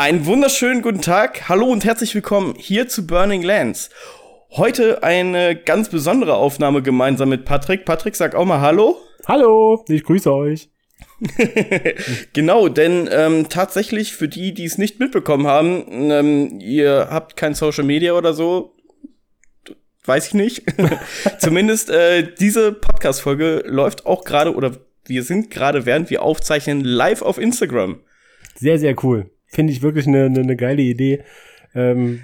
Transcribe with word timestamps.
Einen 0.00 0.24
wunderschönen 0.24 0.80
guten 0.80 1.02
Tag. 1.02 1.50
Hallo 1.50 1.66
und 1.66 1.84
herzlich 1.84 2.14
willkommen 2.14 2.54
hier 2.56 2.88
zu 2.88 3.06
Burning 3.06 3.42
Lands. 3.42 3.90
Heute 4.52 5.02
eine 5.02 5.54
ganz 5.54 5.90
besondere 5.90 6.36
Aufnahme 6.36 6.80
gemeinsam 6.80 7.28
mit 7.28 7.44
Patrick. 7.44 7.84
Patrick, 7.84 8.16
sag 8.16 8.34
auch 8.34 8.46
mal 8.46 8.62
Hallo. 8.62 8.96
Hallo, 9.26 9.84
ich 9.88 10.02
grüße 10.02 10.32
euch. 10.32 10.70
genau, 12.32 12.70
denn 12.70 13.10
ähm, 13.12 13.50
tatsächlich 13.50 14.14
für 14.14 14.26
die, 14.26 14.54
die 14.54 14.64
es 14.64 14.78
nicht 14.78 15.00
mitbekommen 15.00 15.46
haben, 15.46 15.84
ähm, 16.10 16.60
ihr 16.60 17.08
habt 17.10 17.36
kein 17.36 17.52
Social 17.52 17.84
Media 17.84 18.14
oder 18.14 18.32
so, 18.32 18.74
weiß 20.06 20.28
ich 20.28 20.32
nicht. 20.32 20.62
Zumindest 21.40 21.90
äh, 21.90 22.26
diese 22.40 22.72
Podcast-Folge 22.72 23.64
läuft 23.66 24.06
auch 24.06 24.24
gerade 24.24 24.54
oder 24.54 24.78
wir 25.04 25.24
sind 25.24 25.50
gerade, 25.50 25.84
während 25.84 26.08
wir 26.08 26.22
aufzeichnen, 26.22 26.84
live 26.84 27.20
auf 27.20 27.36
Instagram. 27.36 28.00
Sehr, 28.54 28.78
sehr 28.78 28.96
cool. 29.04 29.30
Finde 29.50 29.72
ich 29.72 29.82
wirklich 29.82 30.06
eine, 30.06 30.24
eine, 30.24 30.40
eine 30.40 30.56
geile 30.56 30.82
Idee. 30.82 31.22
Ähm, 31.74 32.22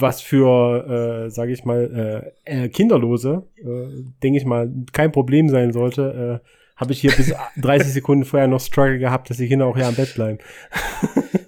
was 0.00 0.20
für, 0.20 1.26
äh, 1.26 1.30
sage 1.30 1.52
ich 1.52 1.64
mal, 1.64 2.32
äh, 2.46 2.64
äh, 2.64 2.68
Kinderlose, 2.68 3.42
äh, 3.56 4.02
denke 4.22 4.38
ich 4.38 4.44
mal, 4.44 4.70
kein 4.92 5.12
Problem 5.12 5.48
sein 5.48 5.72
sollte, 5.72 6.40
äh, 6.42 6.48
habe 6.76 6.92
ich 6.92 7.00
hier 7.00 7.10
bis 7.12 7.34
30 7.56 7.92
Sekunden 7.92 8.24
vorher 8.24 8.48
noch 8.48 8.60
Struggle 8.60 8.98
gehabt, 8.98 9.28
dass 9.28 9.36
die 9.36 9.48
Kinder 9.48 9.66
auch 9.66 9.76
hier 9.76 9.86
am 9.86 9.94
Bett 9.94 10.14
bleiben. 10.14 10.38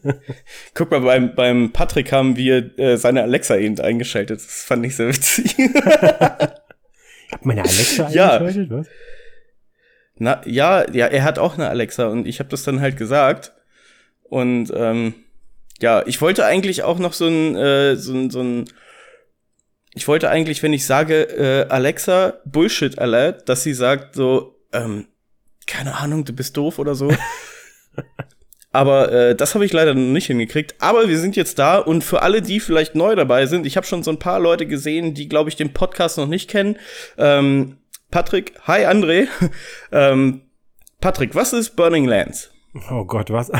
Guck 0.75 0.91
mal, 0.91 1.01
beim, 1.01 1.35
beim 1.35 1.71
Patrick 1.73 2.13
haben 2.13 2.37
wir 2.37 2.77
äh, 2.79 2.97
seine 2.97 3.23
Alexa 3.23 3.57
eben 3.57 3.79
eingeschaltet. 3.79 4.39
Das 4.39 4.65
fand 4.65 4.85
ich 4.85 4.97
sehr 4.97 5.09
witzig. 5.09 5.57
ich 5.59 5.75
hab 7.33 7.45
meine 7.45 7.63
Alexa 7.63 8.11
ja. 8.11 8.37
eingeschaltet, 8.37 8.71
was? 8.71 8.87
Na, 10.17 10.43
ja, 10.45 10.91
ja, 10.93 11.07
er 11.07 11.25
hat 11.25 11.39
auch 11.39 11.55
eine 11.55 11.69
Alexa 11.69 12.09
und 12.09 12.27
ich 12.27 12.41
habe 12.41 12.51
das 12.51 12.63
dann 12.63 12.81
halt 12.81 12.97
gesagt. 12.97 13.53
Und 14.31 14.73
ähm, 14.75 15.15
ja, 15.81 16.03
ich 16.07 16.21
wollte 16.23 16.47
eigentlich 16.47 16.83
auch 16.83 16.99
noch 16.99 17.13
so 17.13 17.27
ein, 17.27 17.57
äh, 17.57 17.97
so 17.97 18.15
ein, 18.15 18.31
so 18.31 18.41
ein 18.41 18.65
ich 19.93 20.07
wollte 20.07 20.31
eigentlich, 20.31 20.63
wenn 20.63 20.73
ich 20.73 20.87
sage, 20.87 21.23
äh, 21.23 21.67
Alexa, 21.69 22.35
Bullshit 22.45 22.99
Alert, 22.99 23.49
dass 23.49 23.65
sie 23.65 23.75
sagt 23.75 24.15
so, 24.15 24.57
ähm, 24.73 25.09
keine 25.67 25.97
Ahnung, 25.97 26.25
du 26.25 26.33
bist 26.33 26.57
doof 26.57 26.79
oder 26.79 26.95
so. 26.95 27.13
Aber 28.73 29.11
äh, 29.11 29.35
das 29.35 29.55
habe 29.55 29.65
ich 29.65 29.73
leider 29.73 29.95
noch 29.95 30.13
nicht 30.13 30.27
hingekriegt. 30.27 30.77
Aber 30.79 31.09
wir 31.09 31.19
sind 31.19 31.35
jetzt 31.35 31.59
da 31.59 31.79
und 31.79 32.05
für 32.05 32.23
alle, 32.23 32.41
die 32.41 32.61
vielleicht 32.61 32.95
neu 32.95 33.17
dabei 33.17 33.47
sind, 33.47 33.67
ich 33.67 33.77
habe 33.77 33.87
schon 33.87 34.05
so 34.05 34.13
ein 34.13 34.21
paar 34.21 34.39
Leute 34.39 34.67
gesehen, 34.67 35.13
die, 35.13 35.29
glaube 35.29 35.51
ich, 35.51 35.57
den 35.57 35.73
Podcast 35.73 36.19
noch 36.19 36.29
nicht 36.29 36.49
kennen. 36.49 36.77
Ähm, 37.19 37.79
Patrick, 38.13 38.53
hi 38.69 38.87
André. 38.87 39.27
ähm, 39.93 40.43
Patrick, 41.01 41.35
was 41.35 41.53
ist 41.53 41.75
Burning 41.75 42.07
Lands? 42.07 42.53
Oh 42.91 43.05
Gott, 43.05 43.31
was? 43.31 43.51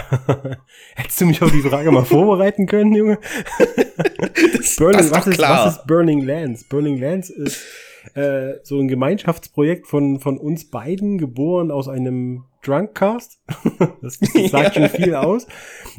Hättest 0.95 1.21
du 1.21 1.27
mich 1.27 1.43
auf 1.43 1.51
die 1.51 1.63
Frage 1.63 1.91
mal 1.91 2.05
vorbereiten 2.05 2.67
können, 2.67 2.95
Junge? 2.95 3.19
Burning, 4.79 5.11
was, 5.11 5.27
ist, 5.27 5.41
was 5.41 5.77
ist 5.77 5.87
Burning 5.87 6.23
Lands? 6.23 6.65
Burning 6.65 6.97
Lands 6.97 7.29
ist 7.29 7.67
äh, 8.15 8.55
so 8.63 8.79
ein 8.79 8.87
Gemeinschaftsprojekt 8.87 9.89
von, 9.89 10.21
von 10.21 10.39
uns 10.39 10.71
beiden, 10.71 11.19
geboren 11.19 11.73
aus 11.73 11.89
einem 11.89 12.45
Drunkcast. 12.63 13.41
das, 14.01 14.19
das 14.21 14.51
sagt 14.51 14.75
schon 14.77 14.89
viel 14.89 15.15
aus. 15.15 15.49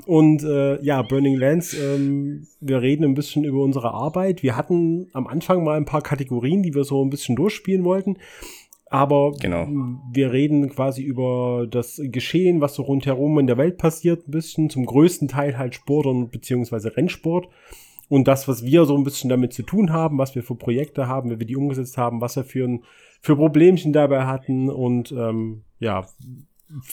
Und 0.06 0.44
äh, 0.44 0.81
ja, 0.81 1.02
Burning 1.02 1.36
Lands, 1.36 1.73
ähm, 1.73 2.48
wir 2.62 2.81
reden 2.81 3.03
ein 3.03 3.14
bisschen 3.14 3.44
über 3.44 3.62
unsere 3.62 3.92
Arbeit. 3.92 4.42
Wir 4.42 4.56
hatten 4.56 5.09
am 5.12 5.28
Anfang 5.28 5.64
mal 5.64 5.75
ein 5.75 5.86
paar 5.86 6.02
Kategorien, 6.02 6.64
die 6.64 6.74
wir 6.74 6.85
so 6.85 7.03
ein 7.03 7.09
bisschen 7.09 7.35
durchspielen 7.35 7.84
wollten. 7.84 8.18
Aber 8.91 9.31
genau. 9.40 9.69
wir 10.12 10.34
reden 10.34 10.69
quasi 10.69 11.02
über 11.02 11.66
das 11.66 12.02
Geschehen, 12.03 12.59
was 12.59 12.75
so 12.75 12.84
rundherum 12.84 13.40
in 13.40 13.47
der 13.47 13.57
Welt 13.57 13.78
passiert, 13.78 14.28
ein 14.28 14.31
bisschen. 14.31 14.69
Zum 14.69 14.85
größten 14.85 15.29
Teil 15.29 15.57
halt 15.57 15.75
Sport 15.75 16.07
und 16.07 16.29
beziehungsweise 16.29 16.97
Rennsport 16.97 17.47
und 18.09 18.28
das, 18.28 18.50
was 18.50 18.66
wir 18.66 18.84
so 18.84 18.97
ein 18.97 19.06
bisschen 19.06 19.29
damit 19.29 19.53
zu 19.53 19.63
tun 19.63 19.94
haben, 19.94 20.18
was 20.18 20.35
wir 20.35 20.44
für 20.44 20.56
Projekte 20.56 21.07
haben, 21.07 21.29
wie 21.31 21.40
wir 21.40 21.47
die 21.47 21.56
umgesetzt 21.56 21.97
haben, 21.97 22.19
was 22.19 22.35
wir 22.35 22.44
für, 22.44 22.68
ein, 22.68 22.84
für 23.22 23.38
Problemchen 23.38 23.94
dabei 23.94 24.25
hatten 24.25 24.69
und 24.69 25.13
ähm, 25.13 25.62
ja, 25.79 26.06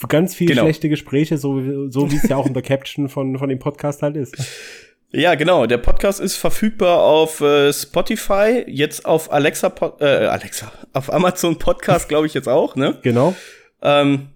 ganz 0.06 0.36
viele 0.36 0.50
genau. 0.50 0.62
schlechte 0.62 0.88
Gespräche, 0.88 1.36
so, 1.36 1.90
so 1.90 2.12
wie 2.12 2.16
es 2.16 2.28
ja 2.28 2.36
auch 2.36 2.46
in 2.46 2.54
der 2.54 2.62
Caption 2.62 3.08
von, 3.08 3.36
von 3.36 3.48
dem 3.48 3.58
Podcast 3.58 4.02
halt 4.02 4.16
ist. 4.16 4.36
Ja, 5.10 5.36
genau. 5.36 5.64
Der 5.64 5.78
Podcast 5.78 6.20
ist 6.20 6.36
verfügbar 6.36 7.02
auf 7.02 7.40
äh, 7.40 7.72
Spotify, 7.72 8.64
jetzt 8.66 9.06
auf 9.06 9.32
Alexa, 9.32 9.72
äh, 10.00 10.26
Alexa, 10.26 10.70
auf 10.92 11.12
Amazon 11.12 11.58
Podcast, 11.58 12.08
glaube 12.10 12.26
ich 12.26 12.34
jetzt 12.34 12.48
auch, 12.48 12.76
ne? 12.76 12.98
Genau. 13.02 13.34
Ähm, 13.80 14.28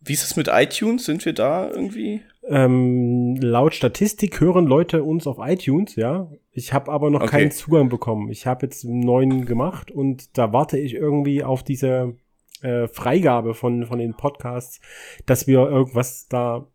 wie 0.00 0.12
ist 0.12 0.22
es 0.22 0.36
mit 0.36 0.48
iTunes? 0.48 1.04
Sind 1.04 1.24
wir 1.24 1.32
da 1.32 1.68
irgendwie? 1.68 2.22
Ähm, 2.48 3.36
laut 3.40 3.74
Statistik 3.74 4.40
hören 4.40 4.66
Leute 4.66 5.02
uns 5.02 5.26
auf 5.26 5.38
iTunes, 5.40 5.96
ja. 5.96 6.30
Ich 6.52 6.72
habe 6.72 6.92
aber 6.92 7.10
noch 7.10 7.22
okay. 7.22 7.38
keinen 7.38 7.50
Zugang 7.50 7.88
bekommen. 7.88 8.30
Ich 8.30 8.46
habe 8.46 8.66
jetzt 8.66 8.84
einen 8.84 9.00
neuen 9.00 9.46
gemacht 9.46 9.90
und 9.90 10.38
da 10.38 10.52
warte 10.52 10.78
ich 10.78 10.94
irgendwie 10.94 11.42
auf 11.42 11.64
diese 11.64 12.14
äh, 12.62 12.86
Freigabe 12.86 13.54
von, 13.54 13.86
von 13.86 13.98
den 13.98 14.14
Podcasts, 14.14 14.80
dass 15.26 15.48
wir 15.48 15.58
irgendwas 15.58 16.28
da 16.28 16.68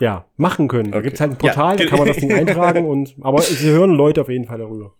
ja, 0.00 0.26
machen 0.36 0.68
können. 0.68 0.88
Okay. 0.88 0.96
Da 0.96 1.00
gibt's 1.00 1.20
halt 1.20 1.32
ein 1.32 1.38
Portal, 1.38 1.78
ja. 1.78 1.84
da 1.84 1.90
kann 1.90 1.98
man 1.98 2.08
das 2.08 2.16
Ding 2.20 2.32
eintragen 2.32 2.86
und 2.86 3.14
aber 3.20 3.40
sie 3.42 3.70
hören 3.70 3.92
Leute 3.92 4.20
auf 4.20 4.28
jeden 4.28 4.46
Fall 4.46 4.58
darüber. 4.58 4.94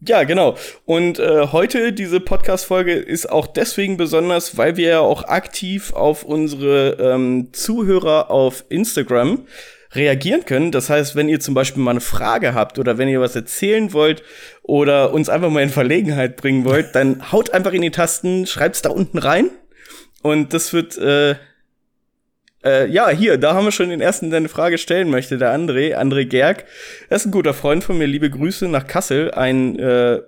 Ja, 0.00 0.22
genau. 0.22 0.54
Und 0.84 1.18
äh, 1.18 1.48
heute 1.48 1.92
diese 1.92 2.20
Podcast-Folge 2.20 2.94
ist 2.94 3.30
auch 3.30 3.48
deswegen 3.48 3.96
besonders, 3.96 4.56
weil 4.56 4.76
wir 4.76 4.88
ja 4.88 5.00
auch 5.00 5.24
aktiv 5.24 5.92
auf 5.92 6.22
unsere 6.22 6.96
ähm, 7.00 7.48
Zuhörer 7.52 8.30
auf 8.30 8.64
Instagram 8.68 9.46
reagieren 9.92 10.44
können. 10.44 10.70
Das 10.70 10.88
heißt, 10.88 11.16
wenn 11.16 11.28
ihr 11.28 11.40
zum 11.40 11.54
Beispiel 11.54 11.82
mal 11.82 11.92
eine 11.92 12.00
Frage 12.00 12.54
habt 12.54 12.78
oder 12.78 12.96
wenn 12.96 13.08
ihr 13.08 13.20
was 13.20 13.34
erzählen 13.34 13.92
wollt 13.92 14.22
oder 14.62 15.12
uns 15.12 15.28
einfach 15.28 15.50
mal 15.50 15.62
in 15.62 15.70
Verlegenheit 15.70 16.36
bringen 16.36 16.64
wollt, 16.64 16.94
dann 16.94 17.32
haut 17.32 17.50
einfach 17.50 17.72
in 17.72 17.82
die 17.82 17.90
Tasten, 17.90 18.46
schreibt's 18.46 18.82
da 18.82 18.90
unten 18.90 19.18
rein. 19.18 19.50
Und 20.22 20.52
das 20.52 20.72
wird 20.72 20.96
äh, 20.98 21.36
äh, 22.68 22.86
ja, 22.90 23.08
hier, 23.10 23.38
da 23.38 23.54
haben 23.54 23.64
wir 23.64 23.72
schon 23.72 23.88
den 23.88 24.00
ersten, 24.00 24.30
der 24.30 24.38
eine 24.38 24.48
Frage 24.48 24.78
stellen 24.78 25.10
möchte, 25.10 25.38
der 25.38 25.54
André, 25.54 25.96
André 25.96 26.26
Gerg. 26.26 26.64
Er 27.08 27.16
ist 27.16 27.26
ein 27.26 27.32
guter 27.32 27.54
Freund 27.54 27.82
von 27.82 27.96
mir, 27.96 28.06
liebe 28.06 28.30
Grüße 28.30 28.68
nach 28.68 28.86
Kassel, 28.86 29.30
ein 29.30 29.78
äh, 29.78 30.20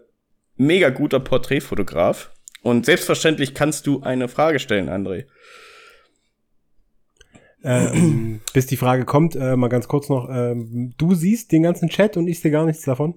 mega 0.57 0.91
guter 0.91 1.21
Porträtfotograf. 1.21 2.31
Und 2.63 2.87
selbstverständlich 2.87 3.55
kannst 3.55 3.87
du 3.87 4.03
eine 4.03 4.29
Frage 4.29 4.59
stellen, 4.59 4.89
André. 4.89 5.27
Ähm, 7.63 8.41
bis 8.55 8.67
die 8.67 8.77
Frage 8.77 9.05
kommt, 9.05 9.37
äh, 9.37 9.57
mal 9.57 9.69
ganz 9.69 9.87
kurz 9.87 10.09
noch, 10.09 10.29
ähm, 10.31 10.95
du 10.97 11.15
siehst 11.15 11.53
den 11.53 11.63
ganzen 11.63 11.91
Chat 11.91 12.17
und 12.17 12.27
ich 12.27 12.41
sehe 12.41 12.51
gar 12.51 12.65
nichts 12.65 12.85
davon. 12.85 13.15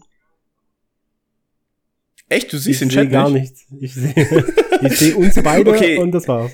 Echt? 2.27 2.51
Du 2.51 2.57
siehst 2.57 2.81
ich 2.81 2.87
den 2.87 2.89
Chat 2.89 3.09
gar 3.09 3.29
nicht? 3.29 3.53
nichts. 3.53 3.65
Ich 3.79 3.93
sehe 3.93 4.89
seh 4.89 5.13
uns 5.13 5.41
beide 5.41 5.71
okay. 5.75 5.97
und 5.97 6.11
das 6.11 6.27
war's. 6.27 6.51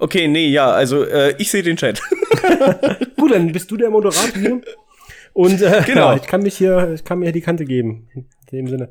Okay, 0.00 0.28
nee, 0.28 0.48
ja, 0.48 0.70
also 0.70 1.04
äh, 1.04 1.34
ich 1.36 1.50
sehe 1.50 1.62
den 1.62 1.76
Chat. 1.76 2.00
Gut, 3.18 3.32
dann 3.32 3.52
bist 3.52 3.70
du 3.70 3.76
der 3.76 3.90
Moderator 3.90 4.40
hier. 4.40 4.62
Und 5.34 5.60
äh, 5.60 5.82
genau. 5.86 6.12
Ja, 6.12 6.16
ich 6.16 6.22
kann 6.22 6.42
mich 6.42 6.56
hier, 6.56 6.92
ich 6.94 7.04
kann 7.04 7.18
mir 7.18 7.32
die 7.32 7.42
Kante 7.42 7.66
geben. 7.66 8.08
In 8.14 8.26
dem 8.50 8.66
Sinne. 8.66 8.88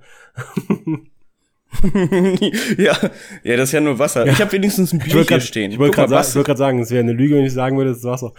ja, 2.77 2.95
ja, 3.43 3.57
das 3.57 3.69
ist 3.69 3.73
ja 3.73 3.81
nur 3.81 3.97
Wasser. 3.97 4.27
Ja. 4.27 4.33
Ich 4.33 4.39
habe 4.39 4.51
wenigstens 4.51 4.93
ein 4.93 4.99
Bier 4.99 5.23
hier 5.23 5.41
stehen. 5.41 5.71
Ich 5.71 5.79
wollte 5.79 5.95
gerade 5.95 6.23
sa 6.23 6.35
wollt 6.35 6.57
sagen, 6.57 6.79
es 6.79 6.91
wäre 6.91 7.01
eine 7.01 7.13
Lüge, 7.13 7.35
wenn 7.35 7.45
ich 7.45 7.53
sagen 7.53 7.75
würde, 7.75 7.89
es 7.89 7.97
ist 7.97 8.03
Wasser. 8.03 8.33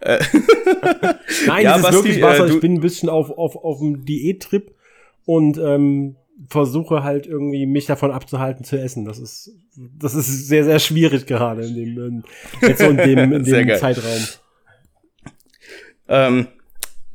Äh. 0.00 0.18
Nein, 1.46 1.64
ja, 1.64 1.70
es 1.72 1.76
ist 1.76 1.82
Basti, 1.82 1.96
wirklich 1.96 2.22
Wasser. 2.22 2.46
Äh, 2.46 2.50
ich 2.50 2.60
bin 2.60 2.74
ein 2.74 2.80
bisschen 2.80 3.08
auf, 3.08 3.30
auf, 3.30 3.56
auf 3.56 3.78
dem 3.78 4.04
Diättrip 4.04 4.74
und 5.24 5.58
ähm, 5.58 6.16
versuche 6.48 7.02
halt 7.02 7.26
irgendwie 7.26 7.66
mich 7.66 7.86
davon 7.86 8.10
abzuhalten 8.10 8.64
zu 8.64 8.78
essen. 8.78 9.04
Das 9.04 9.18
ist, 9.18 9.52
das 9.98 10.14
ist 10.14 10.48
sehr, 10.48 10.64
sehr 10.64 10.78
schwierig 10.78 11.26
gerade 11.26 11.64
in 11.64 11.74
dem, 11.74 12.06
in, 12.06 12.24
jetzt 12.60 12.80
so 12.80 12.90
in 12.90 12.96
dem, 12.96 13.32
in 13.32 13.44
dem 13.44 13.76
Zeitraum. 13.76 14.26
Ähm, 16.08 16.48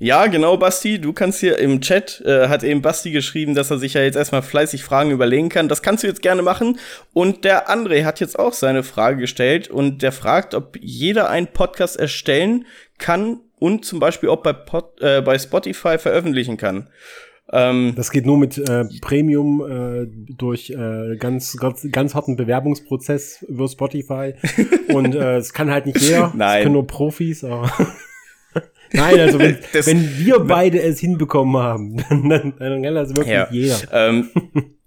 ja, 0.02 0.28
genau, 0.28 0.56
Basti. 0.56 1.00
Du 1.00 1.12
kannst 1.12 1.42
hier 1.42 1.58
im 1.58 1.82
Chat, 1.82 2.22
äh, 2.26 2.48
hat 2.48 2.64
eben 2.64 2.82
Basti 2.82 3.12
geschrieben, 3.12 3.54
dass 3.54 3.70
er 3.70 3.78
sich 3.78 3.96
ja 3.96 4.02
jetzt 4.02 4.16
erstmal 4.16 4.42
fleißig 4.42 4.82
Fragen 4.82 5.12
überlegen 5.12 5.50
kann. 5.50 5.68
Das 5.68 5.82
kannst 5.82 6.04
du 6.04 6.08
jetzt 6.08 6.22
gerne 6.22 6.42
machen. 6.42 6.80
Und 7.12 7.44
der 7.44 7.70
André 7.70 8.06
hat 8.06 8.22
jetzt 8.22 8.40
auch 8.40 8.54
seine 8.54 8.84
Frage 8.84 9.18
gestellt 9.18 9.68
und 9.70 10.02
der 10.02 10.14
fragt, 10.14 10.56
ob 10.56 10.78
jeder 10.80 11.30
einen 11.30 11.48
Podcast 11.48 11.98
erstellen 12.00 12.66
kann 12.98 13.42
und 13.58 13.84
zum 13.84 14.00
Beispiel 14.00 14.30
auch 14.30 14.42
bei, 14.42 14.54
Pod, 14.54 15.02
äh, 15.02 15.22
bei 15.22 15.38
Spotify 15.38 15.98
veröffentlichen 15.98 16.56
kann. 16.56 16.90
Ähm, 17.52 17.94
das 17.96 18.12
geht 18.12 18.26
nur 18.26 18.38
mit 18.38 18.58
äh, 18.58 18.86
Premium 19.02 19.62
äh, 19.62 20.08
durch 20.36 20.70
äh, 20.70 21.16
ganz, 21.18 21.58
ganz, 21.58 21.88
ganz 21.92 22.14
harten 22.14 22.36
Bewerbungsprozess 22.36 23.44
über 23.48 23.68
Spotify. 23.68 24.34
Und 24.94 25.16
äh, 25.16 25.38
es 25.38 25.54
kann 25.54 25.72
halt 25.72 25.86
nicht 25.86 26.00
jeder. 26.00 26.32
Nein. 26.36 26.60
Es 26.60 26.64
können 26.64 26.74
nur 26.74 26.88
Profis, 26.88 27.44
aber. 27.44 27.72
Nein, 28.94 29.20
also 29.20 29.40
wenn, 29.40 29.58
wenn 29.74 30.18
wir 30.20 30.40
beide 30.40 30.82
es 30.82 31.00
hinbekommen 31.00 31.62
haben, 31.62 31.98
dann, 32.10 32.30
dann, 32.30 32.54
dann 32.58 32.84
kann 32.84 32.96
das 32.96 33.10
wirklich 33.10 33.34
ja. 33.34 33.48
jeder. 33.52 33.78
Ähm, 33.92 34.30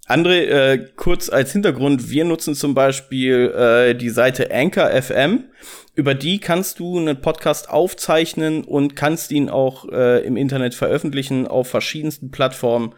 André, 0.08 0.42
äh, 0.44 0.88
kurz 0.96 1.30
als 1.30 1.52
Hintergrund, 1.52 2.10
wir 2.10 2.24
nutzen 2.24 2.54
zum 2.54 2.74
Beispiel 2.74 3.52
äh, 3.56 3.94
die 3.94 4.10
Seite 4.10 4.52
Anchor 4.52 4.90
FM. 4.90 5.44
Über 5.94 6.14
die 6.14 6.38
kannst 6.38 6.78
du 6.78 6.98
einen 6.98 7.20
Podcast 7.20 7.68
aufzeichnen 7.68 8.64
und 8.64 8.96
kannst 8.96 9.30
ihn 9.30 9.50
auch 9.50 9.88
äh, 9.90 10.24
im 10.24 10.36
Internet 10.36 10.74
veröffentlichen 10.74 11.46
auf 11.46 11.68
verschiedensten 11.68 12.30
Plattformen. 12.30 12.94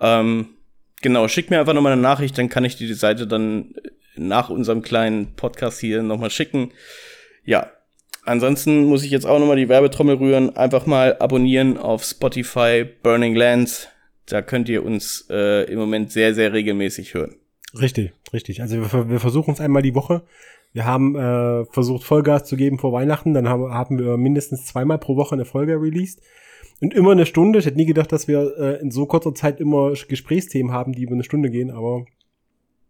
Ähm, 0.00 0.48
genau, 1.02 1.28
schick 1.28 1.50
mir 1.50 1.60
einfach 1.60 1.74
nochmal 1.74 1.92
eine 1.92 2.02
Nachricht, 2.02 2.36
dann 2.36 2.48
kann 2.48 2.64
ich 2.64 2.76
dir 2.76 2.88
die 2.88 2.94
Seite 2.94 3.28
dann 3.28 3.74
nach 4.16 4.50
unserem 4.50 4.82
kleinen 4.82 5.34
Podcast 5.34 5.78
hier 5.80 6.02
nochmal 6.02 6.30
schicken. 6.30 6.72
Ja, 7.44 7.70
ansonsten 8.24 8.84
muss 8.84 9.04
ich 9.04 9.10
jetzt 9.12 9.26
auch 9.26 9.38
nochmal 9.38 9.56
die 9.56 9.68
Werbetrommel 9.68 10.16
rühren. 10.16 10.56
Einfach 10.56 10.86
mal 10.86 11.16
abonnieren 11.18 11.78
auf 11.78 12.04
Spotify, 12.04 12.84
Burning 12.84 13.36
Lands. 13.36 13.88
Da 14.26 14.42
könnt 14.42 14.68
ihr 14.68 14.84
uns 14.84 15.26
äh, 15.30 15.70
im 15.70 15.78
Moment 15.78 16.12
sehr, 16.12 16.34
sehr 16.34 16.52
regelmäßig 16.52 17.14
hören. 17.14 17.36
Richtig, 17.78 18.12
richtig. 18.32 18.60
Also 18.62 18.76
wir, 18.92 19.10
wir 19.10 19.20
versuchen 19.20 19.54
es 19.54 19.60
einmal 19.60 19.82
die 19.82 19.94
Woche. 19.94 20.22
Wir 20.72 20.86
haben 20.86 21.14
äh, 21.16 21.64
versucht, 21.66 22.04
Vollgas 22.04 22.44
zu 22.44 22.56
geben 22.56 22.78
vor 22.78 22.92
Weihnachten. 22.92 23.34
Dann 23.34 23.48
haben, 23.48 23.72
haben 23.72 23.98
wir 23.98 24.16
mindestens 24.16 24.64
zweimal 24.64 24.98
pro 24.98 25.16
Woche 25.16 25.34
eine 25.34 25.44
Folge 25.44 25.80
released. 25.80 26.20
Und 26.80 26.94
immer 26.94 27.12
eine 27.12 27.26
Stunde. 27.26 27.58
Ich 27.58 27.66
hätte 27.66 27.76
nie 27.76 27.86
gedacht, 27.86 28.10
dass 28.10 28.26
wir 28.26 28.58
äh, 28.58 28.80
in 28.80 28.90
so 28.90 29.06
kurzer 29.06 29.34
Zeit 29.34 29.60
immer 29.60 29.92
Gesprächsthemen 29.92 30.72
haben, 30.72 30.92
die 30.92 31.02
über 31.02 31.12
eine 31.12 31.24
Stunde 31.24 31.50
gehen, 31.50 31.70
aber 31.70 32.06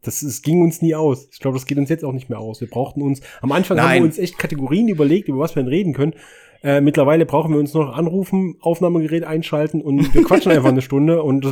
das, 0.02 0.20
das 0.20 0.42
ging 0.42 0.62
uns 0.62 0.82
nie 0.82 0.94
aus. 0.94 1.28
Ich 1.32 1.38
glaube, 1.38 1.56
das 1.56 1.66
geht 1.66 1.78
uns 1.78 1.88
jetzt 1.88 2.04
auch 2.04 2.12
nicht 2.12 2.28
mehr 2.28 2.40
aus. 2.40 2.60
Wir 2.60 2.68
brauchten 2.68 3.02
uns, 3.02 3.20
am 3.40 3.52
Anfang 3.52 3.76
Nein. 3.76 3.86
haben 3.86 3.94
wir 3.96 4.04
uns 4.04 4.18
echt 4.18 4.38
Kategorien 4.38 4.88
überlegt, 4.88 5.28
über 5.28 5.38
was 5.38 5.54
wir 5.54 5.62
denn 5.62 5.70
reden 5.70 5.92
können. 5.92 6.14
Äh, 6.62 6.80
mittlerweile 6.80 7.26
brauchen 7.26 7.52
wir 7.52 7.58
uns 7.58 7.74
noch 7.74 7.94
anrufen, 7.94 8.56
Aufnahmegerät 8.60 9.24
einschalten 9.24 9.80
und 9.80 10.14
wir 10.14 10.22
quatschen 10.22 10.52
einfach 10.52 10.70
eine 10.70 10.82
Stunde 10.82 11.22
und 11.22 11.44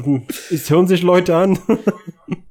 es 0.51 0.71
hören 0.71 0.87
sich 0.87 1.03
Leute 1.03 1.37
an. 1.37 1.59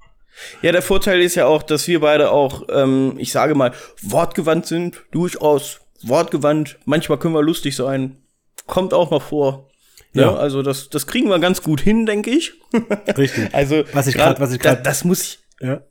ja, 0.62 0.72
der 0.72 0.82
Vorteil 0.82 1.22
ist 1.22 1.36
ja 1.36 1.46
auch, 1.46 1.64
dass 1.64 1.88
wir 1.88 2.00
beide 2.02 2.32
auch, 2.32 2.64
ähm, 2.70 3.16
ich 3.18 3.32
sage 3.32 3.56
mal, 3.56 3.72
wortgewandt 4.02 4.66
sind, 4.66 5.04
durchaus 5.12 5.82
wortgewandt. 6.02 6.80
Manchmal 6.86 7.20
können 7.20 7.34
wir 7.34 7.44
lustig 7.44 7.76
sein. 7.76 8.18
Kommt 8.68 8.94
auch 8.94 9.12
mal 9.12 9.20
vor. 9.20 9.70
Ja, 10.14 10.24
ja 10.24 10.36
also 10.36 10.62
das, 10.62 10.90
das 10.90 11.08
kriegen 11.08 11.30
wir 11.30 11.40
ganz 11.40 11.62
gut 11.62 11.82
hin, 11.82 12.06
denke 12.06 12.32
ich. 12.32 12.54
Richtig. 13.18 13.54
also 13.54 13.84
was 13.94 14.08
ich 14.08 14.16
gerade, 14.16 14.40
was 14.40 14.54
ich 14.54 14.60
gerade, 14.60 14.82
das 14.82 15.04
muss 15.04 15.22
ich, 15.22 15.40
ja. 15.62 15.82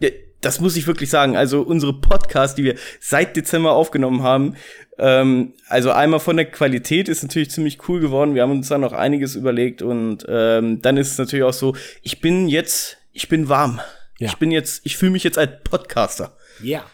ja. 0.00 0.10
Das 0.40 0.60
muss 0.60 0.76
ich 0.76 0.88
wirklich 0.88 1.08
sagen. 1.08 1.36
Also 1.36 1.62
unsere 1.62 1.92
Podcasts, 1.92 2.56
die 2.56 2.64
wir 2.64 2.74
seit 3.00 3.36
Dezember 3.36 3.72
aufgenommen 3.72 4.24
haben, 4.24 4.56
ähm, 4.98 5.54
also 5.68 5.92
einmal 5.92 6.20
von 6.20 6.36
der 6.36 6.46
Qualität 6.46 7.08
ist 7.08 7.22
natürlich 7.22 7.50
ziemlich 7.50 7.88
cool 7.88 8.00
geworden. 8.00 8.34
Wir 8.34 8.42
haben 8.42 8.50
uns 8.50 8.68
da 8.68 8.76
noch 8.76 8.92
einiges 8.92 9.36
überlegt 9.36 9.82
und 9.82 10.26
ähm, 10.28 10.82
dann 10.82 10.96
ist 10.96 11.12
es 11.12 11.18
natürlich 11.18 11.44
auch 11.44 11.52
so, 11.52 11.76
ich 12.02 12.20
bin 12.20 12.48
jetzt, 12.48 12.98
ich 13.12 13.28
bin 13.28 13.48
warm. 13.48 13.80
Ja. 14.18 14.28
Ich 14.28 14.36
bin 14.36 14.50
jetzt, 14.50 14.84
ich 14.84 14.96
fühle 14.96 15.12
mich 15.12 15.24
jetzt 15.24 15.38
als 15.38 15.62
Podcaster. 15.64 16.36
Ja. 16.62 16.84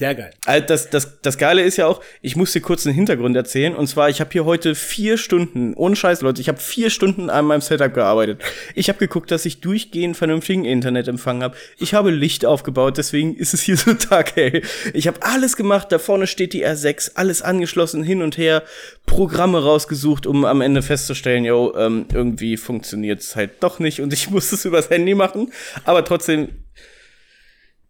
Sehr 0.00 0.14
geil. 0.14 0.30
Also 0.46 0.66
das, 0.66 0.88
das, 0.88 1.20
das 1.20 1.36
Geile 1.36 1.60
ist 1.60 1.76
ja 1.76 1.86
auch, 1.86 2.00
ich 2.22 2.34
muss 2.34 2.54
dir 2.54 2.62
kurz 2.62 2.86
einen 2.86 2.94
Hintergrund 2.94 3.36
erzählen. 3.36 3.76
Und 3.76 3.86
zwar, 3.86 4.08
ich 4.08 4.22
habe 4.22 4.30
hier 4.32 4.46
heute 4.46 4.74
vier 4.74 5.18
Stunden, 5.18 5.74
ohne 5.74 5.94
Scheiß, 5.94 6.22
Leute, 6.22 6.40
ich 6.40 6.48
habe 6.48 6.56
vier 6.56 6.88
Stunden 6.88 7.28
an 7.28 7.44
meinem 7.44 7.60
Setup 7.60 7.92
gearbeitet. 7.92 8.40
Ich 8.74 8.88
habe 8.88 8.98
geguckt, 8.98 9.30
dass 9.30 9.44
ich 9.44 9.60
durchgehend 9.60 10.16
vernünftigen 10.16 10.64
Internetempfang 10.64 11.42
habe. 11.42 11.54
Ich 11.76 11.92
habe 11.92 12.10
Licht 12.10 12.46
aufgebaut, 12.46 12.96
deswegen 12.96 13.36
ist 13.36 13.52
es 13.52 13.60
hier 13.60 13.76
so 13.76 13.92
Tag, 13.92 14.38
ey. 14.38 14.62
Ich 14.94 15.06
habe 15.06 15.22
alles 15.22 15.58
gemacht, 15.58 15.92
da 15.92 15.98
vorne 15.98 16.26
steht 16.26 16.54
die 16.54 16.66
R6, 16.66 17.16
alles 17.16 17.42
angeschlossen, 17.42 18.02
hin 18.02 18.22
und 18.22 18.38
her, 18.38 18.62
Programme 19.04 19.62
rausgesucht, 19.62 20.26
um 20.26 20.46
am 20.46 20.62
Ende 20.62 20.80
festzustellen, 20.80 21.44
yo, 21.44 21.74
ähm, 21.76 22.06
irgendwie 22.10 22.56
funktioniert 22.56 23.20
es 23.20 23.36
halt 23.36 23.62
doch 23.62 23.80
nicht 23.80 24.00
und 24.00 24.14
ich 24.14 24.30
muss 24.30 24.50
es 24.50 24.64
übers 24.64 24.88
Handy 24.88 25.14
machen. 25.14 25.52
Aber 25.84 26.06
trotzdem 26.06 26.48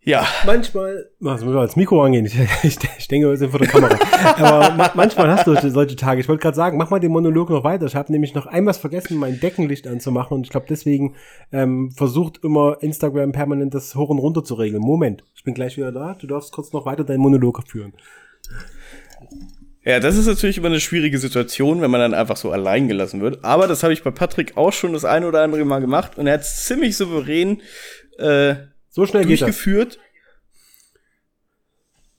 ja. 0.02 0.26
Manchmal, 0.46 1.10
was 1.20 1.44
muss 1.44 1.52
man 1.52 1.62
als 1.62 1.76
Mikro 1.76 2.02
angehen? 2.02 2.24
Ich, 2.24 2.34
ich, 2.62 2.78
ich 2.98 3.08
denke, 3.08 3.28
wir 3.28 3.36
sind 3.36 3.50
vor 3.50 3.58
der 3.58 3.68
Kamera. 3.68 3.98
Aber 4.36 4.74
ma 4.74 4.90
manchmal 4.94 5.30
hast 5.30 5.46
du 5.46 5.52
solche, 5.52 5.70
solche 5.70 5.96
Tage. 5.96 6.20
Ich 6.20 6.28
wollte 6.28 6.42
gerade 6.42 6.56
sagen, 6.56 6.78
mach 6.78 6.88
mal 6.88 7.00
den 7.00 7.12
Monolog 7.12 7.50
noch 7.50 7.64
weiter. 7.64 7.84
Ich 7.86 7.94
habe 7.94 8.10
nämlich 8.10 8.34
noch 8.34 8.46
einmal 8.46 8.72
vergessen, 8.72 9.18
mein 9.18 9.40
Deckenlicht 9.40 9.86
anzumachen 9.86 10.36
und 10.36 10.44
ich 10.44 10.50
glaube 10.50 10.66
deswegen 10.68 11.16
ähm, 11.52 11.90
versucht 11.90 12.42
immer 12.42 12.78
Instagram 12.80 13.32
permanent 13.32 13.74
das 13.74 13.94
hoch 13.94 14.08
und 14.08 14.18
runter 14.18 14.42
zu 14.42 14.54
regeln. 14.54 14.82
Moment, 14.82 15.22
ich 15.34 15.44
bin 15.44 15.52
gleich 15.52 15.76
wieder 15.76 15.92
da. 15.92 16.14
Du 16.14 16.26
darfst 16.26 16.52
kurz 16.52 16.72
noch 16.72 16.86
weiter 16.86 17.04
deinen 17.04 17.20
Monolog 17.20 17.62
führen. 17.66 17.92
Ja, 19.84 19.98
das 19.98 20.16
ist 20.16 20.26
natürlich 20.26 20.58
immer 20.58 20.68
eine 20.68 20.80
schwierige 20.80 21.18
Situation, 21.18 21.80
wenn 21.80 21.90
man 21.90 22.00
dann 22.00 22.14
einfach 22.14 22.36
so 22.36 22.50
allein 22.50 22.88
gelassen 22.88 23.20
wird. 23.20 23.44
Aber 23.44 23.66
das 23.66 23.82
habe 23.82 23.92
ich 23.92 24.02
bei 24.02 24.10
Patrick 24.10 24.56
auch 24.56 24.72
schon 24.72 24.92
das 24.92 25.04
ein 25.04 25.24
oder 25.24 25.42
andere 25.42 25.64
Mal 25.64 25.80
gemacht 25.80 26.18
und 26.18 26.26
er 26.26 26.34
hat 26.34 26.44
ziemlich 26.44 26.96
souverän 26.96 27.60
äh, 28.18 28.54
so 28.90 29.06
schnell 29.06 29.24
durchgeführt. 29.24 29.98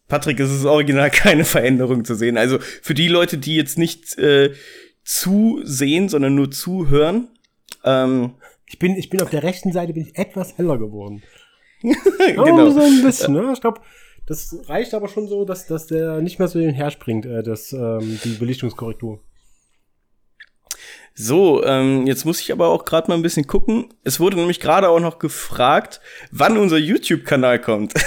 Patrick, 0.08 0.40
es 0.40 0.52
ist 0.52 0.66
original 0.66 1.10
keine 1.12 1.46
Veränderung 1.46 2.04
zu 2.04 2.16
sehen. 2.16 2.38
Also 2.38 2.60
für 2.60 2.94
die 2.94 3.08
Leute, 3.08 3.38
die 3.38 3.56
jetzt 3.56 3.78
nicht 3.78 4.18
äh, 4.18 4.54
zusehen, 5.04 6.10
sondern 6.10 6.36
nur 6.36 6.52
zuhören. 6.52 7.30
Ähm, 7.84 8.36
ich 8.66 8.80
bin, 8.80 8.96
ich 8.96 9.10
bin 9.10 9.22
auf 9.22 9.30
der 9.30 9.44
rechten 9.44 9.72
Seite 9.72 9.94
bin 9.94 10.04
ich 10.04 10.18
etwas 10.18 10.58
heller 10.58 10.78
geworden. 10.78 11.22
genau. 11.82 12.68
Oh, 12.68 12.70
so 12.70 12.82
ein 12.82 13.04
bisschen, 13.04 13.34
ne? 13.34 13.52
Ich 13.54 13.62
glaube, 13.62 13.82
das 14.28 14.56
reicht 14.68 14.94
aber 14.94 15.08
schon 15.08 15.28
so, 15.28 15.46
dass, 15.46 15.68
dass 15.68 15.88
der 15.88 16.22
nicht 16.22 16.40
mehr 16.40 16.48
so 16.48 16.60
hin 16.60 16.92
springt, 16.92 17.26
äh, 17.26 17.44
das, 17.44 17.74
ähm, 17.74 18.20
die 18.24 18.36
Belichtungskorrektur. 18.36 19.22
So, 21.14 21.64
ähm, 21.66 22.08
jetzt 22.08 22.26
muss 22.26 22.40
ich 22.40 22.52
aber 22.52 22.70
auch 22.70 22.86
gerade 22.86 23.10
mal 23.10 23.16
ein 23.16 23.22
bisschen 23.22 23.46
gucken. 23.46 23.94
Es 24.04 24.20
wurde 24.20 24.38
nämlich 24.38 24.60
gerade 24.60 24.90
auch 24.90 25.00
noch 25.00 25.20
gefragt, 25.20 26.00
wann 26.32 26.58
unser 26.58 26.78
YouTube-Kanal 26.78 27.60
kommt. 27.60 27.94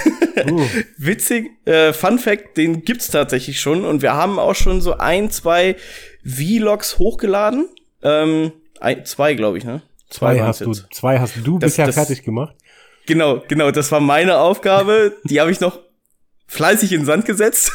Uh. 0.49 0.67
Witzig, 0.97 1.51
äh, 1.65 1.93
Fun 1.93 2.19
Fact, 2.19 2.57
den 2.57 2.83
gibt's 2.83 3.07
tatsächlich 3.07 3.61
schon 3.61 3.85
und 3.85 4.01
wir 4.01 4.15
haben 4.15 4.37
auch 4.37 4.53
schon 4.53 4.81
so 4.81 4.97
ein, 4.97 5.31
zwei 5.31 5.77
Vlogs 6.25 6.99
hochgeladen. 6.99 7.69
Ähm, 8.03 8.51
ein, 8.81 9.05
zwei, 9.05 9.33
glaube 9.33 9.59
ich, 9.59 9.63
ne? 9.63 9.81
Zwei, 10.09 10.35
zwei 10.35 10.43
hast 10.43 10.61
du, 10.61 10.73
zwei 10.73 11.19
hast 11.19 11.37
du 11.41 11.57
das, 11.57 11.71
bisher 11.71 11.85
das, 11.85 11.95
fertig 11.95 12.23
gemacht. 12.23 12.53
Genau, 13.05 13.43
genau, 13.47 13.71
das 13.71 13.93
war 13.93 14.01
meine 14.01 14.37
Aufgabe. 14.37 15.13
Die 15.23 15.39
habe 15.39 15.51
ich 15.51 15.61
noch 15.61 15.79
fleißig 16.47 16.91
in 16.91 17.01
den 17.01 17.05
Sand 17.05 17.25
gesetzt. 17.25 17.71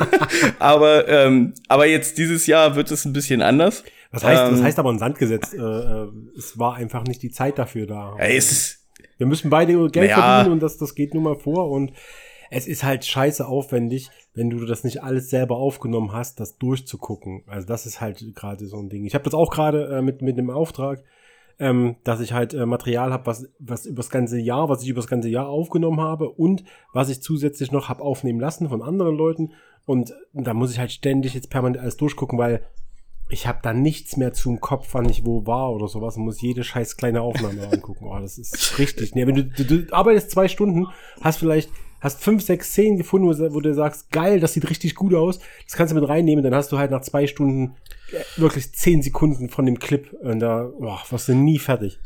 aber, 0.58 1.08
ähm, 1.08 1.54
aber 1.68 1.86
jetzt 1.86 2.18
dieses 2.18 2.46
Jahr 2.46 2.76
wird 2.76 2.90
es 2.90 3.04
ein 3.04 3.12
bisschen 3.12 3.42
anders. 3.42 3.84
Das 4.14 4.24
heißt, 4.24 4.42
ähm, 4.44 4.50
das 4.52 4.62
heißt 4.62 4.78
aber 4.78 4.90
in 4.90 4.98
Sand 4.98 5.18
gesetzt. 5.18 5.54
Äh, 5.54 5.58
äh, 5.58 6.08
es 6.36 6.58
war 6.58 6.74
einfach 6.74 7.04
nicht 7.04 7.22
die 7.22 7.30
Zeit 7.30 7.58
dafür 7.58 7.86
da. 7.86 8.16
Ja, 8.18 8.24
es 8.24 8.52
ist, 8.52 8.86
Wir 9.18 9.26
müssen 9.26 9.50
beide 9.50 9.72
Geld 9.90 10.10
ja. 10.10 10.16
verdienen 10.16 10.52
und 10.54 10.62
das, 10.62 10.78
das 10.78 10.94
geht 10.94 11.14
nun 11.14 11.24
mal 11.24 11.36
vor 11.36 11.70
und 11.70 11.92
es 12.50 12.68
ist 12.68 12.84
halt 12.84 13.04
scheiße 13.04 13.46
aufwendig, 13.46 14.10
wenn 14.34 14.50
du 14.50 14.64
das 14.64 14.84
nicht 14.84 15.02
alles 15.02 15.30
selber 15.30 15.56
aufgenommen 15.56 16.12
hast, 16.12 16.38
das 16.38 16.58
durchzugucken. 16.58 17.42
Also 17.46 17.66
das 17.66 17.86
ist 17.86 18.00
halt 18.00 18.24
gerade 18.36 18.66
so 18.66 18.78
ein 18.78 18.88
Ding. 18.88 19.04
Ich 19.04 19.14
habe 19.14 19.24
das 19.24 19.34
auch 19.34 19.50
gerade 19.50 19.86
äh, 19.96 20.02
mit 20.02 20.22
mit 20.22 20.38
dem 20.38 20.50
Auftrag, 20.50 21.02
ähm, 21.58 21.96
dass 22.04 22.20
ich 22.20 22.32
halt 22.32 22.54
äh, 22.54 22.66
Material 22.66 23.12
habe, 23.12 23.26
was 23.26 23.48
was 23.58 23.86
übers 23.86 24.10
ganze 24.10 24.38
Jahr, 24.38 24.68
was 24.68 24.82
ich 24.82 24.88
übers 24.88 25.08
ganze 25.08 25.28
Jahr 25.28 25.48
aufgenommen 25.48 26.00
habe 26.00 26.28
und 26.30 26.64
was 26.92 27.08
ich 27.08 27.22
zusätzlich 27.22 27.72
noch 27.72 27.88
habe 27.88 28.02
aufnehmen 28.02 28.38
lassen 28.38 28.68
von 28.68 28.82
anderen 28.82 29.16
Leuten 29.16 29.52
und 29.86 30.14
da 30.32 30.54
muss 30.54 30.72
ich 30.72 30.78
halt 30.78 30.92
ständig 30.92 31.34
jetzt 31.34 31.50
permanent 31.50 31.82
alles 31.82 31.96
durchgucken, 31.96 32.38
weil 32.38 32.62
ich 33.28 33.46
habe 33.46 33.60
da 33.62 33.72
nichts 33.72 34.16
mehr 34.16 34.32
zum 34.32 34.60
Kopf, 34.60 34.88
wann 34.92 35.08
ich 35.08 35.24
wo 35.24 35.46
war 35.46 35.72
oder 35.72 35.88
sowas 35.88 36.16
und 36.16 36.24
muss 36.24 36.40
jede 36.40 36.62
scheiß 36.62 36.96
kleine 36.96 37.22
Aufnahme 37.22 37.68
angucken. 37.72 38.06
Oh, 38.06 38.18
das 38.18 38.38
ist 38.38 38.78
richtig. 38.78 39.14
Nee, 39.14 39.26
wenn 39.26 39.34
du, 39.34 39.44
du, 39.44 39.64
du 39.64 39.92
arbeitest 39.92 40.30
zwei 40.30 40.48
Stunden, 40.48 40.86
hast 41.20 41.38
vielleicht 41.38 41.70
hast 42.00 42.22
fünf, 42.22 42.42
sechs 42.42 42.68
Szenen 42.68 42.98
gefunden, 42.98 43.26
wo, 43.26 43.54
wo, 43.54 43.60
du 43.60 43.72
sagst, 43.72 44.10
geil, 44.10 44.38
das 44.38 44.52
sieht 44.52 44.68
richtig 44.68 44.94
gut 44.94 45.14
aus. 45.14 45.38
Das 45.66 45.74
kannst 45.74 45.90
du 45.90 45.98
mit 45.98 46.08
reinnehmen, 46.08 46.44
dann 46.44 46.54
hast 46.54 46.70
du 46.70 46.78
halt 46.78 46.90
nach 46.90 47.00
zwei 47.00 47.26
Stunden 47.26 47.76
äh, 48.12 48.22
wirklich 48.36 48.72
zehn 48.72 49.00
Sekunden 49.00 49.48
von 49.48 49.64
dem 49.64 49.78
Clip 49.78 50.12
und 50.20 50.40
da 50.40 50.70
oh, 50.78 50.98
warst 51.08 51.28
du 51.28 51.34
nie 51.34 51.58
fertig. 51.58 51.98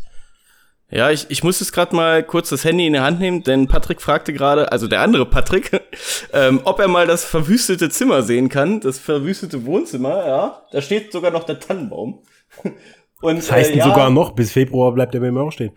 Ja, 0.90 1.11
ich, 1.11 1.26
ich 1.28 1.45
muss 1.45 1.61
jetzt 1.61 1.73
gerade 1.73 1.95
mal 1.95 2.23
kurz 2.23 2.49
das 2.49 2.64
Handy 2.64 2.87
in 2.87 2.95
die 2.95 3.00
Hand 3.00 3.21
nehmen, 3.21 3.42
denn 3.42 3.68
Patrick 3.68 4.00
fragte 4.00 4.33
gerade, 4.33 4.73
also 4.73 4.88
der 4.88 5.02
andere 5.02 5.26
Patrick, 5.26 5.83
ähm, 6.33 6.61
ob 6.64 6.80
er 6.80 6.88
mal 6.88 7.07
das 7.07 7.25
verwüstete 7.25 7.90
Zimmer 7.90 8.23
sehen 8.23 8.49
kann, 8.49 8.80
das 8.80 8.99
verwüstete 8.99 9.66
Wohnzimmer, 9.66 10.26
ja. 10.26 10.62
Da 10.73 10.80
steht 10.80 11.12
sogar 11.12 11.30
noch 11.30 11.45
der 11.45 11.61
Tannenbaum. 11.61 12.23
Und, 13.21 13.37
das 13.37 13.50
heißt 13.50 13.73
äh, 13.73 13.78
ja, 13.78 13.85
sogar 13.85 14.11
noch, 14.11 14.33
bis 14.33 14.52
Februar 14.52 14.92
bleibt 14.92 15.14
er 15.14 15.21
bei 15.21 15.30
mir 15.30 15.42
auch 15.42 15.52
stehen. 15.52 15.73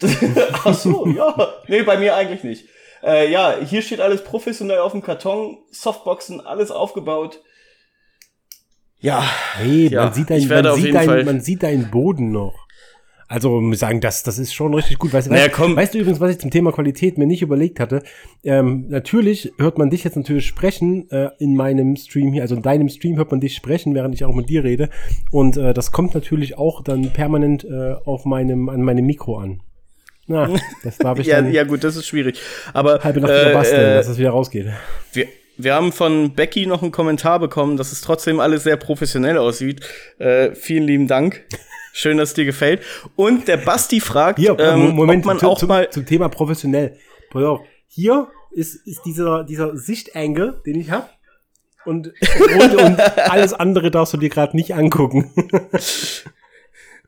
Ach 0.64 0.74
so, 0.74 1.06
ja. 1.08 1.52
Nee, 1.68 1.82
bei 1.82 1.98
mir 1.98 2.14
eigentlich 2.14 2.44
nicht. 2.44 2.68
Äh, 3.02 3.30
ja, 3.30 3.56
hier 3.62 3.82
steht 3.82 4.00
alles 4.00 4.24
professionell 4.24 4.78
auf 4.78 4.92
dem 4.92 5.02
Karton, 5.02 5.58
Softboxen, 5.70 6.40
alles 6.40 6.70
aufgebaut. 6.70 7.40
Ja. 8.98 9.22
Hey, 9.54 9.88
ja, 9.88 10.04
man 10.04 10.12
sieht 10.14 10.30
deinen, 10.30 10.48
man 10.48 10.74
sieht 10.76 10.94
deinen, 10.94 11.24
man 11.24 11.40
sieht 11.40 11.62
deinen 11.62 11.90
Boden 11.90 12.30
noch. 12.30 12.69
Also 13.30 13.60
muss 13.60 13.78
sagen, 13.78 14.00
das, 14.00 14.24
das 14.24 14.40
ist 14.40 14.52
schon 14.52 14.74
richtig 14.74 14.98
gut. 14.98 15.12
Weißt, 15.12 15.30
naja, 15.30 15.46
weißt, 15.56 15.76
weißt, 15.76 15.94
du 15.94 15.98
übrigens, 16.00 16.18
was 16.18 16.32
ich 16.32 16.40
zum 16.40 16.50
Thema 16.50 16.72
Qualität 16.72 17.16
mir 17.16 17.28
nicht 17.28 17.42
überlegt 17.42 17.78
hatte? 17.78 18.02
Ähm, 18.42 18.86
natürlich 18.88 19.52
hört 19.56 19.78
man 19.78 19.88
dich 19.88 20.02
jetzt 20.02 20.16
natürlich 20.16 20.48
sprechen 20.48 21.08
äh, 21.12 21.30
in 21.38 21.54
meinem 21.54 21.94
Stream 21.94 22.32
hier, 22.32 22.42
also 22.42 22.56
in 22.56 22.62
deinem 22.62 22.88
Stream 22.88 23.16
hört 23.16 23.30
man 23.30 23.38
dich 23.38 23.54
sprechen, 23.54 23.94
während 23.94 24.16
ich 24.16 24.24
auch 24.24 24.34
mit 24.34 24.48
dir 24.48 24.64
rede. 24.64 24.90
Und 25.30 25.56
äh, 25.56 25.72
das 25.72 25.92
kommt 25.92 26.12
natürlich 26.12 26.58
auch 26.58 26.82
dann 26.82 27.12
permanent 27.12 27.62
äh, 27.62 27.94
auf 28.04 28.24
meinem, 28.24 28.68
an 28.68 28.82
meinem 28.82 29.06
Mikro 29.06 29.38
an. 29.38 29.62
Na, 30.26 30.50
das 30.82 30.98
darf 30.98 31.20
ich 31.20 31.26
ja, 31.28 31.40
ja, 31.40 31.62
gut, 31.62 31.84
das 31.84 31.94
ist 31.94 32.08
schwierig. 32.08 32.40
Aber 32.72 33.04
halbe 33.04 33.20
Nacht 33.20 33.30
äh, 33.30 33.52
basteln, 33.52 33.80
äh, 33.80 33.94
dass 33.94 34.08
es 34.08 34.18
wieder 34.18 34.30
rausgeht. 34.30 34.66
Wir, 35.12 35.28
wir 35.62 35.74
haben 35.74 35.92
von 35.92 36.34
Becky 36.34 36.66
noch 36.66 36.82
einen 36.82 36.92
Kommentar 36.92 37.38
bekommen, 37.38 37.76
dass 37.76 37.92
es 37.92 38.00
trotzdem 38.00 38.40
alles 38.40 38.64
sehr 38.64 38.76
professionell 38.76 39.38
aussieht. 39.38 39.80
Äh, 40.18 40.54
vielen 40.54 40.84
lieben 40.84 41.06
Dank. 41.06 41.44
Schön, 41.92 42.18
dass 42.18 42.30
es 42.30 42.34
dir 42.34 42.44
gefällt. 42.44 42.82
Und 43.16 43.48
der 43.48 43.56
Basti 43.56 44.00
fragt, 44.00 44.38
Hier, 44.38 44.58
ähm, 44.58 44.90
Moment, 44.90 45.24
ob 45.24 45.26
man 45.26 45.38
zu, 45.38 45.48
auch 45.48 45.58
zum, 45.58 45.68
mal 45.68 45.90
zum 45.90 46.06
Thema 46.06 46.28
professionell. 46.28 46.96
Pass 47.30 47.42
auf, 47.42 47.60
hier 47.88 48.28
ist, 48.52 48.86
ist 48.86 49.02
dieser, 49.04 49.44
dieser 49.44 49.76
Sichtengel, 49.76 50.60
den 50.64 50.80
ich 50.80 50.90
habe. 50.90 51.08
Und, 51.84 52.08
und, 52.08 52.74
und 52.76 53.00
alles 53.30 53.54
andere 53.54 53.90
darfst 53.90 54.12
du 54.12 54.18
dir 54.18 54.28
gerade 54.28 54.54
nicht 54.54 54.74
angucken. 54.74 55.32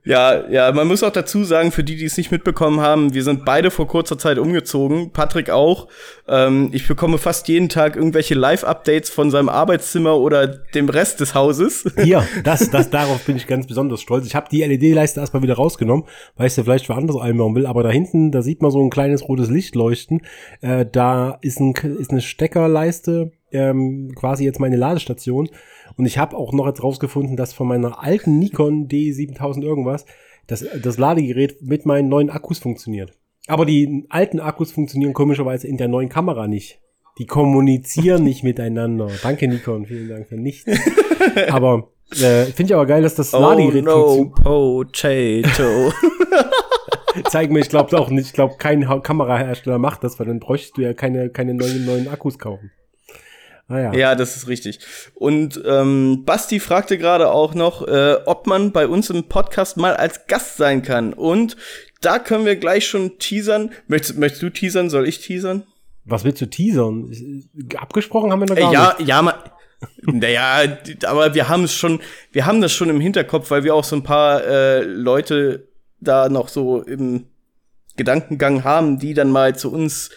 Ja, 0.05 0.49
ja, 0.51 0.73
man 0.73 0.89
muss 0.89 1.05
auch 1.05 1.13
dazu 1.13 1.45
sagen, 1.45 1.71
für 1.71 1.85
die, 1.85 1.95
die 1.95 2.07
es 2.07 2.17
nicht 2.17 2.33
mitbekommen 2.33 2.81
haben, 2.81 3.15
wir 3.15 3.23
sind 3.23 3.45
beide 3.45 3.71
vor 3.71 3.87
kurzer 3.87 4.19
Zeit 4.19 4.37
umgezogen, 4.37 5.13
Patrick 5.13 5.49
auch. 5.49 5.87
Ähm, 6.27 6.71
ich 6.73 6.89
bekomme 6.89 7.19
fast 7.19 7.47
jeden 7.47 7.69
Tag 7.69 7.95
irgendwelche 7.95 8.35
Live-Updates 8.35 9.11
von 9.11 9.31
seinem 9.31 9.49
Arbeitszimmer 9.49 10.19
oder 10.19 10.49
dem 10.49 10.89
Rest 10.89 11.21
des 11.21 11.35
Hauses. 11.35 11.85
Ja, 12.03 12.27
das, 12.43 12.69
das, 12.69 12.91
darauf 12.91 13.25
bin 13.25 13.37
ich 13.37 13.47
ganz 13.47 13.67
besonders 13.67 14.01
stolz. 14.01 14.27
Ich 14.27 14.35
habe 14.35 14.49
die 14.51 14.65
LED-Leiste 14.65 15.21
erstmal 15.21 15.43
wieder 15.43 15.55
rausgenommen, 15.55 16.05
weil 16.37 16.49
ich 16.49 16.53
sie 16.53 16.65
vielleicht 16.65 16.87
für 16.87 16.97
anderes 16.97 17.21
einbauen 17.21 17.55
will, 17.55 17.65
aber 17.65 17.85
da 17.85 17.91
hinten, 17.91 18.33
da 18.33 18.43
sieht 18.43 18.61
man 18.61 18.73
so 18.73 18.83
ein 18.83 18.91
kleines 18.91 19.29
rotes 19.29 19.49
Licht 19.49 19.77
leuchten. 19.77 20.23
Äh, 20.63 20.85
da 20.91 21.39
ist, 21.43 21.61
ein, 21.61 21.75
ist 22.01 22.11
eine 22.11 22.23
Steckerleiste, 22.23 23.31
ähm, 23.53 24.13
quasi 24.17 24.45
jetzt 24.45 24.59
meine 24.59 24.77
Ladestation. 24.77 25.49
Und 25.97 26.07
ich 26.07 26.19
habe 26.19 26.37
auch 26.37 26.53
noch 26.53 26.67
jetzt 26.67 26.83
rausgefunden, 26.83 27.37
dass 27.37 27.53
von 27.53 27.69
meiner 27.69 28.03
alten 28.03 28.39
Nikon 28.39 28.89
D7000 28.89 29.63
irgendwas 29.63 30.07
das, 30.47 30.65
das 30.83 30.99
Ladegerät 30.99 31.63
mit 31.63 31.87
meinen 31.87 32.09
neuen 32.09 32.31
Akkus 32.31 32.59
funktioniert. 32.59 33.13
Aber 33.47 33.67
die 33.67 34.07
alten 34.09 34.41
Akkus 34.41 34.73
funktionieren 34.73 35.13
komischerweise 35.13 35.67
in 35.67 35.77
der 35.77 35.89
neuen 35.89 36.09
Kamera 36.09 36.47
nicht. 36.47 36.81
Die 37.19 37.27
kommunizieren 37.27 38.25
nicht 38.25 38.43
miteinander. 38.43 39.11
Danke, 39.23 39.47
Nikon. 39.49 39.87
Vielen 39.87 40.09
Dank 40.09 40.29
für 40.29 40.37
nichts. 40.37 40.71
Aber 41.51 41.91
äh, 42.11 42.45
finde 42.47 42.65
ich 42.65 42.75
aber 42.75 42.87
geil, 42.87 43.03
dass 43.03 43.15
das 43.15 43.33
oh 43.33 43.41
Ladegerät 43.41 43.85
no, 43.85 44.33
Potato. 44.43 45.93
Zeig 47.31 47.51
mir, 47.51 47.61
ich 47.61 47.69
glaube 47.69 47.99
auch 47.99 48.11
nicht. 48.11 48.27
Ich 48.27 48.33
glaube, 48.33 48.57
kein 48.59 48.87
Kamerahersteller 49.03 49.79
macht 49.79 50.05
das, 50.05 50.19
weil 50.19 50.27
dann 50.27 50.41
bräuchtest 50.41 50.77
du 50.77 50.83
ja 50.83 50.93
keine, 50.95 51.31
keine 51.31 51.55
neuen, 51.55 51.87
neuen 51.87 52.09
Akkus 52.09 52.39
kaufen. 52.39 52.71
Ah, 53.73 53.81
ja. 53.81 53.95
ja, 53.95 54.14
das 54.14 54.37
ist 54.37 54.49
richtig. 54.49 54.81
Und 55.14 55.62
ähm, 55.64 56.25
Basti 56.26 56.61
fragte 56.61 56.99
gerade 56.99 57.33
auch 57.33 57.55
noch, 57.55 57.88
äh, 57.88 58.19
ob 58.26 58.47
man 58.47 58.71
bei 58.71 58.87
uns 58.87 59.09
im 59.09 59.25
Podcast 59.25 59.79
mal 59.79 59.97
als 59.97 60.26
Gast 60.26 60.59
sein 60.59 60.83
kann. 60.83 61.14
Und 61.14 61.57
da 62.02 62.19
können 62.19 62.45
wir 62.45 62.57
gleich 62.57 62.87
schon 62.87 63.19
teasern. 63.19 63.71
Möchtest, 63.87 64.19
möchtest 64.19 64.43
du 64.43 64.50
teasern? 64.50 64.91
Soll 64.91 65.09
ich 65.09 65.21
teasern? 65.21 65.62
Was 66.05 66.23
willst 66.23 66.43
du 66.43 66.47
teasern? 66.50 67.11
Abgesprochen 67.76 68.31
haben 68.31 68.41
wir 68.41 68.49
noch 68.49 68.57
gar 68.57 68.71
äh, 68.71 68.75
ja, 68.75 68.95
nicht. 68.99 69.09
Ja, 69.09 69.23
ja, 69.23 69.52
naja, 70.02 70.79
aber 71.07 71.35
wir 71.35 71.49
haben 71.49 71.64
es 71.64 71.75
schon, 71.75 72.00
wir 72.31 72.45
haben 72.45 72.61
das 72.61 72.73
schon 72.73 72.91
im 72.91 73.00
Hinterkopf, 73.00 73.50
weil 73.50 73.64
wir 73.64 73.75
auch 73.75 73.85
so 73.85 73.97
ein 73.97 74.02
paar 74.02 74.45
äh, 74.45 74.83
Leute 74.83 75.69
da 75.99 76.29
noch 76.29 76.49
so 76.49 76.83
im 76.83 77.25
Gedankengang 77.97 78.64
haben, 78.64 78.99
die 78.99 79.14
dann 79.14 79.31
mal 79.31 79.57
zu 79.57 79.73
uns 79.73 80.11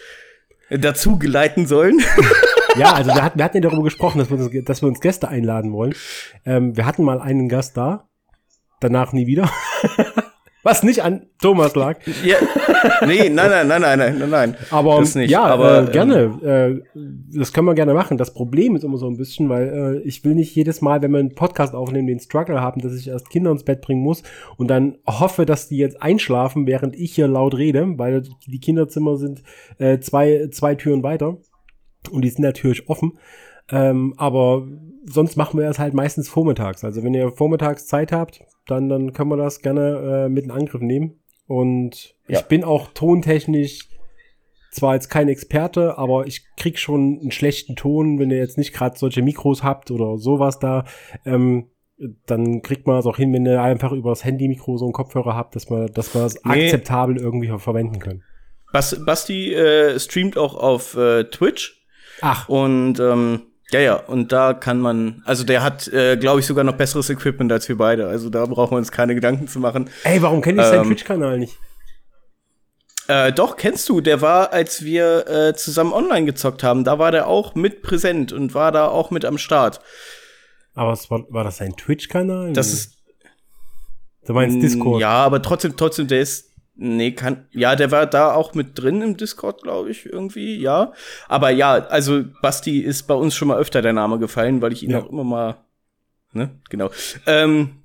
dazu 0.68 1.18
geleiten 1.18 1.66
sollen. 1.66 2.02
Ja, 2.78 2.92
also 2.94 3.14
wir 3.14 3.22
hatten, 3.22 3.38
wir 3.38 3.44
hatten 3.44 3.56
ja 3.56 3.60
darüber 3.62 3.82
gesprochen, 3.84 4.18
dass 4.18 4.30
wir 4.30 4.38
uns, 4.38 4.64
dass 4.64 4.82
wir 4.82 4.88
uns 4.88 5.00
Gäste 5.00 5.28
einladen 5.28 5.72
wollen. 5.72 5.94
Ähm, 6.44 6.76
wir 6.76 6.86
hatten 6.86 7.04
mal 7.04 7.20
einen 7.20 7.48
Gast 7.48 7.76
da, 7.76 8.08
danach 8.80 9.12
nie 9.12 9.26
wieder. 9.26 9.50
Was 10.66 10.82
nicht 10.82 11.04
an 11.04 11.26
Thomas 11.40 11.76
lag. 11.76 11.98
Ja, 12.24 12.38
nee, 13.06 13.28
nein, 13.28 13.50
nein, 13.50 13.68
nein, 13.68 13.80
nein, 13.82 14.18
nein, 14.18 14.30
nein. 14.30 14.56
Aber 14.72 14.98
das 14.98 15.14
nicht. 15.14 15.30
ja, 15.30 15.44
aber 15.44 15.86
äh, 15.86 15.92
gerne. 15.92 16.40
Ähm, 16.42 16.82
äh, 16.92 17.38
das 17.38 17.52
können 17.52 17.68
wir 17.68 17.74
gerne 17.76 17.94
machen. 17.94 18.18
Das 18.18 18.34
Problem 18.34 18.74
ist 18.74 18.82
immer 18.82 18.98
so 18.98 19.06
ein 19.06 19.16
bisschen, 19.16 19.48
weil 19.48 20.02
äh, 20.02 20.08
ich 20.08 20.24
will 20.24 20.34
nicht 20.34 20.56
jedes 20.56 20.80
Mal, 20.80 21.02
wenn 21.02 21.12
wir 21.12 21.20
einen 21.20 21.36
Podcast 21.36 21.72
aufnehmen, 21.76 22.08
den 22.08 22.18
Struggle 22.18 22.60
haben, 22.60 22.80
dass 22.80 22.96
ich 22.96 23.06
erst 23.06 23.30
Kinder 23.30 23.52
ins 23.52 23.62
Bett 23.62 23.80
bringen 23.80 24.02
muss 24.02 24.24
und 24.56 24.66
dann 24.66 24.98
hoffe, 25.06 25.46
dass 25.46 25.68
die 25.68 25.76
jetzt 25.76 26.02
einschlafen, 26.02 26.66
während 26.66 26.96
ich 26.96 27.14
hier 27.14 27.28
laut 27.28 27.56
rede, 27.56 27.86
weil 27.96 28.24
die 28.48 28.58
Kinderzimmer 28.58 29.18
sind 29.18 29.44
äh, 29.78 30.00
zwei, 30.00 30.48
zwei 30.50 30.74
Türen 30.74 31.04
weiter. 31.04 31.36
Und 32.08 32.22
die 32.22 32.30
sind 32.30 32.42
natürlich 32.42 32.88
offen. 32.88 33.18
Ähm, 33.70 34.14
aber 34.16 34.66
sonst 35.04 35.36
machen 35.36 35.58
wir 35.58 35.66
das 35.66 35.78
halt 35.78 35.94
meistens 35.94 36.28
vormittags. 36.28 36.84
Also 36.84 37.02
wenn 37.02 37.14
ihr 37.14 37.32
vormittags 37.32 37.86
Zeit 37.86 38.12
habt, 38.12 38.44
dann, 38.66 38.88
dann 38.88 39.12
können 39.12 39.30
wir 39.30 39.36
das 39.36 39.60
gerne 39.60 40.26
äh, 40.26 40.28
mit 40.28 40.44
in 40.44 40.50
Angriff 40.50 40.80
nehmen. 40.80 41.20
Und 41.46 42.14
ja. 42.28 42.40
ich 42.40 42.46
bin 42.46 42.64
auch 42.64 42.88
tontechnisch 42.92 43.88
zwar 44.70 44.94
jetzt 44.94 45.08
kein 45.08 45.28
Experte, 45.28 45.96
aber 45.96 46.26
ich 46.26 46.44
krieg 46.56 46.78
schon 46.78 47.18
einen 47.20 47.30
schlechten 47.30 47.76
Ton, 47.76 48.18
wenn 48.18 48.30
ihr 48.30 48.38
jetzt 48.38 48.58
nicht 48.58 48.72
gerade 48.72 48.98
solche 48.98 49.22
Mikros 49.22 49.62
habt 49.62 49.90
oder 49.90 50.18
sowas 50.18 50.58
da. 50.58 50.84
Ähm, 51.24 51.70
dann 52.26 52.60
kriegt 52.60 52.86
man 52.86 52.98
es 52.98 53.06
auch 53.06 53.16
hin, 53.16 53.32
wenn 53.32 53.46
ihr 53.46 53.62
einfach 53.62 53.92
über 53.92 54.10
das 54.10 54.24
Handy-Mikro 54.24 54.76
so 54.76 54.84
einen 54.84 54.92
Kopfhörer 54.92 55.34
habt, 55.34 55.56
dass 55.56 55.70
man, 55.70 55.86
dass 55.86 56.14
wir 56.14 56.20
das 56.20 56.34
nee. 56.44 56.64
akzeptabel 56.64 57.16
irgendwie 57.16 57.50
verwenden 57.58 57.98
können. 58.00 58.22
Basti 58.72 59.54
äh, 59.54 59.98
streamt 59.98 60.36
auch 60.36 60.54
auf 60.54 60.94
äh, 60.96 61.24
Twitch 61.24 61.75
Ach. 62.20 62.48
Und 62.48 62.98
ähm, 63.00 63.42
ja, 63.70 63.80
ja, 63.80 63.94
und 63.96 64.30
da 64.30 64.54
kann 64.54 64.80
man, 64.80 65.22
also 65.24 65.42
der 65.42 65.62
hat, 65.62 65.88
äh, 65.88 66.16
glaube 66.16 66.40
ich, 66.40 66.46
sogar 66.46 66.64
noch 66.64 66.76
besseres 66.76 67.10
Equipment 67.10 67.50
als 67.50 67.68
wir 67.68 67.76
beide. 67.76 68.06
Also 68.06 68.30
da 68.30 68.46
brauchen 68.46 68.72
wir 68.72 68.78
uns 68.78 68.92
keine 68.92 69.14
Gedanken 69.14 69.48
zu 69.48 69.58
machen. 69.58 69.90
Ey, 70.04 70.22
warum 70.22 70.40
kenne 70.40 70.62
ich 70.62 70.68
ähm, 70.68 70.74
seinen 70.74 70.86
Twitch-Kanal 70.86 71.38
nicht? 71.38 71.58
Äh, 73.08 73.32
doch, 73.32 73.56
kennst 73.56 73.88
du. 73.88 74.00
Der 74.00 74.20
war, 74.20 74.52
als 74.52 74.84
wir 74.84 75.28
äh, 75.28 75.54
zusammen 75.54 75.92
online 75.92 76.26
gezockt 76.26 76.62
haben, 76.62 76.84
da 76.84 76.98
war 76.98 77.10
der 77.10 77.26
auch 77.26 77.54
mit 77.54 77.82
präsent 77.82 78.32
und 78.32 78.54
war 78.54 78.72
da 78.72 78.88
auch 78.88 79.10
mit 79.10 79.24
am 79.24 79.38
Start. 79.38 79.80
Aber 80.74 80.92
was 80.92 81.10
war, 81.10 81.24
war 81.30 81.44
das 81.44 81.56
sein 81.56 81.76
Twitch-Kanal? 81.76 82.52
Das 82.52 82.72
ist. 82.72 82.94
Du 84.26 84.32
meinst 84.32 84.60
Discord? 84.60 85.00
Ja, 85.00 85.24
aber 85.24 85.40
trotzdem, 85.40 85.76
trotzdem, 85.76 86.08
der 86.08 86.20
ist, 86.20 86.45
Nee, 86.78 87.12
kann. 87.12 87.46
Ja, 87.52 87.74
der 87.74 87.90
war 87.90 88.06
da 88.06 88.34
auch 88.34 88.52
mit 88.52 88.78
drin 88.78 89.00
im 89.00 89.16
Discord, 89.16 89.62
glaube 89.62 89.90
ich, 89.90 90.04
irgendwie, 90.04 90.60
ja. 90.60 90.92
Aber 91.26 91.48
ja, 91.50 91.72
also 91.72 92.24
Basti 92.42 92.80
ist 92.80 93.04
bei 93.04 93.14
uns 93.14 93.34
schon 93.34 93.48
mal 93.48 93.58
öfter 93.58 93.80
der 93.80 93.94
Name 93.94 94.18
gefallen, 94.18 94.60
weil 94.60 94.72
ich 94.72 94.82
ihn 94.82 94.90
ja. 94.90 95.00
auch 95.00 95.10
immer 95.10 95.24
mal. 95.24 95.56
Ne, 96.32 96.50
genau. 96.68 96.90
Ähm, 97.26 97.82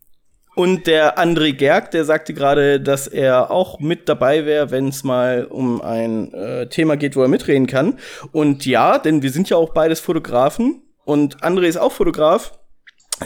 und 0.56 0.88
der 0.88 1.18
André 1.18 1.54
Gerg, 1.54 1.92
der 1.92 2.04
sagte 2.04 2.34
gerade, 2.34 2.82
dass 2.82 3.08
er 3.08 3.50
auch 3.50 3.80
mit 3.80 4.10
dabei 4.10 4.46
wäre, 4.46 4.72
wenn 4.72 4.90
es 4.90 5.06
mal 5.06 5.46
um 5.46 5.82
ein 5.82 6.34
äh, 6.34 6.68
Thema 6.68 6.98
geht, 6.98 7.16
wo 7.16 7.22
er 7.22 7.30
mitreden 7.30 7.68
kann. 7.68 7.98
Und 8.34 8.66
ja, 8.66 9.00
denn 9.00 9.22
wir 9.22 9.32
sind 9.32 9.50
ja 9.50 9.56
auch 9.56 9.74
beides 9.74 10.02
Fotografen 10.02 10.82
und 11.06 11.42
André 11.44 11.68
ist 11.68 11.78
auch 11.78 11.94
Fotograf. 11.94 12.60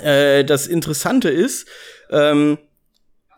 Äh, 0.03 0.45
das 0.45 0.67
Interessante 0.67 1.29
ist, 1.29 1.67
ähm, 2.12 2.60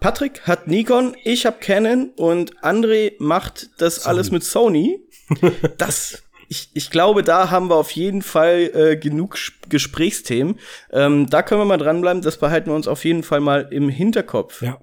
Patrick 0.08 0.48
hat 0.48 0.68
Nikon, 0.68 1.18
ich 1.26 1.46
habe 1.46 1.58
Canon 1.60 2.12
und 2.16 2.58
André 2.64 3.16
macht 3.20 3.72
das 3.78 3.96
Sony. 3.96 4.08
alles 4.08 4.32
mit 4.32 4.42
Sony. 4.42 5.02
Das, 5.78 6.24
ich, 6.48 6.70
ich 6.74 6.90
glaube, 6.92 7.24
da 7.24 7.52
haben 7.52 7.70
wir 7.70 7.76
auf 7.76 7.92
jeden 7.92 8.22
Fall 8.22 8.72
äh, 8.74 8.96
genug 8.96 9.38
Gesprächsthemen. 9.68 10.60
Ähm, 10.94 11.30
da 11.30 11.42
können 11.42 11.60
wir 11.60 11.66
mal 11.66 11.76
dranbleiben. 11.76 12.22
Das 12.22 12.38
behalten 12.38 12.70
wir 12.70 12.76
uns 12.76 12.88
auf 12.88 13.04
jeden 13.04 13.22
Fall 13.22 13.42
mal 13.42 13.68
im 13.70 13.90
Hinterkopf. 13.90 14.62
Ja. 14.62 14.80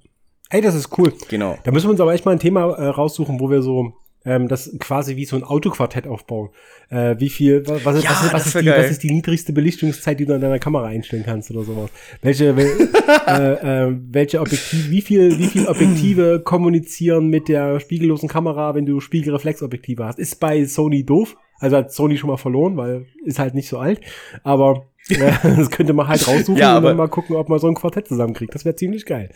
Ey, 0.51 0.61
das 0.61 0.75
ist 0.75 0.91
cool. 0.99 1.15
Genau. 1.29 1.57
Da 1.65 1.71
müssen 1.71 1.87
wir 1.87 1.93
uns 1.93 2.03
aber 2.03 2.13
echt 2.13 2.27
mal 2.27 2.33
ein 2.33 2.39
Thema 2.39 2.75
äh, 2.75 2.89
raussuchen, 2.89 3.41
wo 3.41 3.49
wir 3.49 3.63
so 3.63 3.95
ähm, 4.25 4.49
das 4.49 4.71
quasi 4.79 5.17
wie 5.17 5.25
so 5.25 5.37
ein 5.37 5.45
Autoquartett 5.45 6.07
aufbauen. 6.07 6.51
Äh, 6.89 7.17
wie 7.19 7.29
viel, 7.29 7.67
was, 7.67 7.85
was, 7.85 8.03
ja, 8.03 8.11
was, 8.11 8.33
was, 8.33 8.47
ist 8.47 8.61
die, 8.61 8.67
was, 8.67 8.91
ist 8.91 9.03
die, 9.03 9.11
niedrigste 9.11 9.53
Belichtungszeit, 9.53 10.19
die 10.19 10.27
du 10.27 10.35
an 10.35 10.41
deiner 10.41 10.59
Kamera 10.59 10.87
einstellen 10.87 11.25
kannst 11.25 11.51
oder 11.51 11.63
sowas? 11.63 11.91
Welche, 12.23 12.57
wel, 12.57 12.67
äh, 13.27 13.89
äh, 13.89 13.97
welche 14.11 14.41
Objektive, 14.41 14.91
wie 14.91 15.03
viel, 15.03 15.39
wie 15.39 15.47
viel 15.47 15.67
Objektive 15.67 16.41
kommunizieren 16.45 17.29
mit 17.29 17.49
der 17.49 17.81
spiegellosen 17.81 18.29
Kamera, 18.29 18.75
wenn 18.75 18.87
du 18.87 19.01
Spiegelreflexobjektive 19.01 20.05
hast? 20.05 20.19
Ist 20.19 20.41
bei 20.41 20.65
Sony 20.65 21.05
doof. 21.05 21.37
Also 21.61 21.77
hat 21.77 21.93
Sony 21.93 22.19
schon 22.19 22.31
mal 22.31 22.37
verloren, 22.37 22.77
weil 22.77 23.07
ist 23.25 23.39
halt 23.39 23.55
nicht 23.55 23.69
so 23.69 23.79
alt. 23.79 24.01
Aber 24.43 24.87
äh, 25.09 25.33
das 25.57 25.71
könnte 25.71 25.93
man 25.93 26.09
halt 26.09 26.27
raussuchen 26.27 26.57
ja, 26.57 26.77
und 26.77 26.85
dann 26.85 26.97
mal 26.97 27.09
gucken, 27.09 27.37
ob 27.37 27.49
man 27.49 27.59
so 27.59 27.69
ein 27.69 27.75
Quartett 27.75 28.09
zusammenkriegt. 28.09 28.55
Das 28.55 28.65
wäre 28.65 28.77
ziemlich 28.77 29.07
geil. 29.07 29.31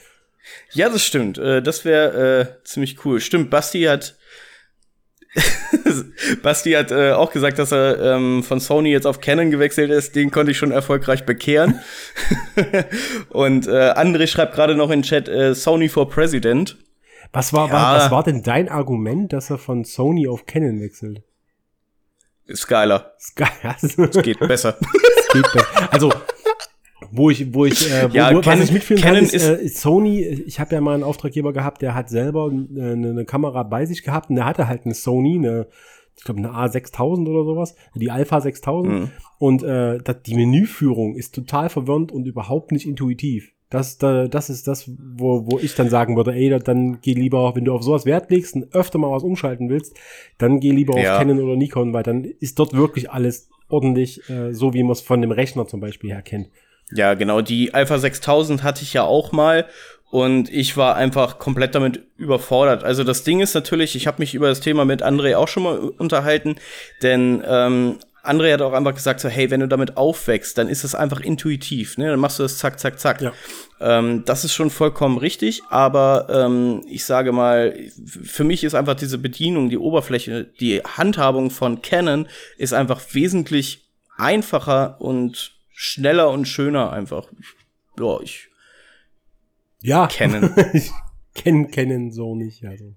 Ja, 0.72 0.88
das 0.88 1.04
stimmt. 1.04 1.38
Äh, 1.38 1.62
das 1.62 1.84
wäre 1.84 2.40
äh, 2.40 2.64
ziemlich 2.64 3.04
cool. 3.04 3.20
Stimmt, 3.20 3.50
Basti 3.50 3.82
hat 3.82 4.17
Basti 6.42 6.72
hat 6.72 6.90
äh, 6.90 7.12
auch 7.12 7.30
gesagt, 7.32 7.58
dass 7.58 7.72
er 7.72 8.16
ähm, 8.16 8.42
von 8.42 8.60
Sony 8.60 8.90
jetzt 8.90 9.06
auf 9.06 9.20
Canon 9.20 9.50
gewechselt 9.50 9.90
ist. 9.90 10.16
Den 10.16 10.30
konnte 10.30 10.52
ich 10.52 10.58
schon 10.58 10.70
erfolgreich 10.70 11.24
bekehren. 11.24 11.80
und 13.30 13.66
äh, 13.66 13.92
André 13.92 14.26
schreibt 14.26 14.54
gerade 14.54 14.74
noch 14.74 14.90
in 14.90 15.02
Chat 15.02 15.28
äh, 15.28 15.54
Sony 15.54 15.88
for 15.88 16.08
President. 16.08 16.76
Was 17.32 17.52
war, 17.52 17.68
ja. 17.68 17.74
war, 17.74 17.96
was 17.96 18.10
war 18.10 18.22
denn 18.22 18.42
dein 18.42 18.68
Argument, 18.68 19.32
dass 19.32 19.50
er 19.50 19.58
von 19.58 19.84
Sony 19.84 20.28
auf 20.28 20.46
Canon 20.46 20.80
wechselt? 20.80 21.22
Ist 22.46 23.36
geil. 23.36 23.50
es 24.10 24.22
geht 24.22 24.38
besser. 24.40 24.76
es 24.80 25.28
geht 25.32 25.52
besser. 25.52 25.92
Also, 25.92 26.10
Wo 27.10 27.30
ich, 27.30 27.54
wo 27.54 27.64
ich, 27.64 27.90
äh, 27.90 28.10
wo, 28.10 28.14
ja, 28.14 28.34
wo, 28.34 28.40
Canon, 28.40 28.60
was 28.60 28.68
ich 28.68 28.72
mitführen 28.72 29.02
Canon 29.02 29.26
kann, 29.26 29.34
ist, 29.34 29.48
äh, 29.48 29.68
Sony, 29.68 30.20
ich 30.20 30.60
habe 30.60 30.74
ja 30.74 30.80
mal 30.80 30.94
einen 30.94 31.02
Auftraggeber 31.02 31.52
gehabt, 31.52 31.82
der 31.82 31.94
hat 31.94 32.08
selber 32.08 32.50
eine, 32.50 32.92
eine 32.92 33.24
Kamera 33.24 33.62
bei 33.62 33.86
sich 33.86 34.02
gehabt 34.02 34.30
und 34.30 34.36
der 34.36 34.44
hatte 34.44 34.68
halt 34.68 34.84
eine 34.84 34.94
Sony, 34.94 35.36
eine, 35.38 35.66
ich 36.16 36.24
glaube 36.24 36.40
eine 36.40 36.50
A6000 36.50 37.28
oder 37.28 37.44
sowas, 37.44 37.74
die 37.94 38.10
Alpha 38.10 38.40
6000 38.40 38.92
mhm. 38.92 39.10
und 39.38 39.62
äh, 39.62 39.98
das, 39.98 40.22
die 40.22 40.34
Menüführung 40.34 41.14
ist 41.14 41.34
total 41.34 41.68
verwirrend 41.68 42.12
und 42.12 42.26
überhaupt 42.26 42.72
nicht 42.72 42.86
intuitiv. 42.86 43.52
Das, 43.70 43.98
da, 43.98 44.28
das 44.28 44.48
ist 44.48 44.66
das, 44.66 44.90
wo, 44.96 45.46
wo 45.50 45.58
ich 45.58 45.74
dann 45.74 45.90
sagen 45.90 46.16
würde, 46.16 46.32
ey, 46.32 46.58
dann 46.58 47.00
geh 47.02 47.12
lieber, 47.12 47.54
wenn 47.54 47.66
du 47.66 47.74
auf 47.74 47.82
sowas 47.82 48.06
Wert 48.06 48.30
legst 48.30 48.54
und 48.54 48.74
öfter 48.74 48.98
mal 48.98 49.10
was 49.10 49.22
umschalten 49.22 49.68
willst, 49.68 49.94
dann 50.38 50.58
geh 50.58 50.70
lieber 50.70 50.98
ja. 50.98 51.12
auf 51.12 51.18
Canon 51.18 51.40
oder 51.40 51.56
Nikon, 51.56 51.92
weil 51.92 52.02
dann 52.02 52.24
ist 52.24 52.58
dort 52.58 52.72
wirklich 52.72 53.10
alles 53.10 53.50
ordentlich, 53.68 54.28
äh, 54.30 54.54
so 54.54 54.72
wie 54.72 54.82
man 54.82 54.92
es 54.92 55.02
von 55.02 55.20
dem 55.20 55.32
Rechner 55.32 55.66
zum 55.66 55.80
Beispiel 55.80 56.10
her 56.10 56.22
kennt. 56.22 56.48
Ja, 56.92 57.14
genau. 57.14 57.40
Die 57.40 57.74
Alpha 57.74 57.98
6000 57.98 58.62
hatte 58.62 58.82
ich 58.82 58.94
ja 58.94 59.02
auch 59.02 59.32
mal 59.32 59.66
und 60.10 60.50
ich 60.50 60.76
war 60.76 60.96
einfach 60.96 61.38
komplett 61.38 61.74
damit 61.74 62.00
überfordert. 62.16 62.82
Also 62.82 63.04
das 63.04 63.24
Ding 63.24 63.40
ist 63.40 63.54
natürlich, 63.54 63.94
ich 63.94 64.06
habe 64.06 64.20
mich 64.20 64.34
über 64.34 64.48
das 64.48 64.60
Thema 64.60 64.84
mit 64.84 65.02
André 65.02 65.36
auch 65.36 65.48
schon 65.48 65.64
mal 65.64 65.78
unterhalten, 65.78 66.56
denn 67.02 67.42
ähm, 67.46 67.98
André 68.24 68.52
hat 68.52 68.62
auch 68.62 68.72
einfach 68.72 68.94
gesagt, 68.94 69.20
so, 69.20 69.28
hey, 69.28 69.50
wenn 69.50 69.60
du 69.60 69.68
damit 69.68 69.96
aufwächst, 69.96 70.58
dann 70.58 70.68
ist 70.68 70.84
es 70.84 70.94
einfach 70.94 71.20
intuitiv, 71.20 71.96
ne? 71.96 72.10
Dann 72.10 72.20
machst 72.20 72.38
du 72.38 72.42
das 72.42 72.58
zack, 72.58 72.78
zack, 72.78 72.98
zack. 72.98 73.22
Ja. 73.22 73.32
Ähm, 73.80 74.24
das 74.24 74.44
ist 74.44 74.54
schon 74.54 74.70
vollkommen 74.70 75.18
richtig, 75.18 75.62
aber 75.70 76.26
ähm, 76.30 76.82
ich 76.88 77.04
sage 77.04 77.32
mal, 77.32 77.74
für 78.04 78.44
mich 78.44 78.64
ist 78.64 78.74
einfach 78.74 78.96
diese 78.96 79.18
Bedienung, 79.18 79.70
die 79.70 79.78
Oberfläche, 79.78 80.44
die 80.44 80.80
Handhabung 80.80 81.50
von 81.50 81.80
Canon 81.80 82.28
ist 82.58 82.74
einfach 82.74 83.00
wesentlich 83.12 83.88
einfacher 84.16 85.00
und 85.00 85.57
schneller 85.80 86.30
und 86.30 86.48
schöner 86.48 86.92
einfach. 86.92 87.28
Ja, 87.98 88.18
ich. 88.20 88.48
Ja. 89.80 90.08
Canon. 90.08 90.50
ich 90.72 90.90
kenne 91.34 91.68
Canon 91.68 92.10
so 92.10 92.34
nicht, 92.34 92.64
also. 92.64 92.94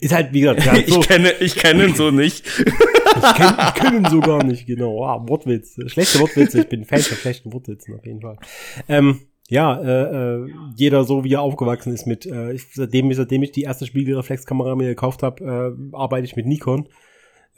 Ist 0.00 0.14
halt, 0.14 0.32
wie 0.32 0.40
gesagt, 0.40 0.64
ja, 0.64 0.74
so. 0.86 1.00
ich 1.00 1.08
kenne, 1.08 1.32
ich 1.40 1.56
kenne 1.56 1.94
so 1.94 2.10
nicht. 2.10 2.46
ich 2.46 3.34
kenne 3.34 3.56
ich 3.58 3.74
kenn 3.74 3.96
ihn 3.96 4.10
so 4.10 4.20
gar 4.20 4.42
nicht, 4.42 4.66
genau. 4.66 5.04
Ah, 5.04 5.22
Wortwitz. 5.28 5.76
Schlechte 5.86 6.20
Wortwitze. 6.20 6.60
Ich 6.60 6.68
bin 6.68 6.86
Fan 6.86 7.00
von 7.00 7.18
schlechten 7.18 7.52
Wortwitzen 7.52 7.94
auf 7.94 8.06
jeden 8.06 8.22
Fall. 8.22 8.38
Ähm, 8.88 9.20
ja, 9.48 9.78
äh, 9.78 10.36
äh, 10.36 10.50
jeder 10.76 11.04
so 11.04 11.22
wie 11.22 11.34
er 11.34 11.42
aufgewachsen 11.42 11.92
ist 11.92 12.06
mit, 12.06 12.24
äh, 12.24 12.52
ich, 12.52 12.66
seitdem, 12.72 13.12
seitdem 13.12 13.42
ich 13.42 13.52
die 13.52 13.62
erste 13.62 13.84
Spiegelreflexkamera 13.84 14.74
mir 14.74 14.88
gekauft 14.88 15.22
habe, 15.22 15.76
äh, 15.92 15.96
arbeite 15.96 16.24
ich 16.24 16.34
mit 16.34 16.46
Nikon. 16.46 16.88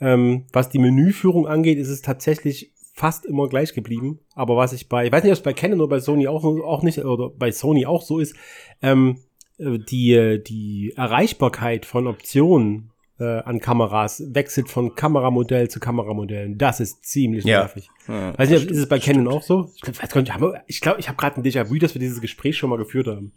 Ähm, 0.01 0.45
was 0.51 0.69
die 0.69 0.79
Menüführung 0.79 1.47
angeht, 1.47 1.77
ist 1.77 1.87
es 1.87 2.01
tatsächlich 2.01 2.73
fast 2.97 3.27
immer 3.27 3.47
gleich 3.47 3.73
geblieben. 3.73 4.19
Aber 4.33 4.57
was 4.57 4.73
ich 4.73 4.89
bei, 4.89 5.05
ich 5.05 5.11
weiß 5.11 5.23
nicht, 5.23 5.31
ob 5.31 5.37
es 5.37 5.43
bei 5.43 5.53
Canon 5.53 5.81
oder 5.81 5.89
bei 5.89 5.99
Sony 5.99 6.27
auch, 6.27 6.43
auch 6.43 6.81
nicht, 6.81 6.97
oder 6.97 7.29
bei 7.29 7.51
Sony 7.51 7.85
auch 7.85 8.01
so 8.01 8.17
ist, 8.17 8.35
ähm, 8.81 9.19
äh, 9.59 9.77
die, 9.77 10.41
die 10.45 10.93
Erreichbarkeit 10.97 11.85
von 11.85 12.07
Optionen 12.07 12.89
äh, 13.19 13.23
an 13.23 13.59
Kameras 13.59 14.23
wechselt 14.33 14.69
von 14.69 14.95
Kameramodell 14.95 15.69
zu 15.69 15.79
Kameramodell. 15.79 16.55
Das 16.55 16.79
ist 16.79 17.05
ziemlich 17.05 17.45
ja. 17.45 17.59
nervig. 17.59 17.89
Ja, 18.07 18.37
weiß 18.37 18.49
nicht, 18.49 18.71
ist 18.71 18.77
es 18.77 18.89
bei 18.89 18.97
Canon 18.97 19.27
auch 19.27 19.43
so? 19.43 19.69
Ich 19.75 19.81
glaube, 19.81 20.63
ich, 20.65 20.81
glaub, 20.81 20.97
ich 20.97 21.07
habe 21.07 21.17
gerade 21.17 21.37
ein 21.37 21.43
Déjà-vu, 21.43 21.77
dass 21.77 21.93
wir 21.93 21.99
dieses 21.99 22.19
Gespräch 22.19 22.57
schon 22.57 22.71
mal 22.71 22.77
geführt 22.77 23.07
haben. 23.07 23.31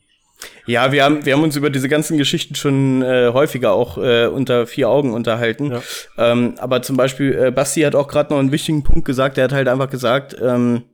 Ja, 0.67 0.93
wir 0.93 1.05
haben, 1.05 1.25
wir 1.25 1.35
haben 1.35 1.43
uns 1.43 1.57
über 1.57 1.71
diese 1.71 1.89
ganzen 1.89 2.17
Geschichten 2.17 2.55
schon 2.55 3.03
äh, 3.03 3.31
häufiger 3.33 3.73
auch 3.73 3.99
äh, 3.99 4.27
unter 4.27 4.67
vier 4.67 4.89
Augen 4.89 5.13
unterhalten. 5.13 5.73
Ja. 5.73 5.83
Ähm, 6.19 6.55
aber 6.59 6.83
zum 6.83 6.97
Beispiel, 6.97 7.35
äh, 7.35 7.51
Basti 7.51 7.83
hat 7.83 7.95
auch 7.95 8.09
gerade 8.09 8.33
noch 8.33 8.41
einen 8.41 8.53
wichtigen 8.53 8.83
Punkt 8.83 9.05
gesagt. 9.05 9.37
Der 9.37 9.45
hat 9.45 9.53
halt 9.53 9.69
einfach 9.69 9.91
gesagt, 9.91 10.37
ähm, 10.41 10.85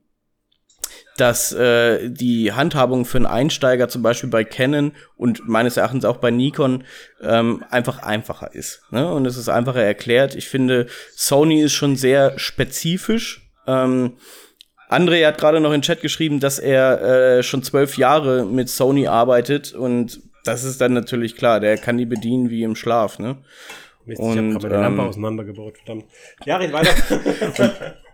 dass 1.16 1.52
äh, 1.52 2.10
die 2.10 2.52
Handhabung 2.52 3.04
für 3.04 3.18
einen 3.18 3.26
Einsteiger 3.26 3.88
zum 3.88 4.02
Beispiel 4.02 4.30
bei 4.30 4.44
Canon 4.44 4.92
und 5.16 5.48
meines 5.48 5.76
Erachtens 5.76 6.04
auch 6.04 6.18
bei 6.18 6.30
Nikon 6.30 6.84
ähm, 7.22 7.64
einfach 7.70 8.02
einfacher 8.02 8.54
ist. 8.54 8.82
Ne? 8.90 9.10
Und 9.10 9.26
es 9.26 9.36
ist 9.36 9.48
einfacher 9.48 9.82
erklärt. 9.82 10.34
Ich 10.34 10.48
finde, 10.48 10.86
Sony 11.14 11.62
ist 11.62 11.72
schon 11.72 11.96
sehr 11.96 12.38
spezifisch. 12.38 13.50
Ähm, 13.66 14.14
André 14.88 15.26
hat 15.26 15.38
gerade 15.38 15.60
noch 15.60 15.70
in 15.70 15.80
den 15.80 15.82
Chat 15.82 16.00
geschrieben, 16.00 16.40
dass 16.40 16.58
er 16.58 17.38
äh, 17.38 17.42
schon 17.42 17.62
zwölf 17.62 17.98
Jahre 17.98 18.44
mit 18.44 18.68
Sony 18.68 19.06
arbeitet 19.06 19.74
und 19.74 20.20
das 20.44 20.64
ist 20.64 20.80
dann 20.80 20.92
natürlich 20.92 21.36
klar, 21.36 21.58
der 21.60 21.76
kann 21.76 21.98
die 21.98 22.06
bedienen 22.06 22.50
wie 22.50 22.62
im 22.62 22.76
Schlaf, 22.76 23.18
ne? 23.18 23.38
Mist, 24.04 24.20
und, 24.20 24.32
ich 24.32 24.38
habe 24.38 24.50
gerade 24.50 24.68
meine 24.68 24.82
Lampe 24.82 25.02
ähm, 25.02 25.08
auseinandergebaut, 25.08 25.78
verdammt. 25.78 26.04
Ja, 26.44 26.56
red 26.56 26.72
weiter. 26.72 26.92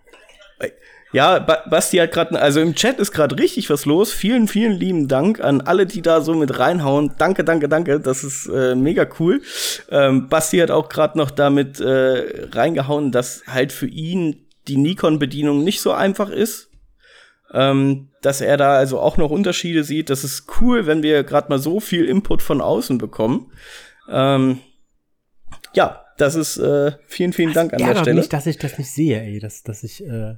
Ja, 1.13 1.41
ba 1.41 1.63
Basti 1.69 1.99
hat 1.99 2.13
gerade, 2.13 2.41
also 2.41 2.61
im 2.61 2.75
Chat 2.75 2.99
ist 2.99 3.13
gerade 3.13 3.39
richtig 3.39 3.69
was 3.69 3.85
los. 3.85 4.13
Vielen, 4.13 4.49
vielen 4.49 4.73
lieben 4.73 5.09
Dank 5.09 5.45
an 5.45 5.61
alle, 5.61 5.85
die 5.85 6.01
da 6.01 6.23
so 6.23 6.33
mit 6.33 6.59
reinhauen. 6.59 7.13
Danke, 7.19 7.45
danke, 7.45 7.69
danke. 7.69 8.01
Das 8.01 8.25
ist 8.25 8.47
äh, 8.47 8.75
mega 8.75 9.07
cool. 9.21 9.43
Ähm, 9.91 10.29
Basti 10.29 10.59
hat 10.59 10.71
auch 10.71 10.89
gerade 10.89 11.19
noch 11.19 11.31
damit 11.31 11.81
äh, 11.81 12.47
reingehauen, 12.53 13.13
dass 13.13 13.43
halt 13.47 13.73
für 13.73 13.89
ihn 13.89 14.47
die 14.69 14.77
Nikon-Bedienung 14.77 15.65
nicht 15.65 15.81
so 15.81 15.93
einfach 15.93 16.31
ist. 16.31 16.71
Ähm, 17.55 18.09
dass 18.23 18.41
er 18.41 18.57
da 18.57 18.77
also 18.77 18.99
auch 18.99 19.19
noch 19.19 19.31
Unterschiede 19.31 19.85
sieht. 19.85 20.09
Das 20.09 20.25
ist 20.25 20.47
cool, 20.61 20.87
wenn 20.87 21.03
wir 21.03 21.23
gerade 21.23 21.51
mal 21.51 21.59
so 21.59 21.81
viel 21.81 22.07
Input 22.07 22.41
von 22.41 22.63
außen 22.63 22.97
bekommen. 22.97 23.53
Ähm, 24.09 24.61
ja, 25.75 26.07
das 26.17 26.35
ist 26.35 26.57
äh, 26.57 26.93
vielen, 27.07 27.35
vielen 27.35 27.53
Dank 27.53 27.75
an 27.75 27.81
der 27.81 27.97
Stelle. 27.97 28.21
nicht, 28.21 28.33
dass 28.33 28.47
ich 28.47 28.57
das 28.57 28.79
nicht 28.79 28.91
sehe, 28.91 29.21
ey, 29.21 29.39
dass, 29.39 29.63
dass 29.63 29.83
ich 29.83 30.03
äh, 30.03 30.37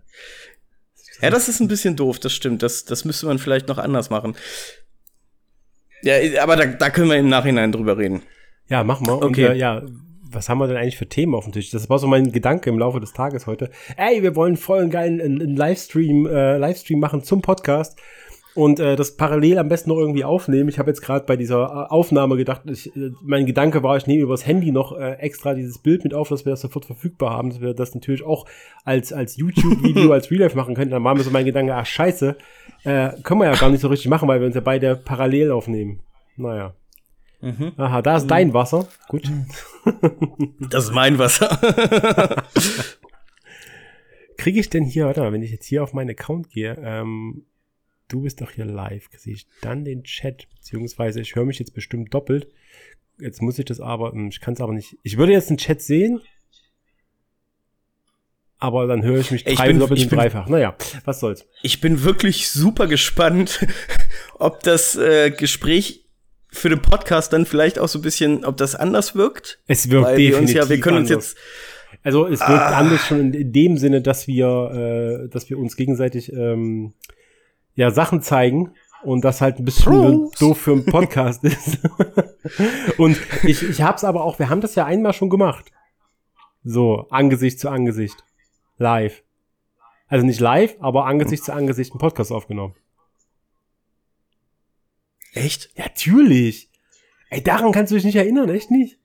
ja, 1.21 1.31
das 1.31 1.49
ist 1.49 1.61
ein 1.61 1.69
bisschen 1.69 1.97
doof, 1.97 2.19
das 2.19 2.33
stimmt. 2.33 2.63
Das, 2.63 2.85
das 2.85 3.05
müsste 3.05 3.27
man 3.27 3.39
vielleicht 3.39 3.69
noch 3.69 3.79
anders 3.79 4.11
machen. 4.11 4.37
Ja, 6.03 6.15
aber 6.43 6.57
da, 6.57 6.67
da 6.67 6.91
können 6.91 7.09
wir 7.09 7.17
im 7.17 7.29
Nachhinein 7.29 7.73
drüber 7.73 7.97
reden. 7.97 8.23
Ja, 8.69 8.85
machen 8.85 9.07
wir. 9.07 9.15
Okay. 9.23 9.47
Und, 9.47 9.53
äh, 9.53 9.55
ja, 9.55 9.83
was 10.35 10.49
haben 10.49 10.59
wir 10.59 10.67
denn 10.67 10.77
eigentlich 10.77 10.99
für 10.99 11.09
Themen 11.09 11.35
auf 11.35 11.45
dem 11.45 11.53
Tisch? 11.53 11.71
Das 11.71 11.89
war 11.89 11.99
so 11.99 12.07
mein 12.07 12.33
Gedanke 12.33 12.71
im 12.71 12.79
Laufe 12.79 13.01
des 13.01 13.13
Tages 13.13 13.47
heute. 13.47 13.71
Ey, 13.97 14.23
wir 14.23 14.37
wollen 14.37 14.57
voll 14.57 14.81
einen 14.81 14.91
geilen 14.91 15.21
einen 15.21 15.57
Livestream, 15.57 16.27
äh, 16.27 16.59
Livestream 16.59 17.01
machen 17.01 17.23
zum 17.23 17.43
Podcast 17.43 17.99
und 18.55 18.79
äh, 18.79 18.97
das 18.97 19.17
parallel 19.17 19.59
am 19.59 19.69
besten 19.69 19.91
noch 19.91 19.99
irgendwie 19.99 20.25
aufnehmen. 20.25 20.69
Ich 20.69 20.79
habe 20.79 20.91
jetzt 20.91 21.03
gerade 21.03 21.27
bei 21.27 21.37
dieser 21.37 21.65
äh, 21.65 21.93
Aufnahme 21.93 22.37
gedacht, 22.37 22.63
ich, 22.71 22.95
äh, 22.97 23.11
mein 23.23 23.47
Gedanke 23.47 23.83
war, 23.83 23.97
ich 23.97 24.07
nehme 24.07 24.23
übers 24.23 24.47
Handy 24.47 24.71
noch 24.71 24.97
äh, 24.97 25.15
extra 25.15 25.55
dieses 25.55 25.79
Bild 25.79 26.05
mit 26.05 26.15
auf, 26.15 26.29
dass 26.29 26.45
wir 26.45 26.51
das 26.51 26.61
sofort 26.61 26.85
verfügbar 26.85 27.31
haben, 27.31 27.51
dass 27.51 27.61
wir 27.61 27.75
das 27.75 27.95
natürlich 27.95 28.25
auch 28.25 28.47
als, 28.85 29.13
als 29.13 29.37
YouTube-Video, 29.37 30.13
als 30.13 30.31
Real 30.31 30.43
Life 30.43 30.57
machen 30.57 30.75
können. 30.75 30.91
Dann 30.91 31.05
war 31.05 31.15
mir 31.15 31.23
so 31.23 31.31
mein 31.31 31.45
Gedanke, 31.45 31.75
ach 31.75 31.87
scheiße, 31.87 32.37
äh, 32.85 33.11
können 33.23 33.41
wir 33.41 33.47
ja 33.47 33.57
gar 33.57 33.71
nicht 33.71 33.81
so 33.81 33.89
richtig 33.89 34.09
machen, 34.09 34.29
weil 34.29 34.41
wir 34.41 34.47
uns 34.47 34.55
ja 34.55 34.61
beide 34.61 34.97
parallel 34.97 35.51
aufnehmen. 35.51 36.01
Naja. 36.37 36.75
Mhm. 37.45 37.73
Aha, 37.77 38.01
da 38.01 38.17
ist 38.17 38.27
dein 38.27 38.55
Wasser. 38.55 38.89
Gut. 39.09 39.31
Das 40.71 40.85
ist 40.85 40.93
mein 40.93 41.19
Wasser. 41.19 41.59
Kriege 44.39 44.59
ich 44.59 44.71
denn 44.71 44.85
hier, 44.85 45.05
warte 45.05 45.21
mal, 45.21 45.31
wenn 45.33 45.43
ich 45.43 45.51
jetzt 45.51 45.67
hier 45.67 45.83
auf 45.83 45.93
meinen 45.93 46.09
Account 46.11 46.49
gehe, 46.49 46.75
ähm, 46.83 47.45
du 48.09 48.23
bist 48.23 48.41
doch 48.41 48.51
hier 48.51 48.65
live, 48.65 49.09
sehe 49.15 49.35
ich 49.35 49.47
dann 49.61 49.85
den 49.85 50.05
Chat, 50.05 50.49
beziehungsweise 50.55 51.21
ich 51.21 51.35
höre 51.37 51.45
mich 51.45 51.59
jetzt 51.59 51.75
bestimmt 51.75 52.15
doppelt. 52.15 52.49
Jetzt 53.21 53.43
muss 53.43 53.59
ich 53.59 53.67
das 53.67 53.79
aber, 53.79 54.13
hm, 54.13 54.29
ich 54.29 54.41
kann 54.41 54.55
es 54.55 54.63
aber 54.63 54.73
nicht. 54.73 54.97
Ich 55.03 55.19
würde 55.19 55.33
jetzt 55.33 55.51
den 55.51 55.59
Chat 55.59 55.83
sehen, 55.83 56.23
aber 58.59 58.87
dann 58.87 59.03
höre 59.03 59.19
ich 59.19 59.31
mich 59.31 59.45
drei, 59.45 59.69
bin, 59.69 59.79
doppelt 59.79 60.01
und 60.01 60.13
dreifach. 60.13 60.49
Naja, 60.49 60.75
was 61.05 61.21
soll's. 61.21 61.47
Ich 61.63 61.83
bin 61.83 62.03
wirklich 62.05 62.49
super 62.49 62.87
gespannt, 62.87 63.67
ob 64.39 64.63
das 64.63 64.97
äh, 64.97 65.31
Gespräch 65.31 66.04
für 66.55 66.69
den 66.69 66.81
Podcast 66.81 67.33
dann 67.33 67.47
vielleicht 67.47 67.79
auch 67.79 67.89
so 67.89 67.99
ein 67.99 68.03
bisschen, 68.03 68.45
ob 68.45 68.57
das 68.57 68.75
anders 68.75 69.15
wirkt. 69.15 69.59
Es 69.67 69.91
wirkt 69.91 70.07
Weil 70.07 70.17
definitiv 70.17 70.55
wir, 70.55 70.63
ja, 70.63 70.69
wir 70.69 70.81
können 70.81 70.99
anders. 70.99 71.17
uns 71.17 71.35
jetzt 71.35 71.39
also 72.03 72.27
es 72.27 72.41
wirkt 72.41 72.51
ah. 72.51 72.79
anders 72.79 73.01
schon 73.07 73.33
in, 73.33 73.53
dem 73.53 73.79
Sinne, 73.79 74.03
dass 74.03 74.27
wir, 74.27 75.25
äh, 75.25 75.29
dass 75.29 75.49
wir 75.49 75.59
uns 75.59 75.75
gegenseitig 75.77 76.33
ähm, 76.33 76.93
ja 77.75 77.91
Sachen 77.91 78.21
zeigen 78.21 78.73
und 79.03 79.25
das 79.25 79.41
halt 79.41 79.59
ein 79.59 79.65
bisschen 79.65 80.31
doof 80.39 80.59
für 80.59 80.73
einen 80.73 80.85
Podcast 80.85 81.45
ist. 81.45 81.79
und 82.99 83.19
ich, 83.43 83.63
ich 83.63 83.83
hab's 83.83 84.05
aber 84.05 84.25
auch, 84.25 84.39
wir 84.39 84.51
haben 84.51 84.61
das 84.61 84.75
ja 84.75 84.85
einmal 84.85 85.15
schon 85.15 85.31
gemacht. 85.31 85.73
So, 86.63 87.07
Angesicht 87.11 87.59
zu 87.59 87.69
Angesicht. 87.69 88.25
Live. 88.77 89.23
Also 90.07 90.27
nicht 90.27 90.41
live, 90.41 90.77
aber 90.81 91.07
Angesicht 91.07 91.45
zu 91.45 91.53
Angesicht 91.53 91.93
einen 91.93 92.01
Podcast 92.01 92.33
aufgenommen. 92.33 92.75
Echt? 95.35 95.71
Ja, 95.77 95.85
natürlich. 95.85 96.71
Ey, 97.31 97.43
daran 97.43 97.73
kannst 97.73 97.91
du 97.91 97.97
dich 97.97 98.05
nicht 98.05 98.17
erinnern, 98.17 98.49
echt 98.49 98.71
nicht? 98.71 98.99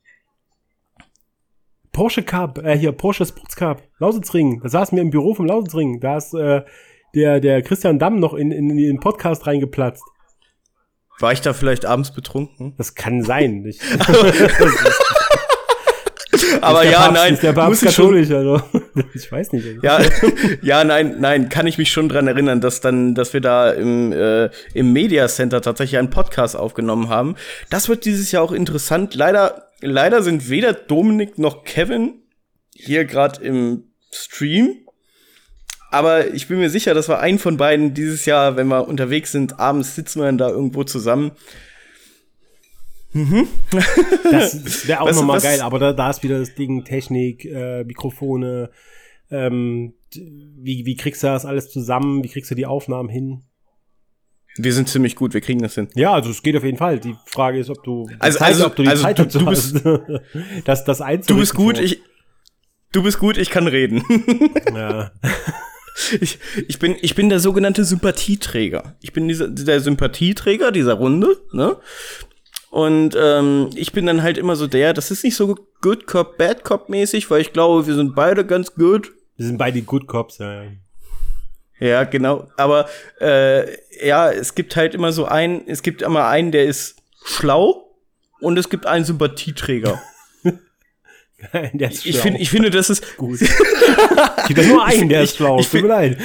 Porsche 1.92 2.24
Cup, 2.24 2.60
äh, 2.60 2.78
hier, 2.78 2.92
Porsche 2.92 3.26
Sports 3.26 3.56
Cup, 3.56 3.82
Lausitzring. 3.98 4.62
Da 4.62 4.70
saßen 4.70 4.96
wir 4.96 5.02
im 5.02 5.10
Büro 5.10 5.34
vom 5.34 5.48
Lausitzring. 5.48 6.00
Da 6.00 6.18
ist, 6.18 6.34
äh, 6.34 6.62
der, 7.16 7.40
der 7.40 7.62
Christian 7.64 8.00
Damm 8.00 8.20
noch 8.20 8.34
in, 8.34 8.52
in, 8.52 8.70
in 8.70 8.78
den 8.78 9.00
Podcast 9.00 9.48
reingeplatzt. 9.48 10.04
War 11.20 11.34
ich 11.34 11.42
da 11.42 11.54
vielleicht 11.54 11.86
abends 11.86 12.14
betrunken? 12.14 12.76
Das 12.78 12.96
kann 12.96 13.24
sein. 13.24 13.66
Ich, 13.66 13.82
Aber 16.62 16.84
ja, 16.84 17.00
Papst, 17.00 17.14
nein. 17.14 17.34
Ist 17.34 17.44
der 17.44 17.54
Papst 17.54 17.84
katholisch, 17.84 18.32
also. 18.32 18.62
ich 19.14 19.32
weiß 19.32 19.54
nicht. 19.54 19.66
Ja, 19.82 20.00
ja, 20.62 20.84
nein, 20.84 21.16
nein, 21.20 21.50
kann 21.50 21.68
ich 21.68 21.78
mich 21.78 21.92
schon 21.92 22.10
dran 22.10 22.28
erinnern, 22.28 22.62
dass 22.62 22.82
dann, 22.82 23.16
dass 23.16 23.34
wir 23.34 23.42
da 23.42 23.72
im, 23.72 24.12
äh, 24.12 24.50
im 24.74 24.94
Media 24.94 25.28
Center 25.28 25.62
tatsächlich 25.62 25.98
einen 25.98 26.10
Podcast 26.10 26.56
aufgenommen 26.56 27.10
haben. 27.10 27.36
Das 27.70 27.90
wird 27.90 28.06
dieses 28.06 28.32
Jahr 28.32 28.44
auch 28.44 28.52
interessant. 28.52 29.16
Leider, 29.16 29.70
leider 29.82 30.22
sind 30.24 30.50
weder 30.50 30.74
Dominik 30.74 31.38
noch 31.38 31.64
Kevin 31.64 32.24
hier 32.74 33.06
gerade 33.06 33.44
im 33.44 33.84
Stream. 34.12 34.76
Aber 35.92 36.34
ich 36.34 36.48
bin 36.48 36.60
mir 36.60 36.70
sicher, 36.70 36.94
dass 36.94 37.10
wir 37.10 37.20
einen 37.20 37.40
von 37.40 37.58
beiden 37.58 37.94
dieses 37.94 38.26
Jahr, 38.26 38.56
wenn 38.56 38.68
wir 38.68 38.88
unterwegs 38.88 39.32
sind, 39.32 39.60
abends 39.60 39.96
sitzen 39.96 40.20
wir 40.20 40.28
dann 40.28 40.38
da 40.38 40.50
irgendwo 40.50 40.84
zusammen. 40.84 41.32
Mhm. 43.12 43.48
Das 44.32 44.88
wäre 44.88 45.02
auch 45.02 45.12
nochmal 45.12 45.42
geil, 45.42 45.62
aber 45.62 45.80
da, 45.80 45.94
da 45.94 46.10
ist 46.10 46.24
wieder 46.24 46.40
das 46.40 46.54
Ding 46.54 46.84
Technik, 46.86 47.46
äh, 47.46 47.84
Mikrofone, 47.84 48.70
ähm, 49.32 49.94
wie, 50.14 50.86
wie 50.86 50.96
kriegst 50.96 51.24
du 51.24 51.28
das 51.28 51.46
alles 51.46 51.70
zusammen? 51.70 52.24
Wie 52.24 52.30
kriegst 52.30 52.50
du 52.52 52.56
die 52.56 52.66
Aufnahmen 52.66 53.10
hin? 53.10 53.44
Wir 54.58 54.74
sind 54.74 54.90
ziemlich 54.90 55.16
gut, 55.16 55.34
wir 55.34 55.42
kriegen 55.42 55.62
das 55.62 55.76
hin. 55.76 55.88
Ja, 55.96 56.14
also 56.14 56.30
es 56.30 56.42
geht 56.42 56.56
auf 56.58 56.64
jeden 56.64 56.78
Fall. 56.78 57.00
Die 57.00 57.16
Frage 57.26 57.60
ist, 57.60 57.70
ob 57.70 57.84
du 57.84 58.10
also, 58.20 58.40
Zeit, 58.40 58.48
also, 58.48 58.66
ob 58.66 58.76
du 58.76 58.84
die 58.84 58.90
also, 58.90 59.04
Zeit 59.04 59.20
du, 59.20 59.24
dazu 59.24 59.40
du 59.40 59.46
bist, 59.46 59.76
hast, 59.76 60.64
das, 60.66 60.86
das 60.86 61.26
Du 61.28 61.38
bist 61.38 61.54
gut, 61.54 61.80
ich, 61.80 62.02
du 62.92 63.04
bist 63.04 63.20
gut, 63.20 63.38
ich 63.38 63.50
kann 63.50 63.68
reden. 63.68 64.04
Ja. 64.74 65.12
Ich, 66.22 66.40
ich, 66.68 66.80
bin, 66.80 66.96
ich 67.02 67.14
bin 67.14 67.28
der 67.28 67.40
sogenannte 67.40 67.84
Sympathieträger. 67.84 68.96
Ich 69.02 69.12
bin 69.12 69.28
dieser, 69.28 69.50
der 69.50 69.82
Sympathieträger 69.82 70.72
dieser 70.72 70.94
Runde, 70.94 71.38
ne? 71.52 71.76
Und 72.70 73.16
ähm, 73.20 73.72
ich 73.76 73.94
bin 73.94 74.06
dann 74.06 74.22
halt 74.22 74.38
immer 74.38 74.56
so 74.56 74.68
der, 74.68 74.94
das 74.94 75.10
ist 75.10 75.24
nicht 75.24 75.36
so 75.36 75.56
Good 75.82 76.06
Cop, 76.06 76.38
Bad 76.38 76.64
Cop 76.64 76.90
mäßig, 76.90 77.30
weil 77.32 77.42
ich 77.42 77.52
glaube, 77.52 77.88
wir 77.88 77.96
sind 77.96 78.16
beide 78.16 78.46
ganz 78.46 78.76
gut. 78.76 79.12
Wir 79.38 79.48
sind 79.48 79.58
beide 79.58 79.82
Good 79.82 80.08
Cops, 80.08 80.38
ja. 80.38 80.64
Ja, 81.80 82.04
genau. 82.04 82.48
Aber 82.58 82.88
äh, 83.22 83.78
ja, 84.06 84.32
es 84.32 84.54
gibt 84.54 84.76
halt 84.76 84.94
immer 84.94 85.12
so 85.12 85.26
einen, 85.26 85.68
es 85.68 85.82
gibt 85.82 86.02
immer 86.02 86.28
einen, 86.28 86.52
der 86.52 86.66
ist 86.66 86.98
schlau 87.24 87.96
und 88.42 88.58
es 88.58 88.70
gibt 88.70 88.86
einen 88.86 89.06
Sympathieträger. 89.06 90.02
der 91.74 91.92
ist 91.92 92.04
schlau. 92.04 92.10
Ich, 92.10 92.20
find, 92.20 92.40
ich 92.40 92.50
finde, 92.50 92.70
das 92.70 92.90
ist 92.90 93.18
gut. 93.18 93.42
es 93.42 94.48
gibt 94.48 94.68
nur 94.68 94.86
einen, 94.86 95.08
der 95.10 95.24
ist 95.24 95.38
schlau. 95.38 95.60
Ich, 95.60 95.74
ich, 95.74 95.84
ich, 95.84 96.18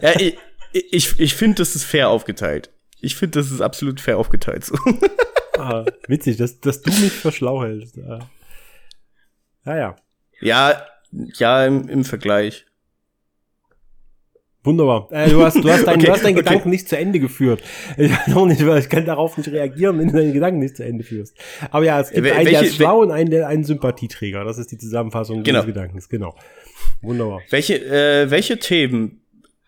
ja, 0.00 0.20
ich, 0.20 0.36
ich, 0.92 1.20
ich 1.20 1.34
finde, 1.34 1.56
das 1.56 1.74
ist 1.74 1.84
fair 1.84 2.08
aufgeteilt. 2.08 2.70
Ich 3.06 3.14
finde, 3.14 3.38
das 3.38 3.52
ist 3.52 3.60
absolut 3.60 4.00
fair 4.00 4.18
aufgeteilt. 4.18 4.64
So. 4.64 4.74
ah, 5.58 5.84
witzig, 6.08 6.38
dass, 6.38 6.60
dass 6.60 6.82
du 6.82 6.90
mich 6.90 7.12
für 7.12 7.30
schlau 7.30 7.62
hältst. 7.62 7.96
Ja, 7.96 8.18
ja. 9.64 9.96
Ja, 10.40 10.82
ja, 11.12 11.64
im, 11.64 11.88
im 11.88 12.04
Vergleich. 12.04 12.66
Wunderbar. 14.64 15.06
Äh, 15.12 15.30
du 15.30 15.40
hast, 15.44 15.54
du 15.54 15.70
hast, 15.70 15.86
dein, 15.86 15.94
okay, 15.98 16.06
du 16.06 16.12
hast 16.12 16.24
deinen 16.24 16.34
okay. 16.34 16.42
Gedanken 16.42 16.70
nicht 16.70 16.88
zu 16.88 16.98
Ende 16.98 17.20
geführt. 17.20 17.62
Ich, 17.96 18.10
nicht, 18.26 18.60
ich 18.60 18.88
kann 18.88 19.04
darauf 19.04 19.38
nicht 19.38 19.52
reagieren, 19.52 20.00
wenn 20.00 20.08
du 20.08 20.14
deinen 20.14 20.32
Gedanken 20.32 20.58
nicht 20.58 20.76
zu 20.76 20.84
Ende 20.84 21.04
führst. 21.04 21.36
Aber 21.70 21.84
ja, 21.84 22.00
es 22.00 22.10
gibt 22.10 22.24
Wel 22.24 22.32
einen, 22.32 22.50
der 22.50 22.62
ist 22.62 22.74
schlau 22.74 23.02
und 23.02 23.12
einen, 23.12 23.30
der 23.30 23.46
einen 23.46 23.62
Sympathieträger. 23.62 24.42
Das 24.42 24.58
ist 24.58 24.72
die 24.72 24.78
Zusammenfassung 24.78 25.44
genau. 25.44 25.60
des 25.60 25.66
Gedankens. 25.66 26.08
Genau. 26.08 26.34
Wunderbar. 27.02 27.40
Welche, 27.50 27.76
äh, 27.84 28.28
welche 28.32 28.58
Themen 28.58 29.20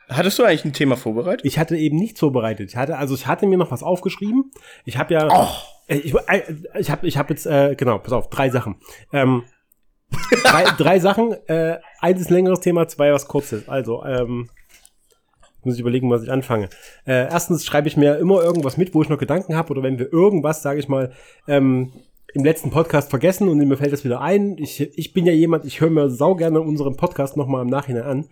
Hattest 0.09 0.38
du 0.38 0.44
eigentlich 0.44 0.64
ein 0.64 0.73
Thema 0.73 0.97
vorbereitet? 0.97 1.44
Ich 1.44 1.59
hatte 1.59 1.77
eben 1.77 1.97
nichts 1.97 2.21
vorbereitet. 2.21 2.71
Ich 2.71 2.77
hatte, 2.77 2.97
also 2.97 3.14
ich 3.14 3.27
hatte 3.27 3.47
mir 3.47 3.59
noch 3.59 3.71
was 3.71 3.83
aufgeschrieben. 3.83 4.51
Ich 4.85 4.97
habe 4.97 5.12
ja, 5.12 5.29
oh. 5.31 5.49
ich, 5.87 6.14
äh, 6.14 6.42
ich 6.79 6.90
habe, 6.90 7.07
ich 7.07 7.18
habe 7.18 7.35
jetzt, 7.35 7.47
äh, 7.47 7.75
genau, 7.77 7.99
pass 7.99 8.12
auf, 8.12 8.31
drei 8.31 8.49
Sachen. 8.49 8.77
Ähm, 9.12 9.44
drei, 10.44 10.64
drei 10.77 10.99
Sachen. 10.99 11.33
Äh, 11.47 11.79
eins 12.01 12.21
ist 12.21 12.31
ein 12.31 12.35
längeres 12.35 12.61
Thema, 12.61 12.88
zwei 12.88 13.12
was 13.12 13.29
kurzes. 13.29 13.68
Also, 13.68 14.03
ähm, 14.05 14.49
muss 15.62 15.75
ich 15.75 15.81
überlegen, 15.81 16.11
was 16.11 16.23
ich 16.23 16.31
anfange. 16.31 16.71
Äh, 17.05 17.29
erstens 17.29 17.66
schreibe 17.66 17.88
ich 17.88 17.97
mir 17.97 18.16
immer 18.16 18.42
irgendwas 18.42 18.79
mit, 18.79 18.94
wo 18.94 19.03
ich 19.03 19.11
noch 19.11 19.18
Gedanken 19.18 19.57
habe, 19.57 19.71
oder 19.71 19.83
wenn 19.83 19.99
wir 19.99 20.11
irgendwas, 20.11 20.62
sage 20.62 20.81
ich 20.81 20.88
mal, 20.88 21.12
ähm, 21.47 21.92
im 22.35 22.44
letzten 22.44 22.71
Podcast 22.71 23.11
vergessen 23.11 23.49
und 23.49 23.59
mir 23.59 23.77
fällt 23.77 23.92
das 23.92 24.05
wieder 24.05 24.21
ein. 24.21 24.57
Ich, 24.59 24.81
ich 24.81 25.12
bin 25.12 25.27
ja 25.27 25.33
jemand, 25.33 25.64
ich 25.64 25.81
höre 25.81 25.90
mir 25.90 26.11
sau 26.11 26.35
gerne 26.35 26.61
unseren 26.61 26.97
Podcast 26.97 27.37
nochmal 27.37 27.62
im 27.62 27.68
Nachhinein 27.68 28.05
an. 28.05 28.29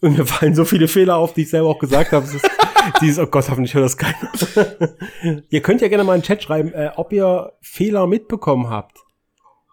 Und 0.00 0.18
mir 0.18 0.26
fallen 0.26 0.54
so 0.54 0.64
viele 0.64 0.88
Fehler 0.88 1.16
auf, 1.16 1.34
die 1.34 1.42
ich 1.42 1.50
selber 1.50 1.68
auch 1.68 1.78
gesagt 1.78 2.12
habe. 2.12 2.26
Dieses, 3.00 3.18
oh 3.18 3.26
Gott, 3.26 3.48
hoffentlich 3.50 3.74
hört 3.74 3.84
das 3.84 3.96
keiner. 3.96 5.42
ihr 5.48 5.60
könnt 5.62 5.80
ja 5.80 5.88
gerne 5.88 6.04
mal 6.04 6.14
in 6.14 6.20
den 6.20 6.26
Chat 6.26 6.42
schreiben, 6.42 6.72
äh, 6.72 6.90
ob 6.96 7.12
ihr 7.12 7.52
Fehler 7.60 8.06
mitbekommen 8.06 8.70
habt. 8.70 8.98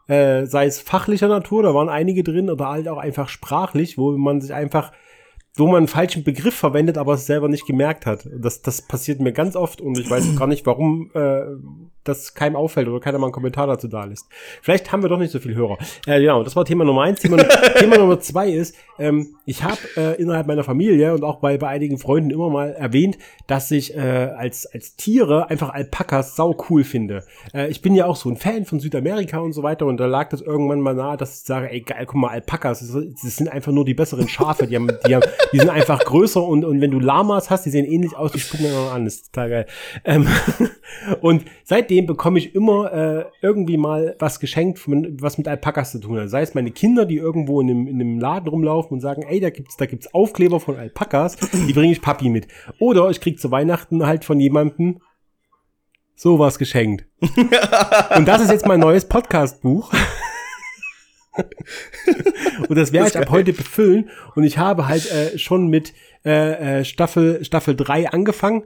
Äh, 0.08 0.46
sei 0.46 0.66
es 0.66 0.80
fachlicher 0.80 1.28
Natur, 1.28 1.64
da 1.64 1.74
waren 1.74 1.90
einige 1.90 2.24
drin, 2.24 2.50
oder 2.50 2.70
halt 2.70 2.88
auch 2.88 2.98
einfach 2.98 3.30
sprachlich, 3.30 3.98
wo 3.98 4.12
man 4.18 4.42
sich 4.42 4.54
einfach 4.54 4.92
wo 5.56 5.68
man 5.68 5.78
einen 5.78 5.88
falschen 5.88 6.24
Begriff 6.24 6.56
verwendet, 6.56 6.98
aber 6.98 7.14
es 7.14 7.28
selber 7.28 7.48
nicht 7.48 7.68
gemerkt 7.68 8.06
hat. 8.06 8.28
Das, 8.36 8.62
das 8.62 8.82
passiert 8.82 9.20
mir 9.20 9.34
ganz 9.34 9.56
oft 9.56 9.82
und 9.82 9.98
ich 10.00 10.10
weiß 10.10 10.36
gar 10.36 10.48
nicht, 10.48 10.66
warum 10.66 11.12
äh, 11.14 11.42
das 12.04 12.34
keinem 12.34 12.56
auffällt 12.56 12.88
oder 12.88 13.00
keiner 13.00 13.18
mal 13.18 13.28
einen 13.28 13.34
Kommentar 13.34 13.68
dazu 13.68 13.88
da 13.88 14.04
lässt. 14.04 14.28
Vielleicht 14.62 14.92
haben 14.92 15.04
wir 15.04 15.10
doch 15.10 15.20
nicht 15.20 15.32
so 15.32 15.40
viele 15.40 15.56
Hörer. 15.56 15.78
Äh, 16.08 16.20
genau, 16.22 16.44
das 16.44 16.56
war 16.56 16.66
Thema 16.66 16.84
Nummer 16.84 17.04
eins. 17.04 17.20
Thema, 17.22 17.38
Thema 17.78 17.98
Nummer 17.98 18.20
zwei 18.20 18.50
ist, 18.50 18.76
ähm, 19.00 19.36
ich 19.46 19.64
habe 19.64 19.78
äh, 19.96 20.22
innerhalb 20.22 20.48
meiner 20.48 20.64
Familie 20.64 21.14
und 21.14 21.24
auch 21.24 21.40
bei, 21.40 21.58
bei 21.58 21.68
einigen 21.68 21.98
Freunden 21.98 22.32
immer 22.32 22.50
mal 22.50 22.74
erwähnt, 22.74 23.18
dass 23.48 23.70
ich 23.72 23.96
äh, 23.96 24.00
als, 24.00 24.66
als 24.66 24.96
Tiere 24.96 25.50
einfach 25.50 25.70
Alpakas 25.70 26.36
sau 26.36 26.56
cool 26.70 26.84
finde. 26.84 27.24
Äh, 27.54 27.70
ich 27.70 27.82
bin 27.82 27.96
ja 27.96 28.06
auch 28.06 28.16
so 28.16 28.30
ein 28.30 28.38
Fan 28.38 28.66
von 28.66 28.80
Südamerika 28.80 29.40
und 29.40 29.54
so 29.54 29.64
weiter 29.64 29.86
und 29.86 29.98
da 29.98 30.06
lag 30.08 30.30
das 30.30 30.42
irgendwann 30.42 30.82
mal 30.82 30.96
nahe, 30.96 31.16
dass 31.16 31.38
ich 31.38 31.44
sage, 31.44 31.72
ey 31.72 31.82
geil, 31.82 32.06
guck 32.06 32.16
mal, 32.16 32.30
Alpakas, 32.30 32.80
das, 32.80 32.92
das 33.22 33.36
sind 33.36 33.50
einfach 33.50 33.72
nur 33.72 33.86
die 33.86 33.94
besseren 33.94 34.28
Schafe, 34.28 34.68
die 34.68 34.76
haben, 34.76 34.92
die 35.08 35.16
haben 35.16 35.24
die 35.52 35.60
sind 35.60 35.70
einfach 35.70 36.00
größer 36.00 36.44
und, 36.44 36.64
und 36.66 36.82
wenn 36.82 36.92
du 36.92 37.00
Lamas 37.00 37.50
hast, 37.50 37.66
die 37.66 37.70
sehen 37.70 37.86
ähnlich 37.86 38.16
aus, 38.16 38.32
die 38.32 38.40
spucken 38.40 38.66
dann 38.66 38.88
an. 38.90 39.06
Das 39.06 39.16
ist 39.16 39.34
total 39.34 39.50
geil. 39.50 39.66
Ähm, 40.04 40.28
und 41.22 41.46
seitdem 41.64 42.06
bekomme 42.06 42.40
ich 42.40 42.56
immer 42.56 42.92
äh, 42.94 43.26
irgendwie 43.42 43.78
mal 43.78 44.16
was 44.20 44.40
geschenkt, 44.40 44.82
was 44.86 45.38
mit 45.38 45.48
Alpakas 45.48 45.92
zu 45.92 46.00
tun 46.00 46.20
hat. 46.20 46.30
Sei 46.30 46.42
es 46.42 46.54
meine 46.54 46.72
Kinder, 46.72 47.06
die 47.06 47.18
irgendwo 47.18 47.62
in 47.62 47.70
einem, 47.70 47.88
in 47.88 48.02
einem 48.02 48.20
Laden 48.20 48.48
rumlaufen 48.48 48.96
und 48.96 49.02
sagen, 49.02 49.24
ey, 49.24 49.40
da 49.40 49.50
gibt's, 49.50 49.78
da 49.78 49.86
gibt's 49.86 50.14
Aufkleber 50.14 50.60
von 50.60 50.78
Alpakas, 50.78 51.38
die 51.68 51.74
bringe 51.74 51.92
ich 51.92 52.02
Papi 52.02 52.30
mit. 52.30 52.48
Oder 52.80 53.10
ich 53.10 53.22
krieg 53.22 53.40
zu 53.40 53.52
Weihnachten 53.52 54.06
halt 54.06 54.26
von 54.26 54.40
jemandem 54.40 55.00
sowas 56.16 56.58
geschenkt. 56.58 57.06
und 58.16 58.28
das 58.28 58.42
ist 58.42 58.52
jetzt 58.52 58.66
mein 58.66 58.80
neues 58.80 59.06
Podcast-Buch. 59.06 59.92
und 62.70 62.76
das 62.78 62.92
werde 62.92 63.10
ich 63.10 63.18
ab 63.18 63.30
heute 63.30 63.54
befüllen. 63.54 64.10
Und 64.36 64.44
ich 64.44 64.58
habe 64.58 64.88
halt 64.88 65.12
äh, 65.12 65.38
schon 65.38 65.68
mit 65.68 65.94
äh, 66.26 66.80
äh, 66.80 66.86
Staffel, 66.86 67.44
Staffel 67.44 67.76
3 67.76 68.10
angefangen 68.10 68.64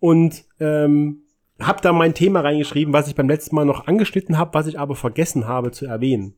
und 0.00 0.44
ähm, 0.60 1.22
habe 1.60 1.80
da 1.82 1.92
mein 1.92 2.14
Thema 2.14 2.40
reingeschrieben, 2.40 2.92
was 2.92 3.08
ich 3.08 3.14
beim 3.14 3.28
letzten 3.28 3.54
Mal 3.54 3.64
noch 3.64 3.86
angeschnitten 3.86 4.38
habe, 4.38 4.54
was 4.54 4.66
ich 4.66 4.78
aber 4.78 4.94
vergessen 4.94 5.46
habe 5.46 5.70
zu 5.70 5.86
erwähnen. 5.86 6.34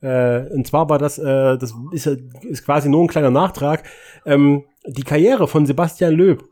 Äh, 0.00 0.46
und 0.52 0.66
zwar 0.66 0.88
war 0.88 0.98
das, 0.98 1.18
äh, 1.18 1.58
das 1.58 1.74
ist, 1.92 2.06
ist 2.06 2.64
quasi 2.64 2.88
nur 2.88 3.02
ein 3.02 3.08
kleiner 3.08 3.30
Nachtrag, 3.30 3.84
ähm, 4.24 4.64
die 4.86 5.02
Karriere 5.02 5.48
von 5.48 5.66
Sebastian 5.66 6.14
Löb. 6.14 6.44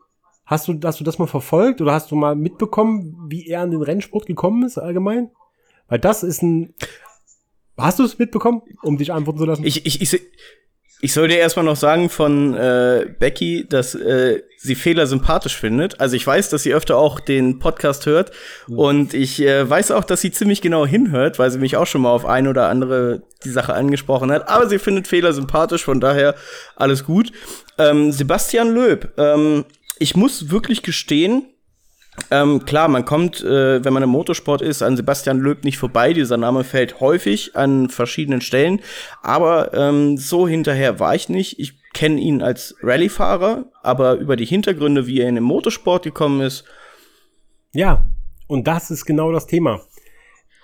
Hast 0.45 0.67
du, 0.67 0.79
hast 0.83 0.99
du 0.99 1.03
das 1.03 1.19
mal 1.19 1.27
verfolgt 1.27 1.81
oder 1.81 1.93
hast 1.93 2.11
du 2.11 2.15
mal 2.15 2.35
mitbekommen, 2.35 3.27
wie 3.29 3.47
er 3.47 3.61
an 3.61 3.71
den 3.71 3.81
Rennsport 3.81 4.25
gekommen 4.25 4.63
ist 4.63 4.77
allgemein? 4.77 5.29
Weil 5.89 5.99
das 5.99 6.23
ist 6.23 6.41
ein 6.41 6.73
Hast 7.77 7.99
du 7.99 8.03
es 8.03 8.17
mitbekommen, 8.17 8.61
um 8.81 8.97
dich 8.97 9.13
antworten 9.13 9.39
zu 9.39 9.45
lassen? 9.45 9.65
Ich, 9.65 9.85
ich, 9.85 10.01
ich, 10.01 10.21
ich 10.99 11.13
soll 11.13 11.27
dir 11.27 11.37
erstmal 11.37 11.65
noch 11.65 11.75
sagen 11.75 12.09
von 12.09 12.55
äh, 12.55 13.05
Becky, 13.19 13.67
dass 13.69 13.93
äh, 13.93 14.41
sie 14.57 14.73
Fehler 14.73 15.05
sympathisch 15.05 15.55
findet. 15.55 15.99
Also 16.01 16.15
ich 16.15 16.25
weiß, 16.25 16.49
dass 16.49 16.63
sie 16.63 16.73
öfter 16.73 16.97
auch 16.97 17.19
den 17.19 17.59
Podcast 17.59 18.07
hört 18.07 18.31
mhm. 18.67 18.79
und 18.79 19.13
ich 19.13 19.39
äh, 19.41 19.69
weiß 19.69 19.91
auch, 19.91 20.03
dass 20.03 20.21
sie 20.21 20.31
ziemlich 20.31 20.61
genau 20.61 20.87
hinhört, 20.87 21.37
weil 21.37 21.51
sie 21.51 21.59
mich 21.59 21.77
auch 21.77 21.85
schon 21.85 22.01
mal 22.01 22.11
auf 22.11 22.25
ein 22.25 22.47
oder 22.47 22.67
andere 22.67 23.21
die 23.43 23.51
Sache 23.51 23.75
angesprochen 23.75 24.31
hat. 24.31 24.49
Aber 24.49 24.67
sie 24.67 24.79
findet 24.79 25.07
Fehler 25.07 25.33
sympathisch, 25.33 25.83
von 25.83 25.99
daher 25.99 26.33
alles 26.75 27.05
gut. 27.05 27.31
Ähm, 27.77 28.11
Sebastian 28.11 28.73
Löb, 28.73 29.13
ähm, 29.17 29.65
ich 29.99 30.15
muss 30.15 30.49
wirklich 30.49 30.81
gestehen, 30.81 31.45
ähm, 32.31 32.65
klar, 32.65 32.87
man 32.87 33.05
kommt, 33.05 33.43
äh, 33.43 33.83
wenn 33.83 33.93
man 33.93 34.03
im 34.03 34.09
Motorsport 34.09 34.61
ist, 34.61 34.81
an 34.81 34.97
Sebastian 34.97 35.39
Löb 35.39 35.63
nicht 35.63 35.77
vorbei. 35.77 36.13
Dieser 36.13 36.37
Name 36.37 36.63
fällt 36.63 36.99
häufig 36.99 37.55
an 37.55 37.89
verschiedenen 37.89 38.41
Stellen. 38.41 38.81
Aber 39.21 39.73
ähm, 39.73 40.17
so 40.17 40.47
hinterher 40.47 40.99
war 40.99 41.15
ich 41.15 41.29
nicht. 41.29 41.59
Ich 41.59 41.73
kenne 41.93 42.19
ihn 42.19 42.41
als 42.41 42.75
Rallyefahrer, 42.81 43.65
aber 43.81 44.15
über 44.15 44.35
die 44.35 44.45
Hintergründe, 44.45 45.07
wie 45.07 45.21
er 45.21 45.29
in 45.29 45.35
den 45.35 45.43
Motorsport 45.43 46.03
gekommen 46.03 46.41
ist. 46.41 46.65
Ja, 47.73 48.09
und 48.47 48.67
das 48.67 48.91
ist 48.91 49.05
genau 49.05 49.31
das 49.31 49.47
Thema. 49.47 49.81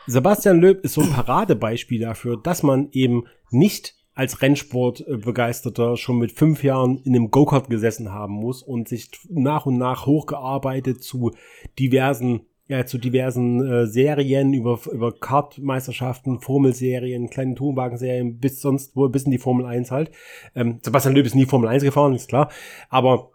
Sebastian 0.05 0.59
Löb 0.59 0.83
ist 0.83 0.95
so 0.95 1.01
ein 1.01 1.11
Paradebeispiel 1.11 2.01
dafür, 2.01 2.39
dass 2.41 2.61
man 2.61 2.89
eben 2.91 3.23
nicht 3.51 3.95
als 4.13 4.41
Rennsportbegeisterter 4.41 5.97
schon 5.97 6.19
mit 6.19 6.31
fünf 6.31 6.63
Jahren 6.63 6.99
in 7.03 7.15
einem 7.15 7.31
Go-Kart 7.31 7.69
gesessen 7.69 8.11
haben 8.11 8.33
muss 8.33 8.61
und 8.61 8.87
sich 8.87 9.09
nach 9.29 9.65
und 9.65 9.77
nach 9.77 10.05
hochgearbeitet 10.05 11.03
zu 11.03 11.31
diversen 11.79 12.41
ja, 12.67 12.85
zu 12.85 12.97
diversen 12.97 13.61
äh, 13.61 13.87
Serien, 13.87 14.53
über, 14.53 14.79
über 14.91 15.11
Kartmeisterschaften, 15.11 16.39
Formelserien, 16.39 17.29
kleine 17.29 17.55
Tonwagenserien, 17.55 18.39
bis 18.39 18.61
sonst 18.61 18.95
wo, 18.95 19.09
bis 19.09 19.23
in 19.23 19.31
die 19.31 19.37
Formel 19.37 19.65
1 19.65 19.91
halt. 19.91 20.11
Ähm, 20.55 20.79
Sebastian 20.81 21.13
Löb 21.13 21.25
ist 21.25 21.35
nie 21.35 21.45
Formel 21.45 21.67
1 21.67 21.83
gefahren, 21.83 22.13
ist 22.13 22.29
klar. 22.29 22.49
Aber 22.89 23.31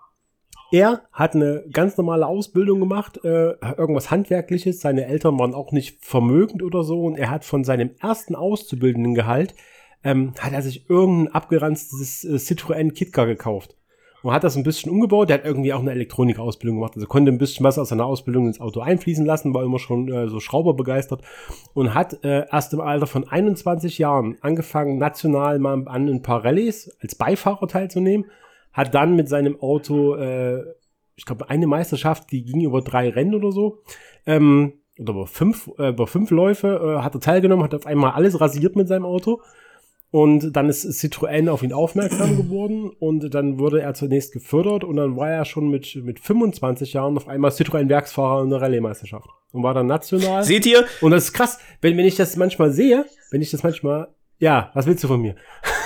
er 0.73 1.03
hat 1.13 1.35
eine 1.35 1.65
ganz 1.73 1.97
normale 1.97 2.27
Ausbildung 2.27 2.81
gemacht, 2.81 3.21
äh, 3.23 3.53
irgendwas 3.77 4.11
Handwerkliches. 4.11 4.81
Seine 4.81 5.07
Eltern 5.07 5.39
waren 5.39 5.55
auch 5.55 5.73
nicht 5.73 6.05
vermögend 6.05 6.63
oder 6.63 6.83
so. 6.83 7.03
Und 7.03 7.17
er 7.17 7.31
hat 7.31 7.45
von 7.45 7.65
seinem 7.65 7.91
ersten 8.01 8.35
auszubildenden 8.35 9.15
Gehalt, 9.15 9.55
ähm, 10.05 10.33
hat 10.39 10.53
er 10.53 10.63
sich 10.63 10.89
irgendein 10.89 11.35
abgeranztes 11.35 12.25
äh, 12.25 12.35
Citroën 12.37 12.93
Kitka 12.93 13.25
gekauft 13.25 13.77
und 14.23 14.33
hat 14.33 14.45
das 14.45 14.57
ein 14.57 14.63
bisschen 14.63 14.91
umgebaut. 14.91 15.29
Der 15.29 15.39
hat 15.39 15.45
irgendwie 15.45 15.73
auch 15.73 15.81
eine 15.81 15.93
Elektronikausbildung 15.93 16.79
gemacht, 16.79 16.93
also 16.95 17.07
konnte 17.07 17.31
ein 17.31 17.39
bisschen 17.39 17.65
was 17.65 17.79
aus 17.79 17.91
seiner 17.91 18.07
Ausbildung 18.07 18.47
ins 18.47 18.61
Auto 18.61 18.81
einfließen 18.81 19.25
lassen, 19.25 19.55
war 19.55 19.65
immer 19.65 19.79
schon 19.79 20.13
äh, 20.13 20.29
so 20.29 20.41
Schrauber 20.41 20.75
begeistert 20.75 21.23
und 21.75 21.95
hat 21.95 22.25
äh, 22.25 22.47
erst 22.51 22.73
im 22.73 22.81
Alter 22.81 23.07
von 23.07 23.29
21 23.29 23.99
Jahren 23.99 24.37
angefangen, 24.41 24.99
national 24.99 25.59
mal 25.59 25.87
an 25.87 26.09
ein 26.09 26.23
paar 26.23 26.45
Rallyes 26.45 26.97
als 27.01 27.15
Beifahrer 27.15 27.69
teilzunehmen, 27.69 28.27
hat 28.73 28.95
dann 28.95 29.17
mit 29.17 29.29
seinem 29.29 29.61
Auto, 29.61 30.15
äh, 30.15 30.63
ich 31.17 31.25
glaube, 31.25 31.51
eine 31.51 31.67
Meisterschaft, 31.67 32.31
die 32.31 32.45
ging 32.45 32.61
über 32.61 32.81
drei 32.81 33.09
Rennen 33.09 33.35
oder 33.35 33.51
so, 33.51 33.83
ähm, 34.27 34.75
oder 34.99 35.13
über 35.13 35.27
fünf, 35.27 35.71
äh, 35.79 35.91
über 35.91 36.07
fünf 36.07 36.31
Läufe, 36.31 36.97
äh, 36.99 37.03
hat 37.03 37.15
er 37.15 37.21
teilgenommen, 37.21 37.65
hat 37.65 37.75
auf 37.75 37.87
einmal 37.87 38.13
alles 38.13 38.41
rasiert 38.41 38.75
mit 38.77 38.89
seinem 38.89 39.05
Auto 39.05 39.41
und 40.11 40.57
dann 40.57 40.69
ist 40.69 40.87
Citroën 40.87 41.51
auf 41.51 41.63
ihn 41.63 41.73
aufmerksam 41.73 42.37
geworden 42.37 42.91
und 42.99 43.35
dann 43.35 43.59
wurde 43.59 43.83
er 43.83 43.95
zunächst 43.95 44.33
gefördert 44.33 44.85
und 44.85 44.97
dann 44.97 45.17
war 45.17 45.31
er 45.31 45.45
schon 45.45 45.69
mit, 45.69 45.97
mit 45.97 46.19
25 46.19 46.95
Jahren 46.95 47.17
auf 47.17 47.29
einmal 47.29 47.51
Citroën-Werksfahrer 47.51 48.43
in 48.43 48.51
der 48.51 48.63
Rallye-Meisterschaft 48.63 49.29
und 49.53 49.63
war 49.63 49.75
dann 49.75 49.87
national. 49.87 50.45
Seht 50.45 50.65
ihr? 50.65 50.87
Und 51.01 51.11
das 51.11 51.25
ist 51.25 51.33
krass, 51.35 51.59
wenn, 51.83 51.97
wenn 51.97 52.07
ich 52.07 52.17
das 52.17 52.37
manchmal 52.37 52.73
sehe, 52.73 53.05
wenn 53.31 53.43
ich 53.43 53.51
das 53.51 53.63
manchmal, 53.63 54.09
ja, 54.39 54.71
was 54.73 54.87
willst 54.87 55.05
du 55.05 55.09
von 55.09 55.21
mir? 55.21 55.35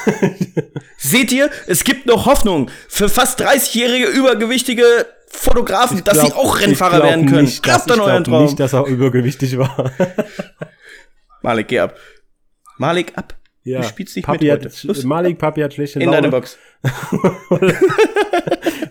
Seht 0.99 1.33
ihr? 1.33 1.51
Es 1.67 1.85
gibt 1.85 2.07
noch 2.07 2.27
Hoffnung 2.27 2.71
für 2.89 3.09
fast 3.09 3.41
30-jährige 3.41 4.07
übergewichtige 4.09 4.85
Fotografen, 5.27 5.97
glaub, 5.97 6.15
dass 6.15 6.27
sie 6.27 6.33
auch 6.35 6.61
Rennfahrer 6.61 7.03
werden 7.03 7.27
können. 7.27 7.47
Nicht, 7.47 7.67
dass, 7.67 7.87
ich 7.87 7.99
euren 7.99 8.23
Traum. 8.23 8.45
nicht, 8.45 8.61
dass 8.61 8.75
er 8.75 8.85
übergewichtig 8.85 9.57
war. 9.57 9.91
Malik, 11.43 11.69
geh 11.69 11.81
ab. 11.81 11.97
Malik, 12.77 13.17
ab. 13.17 13.35
Ja. 13.65 13.81
Du 13.81 13.87
spielst 13.87 14.17
nicht 14.17 14.27
Papi 14.27 14.47
mit 14.47 14.65
hat, 14.65 14.85
heute. 14.85 15.07
Malik 15.07 15.39
Papi 15.39 15.61
hat 15.61 15.75
schlechte 15.75 16.01
In 16.01 16.11
deine 16.11 16.31
Box. 16.31 16.59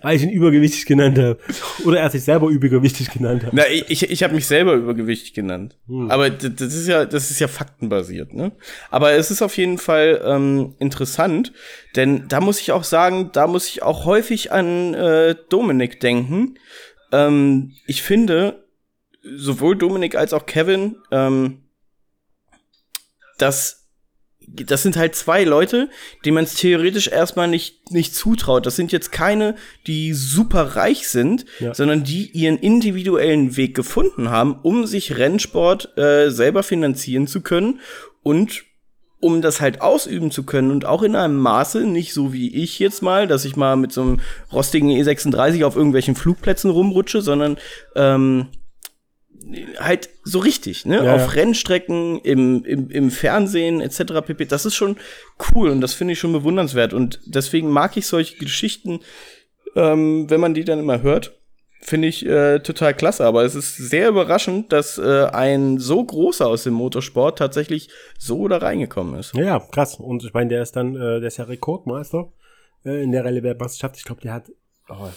Weil 0.02 0.16
ich 0.16 0.24
ihn 0.24 0.30
übergewichtig 0.30 0.86
genannt 0.86 1.20
habe. 1.20 1.38
Oder 1.86 2.00
er 2.00 2.10
sich 2.10 2.24
selber 2.24 2.48
übergewichtig 2.48 3.12
genannt 3.12 3.44
hat. 3.44 3.54
Na, 3.54 3.64
ich, 3.68 4.10
ich 4.10 4.24
habe 4.24 4.34
mich 4.34 4.48
selber 4.48 4.74
übergewichtig 4.74 5.34
genannt. 5.34 5.78
Hm. 5.88 6.10
Aber 6.10 6.30
das 6.30 6.74
ist 6.74 6.88
ja, 6.88 7.06
das 7.06 7.30
ist 7.30 7.40
ja 7.40 7.48
faktenbasiert, 7.48 8.34
ne? 8.34 8.54
Aber 8.90 9.12
es 9.12 9.30
ist 9.30 9.42
auf 9.42 9.58
jeden 9.58 9.78
Fall 9.78 10.22
ähm, 10.26 10.76
interessant, 10.80 11.52
denn 11.96 12.28
da 12.30 12.40
muss 12.40 12.62
ich 12.62 12.72
auch 12.72 12.86
sagen, 12.86 13.30
da 13.34 13.48
muss 13.48 13.68
ich 13.68 13.84
auch 13.84 14.06
häufig 14.06 14.52
an 14.52 14.94
äh, 14.94 15.36
Dominik 15.50 16.00
denken. 16.00 16.56
Ähm, 17.12 17.74
ich 17.86 18.02
finde, 18.02 18.64
sowohl 19.22 19.76
Dominik 19.76 20.16
als 20.16 20.34
auch 20.34 20.46
Kevin, 20.46 20.96
ähm, 21.12 21.60
dass 23.38 23.81
das 24.54 24.84
sind 24.84 24.98
halt 24.98 25.16
zwei 25.16 25.44
Leute, 25.44 25.90
denen 26.26 26.36
man 26.36 26.44
es 26.44 26.56
theoretisch 26.56 27.08
erstmal 27.08 27.48
nicht, 27.48 27.92
nicht 27.92 28.16
zutraut. 28.16 28.66
Das 28.66 28.76
sind 28.76 28.92
jetzt 28.92 29.12
keine, 29.12 29.56
die 29.88 30.14
super 30.14 30.76
reich 30.76 31.08
sind, 31.08 31.46
ja. 31.60 31.74
sondern 31.74 32.04
die 32.04 32.30
ihren 32.32 32.58
individuellen 32.58 33.56
Weg 33.56 33.76
gefunden 33.76 34.30
haben, 34.30 34.60
um 34.62 34.86
sich 34.86 35.18
Rennsport 35.18 35.98
äh, 35.98 36.30
selber 36.30 36.64
finanzieren 36.64 37.28
zu 37.28 37.42
können 37.42 37.80
und 38.24 38.64
um 39.22 39.42
das 39.42 39.62
halt 39.62 39.82
ausüben 39.82 40.32
zu 40.32 40.44
können 40.44 40.72
und 40.72 40.84
auch 40.84 41.04
in 41.04 41.16
einem 41.16 41.38
Maße, 41.38 41.82
nicht 41.82 42.12
so 42.14 42.34
wie 42.34 42.56
ich 42.56 42.80
jetzt 42.80 43.04
mal, 43.04 43.28
dass 43.28 43.46
ich 43.46 43.56
mal 43.56 43.76
mit 43.76 43.92
so 43.92 44.02
einem 44.02 44.20
rostigen 44.52 44.90
E36 44.90 45.64
auf 45.64 45.76
irgendwelchen 45.76 46.16
Flugplätzen 46.16 46.72
rumrutsche, 46.72 47.22
sondern 47.22 47.58
ähm, 47.96 48.48
halt 49.80 50.10
so 50.24 50.40
richtig, 50.40 50.86
ne? 50.86 51.04
Ja, 51.04 51.16
Auf 51.16 51.22
ja. 51.22 51.28
Rennstrecken, 51.28 52.20
im, 52.20 52.64
im, 52.64 52.90
im 52.90 53.12
Fernsehen 53.12 53.82
etc. 53.82 54.26
pp. 54.26 54.46
Das 54.46 54.66
ist 54.66 54.76
schon 54.76 54.98
cool 55.54 55.70
und 55.70 55.82
das 55.82 55.94
finde 55.94 56.14
ich 56.14 56.20
schon 56.20 56.34
bewundernswert. 56.34 56.94
Und 56.94 57.20
deswegen 57.26 57.70
mag 57.70 57.98
ich 57.98 58.08
solche 58.08 58.38
Geschichten, 58.38 59.00
ähm, 59.76 60.30
wenn 60.30 60.40
man 60.40 60.54
die 60.54 60.64
dann 60.64 60.80
immer 60.80 61.02
hört, 61.02 61.34
finde 61.82 62.08
ich 62.08 62.26
äh, 62.26 62.60
total 62.60 62.94
klasse. 62.94 63.26
Aber 63.26 63.44
es 63.44 63.56
ist 63.56 63.76
sehr 63.76 64.10
überraschend, 64.10 64.72
dass 64.72 64.98
äh, 64.98 65.26
ein 65.26 65.80
so 65.80 66.04
großer 66.04 66.48
aus 66.48 66.64
dem 66.64 66.74
Motorsport 66.74 67.38
tatsächlich 67.38 67.90
so 68.18 68.48
da 68.48 68.58
reingekommen 68.58 69.20
ist. 69.20 69.34
Ja, 69.36 69.60
krass. 69.60 69.96
Und 69.96 70.24
ich 70.24 70.34
meine, 70.34 70.50
der 70.50 70.62
ist 70.62 70.76
dann, 70.76 70.96
äh, 70.96 71.20
der 71.20 71.28
ist 71.28 71.38
ja 71.38 71.46
Rekordmeister 71.46 72.32
äh, 72.86 73.04
in 73.04 73.12
der 73.12 73.26
Rallye-Weltmeisterschaft. 73.26 73.98
Ich 73.98 74.04
glaube, 74.04 74.22
der 74.22 74.34
hat 74.34 74.52
oh, 74.90 75.10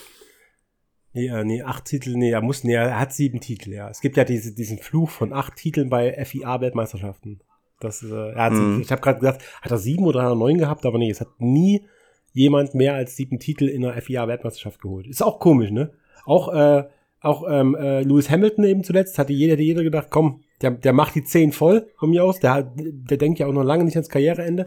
Nee, 1.14 1.28
äh, 1.28 1.44
nee, 1.44 1.62
acht 1.62 1.84
Titel, 1.84 2.16
nee, 2.16 2.32
er 2.32 2.42
muss, 2.42 2.64
nee, 2.64 2.74
er 2.74 2.98
hat 2.98 3.12
sieben 3.12 3.40
Titel, 3.40 3.72
ja. 3.72 3.88
Es 3.88 4.00
gibt 4.00 4.16
ja 4.16 4.24
diese, 4.24 4.52
diesen 4.52 4.78
Fluch 4.78 5.10
von 5.10 5.32
acht 5.32 5.54
Titeln 5.54 5.88
bei 5.88 6.12
FIA-Weltmeisterschaften. 6.24 7.40
Das, 7.78 8.02
äh, 8.02 8.32
er 8.32 8.44
hat, 8.44 8.52
mhm. 8.52 8.80
ich 8.82 8.90
habe 8.90 9.00
gerade 9.00 9.20
gesagt, 9.20 9.44
hat 9.62 9.70
er 9.70 9.78
sieben 9.78 10.04
oder 10.06 10.22
hat 10.22 10.32
er 10.32 10.34
neun 10.34 10.58
gehabt, 10.58 10.84
aber 10.84 10.98
nee, 10.98 11.10
es 11.10 11.20
hat 11.20 11.28
nie 11.38 11.86
jemand 12.32 12.74
mehr 12.74 12.94
als 12.94 13.14
sieben 13.14 13.38
Titel 13.38 13.68
in 13.68 13.82
der 13.82 13.94
FIA-Weltmeisterschaft 14.02 14.82
geholt. 14.82 15.06
Ist 15.06 15.22
auch 15.22 15.38
komisch, 15.38 15.70
ne? 15.70 15.92
Auch, 16.24 16.52
äh, 16.52 16.84
auch 17.20 17.44
ähm, 17.48 17.76
äh, 17.76 18.02
Lewis 18.02 18.28
Hamilton 18.28 18.64
eben 18.64 18.82
zuletzt 18.82 19.16
hatte 19.16 19.32
jeder, 19.32 19.58
jeder 19.58 19.84
gedacht, 19.84 20.08
komm, 20.10 20.42
der, 20.62 20.72
der 20.72 20.92
macht 20.92 21.14
die 21.14 21.22
zehn 21.22 21.52
voll 21.52 21.86
von 21.96 22.10
mir 22.10 22.24
aus. 22.24 22.40
Der, 22.40 22.54
hat, 22.54 22.72
der 22.74 23.18
denkt 23.18 23.38
ja 23.38 23.46
auch 23.46 23.52
noch 23.52 23.62
lange 23.62 23.84
nicht 23.84 23.96
ans 23.96 24.08
Karriereende. 24.08 24.64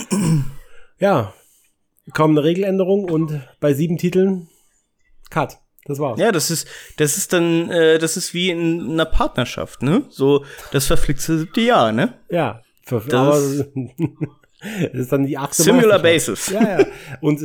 ja, 1.00 1.34
kaum 2.14 2.32
eine 2.32 2.44
Regeländerung 2.46 3.04
und 3.04 3.42
bei 3.60 3.74
sieben 3.74 3.98
Titeln 3.98 4.48
Cut. 5.30 5.60
Das 5.88 6.00
war's. 6.00 6.20
Ja, 6.20 6.34
das 6.34 6.52
ist, 6.52 6.68
das 6.98 7.18
ist 7.18 7.32
dann, 7.32 7.72
äh, 7.72 7.98
das 7.98 8.18
ist 8.18 8.34
wie 8.34 8.50
in 8.50 8.92
einer 8.92 9.06
Partnerschaft, 9.06 9.82
ne? 9.82 10.04
So 10.10 10.44
das 10.72 10.86
verflixte 10.86 11.40
siebte 11.40 11.62
Jahr, 11.62 11.94
ne? 11.94 12.14
Ja, 12.30 12.62
das, 12.90 13.14
aber, 13.14 13.40
das 14.92 14.94
ist 14.94 15.12
dann 15.12 15.26
die 15.26 15.38
achte 15.38 15.64
Similar 15.64 16.00
Basis. 16.00 16.50
Ja, 16.50 16.80
ja. 16.80 16.86
Und 17.22 17.40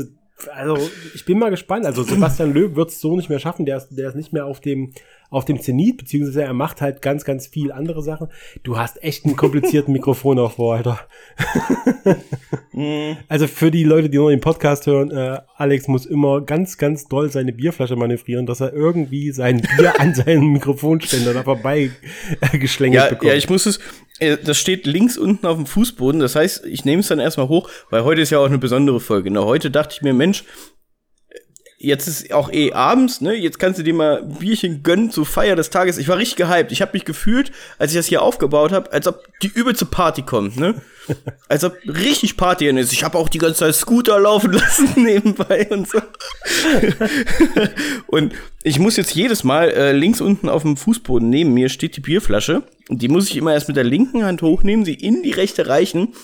also 0.54 0.78
ich 1.14 1.24
bin 1.24 1.38
mal 1.38 1.50
gespannt. 1.50 1.86
Also 1.86 2.02
Sebastian 2.02 2.52
Löw 2.52 2.74
wird 2.74 2.90
es 2.90 3.00
so 3.00 3.16
nicht 3.16 3.28
mehr 3.28 3.38
schaffen. 3.38 3.66
Der 3.66 3.76
ist, 3.76 3.88
der 3.90 4.08
ist 4.08 4.16
nicht 4.16 4.32
mehr 4.32 4.46
auf 4.46 4.60
dem 4.60 4.92
auf 5.32 5.46
dem 5.46 5.60
Zenit, 5.60 5.96
beziehungsweise 5.96 6.42
er 6.42 6.52
macht 6.52 6.82
halt 6.82 7.00
ganz, 7.00 7.24
ganz 7.24 7.46
viel 7.46 7.72
andere 7.72 8.02
Sachen. 8.02 8.28
Du 8.64 8.76
hast 8.76 9.02
echt 9.02 9.24
einen 9.24 9.34
komplizierten 9.34 9.92
Mikrofonaufbau, 9.92 10.72
Alter. 10.72 11.00
Mhm. 12.74 13.16
also 13.28 13.46
für 13.46 13.70
die 13.70 13.84
Leute, 13.84 14.10
die 14.10 14.18
nur 14.18 14.30
den 14.30 14.40
Podcast 14.40 14.86
hören, 14.86 15.10
äh, 15.10 15.40
Alex 15.56 15.88
muss 15.88 16.04
immer 16.04 16.42
ganz, 16.42 16.76
ganz 16.76 17.06
doll 17.06 17.30
seine 17.30 17.52
Bierflasche 17.52 17.96
manövrieren, 17.96 18.44
dass 18.44 18.60
er 18.60 18.74
irgendwie 18.74 19.32
sein 19.32 19.62
Bier 19.76 19.98
an 19.98 20.14
seinen 20.14 20.52
Mikrofonständer 20.52 21.32
da 21.32 21.42
vorbei 21.44 21.90
äh, 22.40 22.58
geschlängelt 22.58 23.02
ja, 23.02 23.08
bekommt. 23.08 23.30
Ja, 23.30 23.34
ich 23.34 23.48
muss 23.48 23.64
es, 23.64 23.80
das 24.44 24.58
steht 24.58 24.86
links 24.86 25.18
unten 25.18 25.46
auf 25.46 25.56
dem 25.56 25.66
Fußboden. 25.66 26.20
Das 26.20 26.36
heißt, 26.36 26.66
ich 26.66 26.84
nehme 26.84 27.00
es 27.00 27.08
dann 27.08 27.18
erstmal 27.18 27.48
hoch, 27.48 27.68
weil 27.90 28.04
heute 28.04 28.20
ist 28.22 28.30
ja 28.30 28.38
auch 28.38 28.46
eine 28.46 28.58
besondere 28.58 29.00
Folge. 29.00 29.30
Na, 29.30 29.42
heute 29.44 29.70
dachte 29.70 29.94
ich 29.96 30.02
mir, 30.02 30.12
Mensch, 30.12 30.44
jetzt 31.82 32.06
ist 32.06 32.32
auch 32.32 32.52
eh 32.52 32.72
abends, 32.72 33.20
ne? 33.20 33.34
Jetzt 33.34 33.58
kannst 33.58 33.78
du 33.78 33.82
dir 33.82 33.94
mal 33.94 34.22
ein 34.22 34.38
Bierchen 34.38 34.82
gönnen 34.82 35.10
zur 35.10 35.26
Feier 35.26 35.56
des 35.56 35.70
Tages. 35.70 35.98
Ich 35.98 36.08
war 36.08 36.16
richtig 36.16 36.36
gehypt. 36.36 36.72
Ich 36.72 36.80
habe 36.80 36.92
mich 36.94 37.04
gefühlt, 37.04 37.50
als 37.78 37.92
ich 37.92 37.98
das 37.98 38.06
hier 38.06 38.22
aufgebaut 38.22 38.72
habe, 38.72 38.92
als 38.92 39.06
ob 39.06 39.24
die 39.42 39.48
übelste 39.48 39.84
Party 39.84 40.22
kommt, 40.22 40.56
ne? 40.56 40.74
als 41.48 41.64
ob 41.64 41.76
richtig 41.86 42.36
Party 42.36 42.68
ist. 42.68 42.92
Ich 42.92 43.02
habe 43.02 43.18
auch 43.18 43.28
die 43.28 43.38
ganze 43.38 43.60
Zeit 43.60 43.74
Scooter 43.74 44.20
laufen 44.20 44.52
lassen 44.52 44.90
nebenbei 44.96 45.66
und 45.70 45.88
so. 45.88 46.00
und 48.06 48.32
ich 48.62 48.78
muss 48.78 48.96
jetzt 48.96 49.14
jedes 49.14 49.42
Mal 49.42 49.70
äh, 49.70 49.92
links 49.92 50.20
unten 50.20 50.48
auf 50.48 50.62
dem 50.62 50.76
Fußboden 50.76 51.28
neben 51.28 51.52
mir 51.52 51.68
steht 51.68 51.96
die 51.96 52.00
Bierflasche. 52.00 52.62
Die 52.88 53.08
muss 53.08 53.28
ich 53.28 53.36
immer 53.36 53.52
erst 53.52 53.68
mit 53.68 53.76
der 53.76 53.84
linken 53.84 54.24
Hand 54.24 54.42
hochnehmen, 54.42 54.84
sie 54.84 54.94
in 54.94 55.22
die 55.22 55.32
rechte 55.32 55.66
reichen 55.66 56.14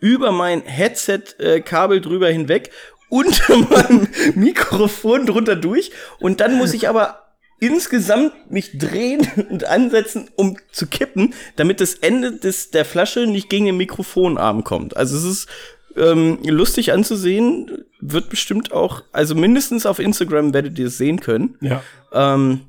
über 0.00 0.30
mein 0.30 0.62
Headset-Kabel 0.62 1.98
äh, 1.98 2.00
drüber 2.00 2.28
hinweg 2.28 2.70
unter 3.08 3.56
meinem 3.70 4.08
Mikrofon 4.34 5.26
drunter 5.26 5.56
durch 5.56 5.92
und 6.20 6.40
dann 6.40 6.56
muss 6.56 6.74
ich 6.74 6.88
aber 6.88 7.24
insgesamt 7.60 8.50
mich 8.50 8.78
drehen 8.78 9.26
und 9.50 9.64
ansetzen, 9.64 10.30
um 10.36 10.56
zu 10.70 10.86
kippen, 10.86 11.34
damit 11.56 11.80
das 11.80 11.94
Ende 11.94 12.32
des, 12.32 12.70
der 12.70 12.84
Flasche 12.84 13.26
nicht 13.26 13.48
gegen 13.48 13.66
den 13.66 13.76
Mikrofonarm 13.76 14.64
kommt. 14.64 14.96
Also 14.96 15.16
es 15.16 15.24
ist 15.24 15.48
ähm, 15.96 16.38
lustig 16.44 16.92
anzusehen, 16.92 17.84
wird 18.00 18.30
bestimmt 18.30 18.72
auch, 18.72 19.02
also 19.12 19.34
mindestens 19.34 19.86
auf 19.86 19.98
Instagram 19.98 20.54
werdet 20.54 20.78
ihr 20.78 20.86
es 20.86 20.98
sehen 20.98 21.20
können. 21.20 21.56
Ja. 21.60 21.82
Ähm, 22.12 22.60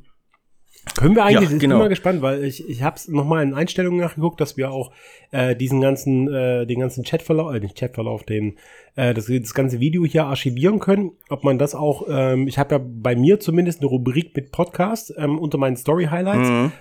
können 0.97 1.15
wir 1.15 1.23
eigentlich, 1.25 1.49
ja, 1.49 1.55
ich 1.55 1.61
genau. 1.61 1.75
bin 1.75 1.83
mal 1.83 1.89
gespannt, 1.89 2.21
weil 2.21 2.43
ich, 2.43 2.67
ich 2.67 2.83
habe 2.83 2.95
es 2.95 3.07
nochmal 3.07 3.43
in 3.43 3.53
Einstellungen 3.53 3.99
nachgeguckt, 3.99 4.39
dass 4.39 4.57
wir 4.57 4.71
auch 4.71 4.91
äh, 5.31 5.55
diesen 5.55 5.81
ganzen, 5.81 6.31
äh, 6.33 6.65
den 6.65 6.79
ganzen 6.79 7.03
Chatverlauf, 7.03 7.53
äh, 7.53 7.59
nicht 7.59 7.77
Chatverlauf, 7.77 8.23
den, 8.23 8.57
äh, 8.95 9.13
das, 9.13 9.27
das 9.27 9.53
ganze 9.53 9.79
Video 9.79 10.05
hier 10.05 10.25
archivieren 10.25 10.79
können. 10.79 11.11
Ob 11.29 11.43
man 11.43 11.57
das 11.57 11.75
auch, 11.75 12.07
ähm, 12.09 12.47
ich 12.47 12.57
habe 12.57 12.75
ja 12.75 12.81
bei 12.83 13.15
mir 13.15 13.39
zumindest 13.39 13.81
eine 13.81 13.89
Rubrik 13.89 14.35
mit 14.35 14.51
Podcast 14.51 15.13
ähm, 15.17 15.39
unter 15.39 15.57
meinen 15.57 15.77
Story-Highlights. 15.77 16.49
Mhm. 16.49 16.71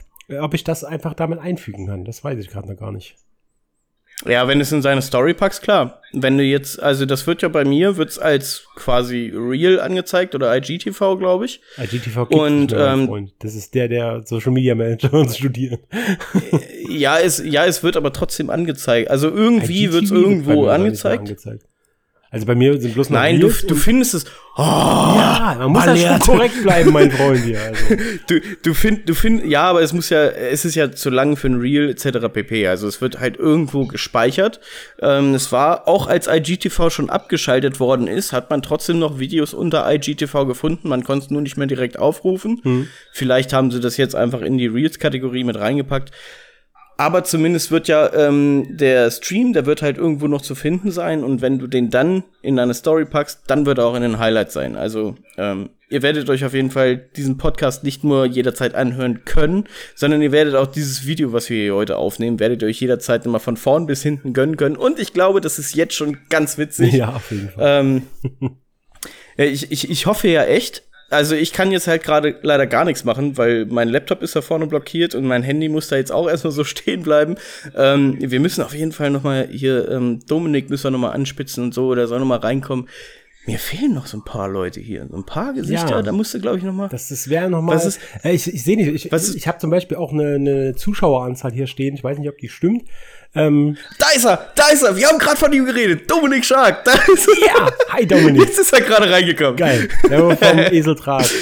ob 0.41 0.53
ich 0.53 0.63
das 0.63 0.85
einfach 0.85 1.15
damit 1.15 1.39
einfügen 1.39 1.87
kann. 1.87 2.05
Das 2.05 2.23
weiß 2.23 2.39
ich 2.39 2.49
gerade 2.49 2.69
noch 2.69 2.79
gar 2.79 2.93
nicht. 2.93 3.17
Ja, 4.27 4.49
wenn 4.49 4.61
es 4.61 4.73
in 4.73 4.83
seine 4.83 5.01
Story 5.01 5.33
packst, 5.33 5.63
klar. 5.63 6.01
Wenn 6.13 6.39
du 6.39 6.43
jetzt, 6.43 6.83
also 6.83 7.07
das 7.07 7.27
wird 7.27 7.43
ja 7.43 7.49
bei 7.49 7.65
mir, 7.65 7.97
wird's 7.97 8.19
als 8.19 8.65
quasi 8.75 9.33
Real 9.35 9.81
angezeigt 9.81 10.35
oder 10.35 10.57
IGTV, 10.57 11.17
glaube 11.19 11.45
ich. 11.45 11.61
IGTV 11.77 12.23
und 12.31 12.75
ähm, 12.77 13.07
Freund. 13.07 13.33
Das 13.39 13.55
ist 13.55 13.75
der, 13.75 13.87
der 13.89 14.23
Social 14.25 14.51
Media 14.51 14.75
Manager 14.75 15.13
uns 15.13 15.37
studiert. 15.37 15.81
ja, 16.89 17.19
es, 17.19 17.43
ja, 17.45 17.65
es 17.65 17.83
wird 17.83 17.97
aber 17.97 18.13
trotzdem 18.13 18.51
angezeigt. 18.51 19.09
Also 19.11 19.29
irgendwie 19.29 19.85
IGTV 19.85 19.93
wird's 19.93 20.11
irgendwo 20.11 20.67
angezeigt. 20.67 21.21
angezeigt. 21.21 21.65
Also 22.31 22.45
bei 22.45 22.55
mir 22.55 22.79
sind 22.79 22.93
bloß 22.93 23.09
noch 23.09 23.21
Nein, 23.21 23.41
du, 23.41 23.49
du 23.49 23.75
findest 23.75 24.13
es. 24.13 24.27
Oh, 24.57 24.63
ja, 24.63 25.57
man 25.59 25.71
muss 25.71 25.87
ja 25.87 25.97
schon 25.97 26.19
korrekt 26.21 26.63
bleiben, 26.63 26.93
mein 26.93 27.11
Freund 27.13 27.43
hier. 27.43 27.59
Also. 27.61 27.97
du, 28.27 28.41
du 28.63 28.75
find, 28.75 29.09
du 29.09 29.15
find, 29.15 29.47
ja, 29.47 29.63
aber 29.63 29.81
es 29.81 29.95
muss 29.95 30.11
ja, 30.11 30.27
es 30.27 30.67
ist 30.67 30.75
ja 30.75 30.93
zu 30.93 31.09
lang 31.09 31.37
für 31.37 31.49
ein 31.49 31.61
Reel 31.61 31.89
etc. 31.89 32.29
pp. 32.31 32.67
Also 32.67 32.87
es 32.87 33.01
wird 33.01 33.19
halt 33.19 33.39
irgendwo 33.39 33.87
gespeichert. 33.87 34.61
Ähm, 35.01 35.35
es 35.35 35.53
war 35.53 35.89
auch 35.89 36.07
als 36.07 36.27
IGTV 36.27 36.91
schon 36.91 37.09
abgeschaltet 37.09 37.81
worden 37.81 38.07
ist, 38.07 38.33
hat 38.35 38.51
man 38.51 38.61
trotzdem 38.61 38.99
noch 38.99 39.19
Videos 39.19 39.55
unter 39.55 39.91
IGTV 39.91 40.45
gefunden. 40.45 40.89
Man 40.89 41.05
konnte 41.05 41.27
es 41.27 41.31
nur 41.31 41.41
nicht 41.41 41.57
mehr 41.57 41.67
direkt 41.67 41.99
aufrufen. 41.99 42.61
Mhm. 42.63 42.89
Vielleicht 43.13 43.55
haben 43.55 43.71
sie 43.71 43.81
das 43.81 43.97
jetzt 43.97 44.15
einfach 44.15 44.43
in 44.43 44.59
die 44.59 44.67
Reels-Kategorie 44.67 45.45
mit 45.45 45.57
reingepackt. 45.57 46.11
Aber 47.01 47.23
zumindest 47.23 47.71
wird 47.71 47.87
ja 47.87 48.13
ähm, 48.13 48.77
der 48.77 49.13
Stream, 49.13 49.53
der 49.53 49.67
wird 49.67 49.83
halt 49.83 49.99
irgendwo 49.99 50.27
noch 50.27 50.43
zu 50.43 50.57
finden 50.57 50.91
sein. 50.91 51.23
Und 51.23 51.41
wenn 51.41 51.61
du 51.61 51.69
den 51.69 51.91
dann 51.91 52.25
in 52.43 52.57
deine 52.57 52.75
Story 52.75 53.05
packst, 53.05 53.43
dann 53.47 53.67
wird 53.67 53.79
er 53.79 53.87
auch 53.87 53.95
in 53.95 54.03
den 54.03 54.19
Highlights 54.19 54.53
sein. 54.53 54.75
Also 54.75 55.15
ähm, 55.37 55.71
ihr 55.89 56.03
werdet 56.03 56.29
euch 56.29 56.45
auf 56.45 56.55
jeden 56.55 56.73
Fall 56.73 56.97
diesen 56.97 57.39
Podcast 57.39 57.85
nicht 57.85 58.03
nur 58.03 58.27
jederzeit 58.27 58.75
anhören 58.75 59.25
können, 59.25 59.69
sondern 59.95 60.21
ihr 60.23 60.33
werdet 60.33 60.57
auch 60.57 60.67
dieses 60.67 61.07
Video, 61.07 61.33
was 61.33 61.49
wir 61.51 61.63
hier 61.63 61.75
heute 61.77 61.97
aufnehmen, 61.97 62.41
werdet 62.41 62.63
ihr 62.63 62.69
euch 62.69 62.81
jederzeit 62.81 63.25
immer 63.25 63.39
von 63.39 63.57
vorn 63.57 63.87
bis 63.87 64.03
hinten 64.03 64.33
gönnen 64.33 64.57
können. 64.57 64.77
Und 64.77 64.99
ich 64.99 65.13
glaube, 65.13 65.41
das 65.41 65.61
ist 65.61 65.77
jetzt 65.77 65.95
schon 65.95 66.19
ganz 66.31 66.59
witzig. 66.59 66.95
Ja, 66.95 67.11
auf 67.11 67.31
jeden 67.31 67.51
Fall. 67.51 67.81
Ähm, 67.81 68.03
ich, 69.37 69.71
ich, 69.71 69.89
ich 69.89 70.07
hoffe 70.07 70.27
ja 70.27 70.43
echt, 70.47 70.83
also 71.11 71.35
ich 71.35 71.53
kann 71.53 71.73
jetzt 71.73 71.87
halt 71.87 72.03
gerade 72.03 72.39
leider 72.43 72.67
gar 72.67 72.85
nichts 72.85 73.05
machen, 73.05 73.39
weil 73.39 73.67
mein 73.67 73.89
Laptop 73.89 74.23
ist 74.23 74.37
da 74.37 74.43
vorne 74.43 74.67
blockiert 74.67 75.15
und 75.15 75.25
mein 75.25 75.43
Handy 75.43 75.69
muss 75.69 75.89
da 75.89 75.97
jetzt 75.97 76.13
auch 76.13 76.29
erstmal 76.29 76.53
so 76.53 76.65
stehen 76.65 77.03
bleiben. 77.03 77.37
Ähm, 77.75 78.17
wir 78.21 78.41
müssen 78.41 78.63
auf 78.63 78.75
jeden 78.75 78.93
Fall 78.93 79.11
noch 79.11 79.23
mal 79.23 79.49
hier, 79.51 79.91
ähm, 79.91 80.21
Dominik 80.27 80.71
müssen 80.71 80.85
wir 80.85 80.91
noch 80.91 80.99
mal 80.99 81.11
anspitzen 81.11 81.65
und 81.65 81.75
so, 81.75 81.87
oder 81.87 82.07
soll 82.07 82.21
noch 82.21 82.27
mal 82.27 82.39
reinkommen. 82.39 82.89
Mir 83.49 83.59
fehlen 83.59 83.95
noch 83.95 84.05
so 84.05 84.19
ein 84.19 84.25
paar 84.25 84.47
Leute 84.47 84.79
hier, 84.79 85.09
so 85.11 85.17
ein 85.17 85.25
paar 85.25 85.55
Gesichter, 85.55 85.89
ja, 85.89 86.03
da 86.03 86.13
musste 86.13 86.39
glaube 86.39 86.59
ich 86.59 86.65
noch 86.65 86.75
mal. 86.75 86.91
Das, 86.91 87.09
das 87.09 87.31
wäre 87.31 87.49
noch 87.49 87.63
mal. 87.63 87.77
Was 87.77 87.87
ist, 87.87 88.01
äh, 88.23 88.33
ich 88.33 88.47
ich 88.47 88.63
sehe 88.63 88.77
nicht, 88.77 89.07
ich, 89.07 89.11
was 89.11 89.27
ist, 89.27 89.37
ich 89.37 89.49
habe 89.49 89.57
zum 89.57 89.71
Beispiel 89.71 89.97
auch 89.97 90.13
eine, 90.13 90.35
eine 90.35 90.75
Zuschaueranzahl 90.75 91.51
hier 91.53 91.67
stehen, 91.67 91.95
ich 91.95 92.05
weiß 92.05 92.19
nicht, 92.19 92.29
ob 92.29 92.37
die 92.37 92.51
stimmt. 92.51 92.87
Ähm, 93.35 93.79
da 93.99 94.09
ist 94.15 94.27
er, 94.27 94.53
da 94.55 94.69
ist 94.69 94.83
er. 94.83 94.97
Wir 94.97 95.09
haben 95.09 95.19
gerade 95.19 95.39
von 95.39 95.51
ihm 95.51 95.65
geredet. 95.65 96.11
Dominik 96.11 96.45
Schark. 96.45 96.85
Da 96.85 96.93
ist 96.93 97.27
er. 97.27 97.47
Ja, 97.47 97.73
hi 97.89 98.07
Dominik. 98.07 98.43
Jetzt 98.43 98.59
ist 98.59 98.71
er 98.71 98.83
gerade 98.83 99.11
reingekommen. 99.11 99.57
Geil. 99.57 99.89
Der 100.11 100.27
war 100.27 100.37
vom 100.37 100.59
Eseldraht. 100.59 101.33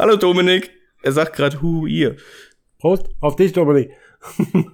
Hallo 0.00 0.16
Dominik. 0.16 0.72
Er 1.00 1.12
sagt 1.12 1.36
gerade 1.36 1.62
Hu 1.62 1.86
ihr. 1.86 2.16
Prost 2.80 3.06
auf 3.20 3.36
dich, 3.36 3.52
Dominik. 3.52 3.92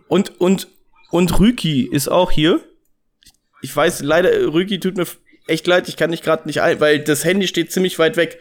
und 0.08 0.40
und 0.40 0.68
und 1.10 1.38
Rüki 1.38 1.86
ist 1.86 2.08
auch 2.08 2.30
hier. 2.30 2.62
Ich 3.60 3.76
weiß 3.76 4.00
leider, 4.00 4.30
Rüki 4.54 4.80
tut 4.80 4.96
mir 4.96 5.06
echt 5.46 5.66
leid. 5.66 5.88
Ich 5.88 5.96
kann 5.96 6.10
dich 6.10 6.22
gerade 6.22 6.46
nicht 6.46 6.62
ein, 6.62 6.80
weil 6.80 7.00
das 7.00 7.24
Handy 7.24 7.46
steht 7.46 7.72
ziemlich 7.72 7.98
weit 7.98 8.16
weg. 8.16 8.38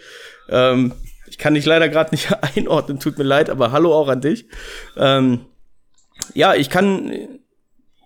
Ähm, 0.49 0.93
ich 1.29 1.37
kann 1.37 1.53
dich 1.53 1.65
leider 1.65 1.89
gerade 1.89 2.11
nicht 2.11 2.29
einordnen. 2.55 2.99
Tut 2.99 3.17
mir 3.17 3.23
leid, 3.23 3.49
aber 3.49 3.71
hallo 3.71 3.93
auch 3.93 4.07
an 4.07 4.21
dich. 4.21 4.45
Ähm, 4.97 5.41
ja, 6.33 6.55
ich 6.55 6.69
kann 6.69 7.39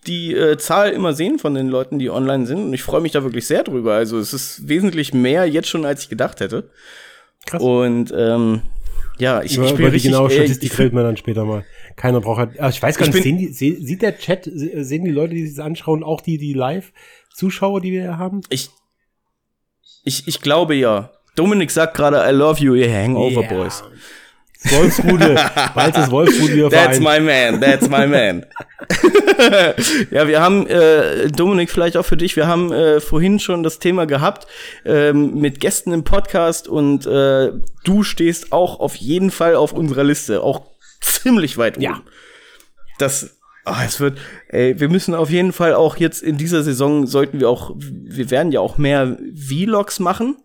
die 0.07 0.33
äh, 0.35 0.57
Zahl 0.57 0.91
immer 0.91 1.13
sehen 1.13 1.39
von 1.39 1.55
den 1.55 1.67
Leuten, 1.67 1.99
die 1.99 2.09
online 2.09 2.45
sind. 2.45 2.65
Und 2.65 2.73
ich 2.73 2.83
freue 2.83 3.01
mich 3.01 3.11
da 3.11 3.23
wirklich 3.23 3.47
sehr 3.47 3.63
drüber. 3.63 3.95
Also 3.95 4.19
es 4.19 4.33
ist 4.33 4.67
wesentlich 4.67 5.13
mehr 5.13 5.45
jetzt 5.45 5.67
schon, 5.67 5.85
als 5.85 6.03
ich 6.03 6.09
gedacht 6.09 6.39
hätte. 6.39 6.69
Krass. 7.45 7.61
Und 7.61 8.13
ähm, 8.15 8.61
ja, 9.17 9.41
ich, 9.41 9.57
ich 9.57 9.75
bin 9.75 9.85
richtig, 9.85 10.03
die 10.03 10.09
genaue 10.09 10.29
Statistik 10.29 10.73
fällt 10.73 10.93
mir 10.93 11.03
dann 11.03 11.17
später 11.17 11.45
mal. 11.45 11.65
Keiner 11.95 12.19
braucht 12.21 12.39
halt, 12.39 12.59
also 12.59 12.75
ich 12.75 12.81
weiß 12.81 12.97
gar 12.97 13.07
nicht, 13.07 13.23
sehen 13.23 13.37
die, 13.37 13.47
sieht 13.47 14.01
der 14.01 14.17
Chat, 14.17 14.49
sehen 14.53 15.05
die 15.05 15.11
Leute, 15.11 15.33
die 15.33 15.47
sich 15.47 15.63
anschauen, 15.63 16.03
auch 16.03 16.21
die, 16.21 16.37
die 16.37 16.53
Live-Zuschauer, 16.53 17.79
die 17.81 17.93
wir 17.93 18.17
haben? 18.17 18.41
Ich, 18.49 18.69
ich, 20.05 20.27
ich 20.27 20.41
glaube 20.41 20.75
ja. 20.75 21.11
Dominik 21.35 21.69
sagt 21.69 21.95
gerade, 21.95 22.23
I 22.25 22.31
love 22.31 22.63
you, 22.63 22.75
ihr 22.75 22.89
Hangover 22.89 23.41
yeah. 23.41 23.53
Boys. 23.53 23.83
Wolfsrude, 24.71 25.35
bald 25.75 25.97
ist 25.97 26.09
Wolfsrude 26.09 26.55
wieder 26.55 26.69
That's 26.69 26.99
my 26.99 27.19
man, 27.19 27.59
that's 27.59 27.89
my 27.89 28.07
man. 28.07 28.45
ja, 30.11 30.27
wir 30.27 30.41
haben, 30.41 30.65
äh, 30.67 31.27
Dominik, 31.27 31.69
vielleicht 31.69 31.97
auch 31.97 32.05
für 32.05 32.17
dich, 32.17 32.35
wir 32.35 32.47
haben 32.47 32.71
äh, 32.71 32.99
vorhin 32.99 33.39
schon 33.39 33.63
das 33.63 33.79
Thema 33.79 34.05
gehabt 34.05 34.47
ähm, 34.85 35.35
mit 35.35 35.59
Gästen 35.59 35.91
im 35.91 36.03
Podcast 36.03 36.67
und 36.67 37.05
äh, 37.05 37.51
du 37.83 38.03
stehst 38.03 38.51
auch 38.51 38.79
auf 38.79 38.95
jeden 38.95 39.29
Fall 39.29 39.55
auf 39.55 39.73
unserer 39.73 40.03
Liste, 40.03 40.41
auch 40.41 40.63
ziemlich 41.01 41.57
weit 41.57 41.77
oben. 41.77 41.83
Ja. 41.83 42.01
Das, 42.97 43.34
oh, 43.65 43.75
es 43.85 43.99
wird, 43.99 44.19
ey, 44.49 44.79
wir 44.79 44.89
müssen 44.89 45.13
auf 45.13 45.29
jeden 45.29 45.53
Fall 45.53 45.73
auch 45.73 45.97
jetzt 45.97 46.21
in 46.21 46.37
dieser 46.37 46.63
Saison 46.63 47.07
sollten 47.07 47.39
wir 47.39 47.49
auch, 47.49 47.73
wir 47.75 48.29
werden 48.29 48.51
ja 48.51 48.59
auch 48.59 48.77
mehr 48.77 49.17
Vlogs 49.35 49.99
machen. 49.99 50.37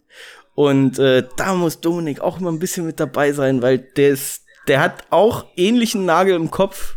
Und 0.55 0.99
äh, 0.99 1.27
da 1.37 1.55
muss 1.55 1.81
Dominik 1.81 2.21
auch 2.21 2.41
immer 2.41 2.51
ein 2.51 2.59
bisschen 2.59 2.85
mit 2.85 3.01
dabei 3.01 3.33
sein, 3.33 3.63
weil 3.63 3.79
der 3.79 4.11
ist, 4.11 4.45
der 4.69 4.81
hat 4.81 5.05
auch 5.11 5.47
ähnlichen 5.57 6.05
Nagel 6.05 6.35
im 6.35 6.51
Kopf, 6.51 6.97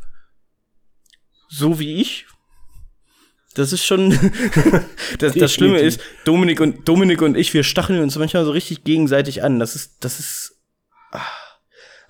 so 1.49 1.79
wie 1.79 2.01
ich. 2.01 2.25
Das 3.53 3.71
ist 3.71 3.85
schon 3.85 4.09
das, 5.19 5.33
das 5.33 5.53
Schlimme 5.53 5.79
ist, 5.79 6.01
Dominik 6.25 6.59
und 6.59 6.87
Dominik 6.87 7.21
und 7.21 7.37
ich, 7.37 7.53
wir 7.53 7.63
stacheln 7.63 8.01
uns 8.01 8.17
manchmal 8.17 8.45
so 8.45 8.51
richtig 8.51 8.83
gegenseitig 8.83 9.43
an. 9.43 9.59
Das 9.59 9.75
ist, 9.75 10.03
das 10.03 10.19
ist. 10.19 10.59
Ach. 11.11 11.42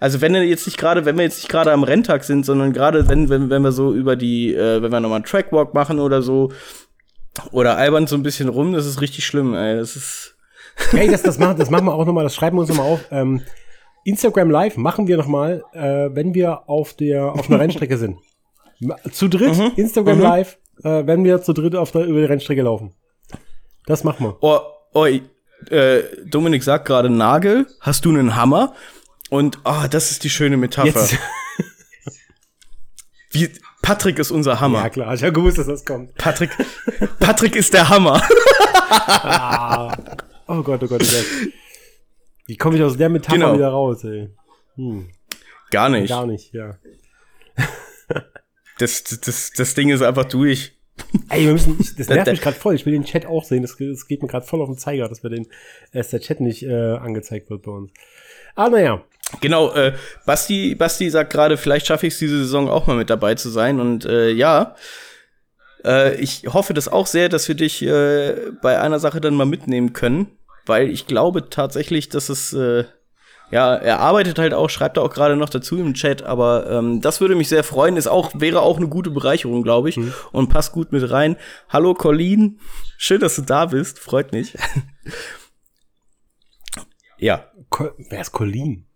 Also 0.03 0.19
wenn 0.19 0.33
wir 0.33 0.43
jetzt 0.43 0.65
nicht 0.65 0.77
gerade, 0.77 1.05
wenn 1.05 1.15
wir 1.15 1.23
jetzt 1.23 1.37
nicht 1.37 1.47
gerade 1.47 1.71
am 1.71 1.83
Renntag 1.83 2.25
sind, 2.25 2.45
sondern 2.45 2.73
gerade 2.73 3.07
wenn, 3.07 3.29
wenn, 3.29 3.49
wenn 3.49 3.61
wir 3.61 3.71
so 3.71 3.93
über 3.93 4.17
die, 4.17 4.53
äh, 4.53 4.81
wenn 4.81 4.91
wir 4.91 4.99
nochmal 4.99 5.15
einen 5.15 5.23
Trackwalk 5.23 5.73
machen 5.73 6.01
oder 6.01 6.21
so, 6.21 6.51
oder 7.53 7.77
albern 7.77 8.05
so 8.05 8.17
ein 8.17 8.21
bisschen 8.21 8.49
rum, 8.49 8.73
das 8.73 8.85
ist 8.85 8.99
richtig 8.99 9.25
schlimm, 9.25 9.53
ey. 9.53 9.77
Das 9.77 9.95
ist. 9.95 10.35
Hey, 10.91 11.09
das, 11.09 11.23
das, 11.23 11.39
machen, 11.39 11.57
das 11.57 11.69
machen 11.69 11.85
wir 11.85 11.93
auch 11.93 12.05
nochmal, 12.05 12.25
das 12.25 12.35
schreiben 12.35 12.57
wir 12.57 12.61
uns 12.61 12.69
nochmal 12.69 12.87
auf. 12.87 12.99
Ähm, 13.11 13.43
Instagram 14.03 14.49
Live 14.49 14.75
machen 14.75 15.07
wir 15.07 15.15
nochmal, 15.15 15.63
äh, 15.71 16.09
wenn 16.11 16.33
wir 16.33 16.67
auf 16.67 16.93
der 16.95 17.31
auf 17.31 17.49
einer 17.49 17.61
Rennstrecke 17.61 17.97
sind. 17.97 18.17
Zu 19.09 19.29
dritt, 19.29 19.57
mhm. 19.57 19.71
Instagram 19.77 20.17
mhm. 20.17 20.23
Live, 20.23 20.57
äh, 20.83 21.07
wenn 21.07 21.23
wir 21.23 21.41
zu 21.43 21.53
dritt 21.53 21.77
auf 21.77 21.93
der, 21.93 22.03
über 22.07 22.19
die 22.19 22.25
Rennstrecke 22.25 22.63
laufen. 22.63 22.93
Das 23.85 24.03
machen 24.03 24.25
wir. 24.25 24.37
Oh, 24.41 24.59
oh 24.93 25.05
äh, 25.05 26.03
Dominik 26.25 26.61
sagt 26.61 26.83
gerade 26.85 27.09
Nagel, 27.09 27.67
hast 27.79 28.03
du 28.03 28.09
einen 28.09 28.35
Hammer? 28.35 28.73
Und 29.33 29.57
oh, 29.65 29.87
das 29.89 30.11
ist 30.11 30.23
die 30.23 30.29
schöne 30.29 30.57
Metapher. 30.57 30.85
Jetzt. 30.89 31.17
Wie, 33.31 33.49
Patrick 33.81 34.19
ist 34.19 34.29
unser 34.29 34.59
Hammer. 34.59 34.83
Ja, 34.83 34.89
klar, 34.91 35.13
ich 35.15 35.23
habe 35.23 35.33
gewusst, 35.33 35.57
dass 35.57 35.65
das 35.65 35.83
kommt. 35.83 36.13
Patrick, 36.13 36.51
Patrick 37.19 37.55
ist 37.55 37.73
der 37.73 37.89
Hammer. 37.89 38.21
ah. 38.91 39.97
Oh 40.45 40.61
Gott, 40.61 40.83
oh 40.83 40.87
Gott, 40.87 41.01
oh 41.01 41.05
Gott. 41.11 41.25
Wie 42.45 42.57
komme 42.57 42.75
ich 42.77 42.83
aus 42.83 42.95
der 42.95 43.09
Metapher 43.09 43.37
genau. 43.37 43.55
wieder 43.55 43.69
raus, 43.69 44.03
ey? 44.03 44.29
Hm. 44.75 45.09
Gar 45.71 45.89
nicht. 45.89 46.09
Gar 46.09 46.27
nicht, 46.27 46.53
ja. 46.53 46.77
das, 48.77 49.03
das, 49.03 49.51
das 49.51 49.73
Ding 49.73 49.89
ist 49.89 50.03
einfach 50.03 50.25
durch. 50.25 50.77
Ey, 51.29 51.45
wir 51.45 51.53
müssen, 51.53 51.75
das 51.97 52.07
nervt 52.07 52.29
mich 52.29 52.41
gerade 52.41 52.57
voll. 52.57 52.75
Ich 52.75 52.85
will 52.85 52.93
den 52.93 53.03
Chat 53.03 53.25
auch 53.25 53.43
sehen. 53.43 53.63
Das, 53.63 53.77
das 53.79 54.05
geht 54.05 54.21
mir 54.21 54.27
gerade 54.27 54.45
voll 54.45 54.61
auf 54.61 54.69
den 54.69 54.77
Zeiger, 54.77 55.09
dass 55.09 55.23
wir 55.23 55.31
den, 55.31 55.47
dass 55.91 56.09
der 56.09 56.19
Chat 56.19 56.39
nicht 56.39 56.61
äh, 56.61 56.97
angezeigt 56.97 57.49
wird 57.49 57.63
bei 57.63 57.71
uns. 57.71 57.91
Ah, 58.53 58.69
naja. 58.69 59.03
Genau, 59.41 59.73
äh, 59.73 59.93
Basti, 60.25 60.75
Basti 60.75 61.09
sagt 61.09 61.31
gerade, 61.31 61.57
vielleicht 61.57 61.87
schaffe 61.87 62.07
ich 62.07 62.13
es 62.13 62.19
diese 62.19 62.37
Saison 62.39 62.69
auch 62.69 62.87
mal 62.87 62.95
mit 62.95 63.09
dabei 63.09 63.35
zu 63.35 63.49
sein. 63.49 63.79
Und 63.79 64.05
äh, 64.05 64.29
ja, 64.29 64.75
äh, 65.85 66.15
ich 66.15 66.43
hoffe 66.47 66.73
das 66.73 66.87
auch 66.87 67.07
sehr, 67.07 67.29
dass 67.29 67.47
wir 67.47 67.55
dich 67.55 67.81
äh, 67.81 68.51
bei 68.61 68.79
einer 68.79 68.99
Sache 68.99 69.21
dann 69.21 69.35
mal 69.35 69.45
mitnehmen 69.45 69.93
können, 69.93 70.27
weil 70.65 70.89
ich 70.89 71.07
glaube 71.07 71.49
tatsächlich, 71.49 72.09
dass 72.09 72.29
es 72.29 72.53
äh, 72.53 72.85
ja, 73.51 73.75
er 73.75 73.99
arbeitet 73.99 74.39
halt 74.39 74.51
auch, 74.55 74.67
schreibt 74.67 74.97
er 74.97 75.03
auch 75.03 75.13
gerade 75.13 75.35
noch 75.35 75.49
dazu 75.49 75.77
im 75.77 75.93
Chat, 75.93 76.23
aber 76.23 76.67
ähm, 76.71 77.01
das 77.01 77.21
würde 77.21 77.35
mich 77.35 77.49
sehr 77.49 77.63
freuen. 77.63 77.97
Ist 77.97 78.07
auch, 78.07 78.31
wäre 78.33 78.61
auch 78.61 78.77
eine 78.77 78.87
gute 78.87 79.11
Bereicherung, 79.11 79.61
glaube 79.61 79.89
ich. 79.89 79.97
Mhm. 79.97 80.11
Und 80.31 80.49
passt 80.49 80.71
gut 80.71 80.91
mit 80.91 81.11
rein. 81.11 81.37
Hallo 81.69 81.93
Colleen, 81.93 82.59
schön, 82.97 83.21
dass 83.21 83.35
du 83.35 83.43
da 83.43 83.67
bist, 83.67 83.99
freut 83.99 84.31
mich. 84.31 84.57
ja. 87.19 87.45
Wer 88.09 88.21
ist 88.21 88.31
Colleen? 88.31 88.87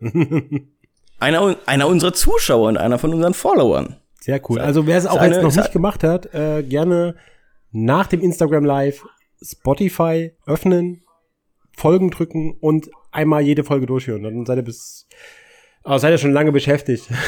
einer, 1.20 1.56
einer 1.66 1.88
unserer 1.88 2.12
Zuschauer 2.12 2.68
und 2.68 2.76
einer 2.76 2.98
von 2.98 3.12
unseren 3.14 3.34
Followern. 3.34 3.96
Sehr 4.20 4.40
cool. 4.48 4.60
Also 4.60 4.86
wer 4.86 4.98
es 4.98 5.06
auch 5.06 5.22
jetzt 5.22 5.42
noch 5.42 5.54
nicht 5.54 5.72
gemacht 5.72 6.04
hat, 6.04 6.34
äh, 6.34 6.62
gerne 6.62 7.16
nach 7.72 8.06
dem 8.06 8.20
Instagram 8.20 8.64
Live 8.64 9.04
Spotify 9.42 10.32
öffnen, 10.46 11.02
Folgen 11.76 12.10
drücken 12.10 12.56
und 12.60 12.90
einmal 13.10 13.42
jede 13.42 13.64
Folge 13.64 13.86
durchhören. 13.86 14.22
Dann 14.22 14.44
seid 14.44 14.58
ihr 14.58 14.62
bis 14.62 15.06
Aber 15.82 15.98
seid 15.98 16.10
ja 16.10 16.18
schon 16.18 16.32
lange 16.32 16.52
beschäftigt. 16.52 17.08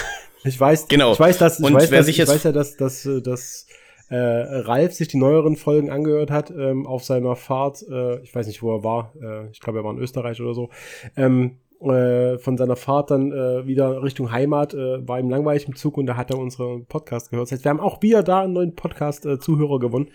Ich 0.44 0.58
weiß, 0.58 0.88
genau. 0.88 1.12
ich 1.12 1.20
weiß, 1.20 1.38
dass, 1.38 1.60
ich, 1.60 1.72
weiß, 1.72 1.90
dass, 1.90 2.08
ich 2.08 2.18
weiß 2.18 2.42
ja, 2.42 2.50
dass, 2.50 2.76
dass, 2.76 3.08
dass 3.22 3.66
äh, 4.08 4.16
Ralf 4.16 4.92
sich 4.92 5.06
die 5.06 5.16
neueren 5.16 5.54
Folgen 5.54 5.88
angehört 5.88 6.32
hat 6.32 6.50
ähm, 6.50 6.84
auf 6.84 7.04
seiner 7.04 7.36
Fahrt. 7.36 7.82
Äh, 7.88 8.20
ich 8.22 8.34
weiß 8.34 8.48
nicht, 8.48 8.60
wo 8.60 8.74
er 8.74 8.82
war. 8.82 9.12
Äh, 9.22 9.50
ich 9.52 9.60
glaube, 9.60 9.78
er 9.78 9.84
war 9.84 9.92
in 9.92 9.98
Österreich 9.98 10.40
oder 10.40 10.52
so. 10.52 10.70
Ähm, 11.16 11.58
äh, 11.84 12.38
von 12.38 12.56
seiner 12.56 12.76
Fahrt 12.76 13.10
dann 13.10 13.32
äh, 13.32 13.66
wieder 13.66 14.02
Richtung 14.02 14.30
Heimat, 14.30 14.74
äh, 14.74 15.06
war 15.06 15.18
ihm 15.18 15.30
langweilig 15.30 15.66
im 15.66 15.76
Zug 15.76 15.96
und 15.98 16.06
da 16.06 16.16
hat 16.16 16.30
er 16.30 16.38
unseren 16.38 16.86
Podcast 16.86 17.30
gehört. 17.30 17.46
Das 17.46 17.52
heißt, 17.52 17.64
wir 17.64 17.70
haben 17.70 17.80
auch 17.80 18.02
wieder 18.02 18.22
da 18.22 18.42
einen 18.42 18.52
neuen 18.52 18.74
Podcast-Zuhörer 18.74 19.78
gewonnen. 19.78 20.10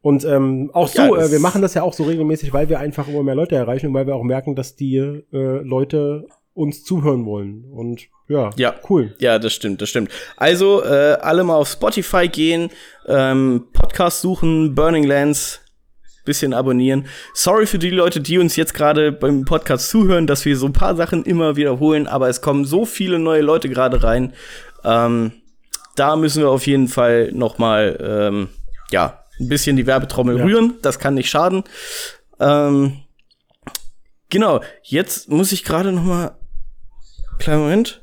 Und 0.00 0.24
ähm, 0.24 0.70
auch 0.74 0.88
so, 0.88 1.16
ja, 1.16 1.24
äh, 1.24 1.32
wir 1.32 1.40
machen 1.40 1.60
das 1.60 1.74
ja 1.74 1.82
auch 1.82 1.92
so 1.92 2.04
regelmäßig, 2.04 2.52
weil 2.52 2.68
wir 2.68 2.78
einfach 2.78 3.08
immer 3.08 3.22
mehr 3.22 3.34
Leute 3.34 3.56
erreichen 3.56 3.88
und 3.88 3.94
weil 3.94 4.06
wir 4.06 4.14
auch 4.14 4.22
merken, 4.22 4.54
dass 4.54 4.76
die 4.76 4.96
äh, 4.96 5.22
Leute 5.32 6.26
uns 6.54 6.84
zuhören 6.84 7.24
wollen. 7.24 7.64
Und 7.64 8.08
ja, 8.28 8.50
ja, 8.56 8.74
cool. 8.90 9.14
Ja, 9.20 9.38
das 9.38 9.54
stimmt, 9.54 9.80
das 9.80 9.88
stimmt. 9.88 10.10
Also 10.36 10.84
äh, 10.84 11.16
alle 11.20 11.44
mal 11.44 11.56
auf 11.56 11.68
Spotify 11.68 12.28
gehen, 12.28 12.70
ähm, 13.06 13.66
Podcast 13.72 14.20
suchen, 14.20 14.74
Burning 14.74 15.04
Lands, 15.04 15.60
bisschen 16.28 16.54
abonnieren. 16.54 17.06
Sorry 17.34 17.66
für 17.66 17.78
die 17.78 17.90
Leute, 17.90 18.20
die 18.20 18.38
uns 18.38 18.54
jetzt 18.54 18.74
gerade 18.74 19.10
beim 19.10 19.44
Podcast 19.44 19.90
zuhören, 19.90 20.26
dass 20.26 20.44
wir 20.44 20.56
so 20.56 20.66
ein 20.66 20.72
paar 20.72 20.94
Sachen 20.94 21.24
immer 21.24 21.56
wiederholen, 21.56 22.06
aber 22.06 22.28
es 22.28 22.40
kommen 22.40 22.64
so 22.64 22.84
viele 22.84 23.18
neue 23.18 23.42
Leute 23.42 23.68
gerade 23.68 24.02
rein. 24.02 24.32
Ähm, 24.84 25.32
da 25.96 26.14
müssen 26.14 26.42
wir 26.42 26.50
auf 26.50 26.66
jeden 26.66 26.86
Fall 26.86 27.32
noch 27.32 27.58
mal 27.58 27.98
ähm, 28.00 28.48
ja 28.92 29.24
ein 29.40 29.48
bisschen 29.48 29.76
die 29.76 29.86
Werbetrommel 29.86 30.38
ja. 30.38 30.44
rühren. 30.44 30.74
Das 30.82 31.00
kann 31.00 31.14
nicht 31.14 31.28
schaden. 31.30 31.64
Ähm, 32.38 32.98
genau. 34.28 34.60
Jetzt 34.82 35.28
muss 35.28 35.50
ich 35.50 35.64
gerade 35.64 35.90
noch 35.90 36.04
mal 36.04 36.38
Kleinen 37.38 37.62
Moment. 37.62 38.02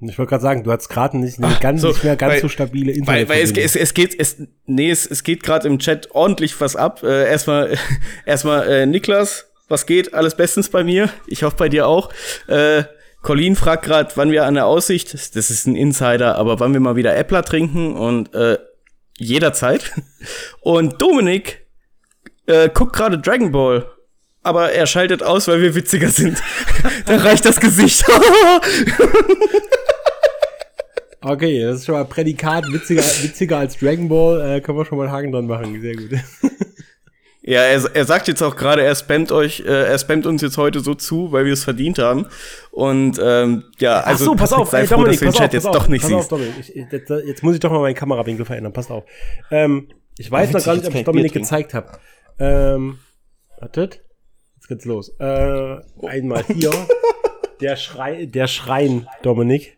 Ich 0.00 0.18
wollte 0.18 0.30
gerade 0.30 0.42
sagen, 0.42 0.62
du 0.62 0.70
hast 0.70 0.88
gerade 0.88 1.16
nicht, 1.16 1.38
Ach, 1.40 1.58
ganz, 1.60 1.80
so, 1.80 1.88
nicht 1.88 2.04
mehr 2.04 2.16
ganz 2.16 2.34
weil, 2.34 2.40
so 2.42 2.48
stabile 2.48 2.92
Internet. 2.92 3.28
Weil, 3.28 3.36
weil 3.36 3.42
es, 3.42 3.52
es, 3.52 3.76
es 3.76 3.94
geht, 3.94 4.18
es, 4.18 4.36
nee, 4.66 4.90
es, 4.90 5.06
es 5.06 5.22
geht 5.22 5.42
gerade 5.42 5.66
im 5.66 5.78
Chat 5.78 6.10
ordentlich 6.10 6.60
was 6.60 6.76
ab. 6.76 7.02
Äh, 7.02 7.30
erstmal, 7.30 7.78
erstmal 8.26 8.68
äh, 8.68 8.86
Niklas, 8.86 9.46
was 9.68 9.86
geht? 9.86 10.12
Alles 10.12 10.36
bestens 10.36 10.68
bei 10.68 10.84
mir. 10.84 11.08
Ich 11.26 11.44
hoffe 11.44 11.56
bei 11.56 11.70
dir 11.70 11.88
auch. 11.88 12.10
Äh, 12.46 12.84
Colin 13.22 13.56
fragt 13.56 13.86
gerade, 13.86 14.12
wann 14.16 14.30
wir 14.30 14.44
an 14.44 14.54
der 14.54 14.66
Aussicht, 14.66 15.14
das 15.14 15.50
ist 15.50 15.66
ein 15.66 15.76
Insider, 15.76 16.36
aber 16.36 16.60
wann 16.60 16.74
wir 16.74 16.80
mal 16.80 16.96
wieder 16.96 17.16
Äppler 17.16 17.42
trinken 17.42 17.96
und 17.96 18.34
äh, 18.34 18.58
jederzeit. 19.18 19.92
Und 20.60 21.00
Dominik 21.00 21.66
äh, 22.46 22.68
guckt 22.68 22.94
gerade 22.94 23.18
Dragon 23.18 23.50
Ball 23.50 23.86
aber 24.46 24.70
er 24.70 24.86
schaltet 24.86 25.24
aus, 25.24 25.48
weil 25.48 25.60
wir 25.60 25.74
witziger 25.74 26.08
sind. 26.08 26.40
da 27.06 27.16
reicht 27.16 27.44
das 27.44 27.58
Gesicht. 27.58 28.04
Okay, 31.32 31.62
das 31.62 31.76
ist 31.76 31.86
schon 31.86 31.94
mal 31.94 32.04
Prädikat 32.04 32.64
witziger, 32.72 33.02
witziger 33.02 33.58
als 33.58 33.76
Dragon 33.78 34.08
Ball. 34.08 34.40
Äh, 34.40 34.60
können 34.60 34.78
wir 34.78 34.84
schon 34.84 34.98
mal 34.98 35.04
einen 35.04 35.12
Haken 35.12 35.32
dran 35.32 35.46
machen. 35.46 35.80
Sehr 35.80 35.94
gut. 35.94 36.10
Ja, 37.48 37.60
er, 37.60 37.80
er 37.94 38.04
sagt 38.04 38.26
jetzt 38.26 38.42
auch 38.42 38.56
gerade, 38.56 38.82
er 38.82 38.96
spammt 38.96 39.30
euch, 39.30 39.60
äh, 39.60 39.84
er 39.84 39.96
spammt 40.00 40.26
uns 40.26 40.42
jetzt 40.42 40.58
heute 40.58 40.80
so 40.80 40.96
zu, 40.96 41.30
weil 41.30 41.44
wir 41.44 41.52
es 41.52 41.62
verdient 41.62 42.00
haben. 42.00 42.26
Und 42.72 43.20
ähm, 43.22 43.62
ja, 43.78 44.00
also 44.00 44.24
Ach 44.24 44.26
so, 44.30 44.34
pass 44.34 44.52
auf, 44.52 44.70
sei 44.70 44.80
ey, 44.80 44.86
froh, 44.88 44.96
Dominik, 44.96 45.20
dass 45.20 45.20
du 45.20 45.26
den 45.26 45.32
Chat 45.32 45.52
jetzt 45.54 45.66
auf, 45.68 45.76
doch 45.76 45.86
nicht 45.86 46.02
pass 46.02 46.10
siehst. 46.10 46.32
Auf, 46.32 46.40
ich, 46.40 46.74
jetzt, 46.74 47.08
jetzt, 47.08 47.44
muss 47.44 47.54
ich 47.54 47.60
doch 47.60 47.70
mal 47.70 47.78
meinen 47.78 47.94
Kamerawinkel 47.94 48.44
verändern. 48.44 48.72
Passt 48.72 48.90
auf. 48.90 49.04
Ähm, 49.52 49.86
ich 50.18 50.28
weiß 50.28 50.50
noch 50.50 50.64
gar 50.64 50.74
nicht, 50.74 50.88
ob 50.88 50.94
ich 50.96 51.04
Dominik 51.04 51.34
gezeigt 51.34 51.72
habe. 51.72 51.92
Ähm, 52.40 52.98
wartet. 53.60 54.02
Jetzt 54.56 54.66
geht's 54.66 54.84
los. 54.84 55.14
Äh, 55.20 55.76
einmal 56.04 56.42
hier. 56.52 56.72
der 57.60 57.76
Schrei, 57.76 58.26
der 58.26 58.48
Schrein, 58.48 59.06
Dominik. 59.22 59.75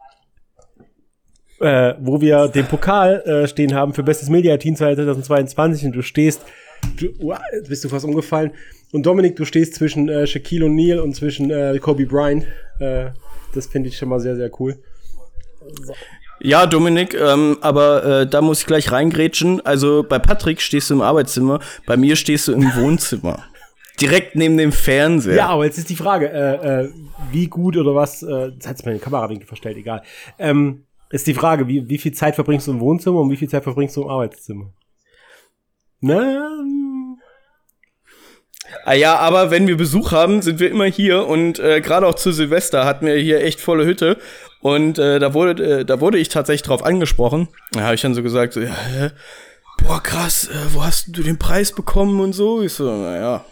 Äh, 1.60 1.94
wo 1.98 2.20
wir 2.20 2.46
den 2.46 2.66
Pokal 2.66 3.20
äh, 3.22 3.48
stehen 3.48 3.74
haben 3.74 3.92
für 3.92 4.04
bestes 4.04 4.28
Mediateam 4.28 4.76
2022 4.76 5.86
und 5.86 5.92
du 5.92 6.02
stehst, 6.02 6.42
du, 6.96 7.34
jetzt 7.52 7.68
bist 7.68 7.84
du 7.84 7.88
fast 7.88 8.04
umgefallen. 8.04 8.52
Und 8.92 9.04
Dominik, 9.04 9.34
du 9.34 9.44
stehst 9.44 9.74
zwischen 9.74 10.08
äh, 10.08 10.26
Shaquille 10.26 10.66
O'Neal 10.66 11.00
und 11.00 11.14
zwischen 11.14 11.50
äh, 11.50 11.76
Kobe 11.80 12.06
Bryant. 12.06 12.46
Äh, 12.78 13.06
das 13.54 13.66
finde 13.66 13.88
ich 13.88 13.98
schon 13.98 14.08
mal 14.08 14.20
sehr, 14.20 14.36
sehr 14.36 14.50
cool. 14.60 14.76
So. 15.84 15.94
Ja, 16.40 16.66
Dominik, 16.66 17.14
ähm, 17.14 17.58
aber 17.60 18.04
äh, 18.04 18.26
da 18.26 18.40
muss 18.40 18.60
ich 18.60 18.66
gleich 18.66 18.92
reingrätschen. 18.92 19.64
Also 19.66 20.04
bei 20.08 20.18
Patrick 20.18 20.60
stehst 20.60 20.88
du 20.90 20.94
im 20.94 21.02
Arbeitszimmer, 21.02 21.58
bei 21.86 21.96
mir 21.96 22.14
stehst 22.14 22.48
du 22.48 22.52
im 22.52 22.62
Wohnzimmer. 22.76 23.44
Direkt 24.00 24.36
neben 24.36 24.56
dem 24.56 24.70
Fernseher. 24.70 25.34
Ja, 25.34 25.46
aber 25.48 25.64
jetzt 25.64 25.78
ist 25.78 25.90
die 25.90 25.96
Frage, 25.96 26.30
äh, 26.30 26.84
äh, 26.84 26.90
wie 27.32 27.48
gut 27.48 27.76
oder 27.76 27.96
was, 27.96 28.22
äh, 28.22 28.50
jetzt 28.50 28.68
hat 28.68 28.86
meine 28.86 29.00
Kamerawinkel 29.00 29.48
verstellt, 29.48 29.76
egal. 29.76 30.02
Ähm, 30.38 30.84
ist 31.10 31.26
die 31.26 31.34
Frage, 31.34 31.68
wie, 31.68 31.88
wie 31.88 31.98
viel 31.98 32.12
Zeit 32.12 32.34
verbringst 32.34 32.66
du 32.66 32.72
im 32.72 32.80
Wohnzimmer 32.80 33.20
und 33.20 33.30
wie 33.30 33.36
viel 33.36 33.48
Zeit 33.48 33.64
verbringst 33.64 33.96
du 33.96 34.02
im 34.02 34.08
Arbeitszimmer? 34.08 34.72
Na, 36.00 36.48
Ah 38.84 38.92
ja, 38.92 39.16
aber 39.16 39.50
wenn 39.50 39.66
wir 39.66 39.76
Besuch 39.76 40.12
haben, 40.12 40.42
sind 40.42 40.60
wir 40.60 40.70
immer 40.70 40.84
hier 40.84 41.26
und 41.26 41.58
äh, 41.58 41.80
gerade 41.80 42.06
auch 42.06 42.14
zu 42.14 42.32
Silvester 42.32 42.84
hatten 42.84 43.06
wir 43.06 43.16
hier 43.16 43.42
echt 43.42 43.60
volle 43.60 43.86
Hütte 43.86 44.18
und 44.60 44.98
äh, 44.98 45.18
da 45.18 45.32
wurde 45.32 45.80
äh, 45.80 45.84
da 45.84 46.00
wurde 46.00 46.18
ich 46.18 46.28
tatsächlich 46.28 46.62
drauf 46.62 46.84
angesprochen. 46.84 47.48
Da 47.72 47.82
habe 47.82 47.94
ich 47.94 48.02
dann 48.02 48.14
so 48.14 48.22
gesagt, 48.22 48.52
so, 48.52 48.60
ja, 48.60 48.74
boah 49.82 50.02
krass, 50.02 50.48
äh, 50.48 50.74
wo 50.74 50.84
hast 50.84 51.16
du 51.16 51.22
den 51.22 51.38
Preis 51.38 51.72
bekommen 51.72 52.20
und 52.20 52.34
so? 52.34 52.60
Ich 52.62 52.74
so, 52.74 52.84
naja, 52.84 53.44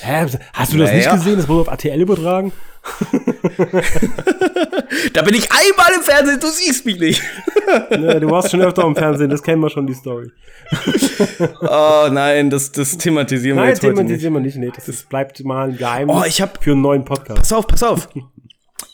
Hä? 0.00 0.26
Hast 0.52 0.72
du 0.72 0.78
das 0.78 0.90
naja. 0.90 0.94
nicht 0.94 1.10
gesehen? 1.10 1.36
Das 1.38 1.48
wurde 1.48 1.62
auf 1.62 1.68
RTL 1.68 2.00
übertragen. 2.00 2.52
da 5.12 5.22
bin 5.22 5.34
ich 5.34 5.50
einmal 5.50 5.92
im 5.94 6.02
Fernsehen, 6.02 6.40
du 6.40 6.48
siehst 6.48 6.86
mich 6.86 6.98
nicht. 6.98 7.22
nee, 7.90 8.20
du 8.20 8.30
warst 8.30 8.50
schon 8.50 8.62
öfter 8.62 8.84
im 8.84 8.94
Fernsehen, 8.94 9.30
das 9.30 9.42
kennen 9.42 9.62
wir 9.62 9.70
schon, 9.70 9.86
die 9.86 9.94
Story. 9.94 10.30
oh 11.60 12.08
nein, 12.10 12.50
das, 12.50 12.72
das 12.72 12.98
thematisieren 12.98 13.56
nein, 13.56 13.66
wir 13.66 13.70
jetzt 13.70 13.82
heute 13.82 13.88
nicht. 13.88 13.98
Nein, 13.98 14.06
thematisieren 14.06 14.34
wir 14.34 14.40
nicht. 14.40 14.56
Nee, 14.56 14.72
das 14.74 14.88
ist, 14.88 15.08
bleibt 15.08 15.42
mal 15.44 15.70
ein 15.70 15.76
Geheimnis 15.76 16.16
oh, 16.16 16.24
ich 16.26 16.40
hab, 16.40 16.62
für 16.62 16.72
einen 16.72 16.82
neuen 16.82 17.04
Podcast. 17.04 17.38
Pass 17.38 17.52
auf, 17.52 17.66
pass 17.66 17.82
auf. 17.82 18.08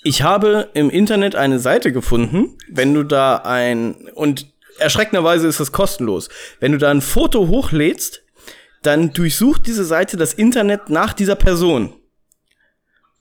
Ich 0.05 0.23
habe 0.23 0.69
im 0.75 0.91
Internet 0.91 1.37
eine 1.37 1.59
Seite 1.59 1.93
gefunden, 1.93 2.57
wenn 2.69 2.95
du 2.95 3.05
da 3.05 3.37
ein, 3.37 3.95
und 4.15 4.53
erschreckenderweise 4.79 5.47
ist 5.47 5.61
das 5.61 5.73
kostenlos, 5.73 6.29
wenn 6.61 6.73
du 6.73 6.79
da 6.79 6.91
ein 6.91 7.01
Foto 7.01 7.49
hochlädst, 7.49 8.23
dann 8.83 9.13
durchsucht 9.13 9.67
diese 9.67 9.85
Seite 9.85 10.17
das 10.17 10.35
Internet 10.35 10.91
nach 10.91 11.13
dieser 11.13 11.37
Person. 11.37 11.93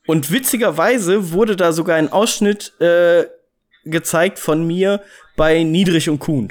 Und 0.07 0.31
witzigerweise 0.31 1.31
wurde 1.31 1.55
da 1.55 1.73
sogar 1.73 1.95
ein 1.97 2.11
Ausschnitt 2.11 2.73
äh, 2.79 3.25
gezeigt 3.83 4.39
von 4.39 4.65
mir 4.65 5.01
bei 5.35 5.63
Niedrig 5.63 6.09
und 6.09 6.19
Kuhn. 6.19 6.49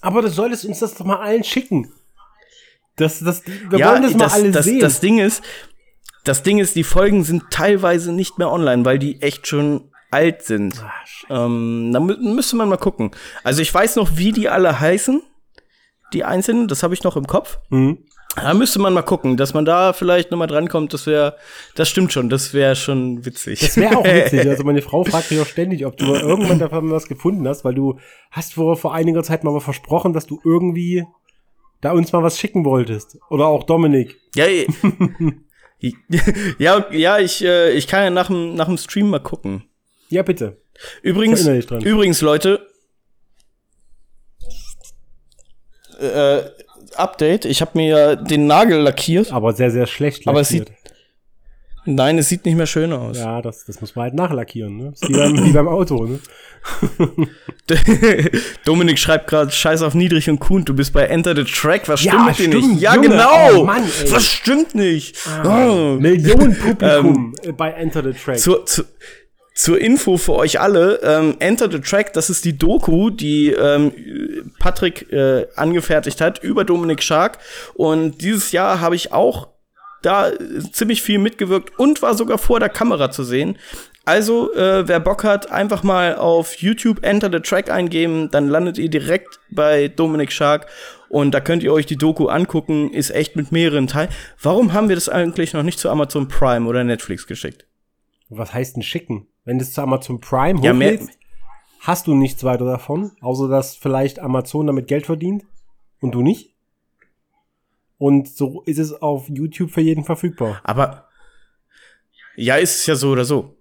Aber 0.00 0.22
du 0.22 0.28
solltest 0.28 0.64
uns 0.64 0.80
das 0.80 0.94
doch 0.94 1.04
mal 1.04 1.20
allen 1.20 1.44
schicken. 1.44 1.92
Das, 2.96 3.20
das, 3.20 3.42
wir 3.46 3.78
ja, 3.78 3.90
wollen 3.90 4.02
das, 4.02 4.12
das 4.12 4.20
mal 4.20 4.40
alle 4.40 4.50
das, 4.50 4.64
sehen. 4.64 4.80
Das 4.80 5.00
Ding 5.00 5.18
ist, 5.18 5.42
das 6.24 6.42
Ding 6.42 6.58
ist, 6.58 6.76
die 6.76 6.84
Folgen 6.84 7.24
sind 7.24 7.50
teilweise 7.50 8.12
nicht 8.12 8.38
mehr 8.38 8.50
online, 8.50 8.84
weil 8.84 8.98
die 8.98 9.20
echt 9.22 9.46
schon 9.46 9.90
alt 10.10 10.42
sind. 10.42 10.84
Ach, 10.84 11.24
ähm, 11.30 11.90
da 11.92 12.00
mü 12.00 12.16
müsste 12.18 12.56
man 12.56 12.68
mal 12.68 12.76
gucken. 12.76 13.12
Also 13.42 13.62
ich 13.62 13.72
weiß 13.72 13.96
noch, 13.96 14.16
wie 14.16 14.32
die 14.32 14.48
alle 14.48 14.78
heißen, 14.78 15.22
die 16.12 16.24
einzelnen, 16.24 16.68
das 16.68 16.82
habe 16.82 16.94
ich 16.94 17.02
noch 17.02 17.16
im 17.16 17.26
Kopf. 17.26 17.58
Mhm. 17.70 18.04
Da 18.36 18.54
müsste 18.54 18.78
man 18.78 18.94
mal 18.94 19.02
gucken, 19.02 19.36
dass 19.36 19.52
man 19.52 19.66
da 19.66 19.92
vielleicht 19.92 20.30
nochmal 20.30 20.46
drankommt. 20.46 20.94
Das 20.94 21.06
wäre, 21.06 21.36
das 21.74 21.88
stimmt 21.88 22.12
schon, 22.12 22.30
das 22.30 22.54
wäre 22.54 22.74
schon 22.76 23.26
witzig. 23.26 23.60
Das 23.60 23.76
wäre 23.76 23.98
auch 23.98 24.04
witzig. 24.04 24.48
Also 24.48 24.64
meine 24.64 24.80
Frau 24.80 25.04
fragt 25.08 25.30
mich 25.30 25.40
auch 25.40 25.46
ständig, 25.46 25.84
ob 25.84 25.98
du 25.98 26.14
irgendwann 26.14 26.58
davon 26.58 26.90
was 26.90 27.08
gefunden 27.08 27.46
hast, 27.46 27.64
weil 27.64 27.74
du 27.74 27.98
hast 28.30 28.54
vor, 28.54 28.76
vor 28.76 28.94
einiger 28.94 29.22
Zeit 29.22 29.44
mal 29.44 29.60
versprochen, 29.60 30.14
dass 30.14 30.26
du 30.26 30.40
irgendwie 30.44 31.04
da 31.82 31.92
uns 31.92 32.12
mal 32.12 32.22
was 32.22 32.38
schicken 32.38 32.64
wolltest. 32.64 33.18
Oder 33.28 33.48
auch 33.48 33.64
Dominik. 33.64 34.18
Ja, 34.34 34.46
ja, 36.58 36.86
ja, 36.90 37.18
ich, 37.18 37.44
äh, 37.44 37.72
ich 37.72 37.86
kann 37.86 38.04
ja 38.04 38.10
nach 38.10 38.28
dem, 38.28 38.54
nach 38.54 38.66
dem 38.66 38.78
Stream 38.78 39.10
mal 39.10 39.20
gucken. 39.20 39.64
Ja, 40.08 40.22
bitte. 40.22 40.62
Übrigens, 41.02 41.46
übrigens, 41.46 42.22
Leute, 42.22 42.66
äh, 46.00 46.42
Update. 46.98 47.44
Ich 47.44 47.60
habe 47.60 47.72
mir 47.74 48.16
den 48.16 48.46
Nagel 48.46 48.80
lackiert. 48.80 49.32
Aber 49.32 49.52
sehr, 49.52 49.70
sehr 49.70 49.86
schlecht 49.86 50.24
lackiert. 50.24 50.28
Aber 50.28 50.40
es 50.40 50.48
sieht, 50.48 50.72
Nein, 51.84 52.16
es 52.18 52.28
sieht 52.28 52.44
nicht 52.44 52.56
mehr 52.56 52.66
schön 52.66 52.92
aus. 52.92 53.18
Ja, 53.18 53.42
das, 53.42 53.64
das 53.64 53.80
muss 53.80 53.96
man 53.96 54.04
halt 54.04 54.14
nachlackieren, 54.14 54.76
ne? 54.76 54.92
wie 55.00 55.12
beim, 55.12 55.44
wie 55.44 55.52
beim 55.52 55.66
Auto, 55.66 56.06
ne? 56.06 56.20
Dominik 58.64 59.00
schreibt 59.00 59.26
gerade 59.26 59.50
Scheiß 59.50 59.82
auf 59.82 59.94
niedrig 59.94 60.30
und 60.30 60.38
Kuhn, 60.38 60.64
du 60.64 60.74
bist 60.74 60.92
bei 60.92 61.06
Enter 61.06 61.34
the 61.34 61.42
Track, 61.42 61.88
was 61.88 62.00
stimmt 62.00 62.14
ja, 62.14 62.24
mit 62.24 62.38
dir 62.38 62.48
nicht? 62.48 62.80
Ja, 62.80 62.94
Junge, 62.94 63.08
genau! 63.08 63.62
Oh 63.62 63.64
Mann, 63.64 63.82
was 64.10 64.24
stimmt 64.24 64.76
nicht? 64.76 65.16
Ah, 65.26 65.68
oh. 65.68 65.96
Millionen 65.98 66.56
Publikum 66.58 67.34
ähm, 67.42 67.56
bei 67.56 67.72
Enter 67.72 68.04
the 68.04 68.12
Track. 68.12 68.38
Zu, 68.38 68.58
zu, 68.64 68.84
zur 69.54 69.80
Info 69.80 70.16
für 70.16 70.34
euch 70.34 70.60
alle, 70.60 71.00
ähm, 71.02 71.36
Enter 71.38 71.70
the 71.70 71.80
Track, 71.80 72.12
das 72.12 72.30
ist 72.30 72.44
die 72.44 72.56
Doku, 72.56 73.10
die 73.10 73.50
ähm, 73.50 73.92
Patrick 74.58 75.12
äh, 75.12 75.46
angefertigt 75.56 76.20
hat 76.20 76.42
über 76.42 76.64
Dominik 76.64 77.02
Schark. 77.02 77.38
Und 77.74 78.22
dieses 78.22 78.52
Jahr 78.52 78.80
habe 78.80 78.96
ich 78.96 79.12
auch 79.12 79.48
da 80.02 80.32
ziemlich 80.72 81.02
viel 81.02 81.18
mitgewirkt 81.18 81.78
und 81.78 82.02
war 82.02 82.14
sogar 82.14 82.38
vor 82.38 82.60
der 82.60 82.68
Kamera 82.68 83.10
zu 83.10 83.24
sehen. 83.24 83.58
Also, 84.04 84.52
äh, 84.54 84.88
wer 84.88 84.98
Bock 84.98 85.22
hat, 85.22 85.52
einfach 85.52 85.84
mal 85.84 86.16
auf 86.16 86.56
YouTube 86.56 87.04
Enter 87.04 87.30
the 87.32 87.38
Track 87.38 87.70
eingeben, 87.70 88.30
dann 88.32 88.48
landet 88.48 88.76
ihr 88.78 88.90
direkt 88.90 89.38
bei 89.48 89.86
Dominic 89.86 90.32
Shark 90.32 90.66
und 91.08 91.32
da 91.32 91.40
könnt 91.40 91.62
ihr 91.62 91.72
euch 91.72 91.86
die 91.86 91.96
Doku 91.96 92.26
angucken, 92.26 92.90
ist 92.92 93.10
echt 93.10 93.36
mit 93.36 93.52
mehreren 93.52 93.86
Teilen. 93.86 94.10
Warum 94.40 94.72
haben 94.72 94.88
wir 94.88 94.96
das 94.96 95.08
eigentlich 95.08 95.52
noch 95.52 95.62
nicht 95.62 95.78
zu 95.78 95.88
Amazon 95.88 96.26
Prime 96.26 96.68
oder 96.68 96.82
Netflix 96.82 97.28
geschickt? 97.28 97.66
Was 98.28 98.52
heißt 98.52 98.74
denn 98.74 98.82
schicken? 98.82 99.28
Wenn 99.44 99.58
du 99.58 99.64
es 99.64 99.72
zu 99.72 99.82
Amazon 99.82 100.20
Prime 100.20 100.60
ja, 100.62 100.72
hochlädst, 100.72 101.18
hast 101.80 102.06
du 102.06 102.14
nichts 102.14 102.44
weiter 102.44 102.64
davon, 102.64 103.12
außer 103.20 103.48
dass 103.48 103.76
vielleicht 103.76 104.18
Amazon 104.20 104.66
damit 104.66 104.86
Geld 104.86 105.06
verdient 105.06 105.44
und 106.00 106.12
du 106.12 106.22
nicht. 106.22 106.54
Und 107.98 108.28
so 108.28 108.62
ist 108.62 108.78
es 108.78 108.92
auf 109.00 109.28
YouTube 109.28 109.70
für 109.70 109.80
jeden 109.80 110.04
verfügbar. 110.04 110.60
Aber 110.64 111.08
ja, 112.36 112.56
ist 112.56 112.80
es 112.80 112.86
ja 112.86 112.94
so 112.94 113.10
oder 113.10 113.24
so. 113.24 113.56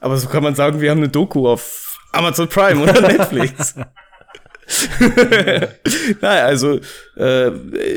Aber 0.00 0.16
so 0.16 0.28
kann 0.28 0.42
man 0.42 0.54
sagen, 0.54 0.80
wir 0.80 0.90
haben 0.90 0.98
eine 0.98 1.08
Doku 1.08 1.48
auf 1.48 1.98
Amazon 2.12 2.48
Prime 2.48 2.80
oder 2.82 3.00
Netflix. 3.08 3.74
naja, 6.20 6.44
also 6.44 6.80
äh, 7.16 7.52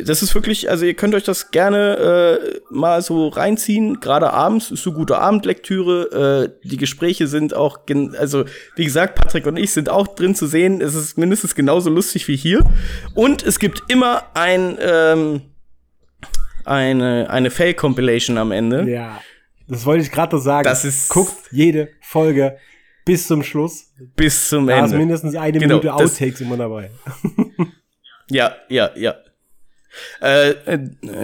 das 0.05 0.21
ist 0.21 0.35
wirklich, 0.35 0.69
also 0.69 0.85
ihr 0.85 0.93
könnt 0.93 1.15
euch 1.15 1.23
das 1.23 1.49
gerne 1.49 2.39
äh, 2.43 2.59
mal 2.69 3.01
so 3.01 3.27
reinziehen. 3.27 3.99
Gerade 3.99 4.31
abends 4.33 4.69
ist 4.69 4.83
so 4.83 4.93
gute 4.93 5.17
Abendlektüre. 5.17 6.51
Äh, 6.63 6.67
die 6.67 6.77
Gespräche 6.77 7.27
sind 7.27 7.55
auch, 7.55 7.79
also 8.17 8.45
wie 8.75 8.85
gesagt, 8.85 9.15
Patrick 9.15 9.47
und 9.47 9.57
ich 9.57 9.71
sind 9.71 9.89
auch 9.89 10.07
drin 10.07 10.35
zu 10.35 10.45
sehen. 10.45 10.79
Es 10.81 10.93
ist 10.93 11.17
mindestens 11.17 11.55
genauso 11.55 11.89
lustig 11.89 12.27
wie 12.27 12.35
hier. 12.35 12.63
Und 13.15 13.43
es 13.43 13.57
gibt 13.57 13.83
immer 13.87 14.23
ein 14.35 14.77
ähm, 14.79 15.41
eine 16.65 17.29
eine 17.31 17.49
Fail 17.49 17.73
Compilation 17.73 18.37
am 18.37 18.51
Ende. 18.51 18.87
Ja. 18.87 19.19
Das 19.67 19.85
wollte 19.85 20.03
ich 20.03 20.11
gerade 20.11 20.37
sagen. 20.39 20.65
Das 20.65 20.85
ist 20.85 21.09
Guckt 21.09 21.33
jede 21.51 21.89
Folge 22.01 22.57
bis 23.09 23.25
zum 23.25 23.41
Schluss. 23.41 23.87
Bis 24.15 24.49
zum 24.49 24.69
Ende. 24.69 24.81
Da 24.81 24.85
ist 24.85 24.93
mindestens 24.93 25.35
eine 25.35 25.57
genau, 25.57 25.77
Minute 25.77 25.95
Outtakes 25.95 26.41
immer 26.41 26.57
dabei. 26.57 26.91
ja, 28.29 28.55
ja, 28.69 28.91
ja. 28.95 29.15
Äh, 30.21 30.51
äh, 30.51 30.79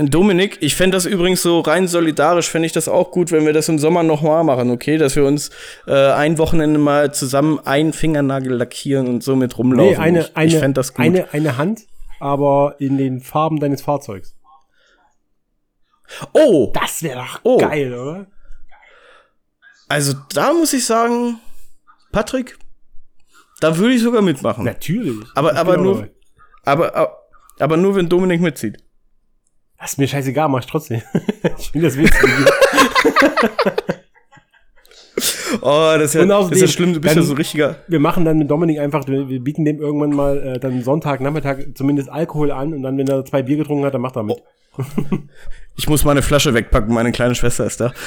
Dominik, 0.09 0.57
ich 0.61 0.73
fände 0.73 0.97
das 0.97 1.05
übrigens 1.05 1.43
so 1.43 1.59
rein 1.59 1.87
solidarisch, 1.87 2.49
fände 2.49 2.65
ich 2.65 2.71
das 2.71 2.87
auch 2.87 3.11
gut, 3.11 3.31
wenn 3.31 3.45
wir 3.45 3.53
das 3.53 3.69
im 3.69 3.77
Sommer 3.77 4.01
nochmal 4.01 4.43
machen, 4.43 4.71
okay? 4.71 4.97
Dass 4.97 5.15
wir 5.15 5.25
uns 5.25 5.51
äh, 5.85 5.93
ein 5.93 6.39
Wochenende 6.39 6.79
mal 6.79 7.13
zusammen 7.13 7.59
einen 7.63 7.93
Fingernagel 7.93 8.53
lackieren 8.53 9.07
und 9.07 9.23
so 9.23 9.35
mit 9.35 9.55
rumlaufen. 9.55 9.93
Nee, 9.93 9.99
eine, 9.99 10.21
ich, 10.21 10.35
eine, 10.35 10.67
ich 10.67 10.73
das 10.73 10.95
gut. 10.95 11.05
Eine, 11.05 11.31
eine 11.33 11.57
Hand, 11.57 11.81
aber 12.19 12.77
in 12.79 12.97
den 12.97 13.21
Farben 13.21 13.59
deines 13.59 13.83
Fahrzeugs. 13.83 14.35
Oh! 16.33 16.71
Das 16.73 17.03
wäre 17.03 17.19
doch 17.19 17.41
oh. 17.43 17.57
geil, 17.59 17.93
oder? 17.93 18.25
Also 19.87 20.13
da 20.33 20.51
muss 20.51 20.73
ich 20.73 20.83
sagen, 20.83 21.39
Patrick, 22.15 22.57
da 23.59 23.77
würde 23.77 23.93
ich 23.93 24.01
sogar 24.01 24.21
mitmachen. 24.21 24.63
Natürlich. 24.63 25.27
Aber, 25.35 25.53
aber 25.57 25.75
nur, 25.75 26.07
aber, 26.63 26.95
aber, 26.95 27.17
aber 27.59 27.75
nur 27.75 27.97
wenn 27.97 28.07
Dominik 28.07 28.39
mitzieht. 28.39 28.77
Das 29.77 29.91
ist 29.91 29.97
mir 29.97 30.07
scheißegal, 30.07 30.47
mach 30.47 30.61
ich 30.61 30.65
trotzdem. 30.65 31.01
ich 31.57 31.71
finde 31.71 31.87
das 31.87 31.97
witzig. 31.97 32.21
oh, 35.61 35.95
das 35.97 36.03
ist 36.03 36.13
ja, 36.13 36.25
das 36.25 36.51
ist 36.51 36.61
ja 36.61 36.67
schlimm, 36.67 36.93
du 36.93 37.01
bist 37.01 37.17
ja 37.17 37.21
so 37.21 37.33
richtiger. 37.33 37.83
Wir 37.89 37.99
machen 37.99 38.23
dann 38.23 38.37
mit 38.37 38.49
Dominik 38.49 38.79
einfach, 38.79 39.05
wir, 39.09 39.27
wir 39.27 39.41
bieten 39.41 39.65
dem 39.65 39.81
irgendwann 39.81 40.11
mal 40.11 40.37
äh, 40.37 40.57
dann 40.57 40.83
Sonntag, 40.83 41.19
Nachmittag 41.19 41.75
zumindest 41.75 42.07
Alkohol 42.07 42.51
an 42.51 42.73
und 42.73 42.81
dann, 42.81 42.97
wenn 42.97 43.09
er 43.09 43.25
zwei 43.25 43.43
Bier 43.43 43.57
getrunken 43.57 43.83
hat, 43.83 43.93
dann 43.93 43.99
macht 43.99 44.15
er 44.15 44.23
mit. 44.23 44.41
Oh. 44.77 44.83
ich 45.75 45.89
muss 45.89 46.05
meine 46.05 46.21
Flasche 46.21 46.53
wegpacken, 46.53 46.93
meine 46.93 47.11
kleine 47.11 47.35
Schwester 47.35 47.65
ist 47.65 47.81
da. 47.81 47.91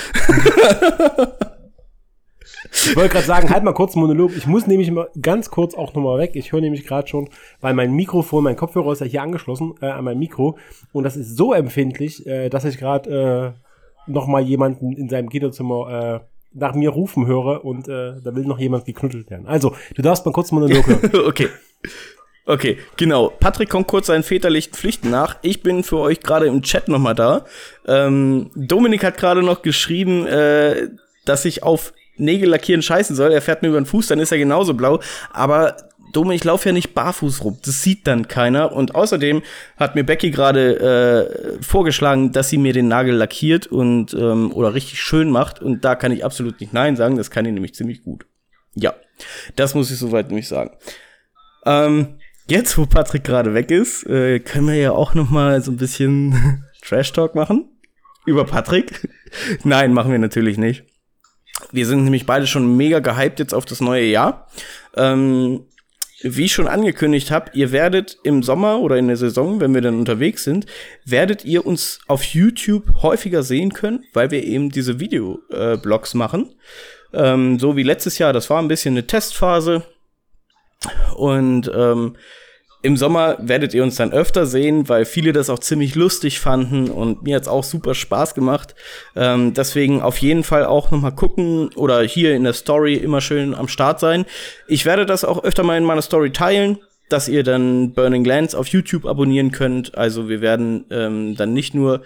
Ich 2.72 2.96
wollte 2.96 3.10
gerade 3.10 3.26
sagen, 3.26 3.50
halt 3.50 3.64
mal 3.64 3.72
kurz 3.72 3.94
Monolog. 3.94 4.36
Ich 4.36 4.46
muss 4.46 4.66
nämlich 4.66 4.90
mal 4.90 5.08
ganz 5.20 5.50
kurz 5.50 5.74
auch 5.74 5.94
nochmal 5.94 6.18
weg. 6.18 6.32
Ich 6.34 6.52
höre 6.52 6.60
nämlich 6.60 6.86
gerade 6.86 7.08
schon, 7.08 7.28
weil 7.60 7.74
mein 7.74 7.92
Mikrofon, 7.92 8.44
mein 8.44 8.56
Kopfhörer 8.56 8.92
ist 8.92 9.00
ja 9.00 9.06
hier 9.06 9.22
angeschlossen 9.22 9.74
äh, 9.80 9.86
an 9.86 10.04
mein 10.04 10.18
Mikro 10.18 10.58
und 10.92 11.04
das 11.04 11.16
ist 11.16 11.36
so 11.36 11.52
empfindlich, 11.52 12.26
äh, 12.26 12.48
dass 12.48 12.64
ich 12.64 12.78
gerade 12.78 13.54
äh, 14.06 14.10
nochmal 14.10 14.42
jemanden 14.42 14.92
in 14.92 15.08
seinem 15.08 15.28
Kinderzimmer 15.28 16.22
äh, 16.22 16.26
nach 16.54 16.74
mir 16.74 16.90
rufen 16.90 17.26
höre 17.26 17.64
und 17.64 17.88
äh, 17.88 18.14
da 18.22 18.34
will 18.34 18.44
noch 18.44 18.58
jemand 18.58 18.84
geknuddelt 18.84 19.30
werden. 19.30 19.46
Also, 19.46 19.74
du 19.94 20.02
darfst 20.02 20.24
mal 20.24 20.32
kurz 20.32 20.50
Monolog 20.50 20.86
hören. 20.86 21.10
okay. 21.26 21.48
Okay, 22.46 22.78
genau. 22.96 23.28
Patrick 23.28 23.68
kommt 23.68 23.88
kurz 23.88 24.06
seinen 24.06 24.22
väterlichen 24.22 24.72
Pflichten 24.72 25.10
nach. 25.10 25.36
Ich 25.42 25.62
bin 25.62 25.82
für 25.82 25.98
euch 25.98 26.20
gerade 26.20 26.46
im 26.46 26.62
Chat 26.62 26.88
nochmal 26.88 27.14
da. 27.14 27.44
Ähm, 27.86 28.50
Dominik 28.54 29.04
hat 29.04 29.18
gerade 29.18 29.42
noch 29.42 29.60
geschrieben, 29.60 30.26
äh, 30.26 30.88
dass 31.26 31.44
ich 31.44 31.62
auf 31.62 31.92
Nägel 32.18 32.50
lackieren 32.50 32.82
scheißen 32.82 33.16
soll, 33.16 33.32
er 33.32 33.42
fährt 33.42 33.62
mir 33.62 33.68
über 33.68 33.80
den 33.80 33.86
Fuß, 33.86 34.08
dann 34.08 34.18
ist 34.18 34.32
er 34.32 34.38
genauso 34.38 34.74
blau. 34.74 35.00
Aber 35.32 35.76
Dome, 36.12 36.34
ich 36.34 36.44
laufe 36.44 36.68
ja 36.68 36.72
nicht 36.72 36.94
barfuß 36.94 37.44
rum. 37.44 37.58
Das 37.64 37.82
sieht 37.82 38.06
dann 38.06 38.28
keiner. 38.28 38.72
Und 38.72 38.94
außerdem 38.94 39.42
hat 39.76 39.94
mir 39.94 40.04
Becky 40.04 40.30
gerade 40.30 41.58
äh, 41.58 41.62
vorgeschlagen, 41.62 42.32
dass 42.32 42.48
sie 42.48 42.58
mir 42.58 42.72
den 42.72 42.88
Nagel 42.88 43.14
lackiert 43.14 43.66
und 43.66 44.14
ähm, 44.14 44.52
oder 44.52 44.74
richtig 44.74 45.00
schön 45.02 45.30
macht. 45.30 45.60
Und 45.60 45.84
da 45.84 45.94
kann 45.94 46.12
ich 46.12 46.24
absolut 46.24 46.60
nicht 46.60 46.72
Nein 46.72 46.96
sagen. 46.96 47.16
Das 47.16 47.30
kann 47.30 47.44
ich 47.44 47.52
nämlich 47.52 47.74
ziemlich 47.74 48.02
gut. 48.02 48.26
Ja, 48.74 48.94
das 49.56 49.74
muss 49.74 49.90
ich 49.90 49.98
soweit 49.98 50.28
nämlich 50.28 50.48
sagen. 50.48 50.70
Ähm, 51.66 52.18
jetzt, 52.46 52.78
wo 52.78 52.86
Patrick 52.86 53.24
gerade 53.24 53.54
weg 53.54 53.70
ist, 53.70 54.06
äh, 54.06 54.38
können 54.40 54.68
wir 54.68 54.76
ja 54.76 54.92
auch 54.92 55.14
noch 55.14 55.30
mal 55.30 55.60
so 55.60 55.72
ein 55.72 55.76
bisschen 55.76 56.64
Trash 56.82 57.12
Talk 57.12 57.34
machen 57.34 57.68
über 58.24 58.44
Patrick. 58.44 59.08
Nein, 59.64 59.92
machen 59.92 60.12
wir 60.12 60.18
natürlich 60.18 60.58
nicht. 60.58 60.84
Wir 61.72 61.86
sind 61.86 62.04
nämlich 62.04 62.26
beide 62.26 62.46
schon 62.46 62.76
mega 62.76 63.00
gehypt 63.00 63.38
jetzt 63.38 63.54
auf 63.54 63.64
das 63.64 63.80
neue 63.80 64.04
Jahr. 64.04 64.48
Ähm, 64.96 65.66
wie 66.22 66.46
ich 66.46 66.52
schon 66.52 66.66
angekündigt 66.66 67.30
habe, 67.30 67.50
ihr 67.54 67.70
werdet 67.70 68.18
im 68.24 68.42
Sommer 68.42 68.80
oder 68.80 68.96
in 68.96 69.06
der 69.06 69.16
Saison, 69.16 69.61
wenn 69.61 69.72
wir 69.72 69.82
dann 69.82 69.98
unterwegs 69.98 70.42
sind, 70.42 70.66
werdet 71.04 71.44
ihr 71.44 71.64
uns 71.64 72.00
auf 72.09 72.24
YouTube 72.24 73.02
häufiger 73.02 73.44
sehen 73.44 73.72
können, 73.72 74.04
weil 74.14 74.32
wir 74.32 74.42
eben 74.42 74.70
diese 74.70 74.98
Videoblogs 74.98 76.14
äh, 76.14 76.16
machen. 76.16 76.54
Ähm, 77.12 77.61
so 77.61 77.76
wie 77.76 77.84
letztes 77.84 78.18
Jahr, 78.18 78.32
das 78.32 78.50
war 78.50 78.61
ein 78.61 78.68
bisschen 78.68 78.94
eine 78.94 79.06
Testphase. 79.06 79.84
Und 81.14 81.70
ähm, 81.74 82.16
im 82.81 82.97
Sommer 82.97 83.37
werdet 83.41 83.74
ihr 83.74 83.83
uns 83.83 83.97
dann 83.97 84.12
öfter 84.12 84.47
sehen, 84.47 84.89
weil 84.89 85.05
viele 85.05 85.33
das 85.33 85.51
auch 85.51 85.59
ziemlich 85.59 85.97
lustig 85.97 86.39
fanden 86.39 86.91
und 86.91 87.22
mir 87.24 87.35
hat's 87.35 87.49
auch 87.49 87.64
super 87.64 87.95
Spaß 87.95 88.35
gemacht. 88.35 88.76
Ähm, 89.16 89.53
deswegen 89.53 90.01
auf 90.01 90.18
jeden 90.18 90.45
Fall 90.45 90.64
auch 90.64 90.93
noch 90.93 91.01
mal 91.01 91.11
gucken 91.11 91.70
oder 91.74 92.03
hier 92.03 92.37
in 92.37 92.45
der 92.45 92.53
Story 92.53 92.95
immer 92.95 93.20
schön 93.20 93.55
am 93.55 93.66
Start 93.66 93.99
sein. 93.99 94.26
Ich 94.68 94.85
werde 94.87 95.07
das 95.07 95.24
auch 95.24 95.43
öfter 95.43 95.64
mal 95.64 95.76
in 95.76 95.85
meiner 95.85 96.03
Story 96.03 96.31
teilen, 96.31 96.79
dass 97.09 97.29
ihr 97.29 97.43
dann 97.43 97.95
Burning 97.95 98.24
Lands 98.24 98.55
auf 98.55 98.68
YouTube 98.68 99.07
abonnieren 99.07 99.51
könnt. 99.51 99.99
Also 99.99 100.29
wir 100.29 100.41
werden 100.41 100.85
ähm, 100.91 101.35
dann 101.37 101.53
nicht 101.53 101.74
nur 101.74 102.03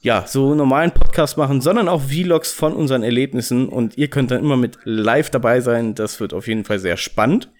ja, 0.00 0.24
so 0.28 0.54
normalen 0.54 0.92
Podcast 0.92 1.36
machen, 1.36 1.60
sondern 1.60 1.88
auch 1.88 2.02
Vlogs 2.02 2.52
von 2.52 2.74
unseren 2.74 3.02
Erlebnissen 3.02 3.68
und 3.68 3.98
ihr 3.98 4.08
könnt 4.08 4.30
dann 4.30 4.38
immer 4.38 4.56
mit 4.56 4.78
live 4.84 5.30
dabei 5.30 5.60
sein. 5.60 5.96
Das 5.96 6.20
wird 6.20 6.34
auf 6.34 6.46
jeden 6.46 6.64
Fall 6.64 6.78
sehr 6.78 6.96
spannend. 6.96 7.50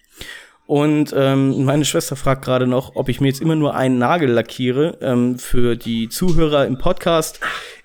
Und 0.67 1.15
ähm, 1.17 1.63
meine 1.63 1.85
Schwester 1.85 2.17
fragt 2.17 2.43
gerade 2.43 2.67
noch, 2.67 2.95
ob 2.95 3.07
ich 3.07 3.21
mir 3.21 3.29
jetzt 3.29 3.41
immer 3.41 3.55
nur 3.55 3.73
einen 3.73 3.97
Nagel 3.97 4.29
lackiere. 4.29 4.97
Ähm, 5.01 5.39
für 5.39 5.77
die 5.77 6.09
Zuhörer 6.09 6.65
im 6.67 6.77
Podcast. 6.77 7.39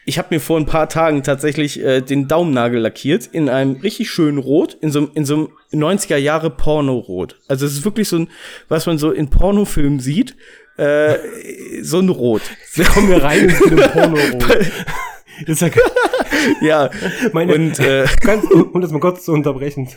Ich 0.04 0.18
habe 0.18 0.34
mir 0.34 0.40
vor 0.40 0.58
ein 0.58 0.66
paar 0.66 0.88
Tagen 0.88 1.22
tatsächlich 1.22 1.80
äh, 1.80 2.00
den 2.00 2.26
Daumennagel 2.26 2.80
lackiert 2.80 3.26
in 3.26 3.48
einem 3.48 3.76
richtig 3.76 4.10
schönen 4.10 4.38
Rot, 4.38 4.76
in 4.80 4.90
so, 4.90 5.08
in 5.14 5.24
so 5.24 5.48
einem 5.70 5.80
90er 5.80 6.16
Jahre 6.16 6.50
Porno-Rot. 6.50 7.36
Also 7.46 7.66
es 7.66 7.74
ist 7.74 7.84
wirklich 7.84 8.08
so 8.08 8.16
ein, 8.16 8.28
was 8.68 8.86
man 8.86 8.98
so 8.98 9.12
in 9.12 9.30
Pornofilmen 9.30 10.00
sieht, 10.00 10.34
äh, 10.76 11.14
so 11.82 12.00
ein 12.00 12.08
Rot. 12.08 12.42
Wir 12.74 12.84
kommen 12.84 13.06
hier 13.06 13.22
rein 13.22 13.48
in 13.48 13.50
so 13.50 13.76
Porno-Rot. 13.76 14.44
Das 15.46 15.60
ist 15.60 15.76
ja, 15.76 15.82
ja 16.60 16.90
meine, 17.32 17.54
und 17.54 17.78
äh, 17.78 18.06
ganz, 18.20 18.44
um 18.50 18.80
das 18.80 18.90
mal 18.90 19.00
kurz 19.00 19.24
zu 19.24 19.32
unterbrechen. 19.32 19.88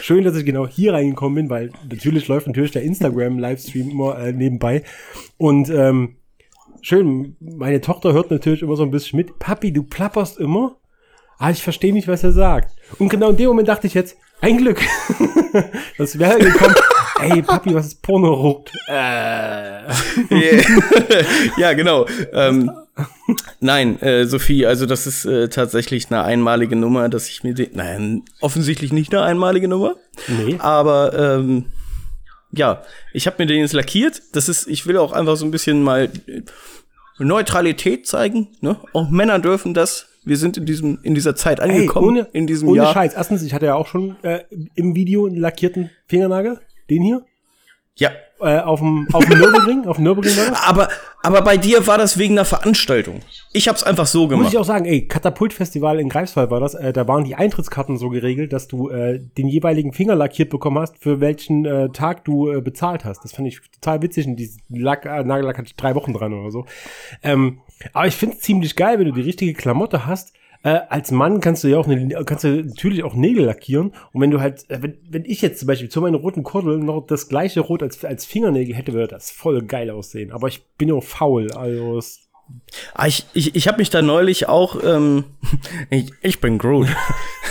Schön, 0.00 0.24
dass 0.24 0.36
ich 0.36 0.44
genau 0.44 0.66
hier 0.66 0.94
reingekommen 0.94 1.34
bin, 1.34 1.50
weil 1.50 1.70
natürlich 1.90 2.28
läuft 2.28 2.46
natürlich 2.46 2.72
der 2.72 2.82
Instagram-Livestream 2.82 3.90
immer 3.90 4.18
äh, 4.18 4.32
nebenbei. 4.32 4.82
Und 5.36 5.70
ähm, 5.70 6.16
schön, 6.80 7.36
meine 7.40 7.80
Tochter 7.80 8.12
hört 8.12 8.30
natürlich 8.30 8.62
immer 8.62 8.76
so 8.76 8.82
ein 8.82 8.90
bisschen 8.90 9.16
mit. 9.16 9.38
Papi, 9.38 9.72
du 9.72 9.82
plapperst 9.82 10.38
immer. 10.38 10.76
Ah, 11.38 11.50
ich 11.50 11.62
verstehe 11.62 11.92
nicht, 11.92 12.08
was 12.08 12.22
er 12.22 12.32
sagt. 12.32 12.74
Und 12.98 13.08
genau 13.08 13.30
in 13.30 13.36
dem 13.36 13.48
Moment 13.48 13.68
dachte 13.68 13.86
ich 13.86 13.94
jetzt, 13.94 14.16
ein 14.40 14.58
Glück. 14.58 14.80
das 15.98 16.18
wäre 16.18 16.38
gekommen. 16.38 16.74
Ey, 17.20 17.42
Papi, 17.42 17.74
was 17.74 17.86
ist 17.86 18.02
Porno-Ruck? 18.02 18.66
Äh. 18.88 19.84
ja, 21.56 21.72
genau. 21.72 22.06
Ähm, 22.32 22.70
nein, 23.60 24.00
äh, 24.02 24.26
Sophie, 24.26 24.66
also 24.66 24.86
das 24.86 25.06
ist 25.06 25.24
äh, 25.24 25.48
tatsächlich 25.48 26.10
eine 26.10 26.22
einmalige 26.22 26.76
Nummer, 26.76 27.08
dass 27.08 27.28
ich 27.28 27.42
mir 27.42 27.54
den. 27.54 27.70
Nein, 27.74 28.22
offensichtlich 28.40 28.92
nicht 28.92 29.12
eine 29.14 29.24
einmalige 29.24 29.68
Nummer. 29.68 29.96
Nee. 30.28 30.56
Aber 30.58 31.12
ähm, 31.38 31.66
ja, 32.52 32.82
ich 33.12 33.26
habe 33.26 33.36
mir 33.38 33.46
den 33.46 33.60
jetzt 33.60 33.72
lackiert. 33.72 34.22
Das 34.32 34.48
ist, 34.48 34.68
ich 34.68 34.86
will 34.86 34.96
auch 34.96 35.12
einfach 35.12 35.36
so 35.36 35.44
ein 35.44 35.50
bisschen 35.50 35.82
mal 35.82 36.08
Neutralität 37.18 38.06
zeigen. 38.06 38.48
Ne? 38.60 38.76
Auch 38.92 39.10
Männer 39.10 39.38
dürfen 39.38 39.74
das 39.74 40.08
Wir 40.24 40.36
sind 40.36 40.56
in 40.56 40.66
diesem, 40.66 40.98
in 41.02 41.14
dieser 41.14 41.36
Zeit 41.36 41.60
angekommen, 41.60 42.16
Ey, 42.16 42.22
ohne, 42.22 42.28
in 42.32 42.46
diesem 42.46 42.68
ohne 42.68 42.78
Jahr. 42.78 42.92
Scheiß. 42.92 43.14
Erstens, 43.14 43.42
ich 43.42 43.54
hatte 43.54 43.66
ja 43.66 43.74
auch 43.74 43.86
schon 43.86 44.16
äh, 44.22 44.44
im 44.74 44.94
Video 44.94 45.26
einen 45.26 45.36
lackierten 45.36 45.90
Fingernagel. 46.06 46.60
Den 46.90 47.02
hier. 47.02 47.24
Ja. 47.96 48.10
Äh, 48.44 48.60
auf 48.60 48.80
dem, 48.80 49.08
auf 49.12 49.24
dem 49.24 49.38
Nürburgring, 49.38 49.86
auf 49.86 49.96
dem 49.96 50.04
Nürburgring 50.04 50.36
war 50.36 50.50
das. 50.50 50.62
Aber, 50.62 50.88
aber 51.22 51.42
bei 51.42 51.56
dir 51.56 51.86
war 51.86 51.96
das 51.96 52.18
wegen 52.18 52.34
einer 52.34 52.44
Veranstaltung. 52.44 53.20
Ich 53.52 53.68
hab's 53.68 53.82
einfach 53.82 54.06
so 54.06 54.28
gemacht. 54.28 54.44
Muss 54.44 54.52
ich 54.52 54.58
auch 54.58 54.64
sagen, 54.64 54.84
ey, 54.84 55.08
Katapultfestival 55.08 55.98
in 55.98 56.08
Greifswald 56.10 56.50
war 56.50 56.60
das. 56.60 56.74
Äh, 56.74 56.92
da 56.92 57.08
waren 57.08 57.24
die 57.24 57.34
Eintrittskarten 57.34 57.96
so 57.96 58.10
geregelt, 58.10 58.52
dass 58.52 58.68
du 58.68 58.90
äh, 58.90 59.18
den 59.38 59.48
jeweiligen 59.48 59.92
Finger 59.92 60.14
lackiert 60.14 60.50
bekommen 60.50 60.78
hast, 60.78 60.98
für 60.98 61.20
welchen 61.20 61.64
äh, 61.64 61.88
Tag 61.90 62.24
du 62.24 62.52
äh, 62.52 62.60
bezahlt 62.60 63.04
hast. 63.04 63.24
Das 63.24 63.32
fand 63.32 63.48
ich 63.48 63.60
total 63.80 64.02
witzig. 64.02 64.26
Und 64.26 64.36
die 64.36 64.50
Lack, 64.68 65.06
äh, 65.06 65.24
Nagellack 65.24 65.56
hatte 65.56 65.72
drei 65.76 65.94
Wochen 65.94 66.12
dran 66.12 66.34
oder 66.34 66.50
so. 66.50 66.66
Ähm, 67.22 67.60
aber 67.92 68.06
ich 68.06 68.14
finde 68.14 68.36
es 68.36 68.42
ziemlich 68.42 68.76
geil, 68.76 68.98
wenn 68.98 69.06
du 69.06 69.12
die 69.12 69.22
richtige 69.22 69.54
Klamotte 69.54 70.06
hast. 70.06 70.34
Äh, 70.64 70.80
als 70.88 71.10
Mann 71.10 71.40
kannst 71.40 71.62
du 71.62 71.68
ja 71.68 71.76
auch 71.76 71.86
eine, 71.86 72.08
kannst 72.24 72.44
du 72.44 72.64
natürlich 72.64 73.04
auch 73.04 73.14
Nägel 73.14 73.44
lackieren. 73.44 73.92
Und 74.12 74.20
wenn 74.22 74.30
du 74.30 74.40
halt, 74.40 74.68
äh, 74.70 74.82
wenn, 74.82 74.96
wenn 75.10 75.24
ich 75.26 75.42
jetzt 75.42 75.60
zum 75.60 75.68
Beispiel 75.68 75.90
zu 75.90 76.00
meinen 76.00 76.14
roten 76.14 76.42
Kordel 76.42 76.78
noch 76.78 77.06
das 77.06 77.28
gleiche 77.28 77.60
Rot 77.60 77.82
als, 77.82 78.02
als 78.02 78.24
Fingernägel 78.24 78.74
hätte, 78.74 78.94
würde 78.94 79.08
das 79.08 79.30
voll 79.30 79.62
geil 79.62 79.90
aussehen. 79.90 80.32
Aber 80.32 80.48
ich 80.48 80.64
bin 80.78 80.88
ja 80.88 80.94
auch 80.94 81.04
faul, 81.04 81.52
also 81.52 82.00
Ah, 82.94 83.06
ich 83.06 83.26
ich, 83.32 83.54
ich 83.54 83.68
habe 83.68 83.78
mich 83.78 83.90
da 83.90 84.02
neulich 84.02 84.48
auch. 84.48 84.82
Ähm, 84.82 85.24
ich, 85.90 86.10
ich 86.22 86.40
bin 86.40 86.58
Groot. 86.58 86.88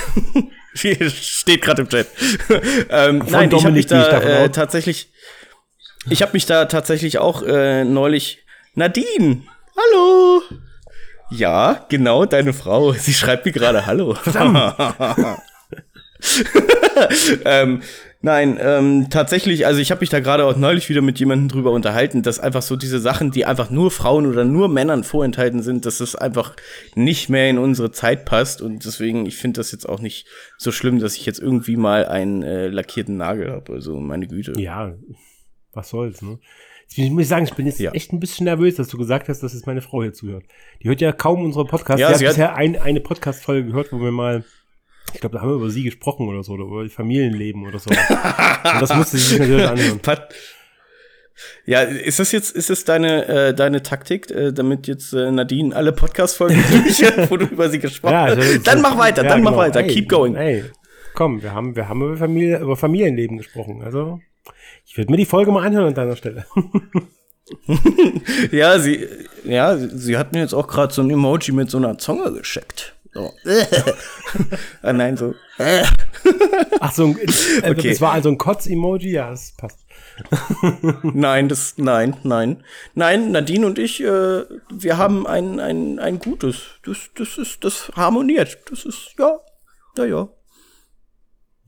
Steht 0.76 1.62
gerade 1.62 1.84
im 1.84 1.90
Chat. 1.90 2.08
ähm, 2.90 3.24
nein, 3.30 3.52
ich 3.52 3.64
habe 3.64 3.76
mich 3.76 3.86
da 3.86 4.22
äh, 4.22 4.50
tatsächlich. 4.50 5.12
Ich 6.10 6.22
habe 6.24 6.34
mich 6.34 6.48
da 6.48 6.66
tatsächlich 6.66 7.20
auch 7.20 7.44
äh, 7.44 7.84
neulich. 7.86 8.40
Nadine, 8.76 9.44
hallo. 9.78 10.42
Ja, 11.34 11.86
genau, 11.90 12.26
deine 12.26 12.54
Frau. 12.54 12.94
Sie 12.94 13.14
schreibt 13.14 13.46
mir 13.46 13.52
gerade 13.52 13.86
Hallo. 13.88 14.16
ähm, 17.46 17.82
nein, 18.22 18.60
ähm, 18.62 19.08
tatsächlich, 19.10 19.66
also 19.66 19.82
ich 19.82 19.90
habe 19.90 20.02
mich 20.02 20.12
da 20.12 20.20
gerade 20.20 20.46
auch 20.46 20.56
neulich 20.56 20.90
wieder 20.90 21.02
mit 21.02 21.18
jemandem 21.20 21.50
drüber 21.50 21.72
unterhalten, 21.72 22.22
dass 22.22 22.40
einfach 22.40 22.62
so 22.62 22.76
diese 22.76 23.00
Sachen, 23.00 23.32
die 23.32 23.46
einfach 23.46 23.72
nur 23.72 23.90
Frauen 23.90 24.28
oder 24.28 24.46
nur 24.46 24.70
Männern 24.70 25.04
vorenthalten 25.04 25.64
sind, 25.64 25.88
dass 25.88 26.02
es 26.02 26.16
einfach 26.16 26.56
nicht 26.94 27.30
mehr 27.30 27.50
in 27.50 27.58
unsere 27.58 27.92
Zeit 27.92 28.26
passt. 28.26 28.62
Und 28.62 28.86
deswegen, 28.86 29.26
ich 29.26 29.38
finde 29.38 29.60
das 29.60 29.72
jetzt 29.72 29.90
auch 29.90 30.02
nicht 30.02 30.28
so 30.58 30.72
schlimm, 30.72 31.00
dass 31.00 31.16
ich 31.16 31.26
jetzt 31.26 31.40
irgendwie 31.40 31.78
mal 31.78 32.06
einen 32.06 32.44
äh, 32.44 32.68
lackierten 32.68 33.18
Nagel 33.18 33.52
habe. 33.52 33.74
Also 33.74 34.00
meine 34.00 34.28
Güte. 34.28 34.54
Ja, 34.62 34.94
was 35.72 35.90
soll's, 35.90 36.22
ne? 36.22 36.38
Ich 36.96 37.10
muss 37.10 37.28
sagen, 37.28 37.46
ich 37.46 37.54
bin 37.54 37.66
jetzt 37.66 37.80
ja. 37.80 37.92
echt 37.92 38.14
ein 38.14 38.20
bisschen 38.20 38.46
nervös, 38.46 38.76
dass 38.76 38.88
du 38.88 38.98
gesagt 38.98 39.30
hast, 39.30 39.42
dass 39.42 39.54
es 39.54 39.66
meine 39.66 39.82
Frau 39.82 40.04
hier 40.04 40.14
zuhört. 40.14 40.44
Die 40.82 40.90
hört 40.90 41.02
ja 41.02 41.12
kaum 41.12 41.44
unsere 41.44 41.66
Podcasts. 41.66 42.02
Ja, 42.02 42.14
sie 42.14 42.26
hat 42.26 42.34
bisher 42.34 42.56
ein, 42.56 42.80
eine 42.80 43.00
Podcast-Folge 43.00 43.70
gehört, 43.70 43.92
wo 43.92 44.00
wir 44.00 44.12
mal, 44.12 44.44
ich 45.14 45.20
glaube, 45.20 45.36
da 45.36 45.42
haben 45.42 45.50
wir 45.50 45.56
über 45.56 45.70
sie 45.70 45.84
gesprochen 45.84 46.28
oder 46.28 46.44
so, 46.44 46.54
oder 46.54 46.66
über 46.66 46.90
Familienleben 46.90 47.66
oder 47.66 47.80
so. 47.80 47.90
Und 47.90 48.82
das 48.82 48.94
musste 48.96 49.18
sie 49.18 49.24
sich 49.24 49.40
natürlich 49.40 49.68
anhören. 49.68 50.00
Ja, 51.66 51.82
ist 51.82 52.20
das 52.20 52.32
jetzt, 52.32 52.56
ist 52.56 52.70
das 52.70 52.86
deine, 52.86 53.26
äh, 53.28 53.54
deine 53.54 53.82
Taktik, 53.82 54.30
äh, 54.30 54.52
damit 54.52 54.88
jetzt 54.88 55.14
äh, 55.14 55.32
Nadine 55.32 55.76
alle 55.76 55.92
Podcast-Folgen 55.92 56.64
durchhört, 56.72 57.32
wo 57.32 57.38
du 57.38 57.46
über 57.46 57.70
sie 57.70 57.80
gesprochen 57.80 58.16
hast? 58.16 58.38
Ja, 58.38 58.58
dann 58.60 58.82
mach 58.82 58.98
weiter, 58.98 59.24
ja, 59.24 59.30
dann 59.30 59.40
genau. 59.40 59.52
mach 59.52 59.58
weiter, 59.58 59.80
ey, 59.80 59.88
keep 59.88 60.10
going. 60.10 60.36
Ey, 60.36 60.64
komm, 61.16 61.42
wir 61.42 61.54
haben, 61.54 61.76
wir 61.76 61.90
haben 61.90 62.04
über 62.04 62.18
Familie, 62.18 62.60
über 62.60 62.76
Familienleben 62.76 63.38
gesprochen, 63.38 63.82
also. 63.84 64.20
Ich 64.86 64.98
würde 64.98 65.12
mir 65.12 65.18
die 65.18 65.26
Folge 65.26 65.52
mal 65.52 65.66
anhören 65.66 65.88
an 65.88 65.94
deiner 65.94 66.16
Stelle. 66.16 66.46
ja, 68.52 68.80
sie, 68.80 69.08
ja, 69.44 69.78
sie 69.78 70.18
hat 70.18 70.34
mir 70.34 70.40
jetzt 70.40 70.54
auch 70.54 70.68
gerade 70.68 70.94
so 70.94 71.02
ein 71.02 71.10
Emoji 71.10 71.52
mit 71.52 71.70
so 71.70 71.78
einer 71.78 71.98
Zunge 71.98 72.32
geschickt. 72.32 72.96
So. 73.14 73.32
ah, 74.82 74.94
nein, 74.94 75.18
so. 75.18 75.36
Ach 76.80 76.92
so, 76.92 77.06
ein, 77.06 77.18
äh, 77.18 77.70
okay. 77.70 77.90
das 77.90 78.02
war 78.02 78.14
also 78.14 78.30
ein 78.30 78.38
Kotz-Emoji? 78.38 79.12
Ja, 79.12 79.30
das 79.30 79.54
passt. 79.56 79.80
nein, 81.04 81.48
das, 81.48 81.76
nein, 81.78 82.18
nein. 82.24 82.64
Nein, 82.96 83.32
Nadine 83.32 83.68
und 83.68 83.78
ich, 83.78 84.02
äh, 84.02 84.44
wir 84.72 84.98
haben 84.98 85.28
ein, 85.28 85.60
ein, 85.60 86.00
ein 86.00 86.20
gutes. 86.20 86.80
Das, 86.84 86.98
das 87.16 87.38
ist, 87.38 87.64
das 87.64 87.92
harmoniert. 87.96 88.58
Das 88.70 88.86
ist, 88.86 89.14
ja, 89.20 89.40
ja, 89.98 90.06
ja. 90.06 90.30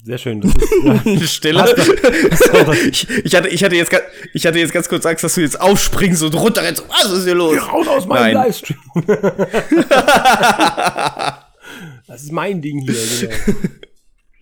Sehr 0.05 0.19
schön. 0.19 0.39
Das 0.39 0.51
ist, 0.53 0.71
ja. 0.83 0.99
Stille. 1.27 1.65
ich, 2.91 3.09
ich, 3.09 3.35
hatte, 3.35 3.47
ich, 3.47 3.63
hatte 3.63 3.75
jetzt, 3.75 3.91
ich 4.35 4.45
hatte 4.45 4.59
jetzt 4.59 4.71
ganz 4.71 4.87
kurz 4.87 5.03
Angst, 5.03 5.23
dass 5.23 5.33
du 5.33 5.41
jetzt 5.41 5.59
aufspringst 5.59 6.21
und 6.21 6.35
runterrennst. 6.35 6.87
Was 6.87 7.11
ist 7.11 7.23
hier 7.23 7.33
los? 7.33 7.53
Geh 7.53 7.59
raus 7.59 7.87
aus 7.87 8.05
meinem 8.05 8.35
Nein. 8.35 8.45
Livestream. 8.45 8.77
das 12.05 12.21
ist 12.21 12.31
mein 12.31 12.61
Ding 12.61 12.81
hier. 12.81 13.29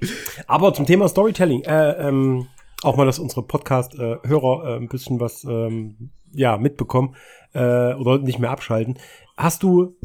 Genau. 0.02 0.14
Aber 0.48 0.74
zum 0.74 0.86
Thema 0.86 1.08
Storytelling. 1.08 1.62
Äh, 1.62 2.10
ähm, 2.10 2.50
auch 2.82 2.98
mal, 2.98 3.06
dass 3.06 3.20
unsere 3.20 3.44
Podcast-Hörer 3.44 4.66
äh, 4.66 4.76
ein 4.76 4.90
bisschen 4.90 5.22
was 5.22 5.46
ähm, 5.46 6.12
ja, 6.34 6.58
mitbekommen 6.58 7.16
äh, 7.54 7.94
oder 7.94 8.18
nicht 8.18 8.38
mehr 8.38 8.52
abschalten. 8.52 9.00
Hast 9.38 9.64
du 9.64 9.96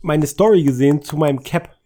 meine 0.00 0.28
Story 0.28 0.62
gesehen 0.62 1.02
zu 1.02 1.16
meinem 1.16 1.42
Cap 1.42 1.76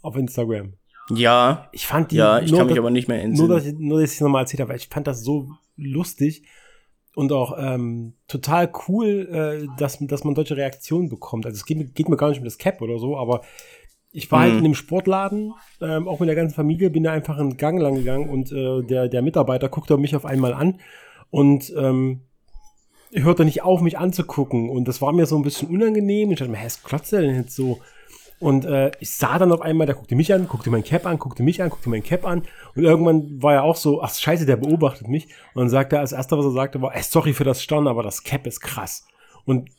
auf 0.00 0.14
Instagram? 0.14 0.74
Ja. 1.10 1.68
Ich 1.72 1.86
fand 1.86 2.10
die. 2.10 2.16
Ja, 2.16 2.40
ich 2.40 2.52
kann 2.52 2.66
mich 2.66 2.78
aber 2.78 2.90
nicht 2.90 3.08
mehr 3.08 3.22
entsinnen. 3.22 3.48
Nur, 3.48 3.56
dass 3.56 3.66
ich, 3.66 3.74
nur, 3.78 4.00
dass 4.00 4.10
ich 4.10 4.16
es 4.16 4.20
nochmal 4.20 4.42
erzählt 4.42 4.60
habe, 4.60 4.70
weil 4.70 4.78
ich 4.78 4.88
fand 4.88 5.06
das 5.06 5.22
so 5.22 5.48
lustig 5.76 6.44
und 7.14 7.32
auch 7.32 7.56
ähm, 7.58 8.14
total 8.28 8.70
cool, 8.88 9.28
äh, 9.30 9.78
dass, 9.78 9.98
dass 10.00 10.24
man 10.24 10.34
solche 10.34 10.56
Reaktionen 10.56 11.08
bekommt. 11.08 11.46
Also 11.46 11.56
es 11.56 11.64
geht, 11.64 11.94
geht 11.94 12.08
mir 12.08 12.16
gar 12.16 12.28
nicht 12.28 12.38
um 12.38 12.44
das 12.44 12.58
Cap 12.58 12.80
oder 12.82 12.98
so, 12.98 13.16
aber 13.16 13.42
ich 14.10 14.30
war 14.30 14.40
mhm. 14.40 14.42
halt 14.42 14.54
in 14.58 14.64
dem 14.64 14.74
Sportladen, 14.74 15.54
ähm, 15.80 16.08
auch 16.08 16.20
mit 16.20 16.28
der 16.28 16.36
ganzen 16.36 16.54
Familie, 16.54 16.90
bin 16.90 17.04
da 17.04 17.12
einfach 17.12 17.38
einen 17.38 17.56
Gang 17.56 17.80
lang 17.80 17.96
gegangen 17.96 18.28
und 18.28 18.52
äh, 18.52 18.82
der, 18.82 19.08
der 19.08 19.22
Mitarbeiter 19.22 19.68
guckte 19.68 19.96
mich 19.96 20.14
auf 20.14 20.24
einmal 20.24 20.54
an 20.54 20.80
und 21.30 21.72
ähm, 21.76 22.20
hörte 23.12 23.44
nicht 23.44 23.62
auf, 23.62 23.80
mich 23.80 23.98
anzugucken. 23.98 24.70
Und 24.70 24.86
das 24.86 25.00
war 25.00 25.12
mir 25.12 25.26
so 25.26 25.36
ein 25.36 25.42
bisschen 25.42 25.68
unangenehm. 25.68 26.30
Ich 26.30 26.38
dachte 26.38 26.50
mir, 26.50 26.58
hä, 26.58 26.66
was 26.66 26.82
klotzt 26.82 27.12
der 27.12 27.22
denn 27.22 27.36
jetzt 27.36 27.54
so? 27.54 27.80
Und 28.44 28.66
äh, 28.66 28.90
ich 29.00 29.08
sah 29.08 29.38
dann 29.38 29.52
auf 29.52 29.62
einmal, 29.62 29.86
der 29.86 29.96
guckte 29.96 30.14
mich 30.14 30.34
an, 30.34 30.46
guckte 30.46 30.68
mein 30.68 30.84
Cap 30.84 31.06
an, 31.06 31.18
guckte 31.18 31.42
mich 31.42 31.62
an, 31.62 31.70
guckte 31.70 31.88
mein 31.88 32.02
Cap 32.02 32.26
an. 32.26 32.42
Und 32.74 32.84
irgendwann 32.84 33.42
war 33.42 33.54
er 33.54 33.62
auch 33.62 33.74
so, 33.74 34.02
ach 34.02 34.14
scheiße, 34.14 34.44
der 34.44 34.56
beobachtet 34.56 35.08
mich. 35.08 35.28
Und 35.54 35.62
dann 35.62 35.70
sagte 35.70 35.96
er, 35.96 36.00
als 36.00 36.12
erster, 36.12 36.36
was 36.36 36.44
er 36.44 36.50
sagte, 36.50 36.82
war, 36.82 36.94
ey, 36.94 37.02
sorry 37.02 37.32
für 37.32 37.44
das 37.44 37.62
Staunen, 37.62 37.88
aber 37.88 38.02
das 38.02 38.22
Cap 38.22 38.46
ist 38.46 38.60
krass. 38.60 39.06
Und 39.46 39.70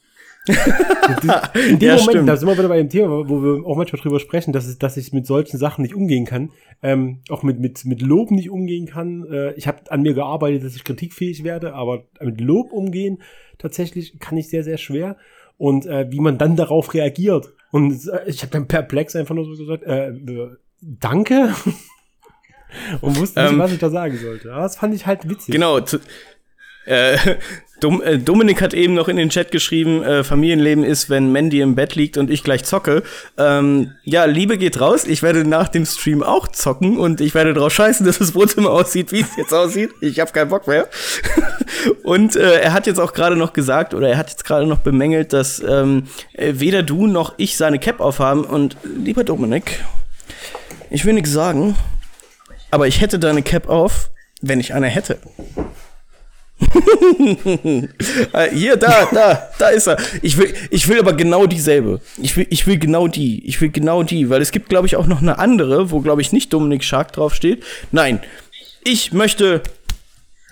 in 0.47 0.55
dem 1.77 1.79
ja, 1.79 1.95
Moment, 1.95 2.01
stimmt. 2.01 2.27
da 2.27 2.37
sind 2.37 2.47
wir 2.47 2.57
wieder 2.57 2.67
bei 2.67 2.77
dem 2.77 2.89
Thema, 2.89 3.29
wo 3.29 3.43
wir 3.43 3.67
auch 3.67 3.77
manchmal 3.77 4.01
drüber 4.01 4.19
sprechen, 4.19 4.51
dass, 4.51 4.65
es, 4.65 4.79
dass 4.79 4.97
ich 4.97 5.13
mit 5.13 5.27
solchen 5.27 5.59
Sachen 5.59 5.83
nicht 5.83 5.93
umgehen 5.93 6.25
kann, 6.25 6.49
ähm, 6.81 7.19
auch 7.29 7.43
mit, 7.43 7.59
mit, 7.59 7.85
mit 7.85 8.01
Lob 8.01 8.31
nicht 8.31 8.49
umgehen 8.49 8.87
kann. 8.87 9.27
Äh, 9.31 9.53
ich 9.53 9.67
habe 9.67 9.91
an 9.91 10.01
mir 10.01 10.15
gearbeitet, 10.15 10.63
dass 10.63 10.75
ich 10.75 10.83
kritikfähig 10.83 11.43
werde, 11.43 11.75
aber 11.75 12.05
mit 12.19 12.41
Lob 12.41 12.71
umgehen 12.71 13.19
tatsächlich 13.59 14.19
kann 14.19 14.37
ich 14.37 14.49
sehr, 14.49 14.63
sehr 14.63 14.79
schwer. 14.79 15.17
Und 15.57 15.85
äh, 15.85 16.11
wie 16.11 16.19
man 16.19 16.37
dann 16.37 16.55
darauf 16.55 16.93
reagiert, 16.93 17.53
und 17.71 18.07
äh, 18.07 18.23
ich 18.27 18.41
habe 18.41 18.51
dann 18.51 18.67
perplex 18.67 19.15
einfach 19.15 19.35
nur 19.35 19.45
so 19.45 19.51
gesagt, 19.51 19.83
äh, 19.83 20.13
danke. 20.81 21.53
Und 23.01 23.17
wusste 23.17 23.41
nicht, 23.41 23.51
ähm, 23.53 23.59
was 23.59 23.71
ich 23.71 23.79
da 23.79 23.89
sagen 23.89 24.17
sollte. 24.17 24.51
Aber 24.51 24.63
das 24.63 24.75
fand 24.75 24.93
ich 24.93 25.05
halt 25.05 25.29
witzig. 25.29 25.53
Genau. 25.53 25.79
Zu, 25.79 25.99
äh, 26.85 27.17
Dominik 27.81 28.61
hat 28.61 28.73
eben 28.73 28.93
noch 28.93 29.09
in 29.09 29.17
den 29.17 29.29
Chat 29.29 29.51
geschrieben, 29.51 30.01
äh, 30.01 30.23
Familienleben 30.23 30.83
ist, 30.83 31.09
wenn 31.09 31.31
Mandy 31.31 31.59
im 31.59 31.75
Bett 31.75 31.95
liegt 31.95 32.17
und 32.17 32.29
ich 32.29 32.43
gleich 32.43 32.63
zocke. 32.63 33.03
Ähm, 33.37 33.91
ja, 34.03 34.25
Liebe 34.25 34.57
geht 34.57 34.79
raus. 34.79 35.05
Ich 35.05 35.21
werde 35.21 35.45
nach 35.45 35.67
dem 35.67 35.85
Stream 35.85 36.23
auch 36.23 36.47
zocken 36.47 36.97
und 36.97 37.19
ich 37.19 37.35
werde 37.35 37.53
drauf 37.53 37.73
scheißen, 37.73 38.05
dass 38.05 38.19
das 38.19 38.33
Wohnzimmer 38.33 38.71
aussieht, 38.71 39.11
wie 39.11 39.21
es 39.21 39.35
jetzt 39.35 39.53
aussieht. 39.53 39.91
Ich 39.99 40.19
habe 40.19 40.31
keinen 40.31 40.49
Bock 40.49 40.67
mehr. 40.67 40.87
und 42.03 42.35
äh, 42.35 42.61
er 42.61 42.73
hat 42.73 42.87
jetzt 42.87 42.99
auch 42.99 43.13
gerade 43.13 43.35
noch 43.35 43.51
gesagt, 43.51 43.93
oder 43.93 44.09
er 44.09 44.17
hat 44.17 44.29
jetzt 44.29 44.45
gerade 44.45 44.65
noch 44.65 44.79
bemängelt, 44.79 45.33
dass 45.33 45.59
ähm, 45.59 46.03
äh, 46.33 46.53
weder 46.55 46.81
du 46.81 47.07
noch 47.07 47.33
ich 47.37 47.57
seine 47.57 47.79
Cap 47.79 47.99
aufhaben. 47.99 48.45
Und 48.45 48.77
lieber 48.83 49.25
Dominik, 49.25 49.83
ich 50.89 51.03
will 51.03 51.13
nichts 51.13 51.31
sagen, 51.31 51.75
aber 52.71 52.87
ich 52.87 53.01
hätte 53.01 53.19
deine 53.19 53.43
Cap 53.43 53.67
auf, 53.67 54.11
wenn 54.41 54.59
ich 54.59 54.73
eine 54.73 54.87
hätte. 54.87 55.17
Äh, 58.33 58.49
hier, 58.51 58.75
da, 58.77 59.07
da, 59.11 59.49
da 59.57 59.69
ist 59.69 59.87
er. 59.87 59.97
Ich 60.21 60.37
will, 60.37 60.53
ich 60.69 60.87
will 60.87 60.99
aber 60.99 61.13
genau 61.13 61.45
dieselbe. 61.47 62.01
Ich 62.17 62.35
will, 62.35 62.47
ich 62.49 62.67
will 62.67 62.77
genau 62.77 63.07
die. 63.07 63.45
Ich 63.45 63.59
will 63.61 63.69
genau 63.69 64.03
die, 64.03 64.29
weil 64.29 64.41
es 64.41 64.51
gibt, 64.51 64.69
glaube 64.69 64.87
ich, 64.87 64.95
auch 64.95 65.07
noch 65.07 65.21
eine 65.21 65.37
andere, 65.37 65.91
wo, 65.91 66.01
glaube 66.01 66.21
ich, 66.21 66.31
nicht 66.31 66.51
Dominik 66.53 66.83
Shark 66.83 67.13
draufsteht. 67.13 67.63
Nein, 67.91 68.21
ich 68.83 69.13
möchte 69.13 69.61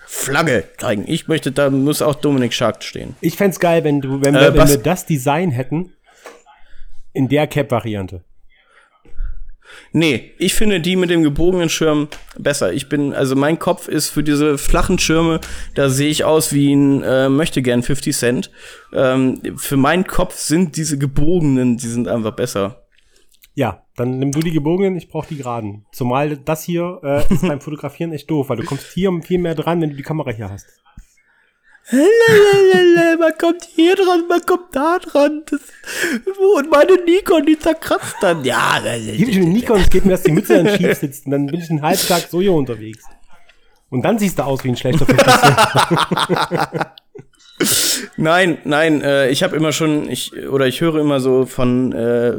Flagge 0.06 0.66
zeigen. 0.78 1.06
Ich 1.08 1.28
möchte, 1.28 1.52
da 1.52 1.70
muss 1.70 2.02
auch 2.02 2.16
Dominik 2.16 2.54
Shark 2.54 2.84
stehen. 2.84 3.16
Ich 3.22 3.36
fände 3.36 3.58
geil, 3.58 3.84
wenn 3.84 4.02
du, 4.02 4.22
wenn, 4.22 4.36
äh, 4.36 4.42
wir, 4.42 4.54
wenn 4.56 4.70
wir 4.70 4.78
das 4.78 5.06
Design 5.06 5.52
hätten 5.52 5.94
in 7.14 7.28
der 7.28 7.48
Cap-Variante. 7.48 8.22
Nee, 9.96 10.32
ich 10.40 10.56
finde 10.56 10.82
die 10.82 10.96
mit 10.96 11.12
dem 11.12 11.22
gebogenen 11.22 11.70
Schirm 11.70 12.08
besser. 12.38 12.74
Ich 12.74 12.90
bin, 12.90 13.14
also 13.14 13.36
mein 13.36 13.60
Kopf 13.60 13.88
ist 13.88 14.10
für 14.10 14.24
diese 14.24 14.58
flachen 14.58 14.98
Schirme, 14.98 15.40
da 15.76 15.88
sehe 15.88 16.10
ich 16.10 16.24
aus 16.24 16.52
wie 16.52 16.74
ein 16.74 17.04
äh, 17.04 17.30
möchte 17.30 17.62
gern 17.62 17.84
50 17.84 18.16
Cent. 18.16 18.52
Ähm, 18.92 19.40
für 19.56 19.78
meinen 19.78 20.06
Kopf 20.06 20.36
sind 20.36 20.78
diese 20.78 20.98
gebogenen, 20.98 21.78
die 21.78 21.88
sind 21.88 22.08
einfach 22.08 22.36
besser. 22.36 22.84
Ja, 23.54 23.84
dann 23.96 24.18
nimm 24.18 24.32
du 24.32 24.40
die 24.40 24.52
gebogenen, 24.52 24.96
ich 24.96 25.10
brauche 25.10 25.28
die 25.28 25.38
geraden. 25.38 25.86
Zumal 25.92 26.38
das 26.38 26.64
hier 26.64 27.00
äh, 27.04 27.32
ist 27.32 27.42
beim 27.48 27.62
Fotografieren 27.62 28.14
echt 28.14 28.32
doof, 28.32 28.50
weil 28.50 28.58
du 28.58 28.64
kommst 28.64 28.92
hier 28.94 29.12
viel 29.22 29.38
mehr 29.38 29.54
dran, 29.54 29.80
wenn 29.80 29.92
du 29.92 29.96
die 29.96 30.02
Kamera 30.02 30.32
hier 30.32 30.50
hast. 30.50 30.66
Man 33.20 33.32
kommt 33.40 33.64
hier 33.76 33.96
dran, 33.96 34.28
man 34.28 34.42
kommt 34.46 34.76
da 34.76 35.00
dran. 35.00 35.44
Das, 35.50 35.62
und 36.56 36.70
meine 36.70 36.96
Nikon, 37.06 37.46
die 37.46 37.58
zerkratzt 37.58 38.16
dann. 38.22 38.44
Ja, 38.44 38.82
Gib 38.82 39.28
ich 39.28 39.38
eine 39.38 39.48
Nikon, 39.48 39.82
es 39.82 39.90
geht 39.90 40.06
mir, 40.06 40.12
dass 40.12 40.24
die 40.24 40.32
Mütze 40.32 40.64
dann 40.64 40.78
schief 40.78 40.98
sitzt. 40.98 41.26
Und 41.26 41.32
dann 41.32 41.48
bin 41.48 41.60
ich 41.60 41.70
einen 41.70 41.82
halben 41.82 42.08
Tag 42.08 42.28
so 42.30 42.42
hier 42.42 42.54
unterwegs. 42.54 43.04
Und 43.90 44.04
dann 44.04 44.18
siehst 44.18 44.40
du 44.40 44.44
aus 44.44 44.64
wie 44.64 44.70
ein 44.70 44.78
schlechter 44.78 45.06
Fotograf. 45.06 46.94
Nein, 48.18 48.58
nein, 48.64 49.02
äh, 49.02 49.30
ich 49.30 49.44
habe 49.44 49.56
immer 49.56 49.72
schon, 49.72 50.10
ich 50.10 50.34
oder 50.48 50.68
ich 50.68 50.82
höre 50.82 51.00
immer 51.00 51.20
so 51.20 51.46
von 51.46 51.94
äh, 51.94 52.34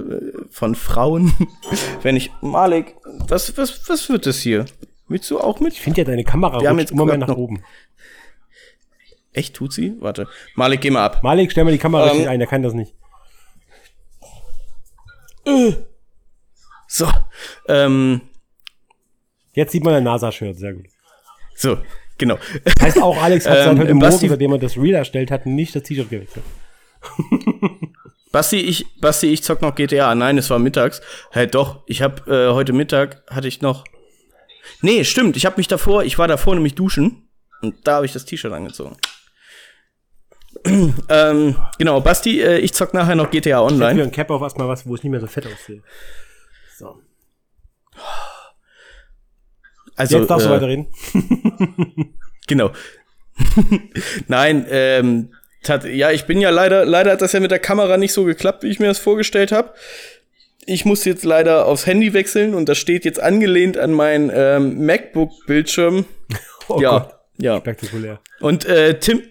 von 0.50 0.74
Frauen, 0.74 1.32
wenn 2.02 2.16
ich 2.16 2.30
Malik, 2.40 2.96
was 3.28 3.57
was 3.57 3.88
was 3.88 4.09
wird 4.09 4.26
das 4.26 4.38
hier? 4.40 4.66
Willst 5.07 5.30
du 5.30 5.38
auch 5.38 5.61
mit? 5.61 5.74
Ich 5.74 5.80
finde 5.80 6.00
ja 6.00 6.05
deine 6.05 6.24
Kamera 6.24 6.61
Wir 6.61 6.68
haben 6.68 6.78
jetzt 6.78 6.92
immer 6.92 7.05
mehr 7.05 7.18
nach 7.18 7.36
oben. 7.36 7.62
Echt, 9.35 9.55
tut 9.55 9.72
sie? 9.72 9.95
Warte. 10.01 10.26
Malik, 10.55 10.80
geh 10.80 10.91
mal 10.91 11.05
ab. 11.05 11.22
Malik, 11.22 11.51
stell 11.51 11.64
mal 11.64 11.72
die 11.72 11.78
Kamera 11.78 12.11
ähm, 12.12 12.28
ein, 12.28 12.39
der 12.39 12.49
kann 12.49 12.62
das 12.62 12.72
nicht. 12.72 12.95
So. 16.89 17.09
Ähm, 17.68 18.22
Jetzt 19.55 19.72
sieht 19.72 19.85
man 19.85 19.95
ein 19.95 20.05
NASA-Shirt, 20.05 20.59
sehr 20.59 20.74
gut. 20.74 20.87
So, 21.55 21.78
genau. 22.18 22.39
Heißt 22.80 23.01
auch, 23.01 23.20
Alex 23.22 23.47
hat 23.47 23.68
ähm, 23.68 23.78
heute 23.78 23.95
Morgen, 23.95 24.28
seitdem 24.28 24.53
er 24.53 24.59
das 24.59 24.76
Reel 24.76 24.95
erstellt 24.95 25.30
hat, 25.30 25.47
nicht 25.47 25.74
das 25.74 25.85
T-Shirt 25.85 26.11
gewechselt. 26.11 26.45
Basti, 28.32 28.57
ich, 28.57 28.85
Basti, 29.01 29.28
ich 29.28 29.45
zock 29.45 29.62
noch 29.62 29.76
GTA. 29.76 30.12
Nein, 30.16 30.39
es 30.39 30.51
war 30.51 30.59
mittags. 30.59 31.01
Halt 31.32 31.55
doch, 31.55 31.85
ich 31.87 32.03
hab 32.03 32.26
äh, 32.26 32.51
heute 32.51 32.72
Mittag 32.72 33.22
hatte 33.30 33.47
ich 33.47 33.62
noch. 33.62 33.85
Nee, 34.82 35.05
stimmt. 35.05 35.37
Ich 35.37 35.47
habe 35.47 35.57
mich 35.57 35.68
davor, 35.68 36.03
ich 36.03 36.18
war 36.18 36.26
davor 36.26 36.55
nämlich 36.55 36.74
duschen 36.74 37.28
und 37.62 37.87
da 37.87 37.97
habe 37.97 38.07
ich 38.07 38.12
das 38.12 38.24
T-Shirt 38.24 38.53
angezogen. 38.53 38.97
ähm, 41.08 41.56
genau, 41.78 42.00
Basti, 42.00 42.40
äh, 42.40 42.58
ich 42.58 42.72
zock 42.72 42.94
nachher 42.94 43.14
noch 43.14 43.30
GTA 43.30 43.60
Online. 43.60 43.90
Ich 43.90 43.96
mir 43.96 44.02
ein 44.04 44.12
Cap 44.12 44.30
auf 44.30 44.40
erstmal 44.42 44.68
was, 44.68 44.86
wo 44.86 44.94
ich 44.94 45.02
nicht 45.02 45.10
mehr 45.10 45.20
so 45.20 45.26
fett 45.26 45.46
aussehe. 45.46 45.82
So. 46.78 47.00
Also, 49.96 50.18
Jetzt 50.18 50.30
darfst 50.30 50.46
äh, 50.46 50.48
du 50.48 50.54
weiterreden. 50.54 50.86
genau. 52.46 52.72
Nein, 54.28 54.66
ähm, 54.70 55.34
tat, 55.62 55.84
ja, 55.84 56.10
ich 56.10 56.24
bin 56.24 56.40
ja 56.40 56.50
leider, 56.50 56.84
leider 56.84 57.12
hat 57.12 57.22
das 57.22 57.32
ja 57.32 57.40
mit 57.40 57.50
der 57.50 57.58
Kamera 57.58 57.96
nicht 57.96 58.12
so 58.12 58.24
geklappt, 58.24 58.62
wie 58.62 58.70
ich 58.70 58.80
mir 58.80 58.86
das 58.86 58.98
vorgestellt 58.98 59.52
habe. 59.52 59.74
Ich 60.66 60.84
muss 60.84 61.04
jetzt 61.04 61.24
leider 61.24 61.66
aufs 61.66 61.86
Handy 61.86 62.14
wechseln 62.14 62.54
und 62.54 62.68
das 62.68 62.78
steht 62.78 63.04
jetzt 63.04 63.20
angelehnt 63.20 63.76
an 63.76 63.92
mein 63.92 64.30
ähm, 64.34 64.84
MacBook-Bildschirm. 64.84 66.06
Oh 66.66 66.80
ja, 66.80 66.90
Gott. 66.92 67.14
ja. 67.36 67.58
Spektakulär. 67.58 68.20
Und 68.40 68.64
äh, 68.64 68.98
Tim, 68.98 69.22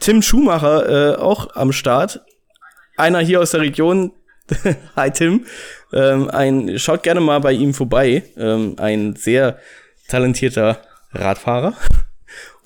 Tim 0.00 0.22
Schumacher 0.22 1.12
äh, 1.12 1.16
auch 1.16 1.54
am 1.54 1.72
Start. 1.72 2.22
Einer 2.96 3.20
hier 3.20 3.40
aus 3.40 3.50
der 3.50 3.60
Region. 3.60 4.12
Hi 4.96 5.10
Tim. 5.10 5.44
Ähm, 5.92 6.28
ein, 6.30 6.78
schaut 6.78 7.02
gerne 7.02 7.20
mal 7.20 7.40
bei 7.40 7.52
ihm 7.52 7.74
vorbei. 7.74 8.24
Ähm, 8.36 8.76
ein 8.78 9.14
sehr 9.14 9.58
talentierter 10.08 10.80
Radfahrer. 11.12 11.74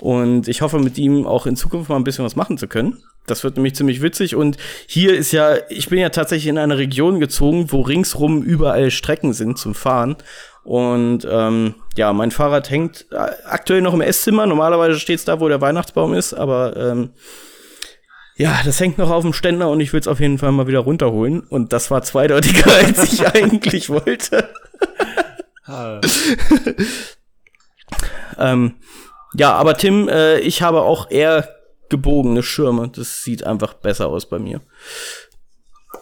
Und 0.01 0.49
ich 0.49 0.62
hoffe, 0.62 0.78
mit 0.78 0.97
ihm 0.97 1.26
auch 1.26 1.47
in 1.47 1.57
Zukunft 1.57 1.91
mal 1.91 1.97
ein 1.97 2.05
bisschen 2.05 2.24
was 2.24 2.37
machen 2.37 2.57
zu 2.57 2.68
können. 2.68 3.03
Das 3.26 3.43
wird 3.43 3.57
nämlich 3.57 3.74
ziemlich 3.74 4.01
witzig. 4.01 4.37
Und 4.37 4.57
hier 4.87 5.14
ist 5.14 5.32
ja, 5.32 5.57
ich 5.70 5.89
bin 5.89 5.99
ja 5.99 6.11
tatsächlich 6.11 6.49
in 6.49 6.59
eine 6.59 6.78
Region 6.78 7.20
gezogen, 7.20 7.72
wo 7.72 7.80
ringsrum 7.80 8.43
überall 8.43 8.91
Strecken 8.91 9.32
sind 9.32 9.59
zum 9.59 9.74
Fahren. 9.74 10.16
Und 10.64 11.28
ähm, 11.30 11.74
ja, 11.96 12.12
mein 12.14 12.30
Fahrrad 12.30 12.70
hängt 12.70 13.06
äh, 13.12 13.30
aktuell 13.44 13.82
noch 13.82 13.92
im 13.92 14.00
Esszimmer. 14.00 14.46
Normalerweise 14.46 14.98
steht 14.98 15.18
es 15.18 15.26
da, 15.26 15.38
wo 15.38 15.48
der 15.48 15.60
Weihnachtsbaum 15.60 16.14
ist, 16.14 16.32
aber 16.32 16.74
ähm, 16.76 17.10
ja, 18.36 18.60
das 18.64 18.80
hängt 18.80 18.96
noch 18.98 19.10
auf 19.10 19.22
dem 19.22 19.34
Ständer 19.34 19.68
und 19.68 19.80
ich 19.80 19.92
will 19.92 20.00
es 20.00 20.08
auf 20.08 20.20
jeden 20.20 20.38
Fall 20.38 20.52
mal 20.52 20.66
wieder 20.66 20.80
runterholen. 20.80 21.40
Und 21.40 21.72
das 21.74 21.90
war 21.90 22.02
zweideutiger, 22.02 22.74
als 22.76 23.12
ich 23.12 23.26
eigentlich 23.34 23.90
wollte. 23.90 24.48
ähm, 28.38 28.74
ja, 29.34 29.52
aber 29.52 29.76
Tim, 29.76 30.08
äh, 30.08 30.38
ich 30.38 30.62
habe 30.62 30.80
auch 30.80 31.10
eher 31.10 31.48
gebogene 31.90 32.42
Schirme. 32.42 32.88
Das 32.88 33.22
sieht 33.22 33.44
einfach 33.44 33.74
besser 33.74 34.08
aus 34.08 34.26
bei 34.28 34.38
mir. 34.38 34.62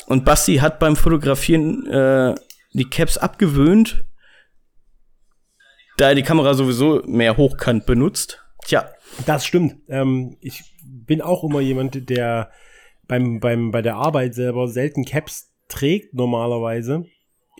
Und 0.06 0.24
Basti 0.24 0.56
hat 0.56 0.78
beim 0.78 0.96
Fotografieren 0.96 1.86
äh, 1.86 2.34
die 2.72 2.88
Caps 2.88 3.18
abgewöhnt 3.18 4.04
da 5.96 6.08
er 6.08 6.14
die 6.14 6.22
Kamera 6.22 6.54
sowieso 6.54 7.02
mehr 7.06 7.36
hochkant 7.36 7.86
benutzt. 7.86 8.44
Tja. 8.64 8.88
Das 9.26 9.44
stimmt. 9.44 9.76
Ähm, 9.88 10.36
ich 10.40 10.62
bin 10.82 11.20
auch 11.20 11.44
immer 11.44 11.60
jemand, 11.60 12.08
der 12.08 12.50
beim, 13.08 13.40
beim, 13.40 13.70
bei 13.70 13.82
der 13.82 13.96
Arbeit 13.96 14.34
selber 14.34 14.68
selten 14.68 15.04
Caps 15.04 15.52
trägt 15.68 16.14
normalerweise. 16.14 17.06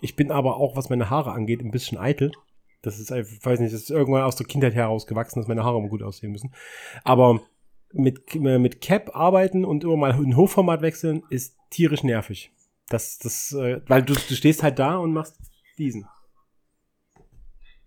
Ich 0.01 0.15
bin 0.15 0.31
aber 0.31 0.57
auch, 0.57 0.75
was 0.75 0.89
meine 0.89 1.09
Haare 1.09 1.31
angeht, 1.31 1.61
ein 1.61 1.71
bisschen 1.71 1.97
eitel. 1.97 2.31
Das 2.81 2.99
ist, 2.99 3.11
ich 3.11 3.45
weiß 3.45 3.59
nicht, 3.59 3.73
das 3.73 3.83
ist 3.83 3.89
irgendwann 3.91 4.23
aus 4.23 4.35
der 4.35 4.47
Kindheit 4.47 4.73
herausgewachsen, 4.73 5.39
dass 5.39 5.47
meine 5.47 5.63
Haare 5.63 5.77
immer 5.77 5.89
gut 5.89 6.03
aussehen 6.03 6.31
müssen. 6.31 6.53
Aber 7.03 7.39
mit, 7.93 8.35
mit 8.35 8.81
Cap 8.81 9.15
arbeiten 9.15 9.63
und 9.63 9.83
immer 9.83 9.95
mal 9.95 10.23
in 10.23 10.35
Hochformat 10.35 10.81
wechseln, 10.81 11.23
ist 11.29 11.55
tierisch 11.69 12.03
nervig. 12.03 12.51
Das, 12.89 13.19
das, 13.19 13.53
äh, 13.53 13.81
weil 13.87 14.03
du, 14.03 14.13
du 14.13 14.35
stehst 14.35 14.63
halt 14.63 14.79
da 14.79 14.97
und 14.97 15.13
machst 15.13 15.39
diesen. 15.77 16.07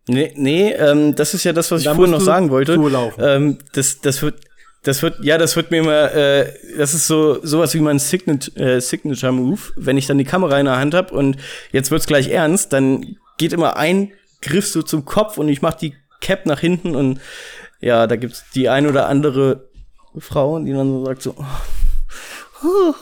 Nee, 0.08 0.32
nee, 0.36 0.70
ähm, 0.70 1.16
das 1.16 1.34
ist 1.34 1.44
ja 1.44 1.52
das, 1.52 1.70
was 1.70 1.82
ich 1.82 1.88
vorhin 1.88 2.10
noch 2.10 2.20
sagen 2.20 2.50
wollte. 2.50 2.74
Ähm, 3.18 3.58
das, 3.72 4.00
das 4.00 4.22
wird, 4.22 4.40
das 4.84 5.02
wird, 5.02 5.18
ja, 5.24 5.36
das 5.36 5.56
wird 5.56 5.72
mir 5.72 5.78
immer, 5.78 6.14
äh, 6.14 6.52
das 6.78 6.94
ist 6.94 7.08
so 7.08 7.44
sowas 7.44 7.74
wie 7.74 7.80
mein 7.80 7.98
Signature, 7.98 8.76
äh, 8.76 8.80
Signature 8.80 9.32
Move. 9.32 9.60
Wenn 9.74 9.96
ich 9.96 10.06
dann 10.06 10.18
die 10.18 10.24
Kamera 10.24 10.60
in 10.60 10.66
der 10.66 10.76
Hand 10.76 10.94
habe 10.94 11.12
und 11.12 11.38
jetzt 11.72 11.90
wird's 11.90 12.06
gleich 12.06 12.28
ernst, 12.28 12.72
dann 12.72 13.16
geht 13.36 13.52
immer 13.52 13.76
ein 13.76 14.12
Griff 14.42 14.68
so 14.68 14.82
zum 14.82 15.04
Kopf 15.04 15.38
und 15.38 15.48
ich 15.48 15.60
mach 15.60 15.74
die 15.74 15.94
Cap 16.20 16.46
nach 16.46 16.60
hinten 16.60 16.94
und 16.94 17.20
ja, 17.80 18.06
da 18.06 18.14
gibt's 18.14 18.44
die 18.54 18.68
ein 18.68 18.86
oder 18.86 19.08
andere 19.08 19.68
Frau, 20.18 20.60
die 20.60 20.72
dann 20.72 20.88
so 20.88 21.04
sagt 21.04 21.22
so. 21.22 21.34
Oh. 22.62 22.94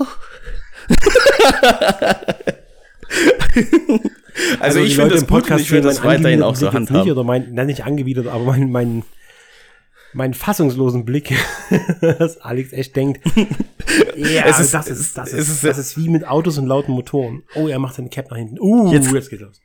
Also, 4.58 4.80
also 4.80 4.80
ich 4.80 4.96
finde 4.96 5.10
das 5.14 5.26
gut 5.26 5.48
und 5.48 5.60
ich 5.60 5.70
will 5.70 5.80
das 5.80 6.02
weiterhin 6.02 6.42
auch 6.42 6.56
so 6.56 6.72
handhaben. 6.72 7.02
Nicht, 7.02 7.12
oder 7.12 7.22
mein, 7.22 7.54
nein, 7.54 7.68
nicht 7.68 7.84
angewidert, 7.84 8.26
aber 8.26 8.44
mein, 8.44 8.70
mein, 8.70 9.04
mein 10.12 10.34
fassungslosen 10.34 11.04
Blick, 11.04 11.32
dass 12.00 12.38
Alex 12.40 12.72
echt 12.72 12.96
denkt, 12.96 13.20
ja, 14.16 14.44
es 14.46 14.58
ist, 14.58 14.74
das, 14.74 14.88
ist, 14.88 15.16
das, 15.16 15.32
ist, 15.32 15.48
ist, 15.48 15.64
das 15.64 15.78
ist 15.78 15.96
wie 15.96 16.08
mit 16.08 16.26
Autos 16.26 16.58
und 16.58 16.66
lauten 16.66 16.92
Motoren. 16.92 17.44
Oh, 17.54 17.68
er 17.68 17.78
macht 17.78 17.94
seine 17.94 18.08
Cap 18.08 18.30
nach 18.30 18.38
hinten. 18.38 18.58
Uh, 18.58 18.92
jetzt, 18.92 19.12
jetzt 19.12 19.30
geht's 19.30 19.42
los. 19.42 19.60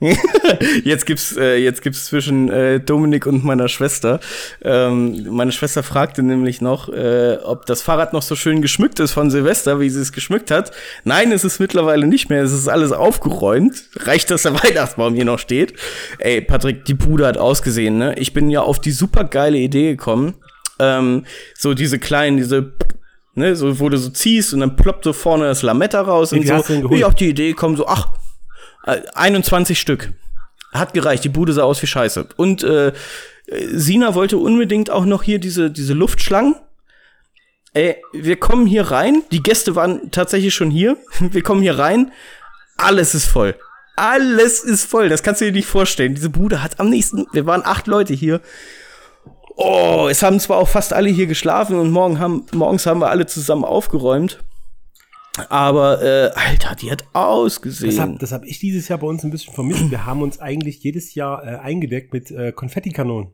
jetzt 0.84 1.06
gibt's 1.06 1.36
äh, 1.36 1.56
jetzt 1.56 1.80
gibt's 1.82 2.06
zwischen 2.06 2.50
äh, 2.50 2.80
Dominik 2.80 3.26
und 3.26 3.44
meiner 3.44 3.68
Schwester. 3.68 4.18
Ähm, 4.62 5.28
meine 5.30 5.52
Schwester 5.52 5.84
fragte 5.84 6.22
nämlich 6.22 6.60
noch, 6.60 6.88
äh, 6.88 7.38
ob 7.42 7.64
das 7.66 7.80
Fahrrad 7.80 8.12
noch 8.12 8.22
so 8.22 8.34
schön 8.34 8.60
geschmückt 8.60 8.98
ist 8.98 9.12
von 9.12 9.30
Silvester, 9.30 9.78
wie 9.78 9.88
sie 9.88 10.00
es 10.00 10.12
geschmückt 10.12 10.50
hat. 10.50 10.72
Nein, 11.04 11.30
es 11.30 11.44
ist 11.44 11.60
mittlerweile 11.60 12.06
nicht 12.06 12.28
mehr. 12.28 12.42
Es 12.42 12.52
ist 12.52 12.68
alles 12.68 12.90
aufgeräumt. 12.90 13.84
Reicht, 13.96 14.30
dass 14.30 14.42
der 14.42 14.54
Weihnachtsbaum 14.64 15.14
hier 15.14 15.24
noch 15.24 15.38
steht. 15.38 15.74
Ey, 16.18 16.40
Patrick, 16.40 16.84
die 16.84 16.94
Bude 16.94 17.26
hat 17.26 17.38
ausgesehen. 17.38 17.96
Ne? 17.96 18.14
Ich 18.18 18.32
bin 18.32 18.50
ja 18.50 18.62
auf 18.62 18.80
die 18.80 18.92
super 18.92 19.24
geile 19.24 19.58
Idee 19.58 19.92
gekommen. 19.92 20.34
Ähm, 20.80 21.24
so 21.56 21.72
diese 21.72 22.00
kleinen, 22.00 22.36
diese 22.36 22.72
ne, 23.34 23.54
so 23.54 23.78
wo 23.78 23.88
du 23.88 23.96
so 23.96 24.10
ziehst 24.10 24.54
und 24.54 24.60
dann 24.60 24.74
ploppt 24.74 25.04
so 25.04 25.12
vorne 25.12 25.44
das 25.44 25.62
Lametta 25.62 26.00
raus 26.00 26.32
Wie 26.32 26.40
und 26.40 26.46
so. 26.46 26.88
Bin 26.88 26.92
ich 26.92 27.04
auf 27.04 27.14
die 27.14 27.28
Idee 27.28 27.50
gekommen, 27.50 27.76
so 27.76 27.86
ach 27.86 28.08
21 28.84 29.76
äh, 29.76 29.80
Stück. 29.80 30.12
Hat 30.72 30.92
gereicht, 30.92 31.24
die 31.24 31.28
Bude 31.28 31.52
sah 31.52 31.62
aus 31.62 31.80
wie 31.82 31.86
Scheiße. 31.86 32.28
Und 32.36 32.64
äh, 32.64 32.92
Sina 33.46 34.14
wollte 34.14 34.38
unbedingt 34.38 34.90
auch 34.90 35.04
noch 35.04 35.22
hier 35.22 35.38
diese, 35.38 35.70
diese 35.70 35.94
Luftschlangen. 35.94 36.56
Ey, 37.74 37.96
wir 38.12 38.36
kommen 38.36 38.66
hier 38.66 38.90
rein. 38.90 39.22
Die 39.32 39.42
Gäste 39.42 39.74
waren 39.74 40.10
tatsächlich 40.10 40.54
schon 40.54 40.70
hier. 40.70 40.96
Wir 41.20 41.42
kommen 41.42 41.60
hier 41.60 41.76
rein. 41.76 42.12
Alles 42.76 43.16
ist 43.16 43.26
voll. 43.26 43.56
Alles 43.96 44.62
ist 44.62 44.84
voll. 44.84 45.08
Das 45.08 45.24
kannst 45.24 45.40
du 45.40 45.46
dir 45.46 45.52
nicht 45.52 45.66
vorstellen. 45.66 46.14
Diese 46.14 46.30
Bude 46.30 46.62
hat 46.62 46.78
am 46.78 46.88
nächsten. 46.88 47.26
Wir 47.32 47.46
waren 47.46 47.62
acht 47.64 47.88
Leute 47.88 48.14
hier. 48.14 48.40
Oh, 49.56 50.08
es 50.08 50.22
haben 50.22 50.38
zwar 50.38 50.58
auch 50.58 50.68
fast 50.68 50.92
alle 50.92 51.10
hier 51.10 51.26
geschlafen 51.26 51.78
und 51.78 51.90
morgen 51.90 52.18
haben, 52.18 52.46
morgens 52.52 52.86
haben 52.86 53.00
wir 53.00 53.10
alle 53.10 53.26
zusammen 53.26 53.64
aufgeräumt. 53.64 54.38
Aber, 55.48 56.00
äh, 56.02 56.30
Alter, 56.34 56.76
die 56.76 56.90
hat 56.90 57.04
ausgesehen. 57.12 58.18
Das 58.18 58.32
habe 58.32 58.42
hab 58.42 58.48
ich 58.48 58.60
dieses 58.60 58.88
Jahr 58.88 59.00
bei 59.00 59.06
uns 59.06 59.24
ein 59.24 59.30
bisschen 59.30 59.52
vermisst. 59.52 59.90
Wir 59.90 60.06
haben 60.06 60.22
uns 60.22 60.40
eigentlich 60.40 60.82
jedes 60.82 61.14
Jahr 61.14 61.44
äh, 61.44 61.56
eingedeckt 61.56 62.12
mit 62.12 62.30
äh, 62.30 62.52
Konfettikanonen. 62.52 63.32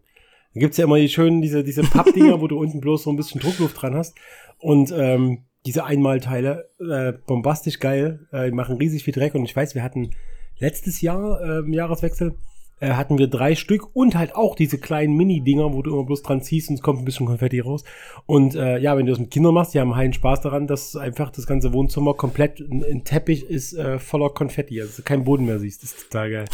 Da 0.55 0.61
gibt's 0.61 0.79
ja 0.79 0.85
immer 0.85 0.99
die 0.99 1.09
schönen, 1.09 1.43
diese, 1.43 1.63
diese 1.63 1.83
Pappdinger, 1.83 2.41
wo 2.41 2.49
du 2.49 2.59
unten 2.59 2.81
bloß 2.81 3.05
so 3.05 3.11
ein 3.11 3.17
bisschen 3.17 3.41
Druckluft 3.41 3.81
dran 3.81 3.95
hast. 3.95 4.17
Und 4.59 4.93
ähm, 4.97 5.45
diese 5.67 5.85
Einmalteile, 5.85 6.71
äh, 6.81 7.13
bombastisch 7.27 7.79
geil, 7.79 8.27
äh, 8.33 8.51
machen 8.51 8.77
riesig 8.77 9.05
viel 9.05 9.15
Dreck. 9.15 9.35
Und 9.35 9.45
ich 9.45 9.55
weiß, 9.55 9.75
wir 9.75 9.83
hatten 9.83 10.11
letztes 10.59 11.03
Jahr 11.03 11.41
äh, 11.41 11.59
im 11.59 11.73
Jahreswechsel 11.73 12.35
äh, 12.81 12.93
hatten 12.93 13.19
wir 13.19 13.29
drei 13.29 13.55
Stück 13.55 13.95
und 13.95 14.15
halt 14.15 14.35
auch 14.35 14.57
diese 14.57 14.79
kleinen 14.79 15.15
Mini-Dinger, 15.17 15.73
wo 15.73 15.83
du 15.83 15.93
immer 15.93 16.05
bloß 16.05 16.23
dran 16.23 16.43
ziehst 16.43 16.71
und 16.71 16.77
es 16.77 16.83
kommt 16.83 17.01
ein 17.01 17.05
bisschen 17.05 17.27
Konfetti 17.27 17.61
raus. 17.61 17.85
Und 18.27 18.55
äh, 18.55 18.79
ja, 18.79 18.97
wenn 18.97 19.07
du 19.07 19.13
das 19.13 19.21
mit 19.21 19.31
Kindern 19.31 19.55
machst, 19.55 19.75
die 19.75 19.81
haben 19.81 19.95
heilen 19.95 20.13
Spaß 20.13 20.41
daran, 20.41 20.67
dass 20.67 20.97
einfach 20.97 21.31
das 21.31 21.47
ganze 21.47 21.73
Wohnzimmer 21.73 22.15
komplett 22.15 22.61
ein, 22.61 23.05
Teppich 23.05 23.49
ist 23.49 23.75
äh, 23.75 23.99
voller 23.99 24.31
Konfetti, 24.31 24.81
also 24.81 25.03
kein 25.03 25.25
Boden 25.25 25.45
mehr 25.45 25.59
siehst. 25.59 25.83
Das 25.83 25.93
ist 25.93 26.11
total 26.11 26.31
geil. 26.31 26.45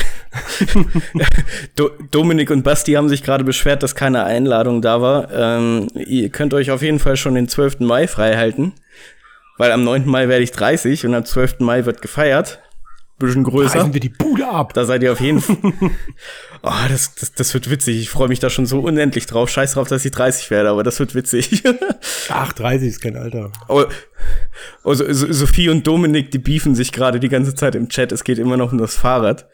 Do 1.76 1.90
Dominik 2.10 2.50
und 2.50 2.62
Basti 2.62 2.92
haben 2.92 3.08
sich 3.08 3.22
gerade 3.22 3.44
beschwert, 3.44 3.82
dass 3.82 3.94
keine 3.94 4.24
Einladung 4.24 4.82
da 4.82 5.00
war. 5.00 5.30
Ähm, 5.32 5.88
ihr 5.94 6.28
könnt 6.30 6.54
euch 6.54 6.70
auf 6.70 6.82
jeden 6.82 6.98
Fall 6.98 7.16
schon 7.16 7.34
den 7.34 7.48
12. 7.48 7.80
Mai 7.80 8.08
frei 8.08 8.36
halten. 8.36 8.72
Weil 9.58 9.72
am 9.72 9.84
9. 9.84 10.06
Mai 10.06 10.28
werde 10.28 10.42
ich 10.42 10.50
30 10.50 11.06
und 11.06 11.14
am 11.14 11.24
12. 11.24 11.60
Mai 11.60 11.86
wird 11.86 12.02
gefeiert 12.02 12.60
bisschen 13.18 13.44
größer. 13.44 13.78
Da 13.78 13.92
wir 13.92 14.00
die 14.00 14.08
Bude 14.08 14.46
ab. 14.48 14.74
Da 14.74 14.84
seid 14.84 15.02
ihr 15.02 15.12
auf 15.12 15.20
jeden 15.20 15.40
Fall. 15.40 15.56
oh, 16.62 16.70
das, 16.88 17.14
das, 17.14 17.32
das 17.32 17.54
wird 17.54 17.70
witzig. 17.70 18.00
Ich 18.00 18.10
freue 18.10 18.28
mich 18.28 18.40
da 18.40 18.50
schon 18.50 18.66
so 18.66 18.80
unendlich 18.80 19.26
drauf. 19.26 19.48
Scheiß 19.48 19.72
drauf, 19.72 19.88
dass 19.88 20.04
ich 20.04 20.12
30 20.12 20.50
werde, 20.50 20.70
aber 20.70 20.82
das 20.82 20.98
wird 20.98 21.14
witzig. 21.14 21.62
Ach, 22.28 22.52
30 22.52 22.88
ist 22.88 23.00
kein 23.00 23.16
Alter. 23.16 23.52
Oh, 23.68 23.84
oh, 24.84 24.94
Sophie 24.94 25.68
und 25.68 25.86
Dominik, 25.86 26.30
die 26.30 26.38
beefen 26.38 26.74
sich 26.74 26.92
gerade 26.92 27.20
die 27.20 27.28
ganze 27.28 27.54
Zeit 27.54 27.74
im 27.74 27.88
Chat. 27.88 28.12
Es 28.12 28.24
geht 28.24 28.38
immer 28.38 28.56
noch 28.56 28.72
um 28.72 28.78
das 28.78 28.96
Fahrrad. 28.96 29.48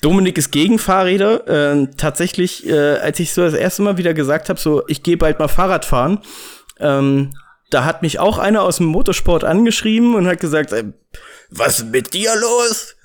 Dominik 0.00 0.38
ist 0.38 0.50
gegen 0.50 0.78
Fahrräder. 0.78 1.46
Äh, 1.72 1.88
tatsächlich, 1.96 2.66
äh, 2.66 2.96
als 2.96 3.20
ich 3.20 3.32
so 3.32 3.42
das 3.42 3.54
erste 3.54 3.82
Mal 3.82 3.98
wieder 3.98 4.14
gesagt 4.14 4.48
habe, 4.48 4.58
so 4.58 4.82
ich 4.86 5.02
gehe 5.02 5.16
bald 5.16 5.38
mal 5.38 5.48
Fahrrad 5.48 5.84
fahren, 5.84 6.20
ähm, 6.78 7.30
da 7.70 7.84
hat 7.84 8.02
mich 8.02 8.18
auch 8.18 8.38
einer 8.38 8.62
aus 8.62 8.78
dem 8.78 8.86
Motorsport 8.86 9.44
angeschrieben 9.44 10.14
und 10.14 10.26
hat 10.26 10.40
gesagt, 10.40 10.72
äh, 10.72 10.84
was 11.50 11.80
ist 11.80 11.90
mit 11.90 12.12
dir 12.14 12.30
los? 12.36 12.96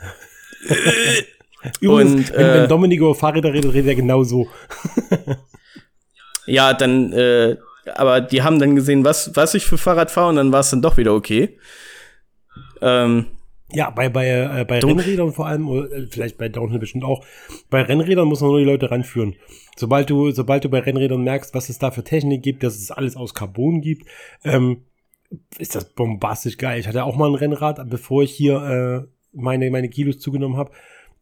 Übrigens, 1.80 2.30
und, 2.30 2.38
wenn, 2.38 2.46
äh, 2.46 2.62
wenn 2.62 2.70
Dominik 2.70 3.00
über 3.00 3.16
Fahrräder 3.16 3.54
redet, 3.54 3.74
redet 3.74 3.90
er 3.90 3.96
genau 3.96 4.24
so. 4.24 4.48
ja, 6.46 6.74
dann, 6.74 7.12
äh, 7.14 7.58
aber 7.94 8.22
die 8.22 8.42
haben 8.42 8.60
dann 8.60 8.76
gesehen, 8.76 9.04
was, 9.04 9.36
was 9.36 9.54
ich 9.54 9.66
für 9.66 9.78
Fahrrad 9.78 10.12
fahre 10.12 10.30
und 10.30 10.36
dann 10.36 10.52
war 10.52 10.60
es 10.62 10.70
dann 10.70 10.82
doch 10.82 10.98
wieder 10.98 11.14
okay. 11.14 11.58
Ähm, 12.82 13.28
ja, 13.72 13.90
bei, 13.90 14.10
bei, 14.10 14.28
äh, 14.30 14.66
bei 14.66 14.80
Rennrädern 14.80 15.34
vor 15.34 15.48
allem, 15.48 15.68
oder 15.68 15.92
äh, 15.92 16.08
vielleicht 16.10 16.38
bei 16.38 16.50
Downhill 16.50 16.80
bestimmt 16.80 17.04
auch, 17.04 17.26
bei 17.70 17.82
Rennrädern 17.82 18.28
muss 18.28 18.42
man 18.42 18.52
nur 18.52 18.60
die 18.60 18.66
Leute 18.66 18.92
ranführen. 18.92 19.36
Sobald 19.76 20.10
du, 20.10 20.32
sobald 20.32 20.64
du 20.64 20.70
bei 20.70 20.80
Rennrädern 20.80 21.24
merkst, 21.24 21.54
was 21.56 21.70
es 21.70 21.80
da 21.80 21.92
für 21.92 22.04
Technik 22.04 22.44
gibt, 22.44 22.64
dass 22.64 22.76
es 22.76 22.92
alles 22.92 23.16
aus 23.16 23.34
Carbon 23.34 23.82
gibt, 23.82 24.08
ähm, 24.44 24.84
ist 25.58 25.76
das 25.76 25.94
bombastisch 25.94 26.58
geil. 26.58 26.80
Ich 26.80 26.88
hatte 26.88 27.04
auch 27.04 27.16
mal 27.16 27.30
ein 27.30 27.36
Rennrad, 27.36 27.90
bevor 27.90 28.24
ich 28.24 28.32
hier 28.32 29.06
äh, 29.06 29.08
meine, 29.34 29.70
meine 29.72 29.90
Kilos 29.90 30.20
zugenommen 30.20 30.58
habe. 30.58 30.72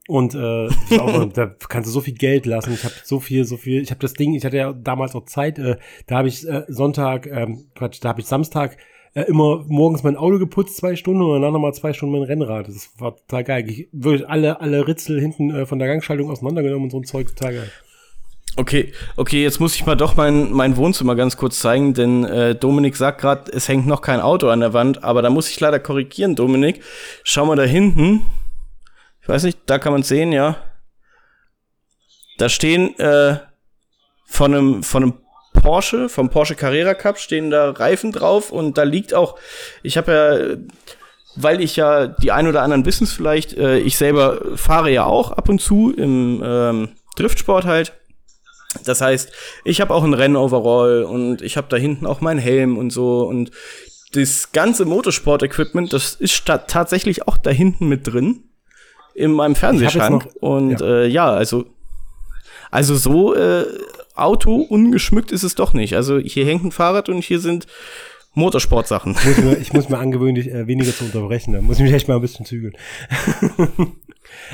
Und 0.08 0.36
äh, 0.36 0.68
auch, 1.00 1.26
da 1.34 1.56
kannst 1.70 1.88
du 1.88 1.94
so 1.94 2.02
viel 2.02 2.14
Geld 2.14 2.46
lassen. 2.46 2.74
Ich 2.74 2.84
habe 2.84 2.94
so 3.04 3.20
viel, 3.20 3.46
so 3.46 3.58
viel. 3.58 3.82
Ich 3.82 3.92
habe 3.92 4.02
das 4.02 4.14
Ding, 4.14 4.34
ich 4.34 4.46
hatte 4.46 4.58
ja 4.58 4.74
damals 4.74 5.16
auch 5.16 5.26
Zeit, 5.26 5.60
äh, 5.60 5.78
da 6.08 6.18
habe 6.18 6.28
ich 6.28 6.48
äh, 6.48 6.66
Sonntag, 6.68 7.28
ähm, 7.28 7.66
Quatsch, 7.76 8.00
da 8.02 8.10
habe 8.10 8.22
ich 8.22 8.28
Samstag 8.28 8.78
äh, 9.14 9.22
immer 9.24 9.64
morgens 9.68 10.04
mein 10.04 10.18
Auto 10.18 10.40
geputzt, 10.40 10.78
zwei 10.78 10.96
Stunden 10.96 11.22
und 11.22 11.34
danach 11.34 11.54
nochmal 11.54 11.74
zwei 11.74 11.94
Stunden 11.94 12.18
mein 12.18 12.24
Rennrad. 12.24 12.68
Das 12.68 12.92
war 12.98 13.16
total 13.16 13.44
geil. 13.44 13.70
Ich, 13.70 13.88
wirklich 13.92 14.28
alle, 14.28 14.60
alle 14.60 14.88
Ritzel 14.88 15.20
hinten 15.22 15.52
äh, 15.52 15.66
von 15.66 15.80
der 15.80 15.88
Gangschaltung 15.88 16.30
auseinandergenommen 16.30 16.86
und 16.86 16.90
so 16.90 16.98
ein 16.98 17.06
Zeug, 17.06 17.28
total 17.28 17.54
geil. 17.54 17.72
Okay, 18.56 18.94
okay, 19.18 19.42
jetzt 19.42 19.60
muss 19.60 19.74
ich 19.74 19.86
mal 19.88 19.96
doch 19.96 20.16
mein, 20.16 20.52
mein 20.52 20.78
Wohnzimmer 20.78 21.16
ganz 21.16 21.38
kurz 21.38 21.60
zeigen, 21.60 21.96
denn 21.96 22.24
äh, 22.24 22.54
Dominik 22.54 22.96
sagt 22.96 23.20
gerade, 23.20 23.52
es 23.52 23.68
hängt 23.68 23.88
noch 23.88 24.02
kein 24.02 24.22
Auto 24.22 24.50
an 24.50 24.60
der 24.60 24.74
Wand, 24.74 25.04
aber 25.04 25.24
da 25.24 25.32
muss 25.32 25.50
ich 25.50 25.60
leider 25.60 25.80
korrigieren, 25.80 26.36
Dominik. 26.36 26.84
Schau 27.24 27.48
mal 27.48 27.56
da 27.56 27.64
hinten. 27.64 28.26
Ich 29.22 29.28
weiß 29.28 29.44
nicht, 29.44 29.58
da 29.66 29.80
kann 29.80 29.94
man 29.94 30.04
sehen, 30.04 30.32
ja. 30.32 30.58
Da 32.38 32.48
stehen 32.48 32.98
äh, 33.00 33.38
von 34.26 34.54
einem 34.54 34.84
von 34.84 35.04
einem 35.04 35.14
Porsche, 35.54 36.10
vom 36.10 36.30
Porsche 36.30 36.56
Carrera 36.56 36.94
Cup 36.94 37.18
stehen 37.18 37.50
da 37.50 37.72
Reifen 37.72 38.12
drauf 38.12 38.52
und 38.52 38.78
da 38.78 38.84
liegt 38.84 39.14
auch, 39.14 39.38
ich 39.82 39.98
habe 39.98 40.12
ja 40.12 40.58
weil 41.36 41.62
ich 41.62 41.76
ja 41.76 42.08
die 42.08 42.32
ein 42.32 42.48
oder 42.48 42.62
anderen 42.62 42.86
wissen 42.86 43.06
es 43.06 43.14
vielleicht, 43.14 43.54
äh, 43.58 43.80
ich 43.80 43.98
selber 43.98 44.40
fahre 44.56 44.92
ja 44.92 45.06
auch 45.06 45.32
ab 45.32 45.50
und 45.50 45.60
zu 45.60 45.92
im 45.92 46.44
ähm, 46.46 46.90
Driftsport 47.16 47.66
halt 47.66 47.94
das 48.86 49.02
heißt, 49.02 49.32
ich 49.64 49.82
habe 49.82 49.94
auch 49.94 50.04
ein 50.04 50.14
Rennoverall 50.14 51.04
und 51.04 51.42
ich 51.42 51.58
habe 51.58 51.68
da 51.70 51.78
hinten 51.78 52.06
auch 52.06 52.22
meinen 52.22 52.40
Helm 52.40 52.78
und 52.78 52.92
so 52.92 53.24
und 53.24 53.52
das 54.14 54.52
ganze 54.52 54.86
Motorsport-Equipment, 54.86 55.92
das 55.92 56.16
ist 56.16 56.46
tatsächlich 56.46 57.28
auch 57.28 57.38
da 57.38 57.50
hinten 57.50 57.88
mit 57.88 58.08
drin 58.08 58.44
in 59.16 59.32
meinem 59.32 59.56
Fernsehschrank. 59.56 60.30
und 60.40 60.80
ja. 60.80 60.86
Äh, 60.86 61.08
ja, 61.08 61.32
also 61.32 61.66
also 62.74 62.96
so 62.96 63.36
äh, 63.36 63.66
Auto 64.16 64.56
ungeschmückt 64.56 65.32
ist 65.32 65.44
es 65.44 65.54
doch 65.54 65.74
nicht. 65.74 65.96
Also 65.96 66.18
hier 66.18 66.46
hängt 66.46 66.64
ein 66.64 66.72
Fahrrad 66.72 67.08
und 67.08 67.24
hier 67.24 67.40
sind 67.40 67.68
Motorsportsachen. 68.34 69.16
Ich 69.16 69.26
muss 69.26 69.38
mir, 69.38 69.58
ich 69.58 69.74
muss 69.74 69.90
mir 69.90 70.00
angewöhnen, 70.00 70.36
dich 70.36 70.50
äh, 70.50 70.66
weniger 70.66 70.92
zu 70.92 71.06
unterbrechen. 71.06 71.54
Da 71.54 71.62
muss 71.62 71.78
ich 71.78 71.84
mich 71.84 71.94
echt 71.94 72.08
mal 72.08 72.16
ein 72.16 72.22
bisschen 72.22 72.46
zügeln. 72.46 72.74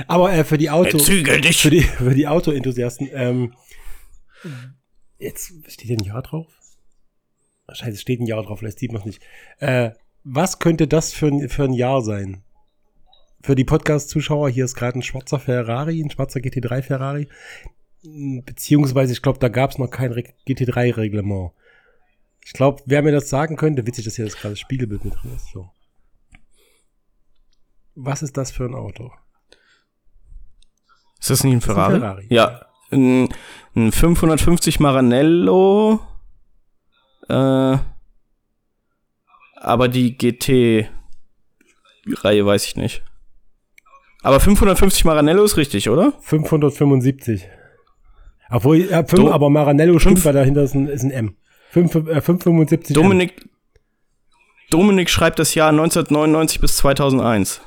Aber 0.07 0.33
äh, 0.33 0.43
für 0.43 0.57
die 0.57 0.69
Auto, 0.69 0.97
Zügel 0.97 1.39
dich. 1.39 1.61
für 1.61 1.69
die 1.69 1.81
für 1.81 2.13
die 2.13 2.27
Auto-Enthusiasten, 2.27 3.09
ähm, 3.13 3.53
Jetzt 5.17 5.53
steht 5.67 5.99
ein 5.99 6.05
Jahr 6.05 6.21
drauf? 6.21 6.47
Wahrscheinlich 7.65 8.01
steht 8.01 8.19
ein 8.19 8.25
Jahr 8.25 8.41
drauf, 8.43 8.59
vielleicht 8.59 8.79
sieht 8.79 8.91
man 8.91 9.01
es 9.01 9.05
nicht. 9.05 9.21
Äh, 9.59 9.91
was 10.23 10.59
könnte 10.59 10.87
das 10.87 11.13
für 11.13 11.27
ein, 11.27 11.49
für 11.49 11.63
ein 11.63 11.73
Jahr 11.73 12.01
sein? 12.01 12.43
Für 13.41 13.55
die 13.55 13.63
Podcast-Zuschauer, 13.63 14.49
hier 14.49 14.65
ist 14.65 14.75
gerade 14.75 14.99
ein 14.99 15.03
schwarzer 15.03 15.39
Ferrari, 15.39 16.01
ein 16.01 16.09
schwarzer 16.09 16.39
GT3 16.39 16.81
Ferrari. 16.81 17.29
Beziehungsweise, 18.01 19.13
ich 19.13 19.21
glaube, 19.21 19.39
da 19.39 19.49
gab 19.49 19.71
es 19.71 19.77
noch 19.77 19.89
kein 19.89 20.11
GT3-Reglement. 20.13 21.51
Ich 22.45 22.53
glaube, 22.53 22.81
wer 22.85 23.01
mir 23.01 23.11
das 23.11 23.29
sagen 23.29 23.55
könnte, 23.55 23.85
witzig, 23.85 24.05
dass 24.05 24.15
hier 24.15 24.25
das 24.25 24.35
gerade 24.35 24.55
Spiegelbild 24.55 25.05
mit 25.05 25.15
drin 25.15 25.35
ist. 25.35 25.51
So. 25.51 25.69
Was 27.95 28.23
ist 28.23 28.37
das 28.37 28.51
für 28.51 28.65
ein 28.65 28.75
Auto? 28.75 29.11
Ist 31.19 31.29
das 31.29 31.43
nicht 31.43 31.53
ein 31.53 31.61
Ferrari? 31.61 31.95
Ein 31.95 31.99
Ferrari. 31.99 32.25
Ja, 32.29 32.65
ein, 32.91 33.29
ein 33.87 33.91
550 33.91 34.79
Maranello, 34.79 35.99
äh, 37.27 37.77
aber 39.55 39.87
die 39.87 40.17
GT-Reihe 40.17 40.85
weiß 42.45 42.65
ich 42.65 42.75
nicht. 42.75 43.03
Aber 44.21 44.39
550 44.39 45.05
Maranello 45.05 45.43
ist 45.43 45.57
richtig, 45.57 45.89
oder? 45.89 46.13
575. 46.21 47.47
Obwohl, 48.51 48.77
ja, 48.89 49.03
5, 49.03 49.31
aber 49.31 49.49
Maranello 49.49 49.99
stimmt, 49.99 50.23
weil 50.25 50.33
dahinter 50.33 50.63
ist 50.63 50.73
ein, 50.73 50.87
ist 50.87 51.03
ein 51.03 51.11
M. 51.11 51.35
5, 51.71 51.95
äh, 51.95 52.21
575. 52.21 52.95
Dominik, 52.95 53.47
Dominik 54.69 55.09
schreibt 55.09 55.39
das 55.39 55.55
Jahr 55.55 55.69
1999 55.69 56.59
bis 56.59 56.77
2001. 56.77 57.61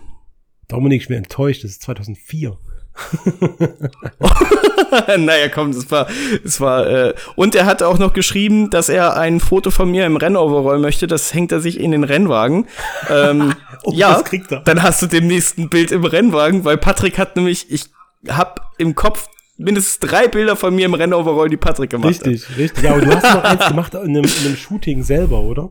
Dominik, 0.68 1.02
ich 1.02 1.08
bin 1.08 1.18
enttäuscht, 1.18 1.64
das 1.64 1.72
ist 1.72 1.82
2004. 1.82 2.58
naja, 5.18 5.48
komm, 5.48 5.72
das 5.72 5.90
war, 5.90 6.06
das 6.42 6.60
war, 6.60 6.86
äh, 6.86 7.14
und 7.34 7.54
er 7.54 7.66
hat 7.66 7.82
auch 7.82 7.98
noch 7.98 8.12
geschrieben, 8.12 8.70
dass 8.70 8.88
er 8.88 9.16
ein 9.16 9.40
Foto 9.40 9.70
von 9.70 9.90
mir 9.90 10.06
im 10.06 10.16
Rennoverall 10.16 10.78
möchte, 10.78 11.06
das 11.06 11.32
hängt 11.34 11.52
er 11.52 11.60
sich 11.60 11.80
in 11.80 11.92
den 11.92 12.04
Rennwagen. 12.04 12.66
Ähm, 13.10 13.54
oh, 13.82 13.92
ja, 13.94 14.22
dann 14.64 14.82
hast 14.82 15.02
du 15.02 15.06
demnächst 15.06 15.58
ein 15.58 15.68
Bild 15.68 15.90
im 15.90 16.04
Rennwagen, 16.04 16.64
weil 16.64 16.78
Patrick 16.78 17.18
hat 17.18 17.36
nämlich, 17.36 17.70
ich 17.70 17.86
hab 18.28 18.72
im 18.78 18.94
Kopf 18.94 19.28
mindestens 19.56 19.98
drei 19.98 20.28
Bilder 20.28 20.56
von 20.56 20.74
mir 20.74 20.86
im 20.86 20.94
Rennoverall, 20.94 21.48
die 21.48 21.56
Patrick 21.56 21.90
gemacht 21.90 22.10
richtig, 22.10 22.42
hat. 22.42 22.50
Richtig, 22.50 22.58
richtig. 22.58 22.84
Ja, 22.84 22.92
aber 22.92 23.00
du 23.00 23.14
hast 23.14 23.34
noch 23.34 23.44
eins 23.44 23.66
gemacht 23.66 23.94
in 23.94 24.00
einem, 24.00 24.24
in 24.24 24.46
einem 24.46 24.56
Shooting 24.56 25.02
selber, 25.02 25.40
oder? 25.40 25.70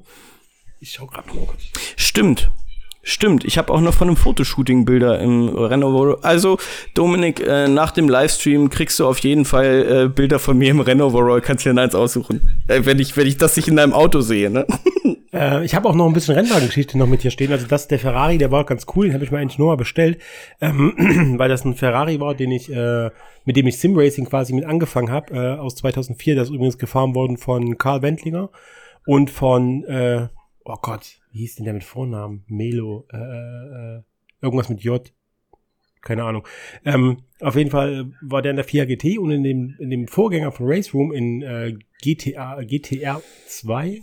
Ich 0.79 0.91
schau 0.91 1.05
grad 1.05 1.33
mal. 1.33 1.47
Stimmt. 1.95 2.51
Stimmt, 3.03 3.45
ich 3.45 3.57
habe 3.57 3.73
auch 3.73 3.81
noch 3.81 3.95
von 3.95 4.09
einem 4.09 4.17
Fotoshooting 4.17 4.85
Bilder 4.85 5.19
im 5.19 5.49
Renault. 5.49 6.23
Also, 6.23 6.59
Dominik, 6.93 7.39
äh, 7.39 7.67
nach 7.67 7.91
dem 7.91 8.07
Livestream 8.07 8.69
kriegst 8.69 8.99
du 8.99 9.07
auf 9.07 9.17
jeden 9.19 9.45
Fall 9.45 10.05
äh, 10.05 10.07
Bilder 10.07 10.37
von 10.37 10.55
mir 10.55 10.69
im 10.69 10.81
Renault 10.81 11.43
kannst 11.43 11.65
dir 11.65 11.75
eins 11.75 11.95
aussuchen. 11.95 12.41
Äh, 12.67 12.81
wenn, 12.85 12.99
ich, 12.99 13.17
wenn 13.17 13.25
ich 13.25 13.37
das 13.37 13.55
nicht 13.55 13.67
in 13.67 13.77
deinem 13.77 13.93
Auto 13.93 14.21
sehe, 14.21 14.49
ne? 14.49 14.67
Äh, 15.33 15.63
ich 15.63 15.75
habe 15.75 15.87
auch 15.87 15.95
noch 15.95 16.07
ein 16.07 16.13
bisschen 16.13 16.35
Rennwagengeschichte 16.35 16.97
noch 16.97 17.07
mit 17.07 17.21
hier 17.21 17.31
stehen. 17.31 17.53
Also 17.53 17.65
das, 17.65 17.87
der 17.87 17.99
Ferrari, 17.99 18.37
der 18.37 18.51
war 18.51 18.65
ganz 18.65 18.85
cool, 18.93 19.05
den 19.05 19.13
habe 19.13 19.23
ich 19.23 19.31
mir 19.31 19.39
eigentlich 19.39 19.57
nur 19.57 19.69
mal 19.69 19.77
bestellt, 19.77 20.21
ähm, 20.59 21.35
weil 21.37 21.47
das 21.47 21.63
ein 21.63 21.73
Ferrari 21.73 22.19
war, 22.19 22.35
den 22.35 22.51
ich, 22.51 22.69
äh, 22.69 23.09
mit 23.45 23.55
dem 23.55 23.65
ich 23.65 23.79
Simracing 23.79 24.25
quasi 24.25 24.51
mit 24.51 24.65
angefangen 24.65 25.09
habe, 25.09 25.33
äh, 25.33 25.57
aus 25.57 25.75
2004. 25.75 26.35
Das 26.35 26.49
ist 26.49 26.53
übrigens 26.53 26.77
gefahren 26.77 27.15
worden 27.15 27.37
von 27.37 27.77
Karl 27.77 28.01
Wendlinger 28.01 28.49
und 29.05 29.29
von, 29.29 29.85
oh 30.65 30.75
Gott, 30.81 31.20
wie 31.31 31.39
hieß 31.39 31.55
denn 31.55 31.65
der 31.65 31.73
mit 31.73 31.83
Vornamen? 31.83 32.43
Melo, 32.47 33.07
äh, 33.11 33.17
äh, 33.17 34.01
irgendwas 34.41 34.69
mit 34.69 34.81
J. 34.81 35.11
Keine 36.01 36.23
Ahnung. 36.23 36.47
Ähm, 36.83 37.17
auf 37.39 37.55
jeden 37.55 37.69
Fall 37.69 38.11
war 38.21 38.41
der 38.41 38.51
in 38.51 38.55
der 38.57 38.65
4 38.65 38.87
GT 38.87 39.19
und 39.19 39.31
in 39.31 39.43
dem, 39.43 39.75
in 39.79 39.89
dem 39.89 40.07
Vorgänger 40.07 40.51
von 40.51 40.65
Race 40.67 40.93
Room 40.93 41.11
in 41.13 41.41
äh, 41.43 41.77
GTA, 42.01 42.63
GTR 42.63 43.21
2 43.47 44.01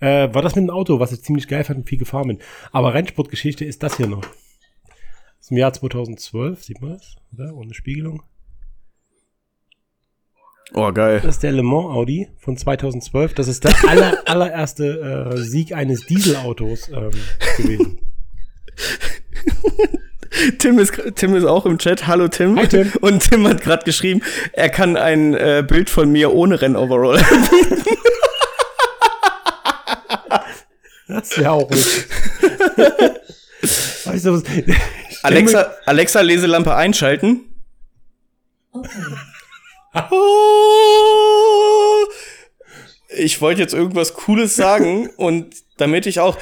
äh, 0.00 0.32
war 0.32 0.42
das 0.42 0.54
mit 0.54 0.62
einem 0.62 0.70
Auto, 0.70 1.00
was 1.00 1.12
ich 1.12 1.22
ziemlich 1.22 1.48
geil 1.48 1.64
fand 1.64 1.80
und 1.80 1.88
viel 1.88 1.98
gefahren 1.98 2.28
bin. 2.28 2.38
Aber 2.72 2.94
Rennsportgeschichte 2.94 3.64
ist 3.64 3.82
das 3.82 3.96
hier 3.96 4.06
noch. 4.06 4.24
Ist 5.40 5.50
im 5.50 5.58
Jahr 5.58 5.72
2012, 5.72 6.64
sieht 6.64 6.80
man 6.80 6.92
das? 6.92 7.16
Oder? 7.32 7.54
Ohne 7.54 7.74
Spiegelung. 7.74 8.22
Oh, 10.74 10.92
geil. 10.92 11.20
Das 11.22 11.36
ist 11.36 11.42
der 11.42 11.52
Le 11.52 11.62
Mans 11.62 11.86
Audi 11.94 12.28
von 12.38 12.56
2012. 12.56 13.34
Das 13.34 13.48
ist 13.48 13.64
der 13.64 13.74
aller, 13.88 14.22
allererste 14.26 15.32
äh, 15.34 15.38
Sieg 15.38 15.72
eines 15.74 16.06
Dieselautos 16.06 16.88
ähm, 16.88 17.10
gewesen. 17.56 17.98
Tim 20.58 20.78
ist, 20.78 20.92
Tim 21.16 21.34
ist 21.34 21.44
auch 21.44 21.64
im 21.66 21.78
Chat. 21.78 22.06
Hallo 22.06 22.28
Tim. 22.28 22.56
Hi, 22.58 22.68
Tim. 22.68 22.92
Und 23.00 23.28
Tim 23.28 23.48
hat 23.48 23.62
gerade 23.62 23.82
geschrieben, 23.84 24.22
er 24.52 24.68
kann 24.68 24.96
ein 24.96 25.34
äh, 25.34 25.64
Bild 25.66 25.90
von 25.90 26.12
mir 26.12 26.32
ohne 26.32 26.60
Rennoverall 26.60 27.20
Das 31.08 31.38
wäre 31.38 31.52
auch 31.52 31.70
richtig. 31.70 32.04
weißt 34.04 34.26
du 34.26 34.34
was? 34.34 34.42
Alexa, 35.22 35.72
Alexa, 35.86 36.20
Leselampe 36.20 36.74
einschalten. 36.74 37.40
Okay. 38.72 38.90
Ich 43.18 43.40
wollte 43.40 43.60
jetzt 43.60 43.74
irgendwas 43.74 44.14
Cooles 44.14 44.54
sagen 44.54 45.08
und 45.16 45.56
damit 45.76 46.06
ich 46.06 46.20
auch, 46.20 46.38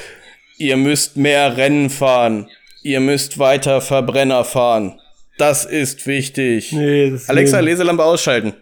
ihr 0.57 0.77
müsst 0.77 1.17
mehr 1.17 1.57
Rennen 1.57 1.89
fahren. 1.89 2.49
Ihr 2.83 2.99
müsst 2.99 3.39
weiter 3.39 3.81
Verbrenner 3.81 4.43
fahren. 4.43 4.99
Das 5.37 5.65
ist 5.65 6.07
wichtig. 6.07 6.71
Nee, 6.71 7.11
das 7.11 7.29
Alexa, 7.29 7.59
Leselampe 7.59 8.03
ausschalten. 8.03 8.53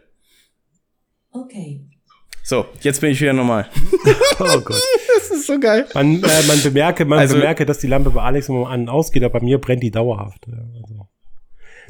Okay. 1.31 1.81
So, 2.43 2.65
jetzt 2.81 3.01
bin 3.01 3.11
ich 3.11 3.21
wieder 3.21 3.33
normal. 3.33 3.69
oh 4.39 4.59
Gott. 4.59 4.81
Das 5.15 5.31
ist 5.31 5.47
so 5.47 5.59
geil. 5.59 5.87
Man, 5.93 6.21
äh, 6.23 6.43
man 6.47 6.61
bemerke, 6.61 7.05
man 7.05 7.19
also, 7.19 7.35
bemerke, 7.35 7.65
dass 7.65 7.79
die 7.79 7.87
Lampe 7.87 8.11
bei 8.11 8.21
Alex 8.21 8.49
immer 8.49 8.69
an 8.69 8.81
und 8.81 8.89
ausgeht, 8.89 9.23
aber 9.23 9.39
bei 9.39 9.45
mir 9.45 9.59
brennt 9.59 9.83
die 9.83 9.91
dauerhaft. 9.91 10.45
Also, 10.47 11.07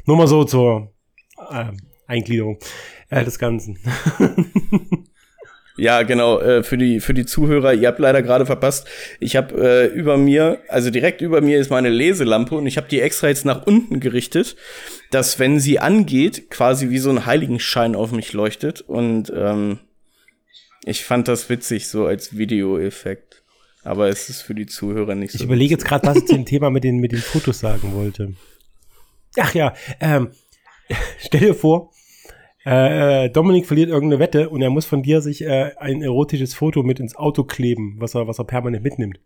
nur 0.06 0.16
mal 0.16 0.26
so 0.26 0.44
zur 0.44 0.94
äh, 1.50 1.66
Eingliederung 2.06 2.58
äh, 3.10 3.24
des 3.24 3.38
Ganzen. 3.38 3.78
Ja, 5.78 6.02
genau, 6.04 6.40
äh, 6.40 6.62
für 6.62 6.78
die 6.78 7.00
für 7.00 7.12
die 7.12 7.26
Zuhörer, 7.26 7.74
ihr 7.74 7.88
habt 7.88 7.98
leider 7.98 8.22
gerade 8.22 8.46
verpasst. 8.46 8.88
Ich 9.20 9.36
habe 9.36 9.54
äh, 9.60 9.86
über 9.88 10.16
mir, 10.16 10.58
also 10.68 10.90
direkt 10.90 11.20
über 11.20 11.42
mir 11.42 11.58
ist 11.58 11.70
meine 11.70 11.90
Leselampe 11.90 12.54
und 12.54 12.66
ich 12.66 12.78
habe 12.78 12.88
die 12.88 13.00
extra 13.00 13.28
jetzt 13.28 13.44
nach 13.44 13.66
unten 13.66 14.00
gerichtet, 14.00 14.56
dass 15.10 15.38
wenn 15.38 15.60
sie 15.60 15.78
angeht, 15.78 16.50
quasi 16.50 16.88
wie 16.88 16.98
so 16.98 17.10
ein 17.10 17.26
Heiligenschein 17.26 17.94
auf 17.94 18.10
mich 18.10 18.32
leuchtet 18.32 18.80
und 18.80 19.30
ähm, 19.36 19.80
ich 20.86 21.04
fand 21.04 21.28
das 21.28 21.50
witzig 21.50 21.88
so 21.88 22.06
als 22.06 22.38
Videoeffekt. 22.38 23.42
Aber 23.82 24.08
es 24.08 24.28
ist 24.30 24.42
für 24.42 24.54
die 24.54 24.66
Zuhörer 24.66 25.14
nicht 25.14 25.32
so. 25.32 25.36
Ich 25.36 25.44
überlege 25.44 25.72
jetzt 25.72 25.84
gerade, 25.84 26.06
was 26.06 26.16
ich 26.16 26.26
zu 26.26 26.34
dem 26.34 26.44
Thema 26.46 26.70
mit 26.70 26.84
den 26.84 26.98
mit 26.98 27.12
den 27.12 27.20
Fotos 27.20 27.60
sagen 27.60 27.92
wollte. 27.94 28.32
Ach 29.38 29.54
ja, 29.54 29.74
ähm, 30.00 30.30
stell 31.18 31.40
dir 31.40 31.54
vor, 31.54 31.92
äh, 32.66 33.30
Dominik 33.30 33.64
verliert 33.66 33.90
irgendeine 33.90 34.18
Wette 34.18 34.48
und 34.48 34.60
er 34.60 34.70
muss 34.70 34.86
von 34.86 35.00
dir 35.04 35.20
sich 35.20 35.44
äh, 35.44 35.70
ein 35.78 36.02
erotisches 36.02 36.52
Foto 36.52 36.82
mit 36.82 36.98
ins 36.98 37.14
Auto 37.14 37.44
kleben, 37.44 37.94
was 38.00 38.16
er, 38.16 38.26
was 38.26 38.40
er 38.40 38.44
permanent 38.44 38.82
mitnimmt. 38.82 39.20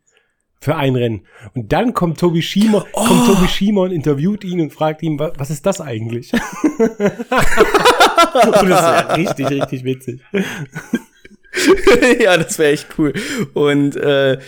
Für 0.60 0.76
ein 0.76 0.94
Rennen. 0.94 1.22
Und 1.54 1.72
dann 1.72 1.94
kommt 1.94 2.20
Tobi 2.20 2.42
Schiemer, 2.42 2.84
oh. 2.92 3.06
kommt 3.06 3.26
Tobi 3.26 3.48
Schiemer 3.48 3.80
und 3.82 3.92
interviewt 3.92 4.44
ihn 4.44 4.60
und 4.60 4.74
fragt 4.74 5.02
ihn, 5.02 5.18
was 5.18 5.48
ist 5.48 5.64
das 5.64 5.80
eigentlich? 5.80 6.34
und 6.78 6.98
das 7.00 8.62
wäre 8.62 9.16
richtig, 9.16 9.48
richtig 9.48 9.84
witzig. 9.84 10.20
ja, 12.20 12.36
das 12.36 12.58
wäre 12.58 12.72
echt 12.72 12.88
cool. 12.98 13.14
Und 13.54 13.96
äh, 13.96 14.38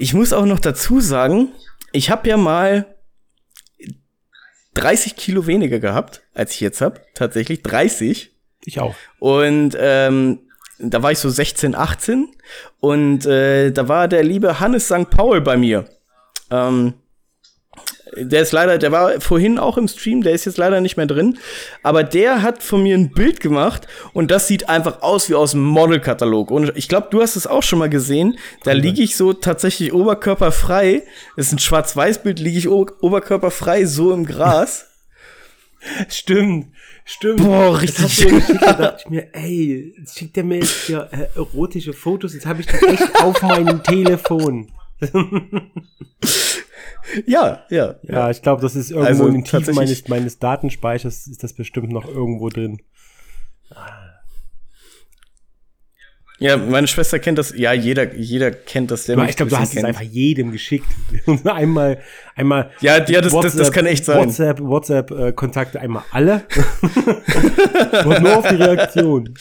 ich 0.00 0.14
muss 0.14 0.32
auch 0.32 0.46
noch 0.46 0.58
dazu 0.58 0.98
sagen, 0.98 1.50
ich 1.92 2.10
habe 2.10 2.28
ja 2.28 2.36
mal 2.36 2.86
30 4.78 5.16
Kilo 5.16 5.46
weniger 5.46 5.80
gehabt, 5.80 6.22
als 6.34 6.52
ich 6.52 6.60
jetzt 6.60 6.80
habe. 6.80 7.00
Tatsächlich 7.14 7.62
30. 7.62 8.30
Ich 8.64 8.80
auch. 8.80 8.94
Und 9.18 9.76
ähm, 9.78 10.40
da 10.78 11.02
war 11.02 11.10
ich 11.10 11.18
so 11.18 11.28
16, 11.28 11.74
18 11.74 12.28
und 12.80 13.26
äh, 13.26 13.72
da 13.72 13.88
war 13.88 14.06
der 14.06 14.22
liebe 14.22 14.60
Hannes 14.60 14.86
St. 14.86 15.10
Paul 15.10 15.40
bei 15.40 15.56
mir. 15.56 15.86
Ähm, 16.50 16.94
der 18.24 18.42
ist 18.42 18.52
leider, 18.52 18.78
der 18.78 18.92
war 18.92 19.20
vorhin 19.20 19.58
auch 19.58 19.76
im 19.76 19.88
Stream, 19.88 20.22
der 20.22 20.32
ist 20.32 20.44
jetzt 20.44 20.58
leider 20.58 20.80
nicht 20.80 20.96
mehr 20.96 21.06
drin. 21.06 21.38
Aber 21.82 22.04
der 22.04 22.42
hat 22.42 22.62
von 22.62 22.82
mir 22.82 22.96
ein 22.96 23.10
Bild 23.10 23.40
gemacht 23.40 23.86
und 24.12 24.30
das 24.30 24.46
sieht 24.46 24.68
einfach 24.68 25.02
aus 25.02 25.28
wie 25.28 25.34
aus 25.34 25.52
dem 25.52 25.64
Modelkatalog. 25.64 26.50
Und 26.50 26.72
ich 26.76 26.88
glaube, 26.88 27.08
du 27.10 27.20
hast 27.20 27.36
es 27.36 27.46
auch 27.46 27.62
schon 27.62 27.78
mal 27.78 27.88
gesehen. 27.88 28.38
Da 28.64 28.72
liege 28.72 29.02
ich 29.02 29.16
so 29.16 29.32
tatsächlich 29.32 29.92
oberkörperfrei. 29.92 31.02
Das 31.36 31.46
ist 31.46 31.52
ein 31.52 31.58
Schwarz-Weiß-Bild, 31.58 32.38
liege 32.38 32.58
ich 32.58 32.68
oberkörperfrei 32.68 33.84
so 33.84 34.12
im 34.12 34.24
Gras. 34.24 34.86
Stimmt, 36.08 36.72
stimmt. 37.04 37.42
Boah, 37.42 37.80
richtig 37.80 38.12
schön. 38.12 38.42
Da 38.60 38.72
dachte 38.72 39.02
ich 39.04 39.10
mir, 39.10 39.32
ey, 39.32 39.94
jetzt 39.96 40.18
schickt 40.18 40.36
der 40.36 40.44
mir 40.44 40.58
jetzt 40.58 40.86
hier 40.86 41.08
äh, 41.12 41.28
erotische 41.36 41.92
Fotos. 41.92 42.34
Jetzt 42.34 42.46
habe 42.46 42.60
ich 42.60 42.66
das 42.66 42.82
echt 42.82 43.22
auf 43.22 43.40
meinem 43.42 43.82
Telefon. 43.82 44.72
Ja, 47.26 47.64
ja. 47.70 47.96
Ja, 48.02 48.30
ich 48.30 48.42
glaube, 48.42 48.62
das 48.62 48.76
ist 48.76 48.90
irgendwo 48.90 49.08
also, 49.08 49.26
in 49.26 49.34
den 49.34 49.44
Tiefen 49.44 49.74
meines, 49.74 50.08
meines 50.08 50.38
Datenspeichers 50.38 51.26
ist 51.26 51.42
das 51.42 51.52
bestimmt 51.52 51.90
noch 51.90 52.06
irgendwo 52.06 52.48
drin. 52.48 52.80
Ja, 56.40 56.56
meine 56.56 56.86
Schwester 56.86 57.18
kennt 57.18 57.38
das. 57.38 57.52
Ja, 57.56 57.72
jeder, 57.72 58.14
jeder 58.14 58.52
kennt 58.52 58.92
das. 58.92 59.06
Der 59.06 59.16
du, 59.16 59.22
ich 59.24 59.36
glaube, 59.36 59.50
du 59.50 59.58
hast 59.58 59.72
kennt. 59.72 59.82
es 59.82 59.88
einfach 59.88 60.02
jedem 60.02 60.52
geschickt. 60.52 60.86
einmal, 61.44 62.00
einmal. 62.36 62.70
Ja, 62.80 63.04
ja, 63.04 63.20
das, 63.20 63.32
WhatsApp, 63.32 63.52
das, 63.52 63.66
das 63.66 63.72
kann 63.72 63.86
echt 63.86 64.04
sein. 64.04 64.18
WhatsApp, 64.18 64.60
WhatsApp 64.60 65.10
äh, 65.10 65.32
Kontakte 65.32 65.80
einmal 65.80 66.04
alle. 66.12 66.44
Und 68.04 68.22
nur 68.22 68.36
auf 68.38 68.48
die 68.48 68.54
Reaktion. 68.54 69.34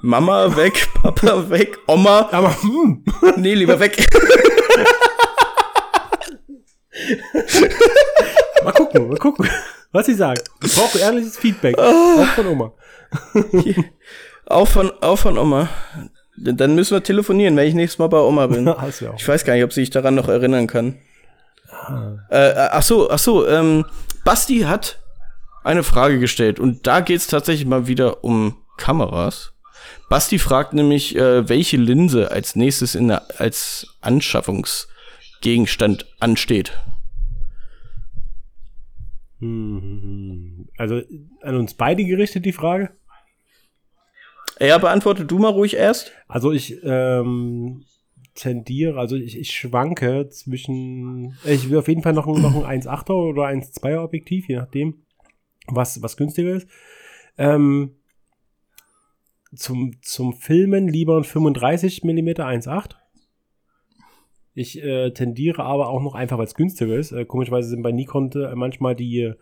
Mama 0.00 0.56
weg, 0.56 0.86
Papa 1.02 1.50
weg, 1.50 1.76
Oma. 1.88 2.28
Aber, 2.30 2.62
hm. 2.62 3.04
Nee, 3.36 3.54
lieber 3.54 3.80
weg. 3.80 3.96
mal 8.64 8.72
gucken, 8.72 9.08
mal 9.08 9.18
gucken, 9.18 9.48
was 9.92 10.06
sie 10.06 10.14
sagen. 10.14 10.40
Ich 10.62 10.74
brauche 10.74 10.98
ehrliches 10.98 11.36
Feedback. 11.36 11.76
Oh. 11.78 12.22
Auch 12.22 12.26
von 12.34 12.46
Oma. 12.46 12.72
auch, 14.46 14.68
von, 14.68 14.92
auch 15.00 15.16
von 15.16 15.38
Oma. 15.38 15.68
Dann 16.36 16.74
müssen 16.74 16.94
wir 16.94 17.02
telefonieren, 17.02 17.56
wenn 17.56 17.68
ich 17.68 17.74
nächstes 17.74 17.98
Mal 17.98 18.08
bei 18.08 18.18
Oma 18.18 18.46
bin. 18.46 18.66
ich 19.16 19.28
weiß 19.28 19.44
gar 19.44 19.54
nicht, 19.54 19.64
ob 19.64 19.72
sie 19.72 19.82
sich 19.82 19.90
daran 19.90 20.14
noch 20.14 20.28
erinnern 20.28 20.66
kann. 20.66 20.98
Ah. 21.70 22.18
Äh, 22.30 22.50
äh, 22.50 22.68
ach 22.72 22.82
so, 22.82 23.10
ach 23.10 23.18
so. 23.18 23.46
Ähm, 23.46 23.84
Basti 24.24 24.60
hat 24.60 24.98
eine 25.64 25.82
Frage 25.82 26.18
gestellt 26.18 26.60
und 26.60 26.86
da 26.86 27.00
geht 27.00 27.20
es 27.20 27.26
tatsächlich 27.26 27.66
mal 27.66 27.86
wieder 27.86 28.22
um 28.24 28.56
Kameras. 28.76 29.52
Basti 30.08 30.38
fragt 30.38 30.72
nämlich, 30.72 31.16
äh, 31.16 31.48
welche 31.48 31.76
Linse 31.76 32.30
als 32.30 32.54
nächstes 32.54 32.94
in 32.94 33.08
der, 33.08 33.22
als 33.38 33.86
Anschaffungsgegenstand 35.36 36.06
ansteht. 36.20 36.78
Also 40.78 41.02
an 41.42 41.56
uns 41.56 41.74
beide 41.74 42.04
gerichtet 42.04 42.44
die 42.44 42.52
Frage? 42.52 42.90
Ja, 44.58 44.78
beantworte 44.78 45.26
du 45.26 45.38
mal 45.38 45.50
ruhig 45.50 45.74
erst. 45.74 46.12
Also 46.26 46.52
ich 46.52 46.82
ähm, 46.82 47.84
tendiere, 48.34 48.98
also 48.98 49.16
ich, 49.16 49.38
ich 49.38 49.50
schwanke 49.54 50.28
zwischen, 50.30 51.36
ich 51.44 51.68
will 51.68 51.78
auf 51.78 51.88
jeden 51.88 52.02
Fall 52.02 52.14
noch, 52.14 52.26
noch 52.26 52.64
ein 52.64 52.80
1,8er 52.80 53.12
oder 53.12 53.42
1,2er 53.42 54.02
Objektiv, 54.02 54.48
je 54.48 54.56
nachdem, 54.56 55.02
was, 55.66 56.00
was 56.02 56.16
günstiger 56.16 56.54
ist. 56.54 56.68
Ähm, 57.36 57.96
zum, 59.54 60.00
zum 60.00 60.32
Filmen 60.32 60.88
lieber 60.88 61.18
ein 61.18 61.24
35 61.24 62.02
mm 62.04 62.28
1,8 62.28 62.94
ich 64.56 64.82
äh, 64.82 65.10
tendiere 65.10 65.64
aber 65.64 65.90
auch 65.90 66.02
noch 66.02 66.14
einfach, 66.14 66.38
weil 66.38 66.46
es 66.46 66.54
günstiger 66.54 66.96
ist. 66.96 67.12
Äh, 67.12 67.26
komischerweise 67.26 67.68
sind 67.68 67.82
bei 67.82 67.92
Nikon 67.92 68.32
äh, 68.32 68.54
manchmal 68.54 68.96
die 68.96 69.34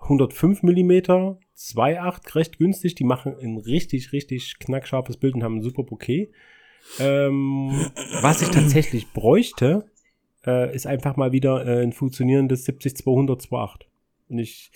105 0.00 0.62
mm 0.62 0.90
2.8 0.92 2.34
recht 2.34 2.58
günstig. 2.58 2.94
Die 2.94 3.04
machen 3.04 3.34
ein 3.40 3.56
richtig, 3.56 4.12
richtig 4.12 4.58
knackscharfes 4.58 5.16
Bild 5.16 5.34
und 5.34 5.42
haben 5.42 5.56
ein 5.56 5.62
super 5.62 5.84
Bouquet. 5.84 6.30
Ähm, 7.00 7.70
was 8.20 8.42
ich 8.42 8.50
tatsächlich 8.50 9.10
bräuchte, 9.14 9.86
äh, 10.46 10.74
ist 10.74 10.86
einfach 10.86 11.16
mal 11.16 11.32
wieder 11.32 11.66
äh, 11.66 11.82
ein 11.82 11.94
funktionierendes 11.94 12.68
70-200 12.68 13.48
2.8. 13.48 13.86
Und 14.28 14.38
ich 14.38 14.70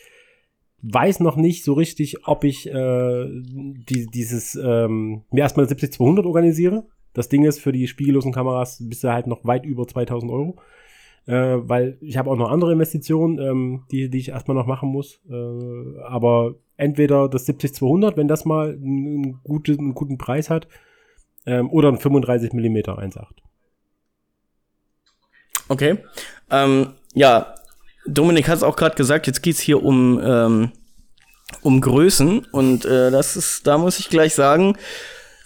weiß 0.80 1.20
noch 1.20 1.36
nicht 1.36 1.64
so 1.64 1.74
richtig, 1.74 2.26
ob 2.26 2.44
ich 2.44 2.66
äh, 2.66 3.26
die, 3.28 4.06
dieses 4.06 4.54
ähm, 4.54 5.24
mir 5.30 5.42
erstmal 5.42 5.66
70-200 5.66 6.24
organisiere 6.24 6.86
Das 7.14 7.28
Ding 7.28 7.44
ist, 7.44 7.60
für 7.60 7.72
die 7.72 7.86
spiegellosen 7.86 8.32
Kameras 8.32 8.78
bist 8.80 9.04
du 9.04 9.12
halt 9.12 9.26
noch 9.26 9.44
weit 9.44 9.64
über 9.64 9.86
2000 9.86 10.30
Euro. 10.32 10.56
Äh, 11.26 11.58
weil 11.68 11.98
ich 12.00 12.16
habe 12.16 12.30
auch 12.30 12.36
noch 12.36 12.50
andere 12.50 12.72
Investitionen, 12.72 13.38
ähm, 13.38 13.84
die, 13.92 14.10
die 14.10 14.18
ich 14.18 14.30
erstmal 14.30 14.56
noch 14.56 14.66
machen 14.66 14.88
muss. 14.88 15.20
Äh, 15.30 16.00
aber 16.04 16.56
entweder 16.76 17.28
das 17.28 17.48
70-200, 17.48 18.16
wenn 18.16 18.26
das 18.26 18.44
mal 18.44 18.70
einen, 18.70 19.40
guten, 19.44 19.78
einen 19.78 19.94
guten 19.94 20.18
Preis 20.18 20.50
hat, 20.50 20.66
ähm, 21.46 21.70
oder 21.70 21.88
ein 21.88 21.98
35 21.98 22.52
mm 22.52 22.76
1.8. 22.76 23.26
Okay. 25.68 25.98
Ähm, 26.50 26.94
ja, 27.14 27.54
Dominik 28.06 28.48
hat 28.48 28.56
es 28.56 28.62
auch 28.62 28.76
gerade 28.76 28.96
gesagt, 28.96 29.26
jetzt 29.26 29.42
geht's 29.42 29.60
hier 29.60 29.82
um, 29.82 30.20
ähm, 30.22 30.72
um 31.62 31.80
Größen 31.80 32.46
und 32.52 32.84
äh, 32.84 33.10
das 33.10 33.36
ist, 33.36 33.66
da 33.66 33.78
muss 33.78 33.98
ich 33.98 34.08
gleich 34.08 34.34
sagen, 34.34 34.76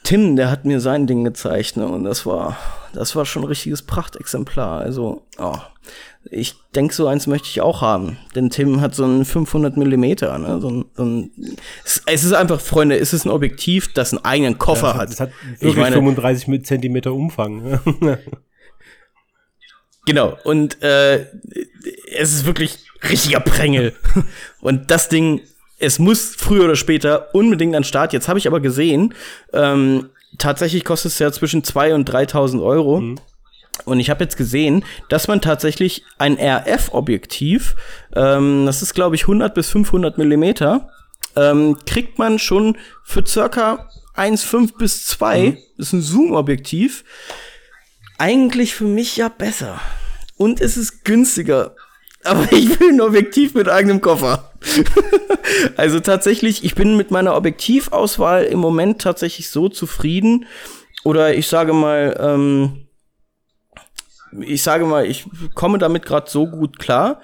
Tim, 0.06 0.36
der 0.36 0.52
hat 0.52 0.64
mir 0.64 0.78
sein 0.78 1.08
Ding 1.08 1.24
gezeigt, 1.24 1.76
ne? 1.76 1.88
Und 1.88 2.04
das 2.04 2.24
war, 2.26 2.56
das 2.92 3.16
war 3.16 3.26
schon 3.26 3.42
ein 3.42 3.48
richtiges 3.48 3.82
Prachtexemplar. 3.82 4.80
Also, 4.80 5.26
oh, 5.36 5.56
ich 6.30 6.54
denke, 6.76 6.94
so 6.94 7.08
eins 7.08 7.26
möchte 7.26 7.48
ich 7.48 7.60
auch 7.60 7.80
haben. 7.82 8.16
Denn 8.36 8.48
Tim 8.48 8.80
hat 8.80 8.94
so 8.94 9.04
ein 9.04 9.24
500 9.24 9.76
Millimeter, 9.76 10.38
ne? 10.38 10.60
So 10.60 10.70
ein, 10.70 10.84
so 10.94 11.04
ein 11.04 11.32
es, 11.84 12.04
ist 12.06 12.32
einfach, 12.34 12.60
Freunde, 12.60 12.96
es 12.96 13.12
ist 13.12 13.24
ein 13.24 13.30
Objektiv, 13.30 13.94
das 13.94 14.12
einen 14.12 14.24
eigenen 14.24 14.58
Koffer 14.58 14.90
ja, 14.90 14.96
hat. 14.96 15.10
Es 15.10 15.18
hat 15.18 15.32
wirklich 15.58 15.72
ich 15.72 15.76
meine, 15.76 15.96
35 15.96 16.64
Zentimeter 16.64 17.12
Umfang. 17.12 17.80
genau. 20.06 20.38
Und 20.44 20.80
äh, 20.84 21.26
es 22.16 22.32
ist 22.32 22.46
wirklich 22.46 22.78
richtiger 23.02 23.40
Prängel. 23.40 23.92
Und 24.60 24.92
das 24.92 25.08
Ding 25.08 25.40
es 25.78 25.98
muss 25.98 26.34
früher 26.36 26.64
oder 26.64 26.76
später 26.76 27.34
unbedingt 27.34 27.74
an 27.74 27.84
Start. 27.84 28.12
Jetzt 28.12 28.28
habe 28.28 28.38
ich 28.38 28.46
aber 28.46 28.60
gesehen, 28.60 29.14
ähm, 29.52 30.10
tatsächlich 30.38 30.84
kostet 30.84 31.12
es 31.12 31.18
ja 31.18 31.30
zwischen 31.32 31.62
2.000 31.62 31.94
und 31.94 32.10
3.000 32.10 32.62
Euro. 32.62 33.00
Mhm. 33.00 33.20
Und 33.84 34.00
ich 34.00 34.08
habe 34.08 34.24
jetzt 34.24 34.36
gesehen, 34.36 34.84
dass 35.10 35.28
man 35.28 35.42
tatsächlich 35.42 36.02
ein 36.18 36.38
RF-Objektiv, 36.38 37.76
ähm, 38.14 38.64
das 38.64 38.82
ist 38.82 38.94
glaube 38.94 39.16
ich 39.16 39.22
100 39.22 39.54
bis 39.54 39.68
500 39.68 40.16
Millimeter, 40.16 40.90
ähm, 41.36 41.76
kriegt 41.84 42.18
man 42.18 42.38
schon 42.38 42.78
für 43.04 43.24
circa 43.26 43.90
1,5 44.16 44.78
bis 44.78 45.04
2. 45.06 45.40
Mhm. 45.40 45.58
Das 45.76 45.88
ist 45.88 45.92
ein 45.92 46.00
Zoom-Objektiv. 46.00 47.04
Eigentlich 48.18 48.74
für 48.74 48.84
mich 48.84 49.18
ja 49.18 49.28
besser. 49.28 49.78
Und 50.38 50.60
es 50.62 50.78
ist 50.78 51.04
günstiger. 51.04 51.74
Aber 52.26 52.46
ich 52.52 52.78
will 52.80 52.90
ein 52.90 53.00
Objektiv 53.00 53.54
mit 53.54 53.68
eigenem 53.68 54.00
Koffer. 54.00 54.52
also 55.76 56.00
tatsächlich, 56.00 56.64
ich 56.64 56.74
bin 56.74 56.96
mit 56.96 57.10
meiner 57.10 57.36
Objektivauswahl 57.36 58.44
im 58.44 58.58
Moment 58.58 59.00
tatsächlich 59.00 59.50
so 59.50 59.68
zufrieden. 59.68 60.46
Oder 61.04 61.34
ich 61.34 61.46
sage 61.46 61.72
mal, 61.72 62.16
ähm, 62.20 62.86
ich 64.40 64.62
sage 64.62 64.84
mal, 64.84 65.06
ich 65.06 65.26
komme 65.54 65.78
damit 65.78 66.04
gerade 66.04 66.28
so 66.28 66.46
gut 66.46 66.78
klar. 66.78 67.20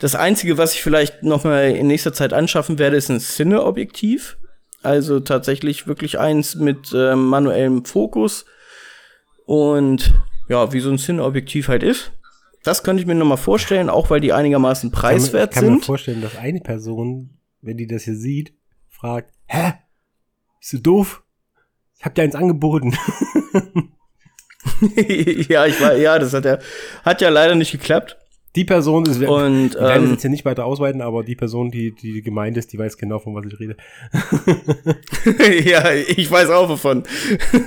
Das 0.00 0.14
Einzige, 0.14 0.58
was 0.58 0.74
ich 0.74 0.82
vielleicht 0.82 1.22
noch 1.22 1.44
mal 1.44 1.70
in 1.70 1.86
nächster 1.86 2.12
Zeit 2.12 2.32
anschaffen 2.32 2.78
werde, 2.78 2.96
ist 2.96 3.10
ein 3.10 3.20
Cine-Objektiv. 3.20 4.38
Also 4.82 5.20
tatsächlich 5.20 5.86
wirklich 5.86 6.18
eins 6.18 6.54
mit 6.54 6.92
äh, 6.94 7.14
manuellem 7.14 7.84
Fokus. 7.84 8.46
Und 9.44 10.14
ja, 10.48 10.72
wie 10.72 10.80
so 10.80 10.90
ein 10.90 10.98
Cine-Objektiv 10.98 11.68
halt 11.68 11.82
ist. 11.82 12.12
Das 12.66 12.82
könnte 12.82 13.00
ich 13.00 13.06
mir 13.06 13.14
noch 13.14 13.26
mal 13.26 13.36
vorstellen, 13.36 13.88
auch 13.88 14.10
weil 14.10 14.18
die 14.18 14.32
einigermaßen 14.32 14.90
preiswert 14.90 15.54
sind. 15.54 15.62
Ich 15.62 15.68
kann 15.68 15.74
mir 15.76 15.82
vorstellen, 15.82 16.20
dass 16.20 16.36
eine 16.36 16.60
Person, 16.60 17.38
wenn 17.62 17.76
die 17.76 17.86
das 17.86 18.02
hier 18.02 18.16
sieht, 18.16 18.54
fragt, 18.88 19.32
hä? 19.46 19.74
Bist 20.58 20.72
du 20.72 20.78
doof? 20.78 21.22
Ich 21.96 22.04
hab 22.04 22.16
dir 22.16 22.22
eins 22.22 22.34
angeboten. 22.34 22.96
ja, 25.48 25.64
ich 25.66 25.80
war, 25.80 25.94
ja, 25.94 26.18
das 26.18 26.34
hat 26.34 26.44
ja, 26.44 26.58
hat 27.04 27.20
ja 27.20 27.28
leider 27.28 27.54
nicht 27.54 27.70
geklappt. 27.70 28.18
Die 28.56 28.64
Person 28.64 29.06
ist, 29.06 29.22
und, 29.22 29.66
ich 29.66 29.80
werde 29.80 30.04
ähm, 30.04 30.10
jetzt 30.10 30.22
hier 30.22 30.30
nicht 30.30 30.44
weiter 30.44 30.64
ausweiten, 30.64 31.02
aber 31.02 31.22
die 31.22 31.36
Person, 31.36 31.70
die, 31.70 31.94
die 31.94 32.20
gemeint 32.20 32.56
ist, 32.56 32.72
die 32.72 32.78
weiß 32.80 32.98
genau, 32.98 33.20
von 33.20 33.36
was 33.36 33.44
ich 33.46 33.60
rede. 33.60 33.76
ja, 35.70 35.92
ich 35.92 36.28
weiß 36.28 36.50
auch 36.50 36.68
wovon. 36.68 37.04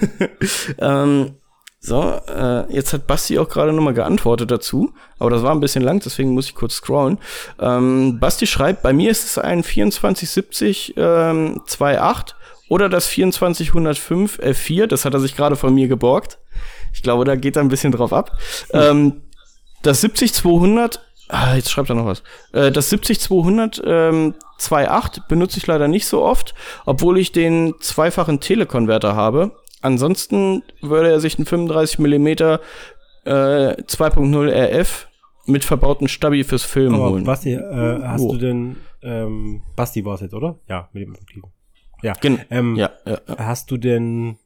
ähm, 0.77 1.35
so, 1.81 2.19
äh, 2.27 2.71
jetzt 2.73 2.91
hat 2.91 3.07
Basti 3.07 3.39
auch 3.39 3.47
gerade 3.47 3.71
nochmal 3.71 3.93
geantwortet 3.93 4.51
dazu, 4.51 4.93
aber 5.17 5.29
das 5.29 5.43
war 5.43 5.51
ein 5.51 5.61
bisschen 5.61 5.81
lang, 5.81 6.01
deswegen 6.03 6.31
muss 6.33 6.47
ich 6.47 6.55
kurz 6.55 6.75
scrollen. 6.75 7.19
Ähm, 7.59 8.19
Basti 8.19 8.47
schreibt, 8.47 8.81
bei 8.83 8.91
mir 8.91 9.09
ist 9.09 9.23
es 9.23 9.37
ein 9.37 9.63
2470 9.63 10.95
ähm, 10.97 11.61
2.8 11.65 12.33
oder 12.67 12.89
das 12.89 13.09
2405 13.09 14.39
F4, 14.39 14.87
das 14.87 15.05
hat 15.05 15.13
er 15.13 15.21
sich 15.21 15.37
gerade 15.37 15.55
von 15.55 15.73
mir 15.73 15.87
geborgt. 15.87 16.37
Ich 16.93 17.01
glaube, 17.01 17.23
da 17.23 17.35
geht 17.35 17.55
er 17.55 17.61
ein 17.61 17.69
bisschen 17.69 17.93
drauf 17.93 18.11
ab. 18.11 18.37
Hm. 18.71 18.81
Ähm, 18.81 19.21
das 19.81 20.01
70200 20.01 21.01
Ah, 21.31 21.53
jetzt 21.53 21.69
schreibt 21.69 21.89
er 21.89 21.95
noch 21.95 22.07
was. 22.07 22.23
Äh, 22.53 22.71
das 22.71 22.89
70200 22.89 23.81
ähm, 23.85 24.33
2.8 24.59 25.27
benutze 25.27 25.59
ich 25.59 25.67
leider 25.67 25.87
nicht 25.87 26.07
so 26.07 26.23
oft, 26.23 26.55
obwohl 26.85 27.19
ich 27.19 27.31
den 27.31 27.75
zweifachen 27.79 28.39
Telekonverter 28.39 29.15
habe. 29.15 29.51
Ansonsten 29.81 30.63
würde 30.81 31.09
er 31.09 31.19
sich 31.19 31.37
einen 31.37 31.45
35 31.45 31.99
mm 31.99 32.27
äh, 32.27 32.57
2.0 33.25 34.81
RF 34.81 35.07
mit 35.45 35.63
verbauten 35.63 36.07
Stabi 36.07 36.43
fürs 36.43 36.63
Film 36.63 36.95
Aber 36.95 37.11
holen. 37.11 37.23
Basti, 37.23 37.53
äh, 37.53 38.01
hast 38.03 38.21
oh. 38.21 38.33
du 38.33 38.37
denn, 38.37 38.77
ähm, 39.01 39.61
Basti 39.75 40.05
war 40.05 40.15
es 40.15 40.21
jetzt, 40.21 40.33
oder? 40.33 40.59
Ja, 40.67 40.89
mit 40.93 41.03
dem 41.03 41.11
Objektiven. 41.11 41.49
Ja. 42.01 42.13
Gen 42.13 42.39
ähm, 42.49 42.75
ja, 42.75 42.91
ja, 43.05 43.19
ja, 43.27 43.37
Hast 43.37 43.71
du 43.71 43.77
denn 43.77 44.37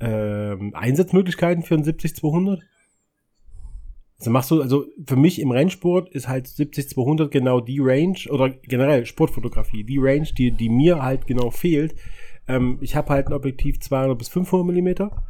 ähm, 0.00 0.72
Einsatzmöglichkeiten 0.74 1.62
für 1.62 1.74
einen 1.74 1.84
70-200? 1.84 2.60
Also 4.18 4.30
machst 4.30 4.50
du, 4.50 4.60
also 4.60 4.84
für 5.06 5.16
mich 5.16 5.40
im 5.40 5.50
Rennsport 5.50 6.10
ist 6.10 6.28
halt 6.28 6.46
70-200 6.46 7.28
genau 7.28 7.60
die 7.60 7.80
Range 7.80 8.18
oder 8.28 8.50
generell 8.50 9.06
Sportfotografie, 9.06 9.82
die 9.82 9.98
Range, 9.98 10.28
die, 10.36 10.52
die 10.52 10.68
mir 10.68 11.02
halt 11.02 11.26
genau 11.26 11.50
fehlt, 11.50 11.94
ähm, 12.50 12.78
ich 12.80 12.96
habe 12.96 13.10
halt 13.10 13.28
ein 13.28 13.32
Objektiv 13.32 13.80
200 13.80 14.18
bis 14.18 14.28
500 14.28 14.66
Millimeter 14.66 15.24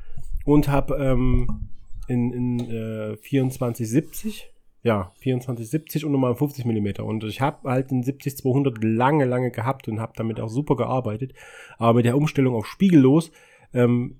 und 0.44 0.68
habe 0.68 0.96
ähm, 0.96 1.68
in, 2.08 2.32
in 2.32 2.60
äh, 2.60 3.16
2470 3.20 4.50
ja, 4.82 5.12
2470 5.22 6.06
und 6.06 6.12
nochmal 6.12 6.34
50 6.34 6.64
Millimeter. 6.64 7.04
Und 7.04 7.22
ich 7.24 7.40
habe 7.40 7.68
halt 7.68 7.90
den 7.90 8.02
70-200 8.02 8.82
lange, 8.82 9.26
lange 9.26 9.50
gehabt 9.50 9.88
und 9.88 10.00
habe 10.00 10.12
damit 10.16 10.40
auch 10.40 10.48
super 10.48 10.74
gearbeitet. 10.74 11.34
Aber 11.76 11.94
mit 11.94 12.06
der 12.06 12.16
Umstellung 12.16 12.54
auf 12.54 12.66
spiegellos 12.66 13.30
ähm, 13.74 14.18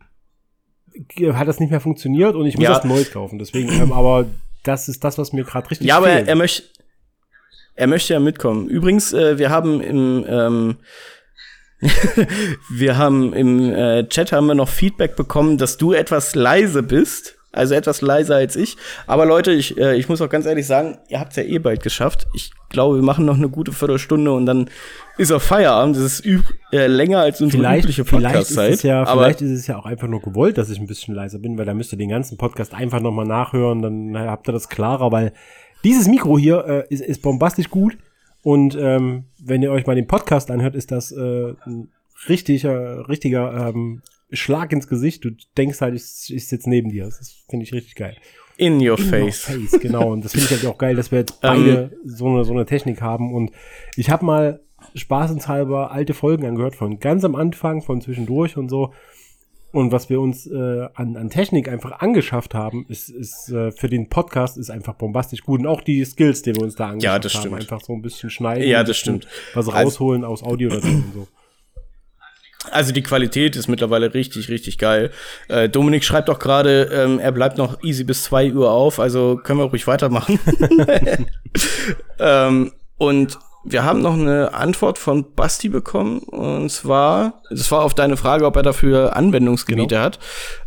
hat 1.32 1.48
das 1.48 1.60
nicht 1.60 1.70
mehr 1.70 1.80
funktioniert 1.80 2.34
und 2.34 2.46
ich 2.46 2.56
muss 2.56 2.64
ja. 2.64 2.74
das 2.74 2.84
neu 2.84 3.02
kaufen. 3.04 3.38
Deswegen, 3.38 3.70
ähm, 3.72 3.92
aber 3.92 4.26
das 4.62 4.88
ist 4.88 5.02
das, 5.02 5.16
was 5.16 5.32
mir 5.32 5.44
gerade 5.44 5.70
richtig 5.70 5.86
Ja, 5.86 5.96
aber 5.96 6.08
fehlt. 6.08 6.26
er, 6.26 6.28
er 6.28 6.36
möchte 6.36 6.62
er 7.74 7.86
möchte 7.86 8.12
ja 8.12 8.20
mitkommen. 8.20 8.68
Übrigens, 8.68 9.14
äh, 9.14 9.38
wir 9.38 9.48
haben 9.48 9.80
im 9.80 10.26
ähm, 10.28 10.76
wir 12.70 12.98
haben 12.98 13.32
im 13.32 13.72
äh, 13.72 14.08
Chat 14.08 14.32
haben 14.32 14.46
wir 14.46 14.54
noch 14.54 14.68
Feedback 14.68 15.16
bekommen, 15.16 15.58
dass 15.58 15.76
du 15.76 15.92
etwas 15.92 16.34
leise 16.34 16.82
bist. 16.82 17.36
Also 17.52 17.74
etwas 17.74 18.00
leiser 18.00 18.36
als 18.36 18.54
ich. 18.54 18.76
Aber 19.08 19.26
Leute, 19.26 19.50
ich, 19.50 19.76
äh, 19.76 19.96
ich 19.96 20.08
muss 20.08 20.20
auch 20.20 20.28
ganz 20.28 20.46
ehrlich 20.46 20.68
sagen, 20.68 20.98
ihr 21.08 21.18
habt 21.18 21.32
es 21.32 21.36
ja 21.36 21.42
eh 21.42 21.58
bald 21.58 21.82
geschafft. 21.82 22.28
Ich 22.32 22.52
glaube, 22.68 22.94
wir 22.96 23.02
machen 23.02 23.24
noch 23.24 23.36
eine 23.36 23.48
gute 23.48 23.72
Viertelstunde 23.72 24.30
und 24.30 24.46
dann 24.46 24.70
ist 25.18 25.32
auch 25.32 25.42
Feierabend. 25.42 25.96
Das 25.96 26.20
ist 26.20 26.24
äh, 26.70 26.86
länger 26.86 27.18
als 27.18 27.40
unsere 27.40 27.62
vielleicht, 27.62 27.84
übliche 27.84 28.04
Podcast-Zeit. 28.04 28.84
Ja, 28.84 29.04
vielleicht 29.04 29.42
ist 29.42 29.50
es 29.50 29.66
ja 29.66 29.76
auch 29.78 29.84
einfach 29.84 30.06
nur 30.06 30.22
gewollt, 30.22 30.58
dass 30.58 30.70
ich 30.70 30.78
ein 30.78 30.86
bisschen 30.86 31.16
leiser 31.16 31.40
bin, 31.40 31.58
weil 31.58 31.66
da 31.66 31.74
müsst 31.74 31.92
ihr 31.92 31.98
den 31.98 32.10
ganzen 32.10 32.38
Podcast 32.38 32.72
einfach 32.72 33.00
nochmal 33.00 33.26
nachhören. 33.26 33.82
Dann 33.82 34.16
habt 34.16 34.48
ihr 34.48 34.52
das 34.52 34.68
klarer, 34.68 35.10
weil 35.10 35.32
dieses 35.82 36.06
Mikro 36.06 36.38
hier 36.38 36.64
äh, 36.68 36.94
ist, 36.94 37.00
ist 37.00 37.20
bombastisch 37.20 37.68
gut. 37.68 37.98
Und 38.42 38.76
ähm, 38.78 39.24
wenn 39.38 39.62
ihr 39.62 39.70
euch 39.70 39.86
mal 39.86 39.96
den 39.96 40.06
Podcast 40.06 40.50
anhört, 40.50 40.74
ist 40.74 40.90
das 40.90 41.12
äh, 41.12 41.54
ein 41.64 41.90
richtiger, 42.28 43.08
richtiger 43.08 43.68
ähm, 43.68 44.02
Schlag 44.32 44.72
ins 44.72 44.86
Gesicht. 44.86 45.24
Du 45.24 45.30
denkst 45.56 45.80
halt, 45.80 45.94
ich, 45.94 46.34
ich 46.34 46.48
sitze 46.48 46.70
neben 46.70 46.90
dir. 46.90 47.04
Das 47.04 47.44
finde 47.48 47.64
ich 47.64 47.72
richtig 47.72 47.94
geil. 47.96 48.16
In 48.56 48.74
your 48.86 48.98
In 48.98 49.04
face. 49.04 49.48
Your 49.48 49.68
face, 49.68 49.80
genau. 49.80 50.12
Und 50.12 50.24
das 50.24 50.32
finde 50.32 50.46
ich 50.46 50.50
halt 50.52 50.66
auch 50.66 50.78
geil, 50.78 50.94
dass 50.94 51.10
wir 51.10 51.20
jetzt 51.20 51.40
beide 51.40 51.84
um, 51.84 51.92
ähm. 51.92 51.98
so, 52.04 52.26
eine, 52.28 52.44
so 52.44 52.52
eine 52.52 52.66
Technik 52.66 53.00
haben. 53.00 53.32
Und 53.32 53.52
ich 53.96 54.10
habe 54.10 54.24
mal 54.24 54.60
spaßenshalber 54.94 55.90
alte 55.90 56.14
Folgen 56.14 56.46
angehört, 56.46 56.76
von 56.76 56.98
ganz 57.00 57.24
am 57.24 57.34
Anfang, 57.34 57.82
von 57.82 58.00
zwischendurch 58.00 58.56
und 58.56 58.68
so. 58.68 58.92
Und 59.72 59.92
was 59.92 60.10
wir 60.10 60.20
uns 60.20 60.46
äh, 60.46 60.88
an, 60.94 61.16
an 61.16 61.30
Technik 61.30 61.68
einfach 61.68 62.00
angeschafft 62.00 62.54
haben, 62.54 62.86
ist, 62.88 63.08
ist 63.08 63.50
äh, 63.50 63.70
für 63.70 63.88
den 63.88 64.08
Podcast 64.08 64.58
ist 64.58 64.70
einfach 64.70 64.94
bombastisch 64.94 65.42
gut. 65.42 65.60
Und 65.60 65.66
auch 65.66 65.80
die 65.80 66.04
Skills, 66.04 66.42
die 66.42 66.54
wir 66.54 66.62
uns 66.62 66.74
da 66.74 66.88
angeschafft 66.88 67.04
ja, 67.04 67.18
das 67.18 67.34
haben. 67.34 67.40
Stimmt. 67.42 67.60
Einfach 67.60 67.80
so 67.80 67.92
ein 67.92 68.02
bisschen 68.02 68.30
schneiden. 68.30 68.68
Ja, 68.68 68.82
das 68.82 68.96
stimmt. 68.96 69.26
Was 69.54 69.68
also 69.68 69.70
rausholen 69.70 70.24
also, 70.24 70.32
aus 70.32 70.42
Audio 70.42 70.72
und 70.72 70.82
so. 70.82 71.28
Also 72.70 72.92
die 72.92 73.02
Qualität 73.02 73.56
ist 73.56 73.68
mittlerweile 73.68 74.12
richtig, 74.12 74.48
richtig 74.50 74.76
geil. 74.76 75.12
Äh, 75.48 75.68
Dominik 75.68 76.04
schreibt 76.04 76.28
auch 76.28 76.38
gerade, 76.38 76.90
ähm, 76.92 77.18
er 77.18 77.32
bleibt 77.32 77.56
noch 77.56 77.82
easy 77.82 78.04
bis 78.04 78.24
zwei 78.24 78.52
Uhr 78.52 78.70
auf, 78.70 79.00
also 79.00 79.36
können 79.36 79.60
wir 79.60 79.64
ruhig 79.64 79.86
weitermachen. 79.86 80.38
ähm, 82.18 82.72
und 82.98 83.38
wir 83.62 83.84
haben 83.84 84.00
noch 84.00 84.14
eine 84.14 84.54
Antwort 84.54 84.98
von 84.98 85.34
Basti 85.34 85.68
bekommen. 85.68 86.20
Und 86.20 86.70
zwar, 86.70 87.42
das 87.50 87.70
war 87.70 87.82
auf 87.82 87.94
deine 87.94 88.16
Frage, 88.16 88.46
ob 88.46 88.56
er 88.56 88.62
dafür 88.62 89.16
Anwendungsgebiete 89.16 89.96
genau. 89.96 90.00
hat. 90.00 90.18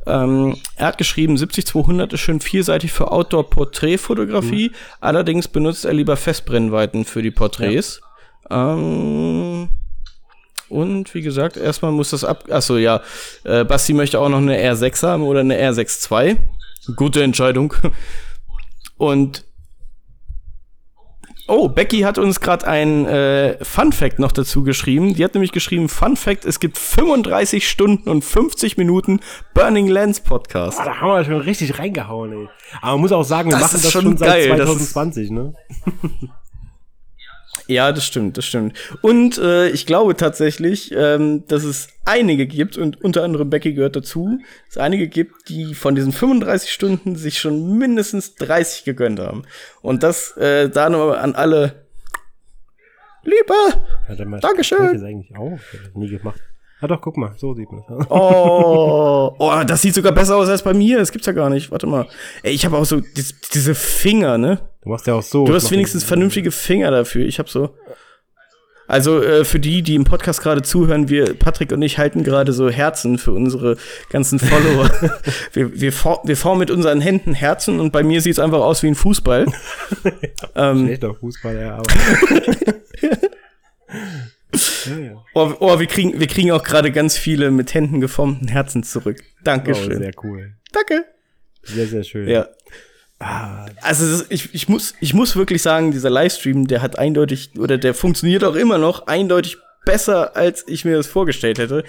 Ähm, 0.06 0.58
er 0.76 0.88
hat 0.88 0.98
geschrieben, 0.98 1.38
70200 1.38 2.14
ist 2.14 2.20
schön 2.20 2.40
vielseitig 2.40 2.92
für 2.92 3.12
Outdoor-Porträtfotografie. 3.12 4.70
Mhm. 4.70 4.76
Allerdings 5.02 5.48
benutzt 5.48 5.86
er 5.86 5.94
lieber 5.94 6.18
Festbrennweiten 6.18 7.06
für 7.06 7.22
die 7.22 7.32
Porträts. 7.32 8.02
Ja. 8.50 8.74
Ähm, 8.74 9.70
und 10.70 11.14
wie 11.14 11.22
gesagt, 11.22 11.58
erstmal 11.58 11.92
muss 11.92 12.12
das 12.12 12.24
ab. 12.24 12.46
Achso, 12.50 12.78
ja. 12.78 13.02
Äh, 13.44 13.64
Basti 13.64 13.94
möchte 13.94 14.20
auch 14.20 14.30
noch 14.30 14.38
eine 14.38 14.58
R6 14.58 15.08
haben 15.08 15.24
oder 15.24 15.40
eine 15.40 15.60
R6 15.60 16.12
II. 16.12 16.38
Gute 16.96 17.24
Entscheidung. 17.24 17.74
Und 18.98 19.46
Oh, 21.48 21.68
Becky 21.68 22.02
hat 22.02 22.18
uns 22.18 22.40
gerade 22.40 22.66
ein 22.68 23.06
äh, 23.06 23.64
Fun 23.64 23.92
Fact 23.92 24.18
noch 24.18 24.32
dazu 24.32 24.64
geschrieben. 24.64 25.14
Die 25.14 25.24
hat 25.26 25.34
nämlich 25.34 25.52
geschrieben, 25.52 25.90
Fun 25.90 26.16
Fact, 26.16 26.46
es 26.46 26.62
gibt 26.62 26.78
35 26.78 27.68
Stunden 27.70 28.10
und 28.10 28.24
50 28.24 28.78
Minuten 28.78 29.20
Burning 29.54 29.88
Lands 29.88 30.22
Podcast. 30.22 30.80
Ah, 30.80 30.86
da 30.86 31.02
haben 31.02 31.10
wir 31.10 31.26
schon 31.26 31.42
richtig 31.42 31.78
reingehauen, 31.78 32.32
ey. 32.32 32.50
Aber 32.82 32.94
man 32.94 33.02
muss 33.02 33.12
auch 33.12 33.24
sagen, 33.24 33.50
wir 33.50 33.58
das 33.58 33.74
machen 33.74 33.82
das 33.84 33.92
schon, 33.92 34.04
schon 34.04 34.18
seit 34.18 34.46
2020, 34.46 35.32
ne? 35.32 35.54
Ja, 37.68 37.92
das 37.92 38.06
stimmt, 38.06 38.38
das 38.38 38.46
stimmt. 38.46 38.78
Und 39.02 39.38
äh, 39.38 39.70
ich 39.70 39.86
glaube 39.86 40.16
tatsächlich, 40.16 40.94
ähm, 40.96 41.46
dass 41.48 41.64
es 41.64 41.88
einige 42.06 42.46
gibt, 42.46 42.78
und 42.78 43.02
unter 43.02 43.24
anderem 43.24 43.50
Becky 43.50 43.74
gehört 43.74 43.96
dazu, 43.96 44.40
es 44.70 44.78
einige 44.78 45.08
gibt, 45.08 45.50
die 45.50 45.74
von 45.74 45.96
diesen 45.96 46.12
35 46.12 46.72
Stunden 46.72 47.16
sich 47.16 47.40
schon 47.40 47.78
mindestens 47.78 48.36
30 48.36 48.84
gegönnt 48.84 49.20
haben. 49.20 49.44
Und 49.82 50.04
das 50.04 50.36
äh, 50.38 50.70
da 50.70 50.90
nochmal 50.90 51.20
an 51.20 51.36
alle 51.36 51.84
Liebe! 53.24 54.40
Dankeschön! 54.42 54.94
Das 54.94 55.04
eigentlich 55.04 55.36
auch. 55.38 55.58
Nie 55.94 56.10
gemacht. 56.10 56.42
Ah 56.84 56.88
doch, 56.88 57.00
guck 57.00 57.16
mal, 57.16 57.32
so 57.38 57.54
sieht 57.54 57.72
man 57.72 57.82
das. 57.88 58.12
Oh, 58.12 59.34
oh, 59.40 59.64
das 59.66 59.82
sieht 59.82 59.96
sogar 59.96 60.12
besser 60.12 60.36
aus 60.36 60.50
als 60.50 60.64
bei 60.64 60.74
mir. 60.74 60.98
Das 60.98 61.14
gibt's 61.14 61.26
ja 61.26 61.32
gar 61.32 61.50
nicht. 61.50 61.72
Warte 61.72 61.88
mal. 61.88 62.08
Ey, 62.42 62.52
ich 62.52 62.66
habe 62.66 62.78
auch 62.78 62.84
so 62.84 63.00
die, 63.00 63.24
diese 63.54 63.74
Finger, 63.74 64.38
ne? 64.38 64.60
Du 64.82 64.90
machst 64.90 65.08
ja 65.08 65.14
auch 65.14 65.24
so. 65.24 65.46
Du 65.46 65.54
hast 65.54 65.72
wenigstens 65.72 66.04
vernünftige 66.04 66.52
Finger 66.52 66.92
dafür. 66.92 67.26
Ich 67.26 67.40
habe 67.40 67.50
so. 67.50 67.70
Also 68.86 69.24
äh, 69.24 69.46
für 69.46 69.62
die, 69.62 69.82
die 69.82 69.96
im 69.96 70.04
Podcast 70.04 70.42
gerade 70.42 70.62
zuhören, 70.62 71.08
wir, 71.08 71.36
Patrick 71.36 71.72
und 71.72 71.82
ich, 71.82 72.00
halten 72.00 72.26
gerade 72.26 72.52
so 72.52 72.70
Herzen 72.70 73.18
für 73.18 73.32
unsere 73.32 73.78
ganzen 74.10 74.40
Follower. 74.40 74.92
wir, 75.54 75.80
wir, 75.80 75.94
for 75.94 76.20
wir 76.26 76.36
formen 76.36 76.60
mit 76.60 76.70
unseren 76.70 77.00
Händen 77.00 77.34
Herzen 77.34 77.80
und 77.80 77.94
bei 77.94 78.04
mir 78.04 78.20
sieht's 78.20 78.40
einfach 78.40 78.60
aus 78.60 78.84
wie 78.84 78.88
ein 78.88 78.96
Fußball. 78.96 79.46
ähm, 80.56 80.86
Schlechter 80.88 81.16
Fußball, 81.16 81.56
ja, 81.56 81.76
aber. 81.78 81.86
Ja, 84.86 84.98
ja. 85.00 85.26
Oh, 85.34 85.54
oh, 85.60 85.80
wir, 85.80 85.88
kriegen, 85.88 86.20
wir 86.20 86.28
kriegen 86.28 86.52
auch 86.52 86.64
gerade 86.64 86.92
ganz 86.92 87.18
viele 87.18 87.52
mit 87.52 87.74
Händen 87.74 88.02
geformten 88.02 88.48
Herzen 88.48 88.84
zurück. 88.84 89.24
Dankeschön. 89.44 89.98
Oh, 89.98 90.00
sehr 90.00 90.14
cool. 90.24 90.54
Danke. 90.72 91.06
Sehr, 91.64 91.88
sehr 91.88 92.04
schön. 92.04 92.28
Ja. 92.28 92.48
Ah. 93.20 93.66
Also 93.82 94.24
ich, 94.30 94.54
ich, 94.54 94.68
muss, 94.68 94.96
ich 95.00 95.14
muss 95.14 95.36
wirklich 95.36 95.62
sagen, 95.62 95.92
dieser 95.92 96.10
Livestream, 96.10 96.68
der 96.68 96.82
hat 96.82 97.00
eindeutig, 97.00 97.52
oder 97.58 97.78
der 97.78 97.94
funktioniert 97.94 98.44
auch 98.44 98.56
immer 98.56 98.78
noch 98.78 99.08
eindeutig 99.08 99.58
besser, 99.86 100.36
als 100.36 100.66
ich 100.68 100.86
mir 100.86 100.96
das 100.96 101.08
vorgestellt 101.08 101.58
hätte. 101.58 101.84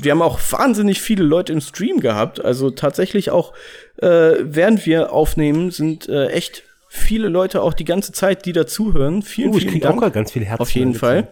Wir 0.00 0.12
haben 0.12 0.22
auch 0.22 0.38
wahnsinnig 0.50 1.00
viele 1.00 1.24
Leute 1.24 1.52
im 1.52 1.60
Stream 1.60 2.00
gehabt. 2.00 2.44
Also 2.44 2.70
tatsächlich 2.70 3.30
auch, 3.30 3.52
äh, 3.98 4.34
während 4.40 4.86
wir 4.86 5.12
aufnehmen, 5.12 5.70
sind 5.70 6.08
äh, 6.08 6.28
echt 6.28 6.64
viele 6.88 7.28
Leute 7.28 7.62
auch 7.62 7.72
die 7.72 7.84
ganze 7.84 8.12
Zeit, 8.12 8.44
die 8.46 8.52
dazuhören. 8.52 9.22
Vielen, 9.22 9.50
oh, 9.50 9.58
ich 9.58 9.68
krieg 9.68 9.82
Dank. 9.82 10.02
auch 10.02 10.12
ganz 10.12 10.32
viel 10.32 10.44
Herzen. 10.44 10.62
Auf 10.62 10.70
jeden 10.72 10.94
Fall. 10.94 11.28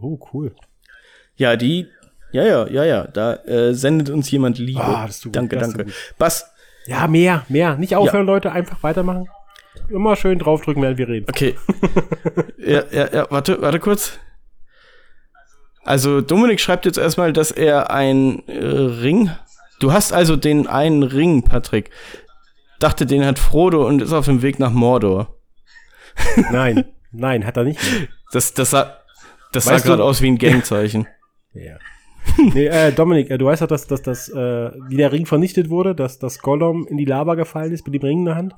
Oh, 0.00 0.18
cool. 0.32 0.54
Ja, 1.36 1.56
die, 1.56 1.88
ja, 2.32 2.44
ja, 2.44 2.66
ja, 2.68 2.84
ja, 2.84 3.06
da 3.06 3.34
äh, 3.44 3.74
sendet 3.74 4.10
uns 4.10 4.30
jemand 4.30 4.58
Liebe. 4.58 4.82
Ah, 4.82 5.06
das 5.06 5.20
tut 5.20 5.34
danke, 5.34 5.56
gut, 5.56 5.64
danke. 5.64 5.92
Bass. 6.18 6.50
Ja, 6.86 7.06
mehr, 7.06 7.44
mehr. 7.48 7.76
Nicht 7.76 7.94
aufhören, 7.96 8.26
ja. 8.26 8.32
Leute, 8.32 8.52
einfach 8.52 8.82
weitermachen. 8.82 9.28
Immer 9.88 10.16
schön 10.16 10.38
draufdrücken, 10.38 10.82
während 10.82 10.98
wir 10.98 11.08
reden. 11.08 11.26
Okay. 11.28 11.56
ja, 12.58 12.82
ja, 12.90 13.12
ja, 13.12 13.26
warte, 13.30 13.60
warte 13.60 13.78
kurz. 13.78 14.18
Also 15.84 16.20
Dominik 16.20 16.60
schreibt 16.60 16.84
jetzt 16.84 16.98
erstmal, 16.98 17.32
dass 17.32 17.50
er 17.50 17.90
ein 17.90 18.46
äh, 18.46 18.58
Ring. 18.58 19.30
Du 19.80 19.92
hast 19.92 20.12
also 20.12 20.36
den 20.36 20.66
einen 20.66 21.02
Ring, 21.02 21.42
Patrick. 21.42 21.90
Dachte, 22.78 23.06
den 23.06 23.24
hat 23.24 23.38
Frodo 23.38 23.86
und 23.86 24.02
ist 24.02 24.12
auf 24.12 24.26
dem 24.26 24.42
Weg 24.42 24.58
nach 24.58 24.72
Mordor. 24.72 25.36
nein, 26.50 26.84
nein, 27.12 27.46
hat 27.46 27.56
er 27.56 27.64
nicht. 27.64 27.80
Das, 28.32 28.52
das, 28.52 28.70
sah, 28.70 28.98
das 29.52 29.66
weißt 29.66 29.84
sah 29.84 29.90
gerade 29.90 30.04
aus 30.04 30.22
wie 30.22 30.28
ein 30.28 30.38
Gangzeichen. 30.38 31.06
ja. 31.54 31.78
nee, 32.36 32.66
äh, 32.66 32.92
Dominik, 32.92 33.30
äh, 33.30 33.38
du 33.38 33.46
weißt 33.46 33.62
doch, 33.62 33.66
dass, 33.66 33.86
dass, 33.86 34.02
dass 34.02 34.28
äh, 34.28 34.70
wie 34.88 34.96
der 34.96 35.12
Ring 35.12 35.24
vernichtet 35.24 35.70
wurde, 35.70 35.94
dass 35.94 36.18
das 36.18 36.40
Gollum 36.40 36.86
in 36.86 36.98
die 36.98 37.06
Lava 37.06 37.34
gefallen 37.34 37.72
ist 37.72 37.86
mit 37.86 37.94
dem 37.94 38.02
Ring 38.02 38.18
in 38.18 38.24
der 38.26 38.36
Hand? 38.36 38.54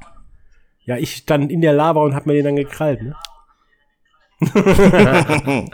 Ja, 0.84 0.96
ich 0.96 1.14
stand 1.16 1.52
in 1.52 1.60
der 1.60 1.72
Lava 1.72 2.00
und 2.00 2.14
hab 2.14 2.26
mir 2.26 2.32
den 2.32 2.44
dann 2.44 2.56
gekrallt, 2.56 3.00
ne? 3.02 3.14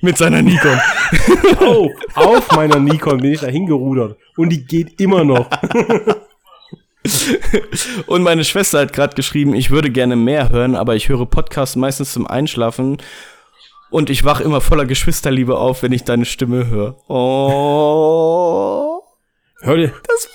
mit 0.00 0.16
seiner 0.16 0.42
Nikon. 0.42 0.78
auf, 1.58 1.90
auf 2.14 2.52
meiner 2.52 2.78
Nikon 2.78 3.18
bin 3.18 3.32
ich 3.32 3.40
da 3.40 3.48
hingerudert. 3.48 4.16
Und 4.36 4.50
die 4.50 4.64
geht 4.64 5.00
immer 5.00 5.24
noch. 5.24 5.50
Und 8.06 8.22
meine 8.22 8.44
Schwester 8.44 8.80
hat 8.80 8.92
gerade 8.92 9.14
geschrieben, 9.14 9.54
ich 9.54 9.70
würde 9.70 9.90
gerne 9.90 10.16
mehr 10.16 10.50
hören, 10.50 10.74
aber 10.74 10.96
ich 10.96 11.08
höre 11.08 11.26
Podcasts 11.26 11.76
meistens 11.76 12.12
zum 12.12 12.26
Einschlafen 12.26 12.98
und 13.90 14.10
ich 14.10 14.24
wach 14.24 14.40
immer 14.40 14.60
voller 14.60 14.84
Geschwisterliebe 14.84 15.56
auf, 15.56 15.82
wenn 15.82 15.92
ich 15.92 16.04
deine 16.04 16.24
Stimme 16.24 16.66
höre. 16.68 16.96
Oh. 17.08 19.02
Hör 19.60 19.76
dir. 19.76 19.92
Das 20.06 20.28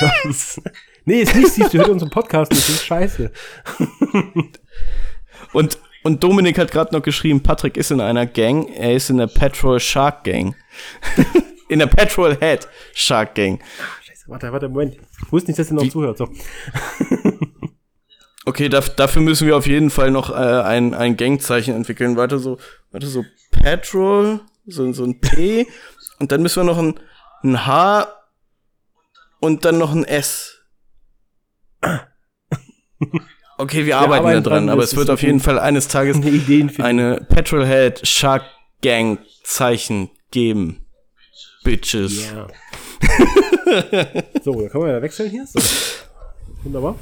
war 0.00 0.22
süß. 0.24 0.60
nee, 1.04 1.20
ist 1.20 1.34
nicht 1.34 1.52
süß, 1.52 1.70
du 1.70 1.78
hörst 1.78 1.90
unseren 1.90 2.10
Podcast 2.10 2.52
nicht, 2.52 2.68
das 2.68 2.76
ist 2.76 2.84
scheiße. 2.84 3.32
und, 5.52 5.78
und 6.04 6.22
Dominik 6.22 6.58
hat 6.58 6.70
gerade 6.70 6.94
noch 6.94 7.02
geschrieben, 7.02 7.42
Patrick 7.42 7.76
ist 7.76 7.90
in 7.90 8.00
einer 8.00 8.26
Gang, 8.26 8.68
er 8.68 8.94
ist 8.94 9.10
in 9.10 9.18
der 9.18 9.26
Petrol 9.26 9.80
Shark 9.80 10.24
Gang. 10.24 10.54
in 11.68 11.80
der 11.80 11.86
Petrol 11.86 12.36
Head 12.38 12.68
Shark 12.94 13.34
Gang. 13.34 13.60
Warte, 14.28 14.52
warte, 14.52 14.68
Moment. 14.68 14.96
Ich 15.24 15.32
wusste 15.32 15.50
nicht, 15.50 15.58
dass 15.58 15.70
ihr 15.70 15.74
noch 15.74 15.84
Wie? 15.84 15.90
zuhört. 15.90 16.18
So. 16.18 16.28
okay, 18.44 18.68
da, 18.68 18.80
dafür 18.80 19.22
müssen 19.22 19.46
wir 19.46 19.56
auf 19.56 19.66
jeden 19.66 19.88
Fall 19.88 20.10
noch 20.10 20.28
äh, 20.30 20.34
ein, 20.34 20.92
ein 20.92 21.16
Gangzeichen 21.16 21.74
entwickeln. 21.74 22.16
Warte, 22.16 22.38
so, 22.38 22.58
warte, 22.90 23.06
so 23.06 23.24
Petrol, 23.50 24.40
so, 24.66 24.92
so 24.92 25.04
ein 25.04 25.20
P. 25.20 25.66
und 26.18 26.32
dann 26.32 26.42
müssen 26.42 26.60
wir 26.60 26.64
noch 26.64 26.78
ein, 26.78 26.98
ein 27.42 27.66
H 27.66 28.08
und 29.40 29.64
dann 29.64 29.78
noch 29.78 29.92
ein 29.92 30.04
S. 30.04 30.58
Okay, 33.60 33.86
wir 33.86 33.96
arbeiten, 33.98 34.24
wir 34.24 34.28
arbeiten 34.28 34.44
da 34.44 34.50
dran, 34.50 34.68
aber 34.68 34.82
es 34.82 34.94
wird 34.94 35.10
auf 35.10 35.22
jeden 35.22 35.40
Fall 35.40 35.58
eines 35.58 35.88
Tages 35.88 36.16
eine, 36.16 36.72
eine 36.78 37.26
Petrolhead 37.28 38.06
Shark 38.06 38.44
Gang 38.82 39.18
Zeichen 39.42 40.10
geben. 40.30 40.86
Bitches. 41.64 42.30
Ja. 42.30 42.46
so, 44.42 44.52
dann 44.60 44.70
können 44.70 44.84
wir 44.84 44.92
ja 44.92 45.02
wechseln 45.02 45.30
hier. 45.30 45.46
So. 45.46 45.60
Wunderbar. 46.62 46.96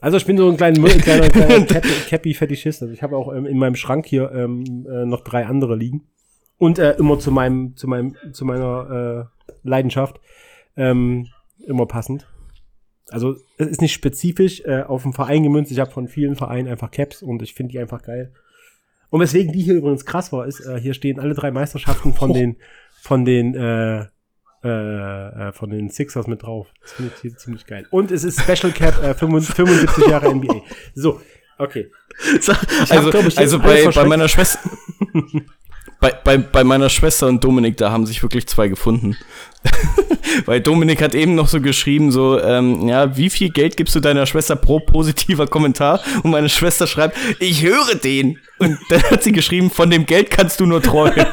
Also 0.00 0.16
ich 0.16 0.26
bin 0.26 0.36
so 0.36 0.48
ein 0.48 0.56
kleiner, 0.56 0.88
kleiner, 0.88 1.28
kleiner 1.28 1.66
Cappy-Fetischist. 2.08 2.82
Also 2.82 2.94
ich 2.94 3.02
habe 3.02 3.16
auch 3.16 3.34
ähm, 3.34 3.46
in 3.46 3.58
meinem 3.58 3.74
Schrank 3.74 4.06
hier 4.06 4.30
ähm, 4.32 4.86
äh, 4.88 5.04
noch 5.04 5.22
drei 5.22 5.46
andere 5.46 5.76
liegen. 5.76 6.06
Und 6.56 6.78
äh, 6.78 6.96
immer 6.96 7.18
zu 7.18 7.30
meinem, 7.30 7.76
zu 7.76 7.88
meinem, 7.88 8.16
zu 8.32 8.44
meiner 8.44 9.28
äh, 9.48 9.48
Leidenschaft 9.62 10.20
ähm, 10.76 11.28
immer 11.66 11.86
passend. 11.86 12.28
Also 13.10 13.36
es 13.56 13.66
ist 13.68 13.80
nicht 13.80 13.92
spezifisch 13.92 14.62
äh, 14.64 14.82
auf 14.82 15.04
einen 15.04 15.14
Verein 15.14 15.42
gemünzt. 15.42 15.72
Ich 15.72 15.78
habe 15.78 15.90
von 15.90 16.08
vielen 16.08 16.36
Vereinen 16.36 16.68
einfach 16.68 16.90
Caps 16.90 17.22
und 17.22 17.42
ich 17.42 17.54
finde 17.54 17.72
die 17.72 17.78
einfach 17.78 18.02
geil. 18.02 18.32
Und 19.10 19.20
weswegen 19.20 19.52
die 19.52 19.62
hier 19.62 19.74
übrigens 19.74 20.04
krass 20.04 20.32
war, 20.32 20.46
ist, 20.46 20.60
äh, 20.60 20.78
hier 20.78 20.94
stehen 20.94 21.18
alle 21.18 21.34
drei 21.34 21.50
Meisterschaften 21.50 22.12
von 22.12 22.30
oh. 22.30 22.34
den 22.34 22.56
von 23.00 23.24
den 23.24 23.54
äh, 23.54 24.06
äh, 24.64 25.48
äh, 25.48 25.52
von 25.52 25.70
den 25.70 25.88
Sixers 25.88 26.26
mit 26.26 26.42
drauf. 26.42 26.68
Das 26.82 26.92
finde 26.92 27.12
ich 27.14 27.20
hier 27.20 27.36
ziemlich 27.36 27.66
geil. 27.66 27.86
Und 27.90 28.10
es 28.10 28.24
ist 28.24 28.40
Special 28.40 28.72
Cap 28.72 29.02
äh, 29.02 29.14
75 29.14 30.06
Jahre 30.08 30.34
NBA. 30.34 30.62
So, 30.94 31.20
okay. 31.58 31.90
So, 32.40 32.52
also, 32.90 33.12
hab, 33.12 33.26
ich, 33.28 33.38
also 33.38 33.60
bei, 33.60 33.86
bei 33.94 34.04
meiner 34.04 34.26
Schwester. 34.26 34.58
bei, 36.00 36.10
bei, 36.10 36.38
bei 36.38 36.64
meiner 36.64 36.88
Schwester 36.88 37.28
und 37.28 37.44
Dominik, 37.44 37.76
da 37.76 37.92
haben 37.92 38.06
sich 38.06 38.20
wirklich 38.24 38.48
zwei 38.48 38.66
gefunden. 38.66 39.16
Weil 40.46 40.60
Dominik 40.60 41.00
hat 41.00 41.14
eben 41.14 41.36
noch 41.36 41.46
so 41.46 41.60
geschrieben, 41.60 42.10
so, 42.10 42.40
ähm, 42.40 42.88
ja, 42.88 43.16
wie 43.16 43.30
viel 43.30 43.50
Geld 43.50 43.76
gibst 43.76 43.94
du 43.94 44.00
deiner 44.00 44.26
Schwester 44.26 44.56
pro 44.56 44.80
positiver 44.80 45.46
Kommentar? 45.46 46.00
Und 46.24 46.32
meine 46.32 46.48
Schwester 46.48 46.88
schreibt, 46.88 47.16
ich 47.38 47.62
höre 47.62 47.94
den. 47.94 48.38
Und 48.58 48.78
dann 48.90 49.02
hat 49.04 49.22
sie 49.22 49.32
geschrieben, 49.32 49.70
von 49.70 49.90
dem 49.90 50.06
Geld 50.06 50.30
kannst 50.30 50.58
du 50.58 50.66
nur 50.66 50.82
träumen. 50.82 51.26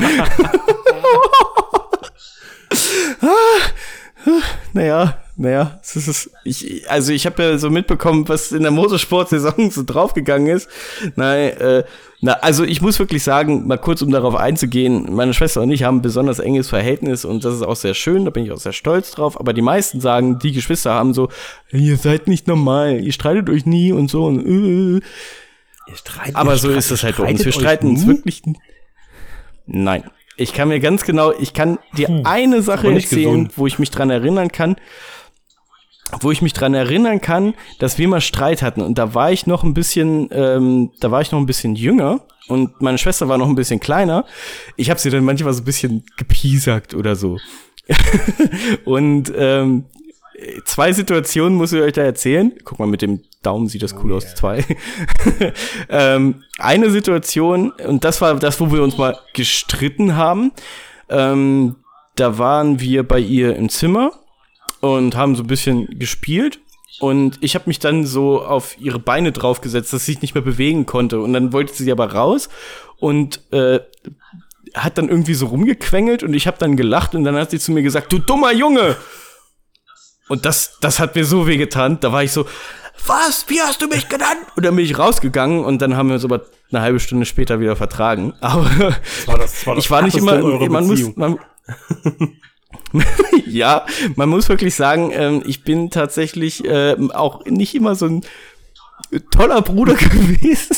Naja, 4.73 5.17
naja, 5.37 5.79
es 5.83 5.95
ist, 5.95 6.31
ich, 6.45 6.89
also 6.89 7.11
ich 7.11 7.25
habe 7.25 7.43
ja 7.43 7.57
so 7.57 7.69
mitbekommen, 7.69 8.27
was 8.29 8.51
in 8.51 8.61
der 8.61 8.71
Motorsport-Saison 8.71 9.69
so 9.69 9.83
draufgegangen 9.83 10.47
ist. 10.47 10.69
Nein, 11.15 11.57
äh, 11.57 11.83
na, 12.21 12.33
also 12.33 12.63
ich 12.63 12.81
muss 12.81 12.99
wirklich 12.99 13.23
sagen, 13.23 13.67
mal 13.67 13.77
kurz 13.77 14.01
um 14.01 14.11
darauf 14.11 14.35
einzugehen, 14.35 15.13
meine 15.13 15.33
Schwester 15.33 15.61
und 15.61 15.71
ich 15.71 15.83
haben 15.83 15.97
ein 15.97 16.01
besonders 16.01 16.39
enges 16.39 16.69
Verhältnis 16.69 17.25
und 17.25 17.43
das 17.43 17.53
ist 17.53 17.63
auch 17.63 17.75
sehr 17.75 17.93
schön, 17.93 18.25
da 18.25 18.31
bin 18.31 18.45
ich 18.45 18.51
auch 18.51 18.57
sehr 18.57 18.73
stolz 18.73 19.11
drauf, 19.11 19.39
aber 19.39 19.53
die 19.53 19.61
meisten 19.61 19.99
sagen, 19.99 20.39
die 20.39 20.53
Geschwister 20.53 20.93
haben 20.93 21.13
so, 21.13 21.29
ihr 21.71 21.97
seid 21.97 22.27
nicht 22.27 22.47
normal, 22.47 23.01
ihr 23.01 23.11
streitet 23.11 23.49
euch 23.49 23.65
nie 23.65 23.91
und 23.91 24.09
so 24.09 24.25
und 24.25 24.45
äh. 24.45 25.01
Ihr 25.87 25.95
streitet, 25.95 26.35
aber 26.35 26.57
so 26.57 26.71
ist 26.71 26.89
es 26.89 27.03
halt 27.03 27.17
bei 27.17 27.29
uns, 27.29 27.43
wir 27.45 27.51
streiten 27.51 27.89
uns 27.89 28.07
wirklich 28.07 28.41
Nein. 29.67 30.09
Ich 30.37 30.53
kann 30.53 30.67
mir 30.67 30.79
ganz 30.79 31.03
genau, 31.03 31.31
ich 31.31 31.53
kann 31.53 31.79
dir 31.97 32.07
hm, 32.07 32.21
eine 32.25 32.61
Sache 32.61 32.91
erzählen, 32.91 33.45
gesund. 33.45 33.57
wo 33.57 33.67
ich 33.67 33.79
mich 33.79 33.91
dran 33.91 34.09
erinnern 34.09 34.51
kann 34.51 34.75
wo 36.19 36.31
ich 36.31 36.41
mich 36.41 36.53
dran 36.53 36.73
erinnern 36.73 37.19
kann, 37.19 37.55
dass 37.79 37.97
wir 37.97 38.07
mal 38.07 38.21
Streit 38.21 38.61
hatten 38.61 38.81
und 38.81 38.97
da 38.97 39.13
war 39.13 39.31
ich 39.31 39.47
noch 39.47 39.63
ein 39.63 39.73
bisschen, 39.73 40.29
ähm, 40.31 40.91
da 40.99 41.11
war 41.11 41.21
ich 41.21 41.31
noch 41.31 41.39
ein 41.39 41.45
bisschen 41.45 41.75
jünger 41.75 42.21
und 42.47 42.81
meine 42.81 42.97
Schwester 42.97 43.27
war 43.27 43.37
noch 43.37 43.49
ein 43.49 43.55
bisschen 43.55 43.79
kleiner. 43.79 44.25
Ich 44.75 44.89
habe 44.89 44.99
sie 44.99 45.09
dann 45.09 45.23
manchmal 45.23 45.53
so 45.53 45.61
ein 45.61 45.65
bisschen 45.65 46.05
gepiesackt 46.17 46.93
oder 46.93 47.15
so. 47.15 47.39
und 48.85 49.31
ähm, 49.35 49.85
zwei 50.65 50.93
Situationen 50.93 51.57
muss 51.57 51.73
ich 51.73 51.81
euch 51.81 51.93
da 51.93 52.03
erzählen. 52.03 52.51
Guck 52.63 52.79
mal, 52.79 52.87
mit 52.87 53.01
dem 53.01 53.21
Daumen 53.45 53.67
sieht 53.67 53.83
das 53.83 53.93
cool 53.95 54.05
oh, 54.05 54.07
yeah. 54.07 54.17
aus. 54.17 54.35
Zwei. 54.35 54.65
ähm, 55.89 56.43
eine 56.57 56.89
Situation, 56.89 57.71
und 57.71 58.03
das 58.03 58.21
war 58.21 58.35
das, 58.35 58.59
wo 58.59 58.71
wir 58.71 58.83
uns 58.83 58.97
mal 58.97 59.17
gestritten 59.33 60.15
haben. 60.15 60.51
Ähm, 61.09 61.75
da 62.15 62.37
waren 62.37 62.79
wir 62.79 63.03
bei 63.03 63.19
ihr 63.19 63.55
im 63.55 63.69
Zimmer 63.69 64.11
und 64.81 65.15
haben 65.15 65.35
so 65.35 65.43
ein 65.43 65.47
bisschen 65.47 65.99
gespielt. 65.99 66.59
Und 66.99 67.37
ich 67.41 67.55
habe 67.55 67.65
mich 67.67 67.79
dann 67.79 68.05
so 68.05 68.41
auf 68.41 68.79
ihre 68.79 68.99
Beine 68.99 69.33
draufgesetzt, 69.33 69.91
dass 69.91 70.05
sie 70.05 70.13
sich 70.13 70.21
nicht 70.21 70.33
mehr 70.33 70.43
bewegen 70.43 70.85
konnte. 70.85 71.19
Und 71.19 71.33
dann 71.33 71.51
wollte 71.51 71.73
sie 71.73 71.91
aber 71.91 72.13
raus 72.13 72.47
und 72.97 73.41
äh, 73.51 73.81
hat 74.73 74.97
dann 74.97 75.09
irgendwie 75.09 75.33
so 75.33 75.47
rumgequengelt 75.47 76.23
und 76.23 76.33
ich 76.33 76.47
habe 76.47 76.57
dann 76.57 76.75
gelacht 76.75 77.15
und 77.15 77.23
dann 77.23 77.35
hat 77.35 77.51
sie 77.51 77.59
zu 77.59 77.71
mir 77.71 77.81
gesagt, 77.81 78.11
du 78.11 78.19
dummer 78.19 78.51
Junge! 78.53 78.95
Und 80.27 80.45
das, 80.45 80.77
das 80.81 80.99
hat 80.99 81.15
mir 81.15 81.23
so 81.23 81.45
weh 81.45 81.57
getan. 81.57 81.99
Da 81.99 82.11
war 82.11 82.23
ich 82.23 82.31
so, 82.31 82.47
was? 83.07 83.45
Wie 83.47 83.61
hast 83.61 83.81
du 83.81 83.87
mich 83.87 84.09
genannt? 84.09 84.39
Und 84.55 84.65
dann 84.65 84.75
bin 84.75 84.85
ich 84.85 84.97
rausgegangen 84.97 85.63
und 85.63 85.81
dann 85.81 85.95
haben 85.95 86.09
wir 86.09 86.15
uns 86.15 86.25
aber 86.25 86.41
eine 86.71 86.81
halbe 86.81 86.99
Stunde 86.99 87.25
später 87.25 87.59
wieder 87.59 87.75
vertragen. 87.75 88.33
Aber 88.41 88.69
das 88.79 89.27
war 89.27 89.37
das, 89.37 89.51
das 89.51 89.67
war 89.67 89.75
das 89.75 89.85
ich 89.85 89.91
war 89.91 90.01
nicht 90.01 90.17
immer, 90.17 90.37
man 90.69 90.87
muss, 90.87 91.15
man, 91.15 91.39
ja, 93.45 93.85
man 94.15 94.29
muss 94.29 94.49
wirklich 94.49 94.75
sagen, 94.75 95.11
ähm, 95.13 95.43
ich 95.45 95.63
bin 95.63 95.89
tatsächlich 95.89 96.65
äh, 96.65 96.95
auch 97.13 97.45
nicht 97.45 97.75
immer 97.75 97.95
so 97.95 98.07
ein 98.07 98.21
toller 99.31 99.61
Bruder 99.61 99.93
gewesen. 99.95 100.77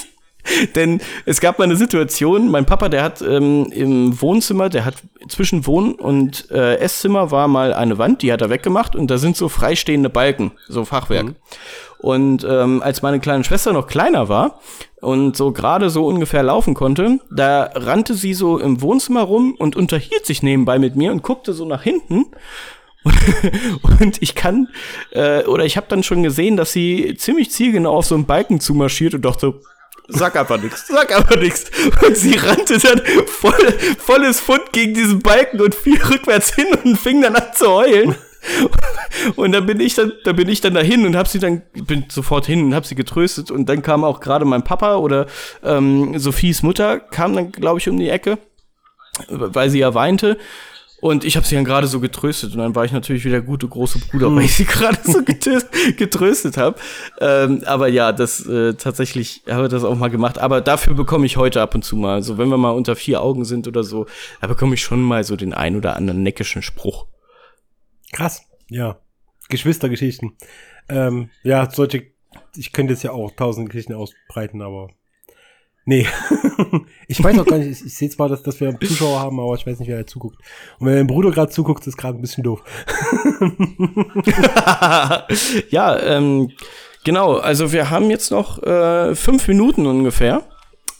Denn 0.75 1.01
es 1.25 1.41
gab 1.41 1.59
mal 1.59 1.65
eine 1.65 1.75
Situation, 1.75 2.49
mein 2.49 2.65
Papa, 2.65 2.87
der 2.87 3.03
hat 3.03 3.21
ähm, 3.21 3.65
im 3.71 4.21
Wohnzimmer, 4.21 4.69
der 4.69 4.85
hat 4.85 4.95
zwischen 5.27 5.65
Wohn- 5.65 5.95
und 5.95 6.49
äh, 6.51 6.77
Esszimmer 6.77 7.31
war 7.31 7.49
mal 7.49 7.73
eine 7.73 7.97
Wand, 7.97 8.21
die 8.21 8.31
hat 8.31 8.41
er 8.41 8.49
weggemacht 8.49 8.95
und 8.95 9.11
da 9.11 9.17
sind 9.17 9.35
so 9.35 9.49
freistehende 9.49 10.09
Balken, 10.09 10.53
so 10.69 10.85
Fachwerk. 10.85 11.25
Mhm. 11.25 11.35
Und 11.99 12.45
ähm, 12.47 12.81
als 12.83 13.01
meine 13.01 13.19
kleine 13.19 13.43
Schwester 13.43 13.73
noch 13.73 13.87
kleiner 13.87 14.29
war 14.29 14.59
und 15.01 15.35
so 15.35 15.51
gerade 15.51 15.89
so 15.89 16.05
ungefähr 16.05 16.43
laufen 16.43 16.73
konnte, 16.73 17.19
da 17.31 17.71
rannte 17.73 18.13
sie 18.13 18.33
so 18.33 18.59
im 18.59 18.81
Wohnzimmer 18.81 19.21
rum 19.21 19.55
und 19.57 19.75
unterhielt 19.75 20.25
sich 20.25 20.43
nebenbei 20.43 20.79
mit 20.79 20.95
mir 20.95 21.11
und 21.11 21.23
guckte 21.23 21.53
so 21.53 21.65
nach 21.65 21.83
hinten. 21.83 22.25
und 23.99 24.21
ich 24.21 24.35
kann, 24.35 24.67
äh, 25.11 25.43
oder 25.45 25.65
ich 25.65 25.77
habe 25.77 25.87
dann 25.89 26.03
schon 26.03 26.23
gesehen, 26.23 26.57
dass 26.57 26.71
sie 26.73 27.15
ziemlich 27.17 27.51
zielgenau 27.51 27.97
auf 27.97 28.05
so 28.05 28.15
einen 28.15 28.25
Balken 28.25 28.59
zumarschiert 28.59 29.13
und 29.13 29.23
dachte, 29.23 29.55
sag 30.07 30.35
einfach 30.35 30.61
nichts, 30.61 30.87
sag 30.87 31.15
einfach 31.15 31.37
nichts. 31.37 31.71
Und 32.05 32.17
sie 32.17 32.35
rannte 32.35 32.77
dann 32.79 33.01
voll, 33.27 33.73
volles 33.97 34.39
Fund 34.39 34.71
gegen 34.71 34.93
diesen 34.93 35.19
Balken 35.19 35.61
und 35.61 35.75
fiel 35.75 36.01
rückwärts 36.01 36.53
hin 36.53 36.67
und 36.83 36.97
fing 36.97 37.21
dann 37.21 37.35
an 37.35 37.53
zu 37.53 37.69
heulen. 37.69 38.15
Und 39.35 39.51
dann 39.51 39.65
bin 39.65 39.79
ich 39.79 39.95
dann, 39.95 40.13
da 40.23 40.33
bin 40.33 40.49
ich 40.49 40.61
dann 40.61 40.73
dahin 40.73 41.05
und 41.05 41.15
habe 41.15 41.27
sie 41.27 41.39
dann, 41.39 41.61
bin 41.73 42.05
sofort 42.09 42.45
hin 42.45 42.63
und 42.63 42.75
habe 42.75 42.85
sie 42.85 42.95
getröstet. 42.95 43.51
Und 43.51 43.67
dann 43.67 43.81
kam 43.81 44.03
auch 44.03 44.19
gerade 44.19 44.45
mein 44.45 44.63
Papa 44.63 44.97
oder 44.97 45.27
ähm, 45.63 46.17
Sophies 46.17 46.63
Mutter 46.63 46.99
kam 46.99 47.35
dann, 47.35 47.51
glaube 47.51 47.79
ich, 47.79 47.89
um 47.89 47.97
die 47.97 48.09
Ecke, 48.09 48.37
weil 49.29 49.69
sie 49.69 49.79
ja 49.79 49.93
weinte. 49.93 50.37
Und 50.99 51.23
ich 51.23 51.35
habe 51.35 51.45
sie 51.45 51.53
dann 51.53 51.63
gerade 51.63 51.85
so 51.85 51.99
getröstet 51.99 52.53
und 52.53 52.57
dann 52.57 52.73
war 52.73 52.83
ich 52.83 52.91
natürlich 52.91 53.23
wieder 53.23 53.39
gute 53.39 53.67
große 53.67 53.99
Bruder, 53.99 54.35
weil 54.35 54.45
ich 54.45 54.55
sie 54.55 54.65
gerade 54.65 54.97
so 55.03 55.21
getröstet 55.23 56.57
habe. 56.57 56.79
Ähm, 57.21 57.61
aber 57.67 57.87
ja, 57.87 58.11
das 58.11 58.43
äh, 58.47 58.73
tatsächlich 58.73 59.43
habe 59.47 59.65
ich 59.65 59.69
das 59.69 59.83
auch 59.83 59.95
mal 59.95 60.09
gemacht. 60.09 60.39
Aber 60.39 60.59
dafür 60.59 60.95
bekomme 60.95 61.27
ich 61.27 61.37
heute 61.37 61.61
ab 61.61 61.75
und 61.75 61.83
zu 61.83 61.97
mal, 61.97 62.15
also 62.15 62.39
wenn 62.39 62.49
wir 62.49 62.57
mal 62.57 62.71
unter 62.71 62.95
vier 62.95 63.21
Augen 63.21 63.45
sind 63.45 63.67
oder 63.67 63.83
so, 63.83 64.07
da 64.41 64.47
bekomme 64.47 64.73
ich 64.73 64.81
schon 64.81 65.01
mal 65.01 65.23
so 65.23 65.35
den 65.35 65.53
ein 65.53 65.75
oder 65.75 65.95
anderen 65.95 66.23
neckischen 66.23 66.63
Spruch. 66.63 67.05
Krass, 68.11 68.43
ja. 68.69 68.99
Geschwistergeschichten. 69.49 70.35
Ähm, 70.89 71.29
ja, 71.43 71.69
solche, 71.69 72.07
ich 72.55 72.73
könnte 72.73 72.93
jetzt 72.93 73.03
ja 73.03 73.11
auch 73.11 73.31
tausend 73.31 73.69
Geschichten 73.69 73.93
ausbreiten, 73.93 74.61
aber 74.61 74.89
nee. 75.85 76.05
ich 77.07 77.23
weiß 77.23 77.39
auch 77.39 77.45
gar 77.45 77.57
nicht, 77.57 77.69
ich, 77.69 77.85
ich 77.85 77.95
sehe 77.95 78.09
zwar, 78.09 78.29
dass, 78.29 78.43
dass 78.43 78.59
wir 78.59 78.77
Zuschauer 78.79 79.19
haben, 79.19 79.39
aber 79.39 79.55
ich 79.55 79.65
weiß 79.65 79.79
nicht, 79.79 79.87
wer 79.87 79.99
da 79.99 80.05
zuguckt. 80.05 80.37
Und 80.79 80.87
wenn 80.87 80.95
mein 80.95 81.07
Bruder 81.07 81.31
gerade 81.31 81.51
zuguckt, 81.51 81.85
ist 81.87 81.97
gerade 81.97 82.17
ein 82.17 82.21
bisschen 82.21 82.43
doof. 82.43 82.63
ja, 85.69 85.99
ähm, 85.99 86.51
genau, 87.03 87.37
also 87.37 87.71
wir 87.71 87.89
haben 87.89 88.09
jetzt 88.09 88.31
noch 88.31 88.61
äh, 88.63 89.15
fünf 89.15 89.47
Minuten 89.47 89.85
ungefähr. 89.85 90.43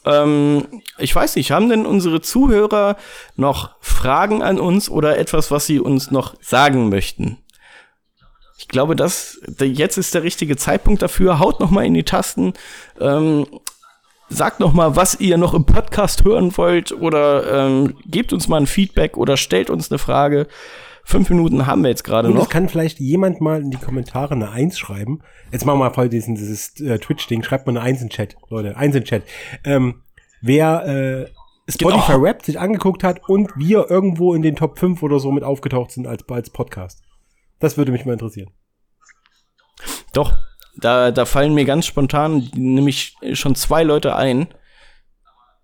Ähm, 0.07 0.81
ich 0.97 1.13
weiß 1.13 1.35
nicht, 1.35 1.51
haben 1.51 1.69
denn 1.69 1.85
unsere 1.85 2.21
Zuhörer 2.21 2.97
noch 3.35 3.75
Fragen 3.81 4.41
an 4.41 4.59
uns 4.59 4.89
oder 4.89 5.17
etwas, 5.17 5.51
was 5.51 5.65
sie 5.65 5.79
uns 5.79 6.11
noch 6.11 6.35
sagen 6.41 6.89
möchten? 6.89 7.38
Ich 8.57 8.67
glaube, 8.67 8.95
dass 8.95 9.39
jetzt 9.59 9.97
ist 9.97 10.13
der 10.13 10.23
richtige 10.23 10.57
Zeitpunkt 10.57 11.01
dafür. 11.01 11.39
Haut 11.39 11.59
noch 11.59 11.69
mal 11.69 11.85
in 11.85 11.93
die 11.93 12.03
Tasten. 12.03 12.53
Ähm, 12.99 13.45
sagt 14.29 14.59
noch 14.59 14.73
mal, 14.73 14.95
was 14.95 15.19
ihr 15.19 15.38
noch 15.38 15.53
im 15.53 15.65
Podcast 15.65 16.25
hören 16.25 16.55
wollt 16.57 16.91
oder 16.91 17.67
ähm, 17.67 17.95
gebt 18.05 18.34
uns 18.34 18.47
mal 18.47 18.57
ein 18.57 18.67
Feedback 18.67 19.15
oder 19.15 19.38
stellt 19.38 19.69
uns 19.69 19.91
eine 19.91 19.99
Frage. 19.99 20.47
Fünf 21.09 21.29
Minuten 21.29 21.65
haben 21.65 21.84
wir 21.84 21.89
jetzt 21.89 22.03
gerade 22.03 22.29
noch. 22.29 22.43
Es 22.43 22.49
kann 22.49 22.67
vielleicht 22.67 22.99
jemand 22.99 23.39
mal 23.39 23.61
in 23.61 23.71
die 23.71 23.77
Kommentare 23.77 24.35
eine 24.35 24.51
Eins 24.51 24.77
schreiben. 24.77 25.21
Jetzt 25.53 25.65
machen 25.65 25.79
wir 25.79 25.85
mal 25.85 25.93
voll 25.93 26.09
diesen, 26.09 26.35
dieses 26.35 26.77
äh, 26.81 26.99
Twitch-Ding. 26.99 27.43
Schreibt 27.43 27.65
mal 27.65 27.71
eine 27.71 27.79
Eins 27.79 28.01
in 28.01 28.09
Chat, 28.09 28.35
Leute. 28.49 28.75
Eins 28.75 28.93
in 28.93 29.05
Chat. 29.05 29.23
Ähm, 29.63 30.03
wer 30.41 30.85
äh, 30.85 31.71
Spotify 31.71 32.11
genau. 32.11 32.23
Rap 32.23 32.43
sich 32.43 32.59
angeguckt 32.59 33.05
hat 33.05 33.21
und 33.29 33.53
wir 33.55 33.89
irgendwo 33.89 34.34
in 34.34 34.41
den 34.41 34.57
Top 34.57 34.77
5 34.79 35.01
oder 35.01 35.21
so 35.21 35.31
mit 35.31 35.45
aufgetaucht 35.45 35.91
sind 35.91 36.07
als, 36.07 36.27
als 36.27 36.49
Podcast. 36.49 37.01
Das 37.59 37.77
würde 37.77 37.93
mich 37.93 38.03
mal 38.03 38.11
interessieren. 38.11 38.49
Doch, 40.11 40.34
da, 40.75 41.11
da 41.11 41.23
fallen 41.23 41.53
mir 41.53 41.63
ganz 41.63 41.85
spontan 41.85 42.49
nämlich 42.53 43.15
schon 43.31 43.55
zwei 43.55 43.84
Leute 43.84 44.13
ein. 44.17 44.47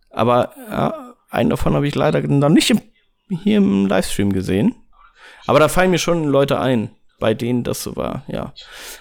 Aber 0.10 0.54
ja, 0.70 1.16
einen 1.30 1.50
davon 1.50 1.74
habe 1.74 1.86
ich 1.86 1.96
leider 1.96 2.22
noch 2.22 2.48
nicht 2.48 2.70
im, 2.70 2.80
hier 3.28 3.58
im 3.58 3.88
Livestream 3.88 4.32
gesehen. 4.32 4.76
Aber 5.46 5.60
da 5.60 5.68
fallen 5.68 5.92
mir 5.92 5.98
schon 6.00 6.26
Leute 6.26 6.60
ein, 6.60 6.90
bei 7.20 7.34
denen 7.34 7.64
das 7.64 7.84
so 7.84 7.96
war, 7.96 8.24
ja. 8.28 8.54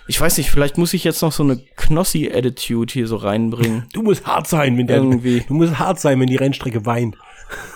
Ich 0.06 0.20
weiß 0.20 0.38
nicht, 0.38 0.50
vielleicht 0.50 0.78
muss 0.78 0.94
ich 0.94 1.04
jetzt 1.04 1.22
noch 1.22 1.32
so 1.32 1.42
eine 1.42 1.58
Knossi-Attitude 1.76 2.92
hier 2.92 3.06
so 3.06 3.16
reinbringen. 3.16 3.88
Du 3.92 4.02
musst 4.02 4.26
hart 4.26 4.46
sein, 4.46 4.76
wenn 4.78 4.86
der, 4.86 4.96
Irgendwie. 4.98 5.44
du 5.46 5.54
musst 5.54 5.78
hart 5.78 6.00
sein, 6.00 6.20
wenn 6.20 6.28
die 6.28 6.36
Rennstrecke 6.36 6.86
weint. 6.86 7.16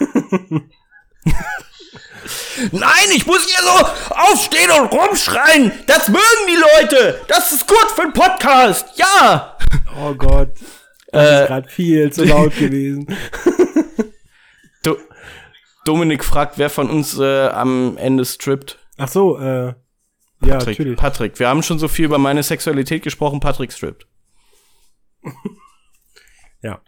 Nein, 2.73 3.09
ich 3.15 3.27
muss 3.27 3.47
hier 3.47 3.63
so 3.63 3.87
aufstehen 4.15 4.71
und 4.81 4.93
rumschreien. 4.93 5.73
Das 5.87 6.09
mögen 6.09 6.21
die 6.49 6.57
Leute. 6.83 7.21
Das 7.29 7.53
ist 7.53 7.67
gut 7.67 7.87
für 7.95 8.03
einen 8.03 8.13
Podcast. 8.13 8.87
Ja. 8.97 9.57
Oh 10.01 10.15
Gott. 10.15 10.51
Das 11.13 11.29
äh, 11.29 11.43
ist 11.43 11.47
gerade 11.49 11.69
viel 11.69 12.13
zu 12.13 12.25
laut 12.25 12.57
gewesen. 12.59 13.07
Dominik 15.87 16.25
fragt, 16.25 16.59
wer 16.59 16.71
von 16.71 16.91
uns 16.91 17.19
äh, 17.19 17.49
am 17.49 17.97
Ende 17.97 18.25
strippt. 18.25 18.79
Ach 18.97 19.09
so, 19.09 19.39
äh, 19.39 19.75
ja, 20.45 20.59
Patrick, 20.59 20.79
natürlich. 20.79 20.99
Patrick, 20.99 21.39
wir 21.39 21.49
haben 21.49 21.63
schon 21.63 21.79
so 21.79 21.89
viel 21.89 22.05
über 22.05 22.19
meine 22.19 22.43
Sexualität 22.43 23.03
gesprochen. 23.03 23.41
Patrick 23.41 23.73
strippt. 23.73 24.07
ja. 26.63 26.81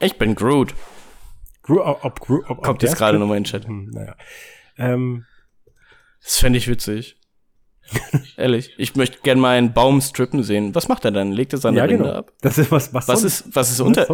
Ich 0.00 0.16
bin 0.16 0.34
Groot. 0.34 0.74
Gro 1.62 1.80
ob, 1.84 2.04
ob, 2.04 2.50
ob, 2.50 2.62
Kommt 2.62 2.82
jetzt 2.82 2.96
gerade 2.96 3.18
nochmal 3.18 3.38
in 3.38 3.44
den 3.44 3.50
Chat. 3.50 3.66
Hm, 3.66 3.90
naja. 3.90 4.16
Ähm, 4.76 5.24
das 6.22 6.38
fände 6.38 6.58
ich 6.58 6.68
witzig. 6.68 7.18
Ehrlich, 8.36 8.72
ich 8.78 8.96
möchte 8.96 9.18
gern 9.22 9.38
mal 9.38 9.56
einen 9.56 9.72
Baum 9.72 10.00
strippen 10.00 10.42
sehen. 10.42 10.74
Was 10.74 10.88
macht 10.88 11.04
er 11.04 11.10
dann? 11.10 11.32
Legt 11.32 11.52
er 11.52 11.58
seine 11.58 11.78
ja, 11.78 11.84
Rinde 11.84 12.04
genau. 12.04 12.16
ab? 12.16 12.32
Das 12.40 12.58
ist 12.58 12.70
was, 12.70 12.94
was, 12.94 13.08
was 13.08 13.22
ist, 13.22 13.54
was 13.54 13.70
ist 13.70 13.80
unter, 13.80 14.06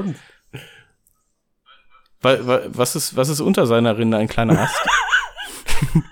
was 2.23 2.97
ist, 2.97 3.17
was 3.17 3.29
ist 3.29 3.41
unter 3.41 3.67
seiner 3.67 3.97
Rinde? 3.97 4.17
Ein 4.19 4.29
kleiner 4.29 4.59
Ast? 4.61 4.77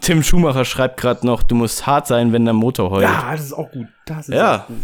Tim 0.00 0.22
Schumacher 0.22 0.64
schreibt 0.64 0.98
gerade 1.00 1.26
noch, 1.26 1.42
du 1.42 1.54
musst 1.54 1.86
hart 1.86 2.06
sein, 2.06 2.32
wenn 2.32 2.44
der 2.44 2.54
Motor 2.54 2.90
heult. 2.90 3.02
Ja, 3.02 3.32
das 3.32 3.46
ist 3.46 3.52
auch 3.52 3.70
gut. 3.70 3.86
Das 4.06 4.28
ist 4.28 4.34
ja. 4.34 4.62
auch 4.62 4.66
gut. 4.68 4.76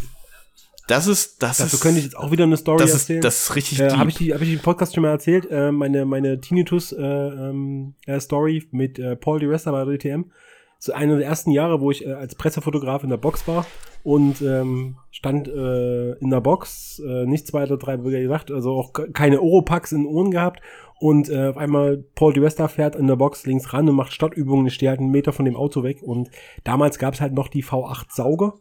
Das 0.86 1.06
ist, 1.06 1.42
das 1.42 1.58
Dazu 1.58 1.76
ist. 1.76 1.82
könnte 1.82 1.98
ich 1.98 2.04
jetzt 2.04 2.16
auch 2.16 2.30
wieder 2.30 2.44
eine 2.44 2.58
Story 2.58 2.78
das 2.82 2.92
erzählen. 2.92 3.20
Ist, 3.20 3.24
das 3.24 3.42
ist 3.44 3.56
richtig 3.56 3.80
äh. 3.80 3.90
Habe 3.92 4.10
ich, 4.10 4.16
die- 4.16 4.34
hab 4.34 4.42
ich 4.42 4.52
im 4.52 4.58
Podcast 4.58 4.94
schon 4.94 5.02
mal 5.02 5.10
erzählt, 5.10 5.50
äh, 5.50 5.72
meine, 5.72 6.04
meine 6.04 6.40
Tinnitus-Story 6.40 7.02
äh, 7.02 7.48
ähm, 7.48 7.94
äh, 8.06 8.20
Story 8.20 8.68
mit 8.70 8.98
äh, 8.98 9.16
Paul 9.16 9.40
Di 9.40 9.46
Resta 9.46 9.70
bei 9.70 9.84
DTM. 9.96 10.30
So 10.84 10.92
einer 10.92 11.16
der 11.16 11.26
ersten 11.26 11.50
Jahre, 11.50 11.80
wo 11.80 11.90
ich 11.90 12.04
äh, 12.04 12.12
als 12.12 12.34
Pressefotograf 12.34 13.02
in 13.04 13.08
der 13.10 13.16
Box 13.16 13.48
war 13.48 13.64
und 14.02 14.42
ähm, 14.42 14.96
stand 15.10 15.48
äh, 15.48 16.12
in 16.18 16.28
der 16.28 16.42
Box, 16.42 16.98
äh, 17.02 17.24
nichts 17.24 17.54
weiter, 17.54 17.78
drei 17.78 18.04
wie 18.04 18.10
gesagt, 18.10 18.50
also 18.50 18.72
auch 18.74 18.92
ke- 18.92 19.10
keine 19.10 19.40
Oropax 19.40 19.92
in 19.92 20.02
den 20.02 20.06
Ohren 20.06 20.30
gehabt. 20.30 20.60
Und 21.00 21.30
äh, 21.30 21.48
auf 21.48 21.56
einmal 21.56 22.04
Paul 22.14 22.34
Di 22.34 22.40
Resta 22.40 22.68
fährt 22.68 22.96
in 22.96 23.06
der 23.06 23.16
Box 23.16 23.46
links 23.46 23.72
ran 23.72 23.88
und 23.88 23.96
macht 23.96 24.12
Startübungen. 24.12 24.66
Ich 24.66 24.74
stehe 24.74 24.90
halt 24.90 25.00
einen 25.00 25.10
Meter 25.10 25.32
von 25.32 25.46
dem 25.46 25.56
Auto 25.56 25.82
weg. 25.82 26.02
Und 26.02 26.30
damals 26.64 26.98
gab 26.98 27.14
es 27.14 27.20
halt 27.22 27.32
noch 27.32 27.48
die 27.48 27.64
V8 27.64 28.06
Sauger. 28.10 28.52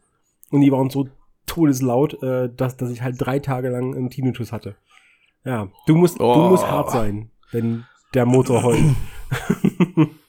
Und 0.50 0.62
die 0.62 0.72
waren 0.72 0.90
so 0.90 1.08
todeslaut, 1.46 2.22
äh, 2.24 2.50
dass, 2.56 2.78
dass 2.78 2.90
ich 2.90 3.02
halt 3.02 3.16
drei 3.20 3.40
Tage 3.40 3.68
lang 3.70 3.94
einen 3.96 4.10
Tinnitus 4.10 4.52
hatte. 4.54 4.76
Ja, 5.44 5.68
du 5.88 5.96
musst, 5.96 6.20
du 6.20 6.24
Oh. 6.24 6.50
musst 6.50 6.66
hart 6.70 6.90
sein, 6.90 7.30
wenn 7.52 7.84
der 8.14 8.26
Motor 8.26 8.64
heult. 8.64 8.84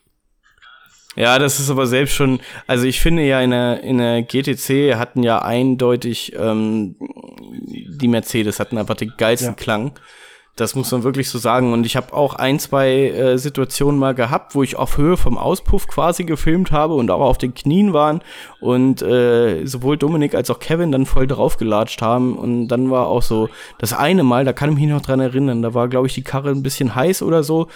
Ja, 1.16 1.38
das 1.38 1.60
ist 1.60 1.70
aber 1.70 1.86
selbst 1.86 2.14
schon, 2.14 2.40
also 2.66 2.86
ich 2.86 3.00
finde 3.00 3.22
ja 3.22 3.40
in 3.40 3.50
der, 3.50 3.82
in 3.82 3.98
der 3.98 4.22
GTC 4.22 4.96
hatten 4.96 5.22
ja 5.22 5.42
eindeutig 5.42 6.34
ähm, 6.38 6.96
die 7.98 8.08
Mercedes 8.08 8.60
hatten 8.60 8.78
einfach 8.78 8.96
den 8.96 9.12
geilsten 9.16 9.50
Ja. 9.50 9.54
Klang. 9.54 9.92
Das 10.56 10.76
muss 10.76 10.92
man 10.92 11.02
wirklich 11.02 11.28
so 11.30 11.38
sagen. 11.38 11.72
Und 11.72 11.84
ich 11.84 11.96
habe 11.96 12.12
auch 12.12 12.34
ein, 12.34 12.60
zwei 12.60 13.08
äh, 13.08 13.38
Situationen 13.38 13.98
mal 13.98 14.14
gehabt, 14.14 14.54
wo 14.54 14.62
ich 14.62 14.76
auf 14.76 14.98
Höhe 14.98 15.16
vom 15.16 15.36
Auspuff 15.36 15.88
quasi 15.88 16.22
gefilmt 16.22 16.70
habe 16.70 16.94
und 16.94 17.10
auch 17.10 17.22
auf 17.22 17.38
den 17.38 17.54
Knien 17.54 17.92
waren 17.92 18.20
und 18.60 19.02
äh, 19.02 19.66
sowohl 19.66 19.96
Dominik 19.96 20.36
als 20.36 20.50
auch 20.50 20.60
Kevin 20.60 20.92
dann 20.92 21.06
voll 21.06 21.26
draufgelatscht 21.26 22.02
haben. 22.02 22.38
Und 22.38 22.68
dann 22.68 22.88
war 22.88 23.08
auch 23.08 23.22
so 23.22 23.48
das 23.78 23.92
eine 23.92 24.22
Mal, 24.22 24.44
da 24.44 24.52
kann 24.52 24.70
ich 24.70 24.76
mich 24.76 24.86
noch 24.86 25.02
dran 25.02 25.18
erinnern, 25.18 25.60
da 25.60 25.74
war, 25.74 25.88
glaube 25.88 26.06
ich, 26.06 26.14
die 26.14 26.22
Karre 26.22 26.50
ein 26.50 26.62
bisschen 26.62 26.94
heiß 26.94 27.22
oder 27.22 27.42
so 27.42 27.66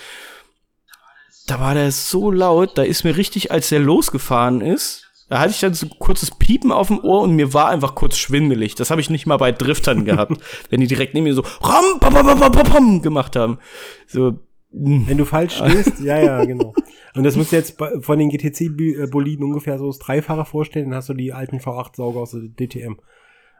da 1.48 1.60
war 1.60 1.74
der 1.74 1.90
so 1.90 2.30
laut, 2.30 2.76
da 2.76 2.82
ist 2.82 3.04
mir 3.04 3.16
richtig, 3.16 3.50
als 3.50 3.70
der 3.70 3.80
losgefahren 3.80 4.60
ist, 4.60 5.08
da 5.28 5.40
hatte 5.40 5.50
ich 5.50 5.60
dann 5.60 5.74
so 5.74 5.86
ein 5.86 5.98
kurzes 5.98 6.30
Piepen 6.30 6.72
auf 6.72 6.88
dem 6.88 7.00
Ohr 7.00 7.22
und 7.22 7.34
mir 7.36 7.52
war 7.52 7.68
einfach 7.68 7.94
kurz 7.94 8.16
schwindelig. 8.16 8.74
Das 8.74 8.90
habe 8.90 9.00
ich 9.00 9.10
nicht 9.10 9.26
mal 9.26 9.36
bei 9.36 9.52
Driftern 9.52 10.04
gehabt, 10.04 10.40
wenn 10.70 10.80
die 10.80 10.86
direkt 10.86 11.14
neben 11.14 11.24
mir 11.24 11.34
so 11.34 11.42
ram, 11.60 12.00
pam, 12.00 12.14
pam, 12.14 12.38
pam, 12.38 12.52
pam 12.52 13.02
gemacht 13.02 13.36
haben. 13.36 13.58
So, 14.06 14.38
mm. 14.72 15.06
Wenn 15.06 15.18
du 15.18 15.24
falsch 15.24 15.56
stehst, 15.56 16.00
ja, 16.00 16.18
ja, 16.18 16.44
genau. 16.46 16.74
Und 17.14 17.24
das 17.24 17.36
musst 17.36 17.52
du 17.52 17.56
jetzt 17.56 17.78
von 18.00 18.18
den 18.18 18.30
GTC-Boliden 18.30 19.44
ungefähr 19.44 19.78
so 19.78 19.86
das 19.86 19.98
Dreifache 19.98 20.44
vorstellen, 20.44 20.90
dann 20.90 20.96
hast 20.96 21.08
du 21.08 21.14
die 21.14 21.32
alten 21.32 21.58
V8-Sauger 21.58 22.20
aus 22.20 22.30
der 22.30 22.42
DTM. 22.42 22.98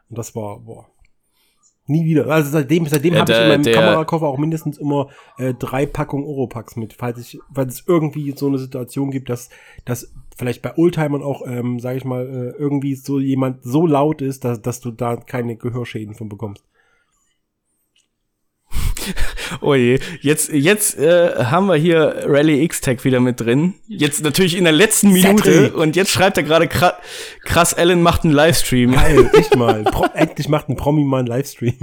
Und 0.09 0.19
das 0.19 0.35
war, 0.35 0.61
boah. 0.61 0.87
Nie 1.89 2.05
wieder. 2.05 2.27
Also 2.29 2.51
seitdem, 2.51 2.87
seitdem 2.87 3.15
Ja, 3.15 3.21
habe 3.21 3.33
ich 3.33 3.39
in 3.41 3.49
meinem 3.49 3.63
der- 3.63 3.73
Kamerakoffer 3.75 4.27
auch 4.27 4.39
mindestens 4.39 4.79
immer 4.79 5.09
äh, 5.39 5.55
drei 5.55 5.87
Packungen 5.87 6.25
Oropax 6.27 6.77
mit, 6.77 6.93
falls 6.93 7.19
ich, 7.19 7.41
falls 7.53 7.75
es 7.81 7.85
irgendwie 7.89 8.33
so 8.37 8.47
eine 8.47 8.59
Situation 8.59 9.11
gibt, 9.11 9.31
dass, 9.31 9.49
dass 9.87 10.13
vielleicht 10.37 10.61
bei 10.63 10.77
Oldtimern 10.77 11.23
auch, 11.23 11.43
ähm, 11.47 11.81
sage 11.81 11.97
ich 11.97 12.05
mal, 12.05 12.27
äh, 12.27 12.61
irgendwie 12.61 12.95
so 12.95 13.19
jemand 13.19 13.63
so 13.65 13.87
laut 13.87 14.21
ist, 14.23 14.45
dass, 14.45 14.61
dass 14.63 14.81
du 14.81 14.91
da 14.91 15.17
keine 15.17 15.57
Gehörschäden 15.57 16.15
von 16.15 16.29
bekommst. 16.29 16.63
oh 19.61 19.75
je. 19.75 19.99
Jetzt, 20.21 20.51
jetzt 20.53 20.99
äh, 20.99 21.45
haben 21.45 21.67
wir 21.67 21.77
hier 21.77 22.25
Rally 22.27 22.63
X-Tech 22.65 23.05
wieder 23.05 23.21
mit 23.21 23.41
drin. 23.41 23.75
Jetzt 23.87 24.23
natürlich 24.23 24.57
in 24.57 24.65
der 24.65 24.73
letzten 24.73 25.13
Minute 25.13 25.43
Cedric. 25.43 25.77
und 25.77 25.97
jetzt 25.97 26.11
schreibt 26.11 26.37
er 26.37 26.43
gerade 26.43 26.69
kra 26.69 26.95
krass, 27.45 27.75
Alan 27.75 28.03
macht 28.03 28.25
einen 28.25 28.33
Livestream. 28.33 28.93
Geil, 28.93 29.31
echt 29.35 29.57
mal. 29.57 29.85
Pro 29.85 30.07
endlich 30.15 30.49
macht 30.49 30.69
ein 30.69 30.77
Promi 30.77 31.05
mal 31.05 31.19
einen 31.19 31.29
Livestream. 31.29 31.77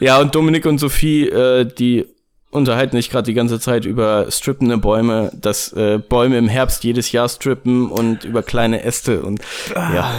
Ja, 0.00 0.20
und 0.20 0.34
Dominik 0.34 0.66
und 0.66 0.78
Sophie, 0.78 1.28
äh, 1.28 1.64
die 1.64 2.06
unterhalten 2.54 2.96
sich 2.96 3.10
gerade 3.10 3.26
die 3.26 3.34
ganze 3.34 3.58
Zeit 3.58 3.84
über 3.84 4.30
strippende 4.30 4.78
Bäume, 4.78 5.30
dass 5.34 5.72
äh, 5.72 5.98
Bäume 5.98 6.38
im 6.38 6.48
Herbst 6.48 6.84
jedes 6.84 7.12
Jahr 7.12 7.28
strippen 7.28 7.90
und 7.90 8.24
über 8.24 8.42
kleine 8.42 8.82
Äste 8.84 9.22
und 9.22 9.40
ja. 9.74 10.12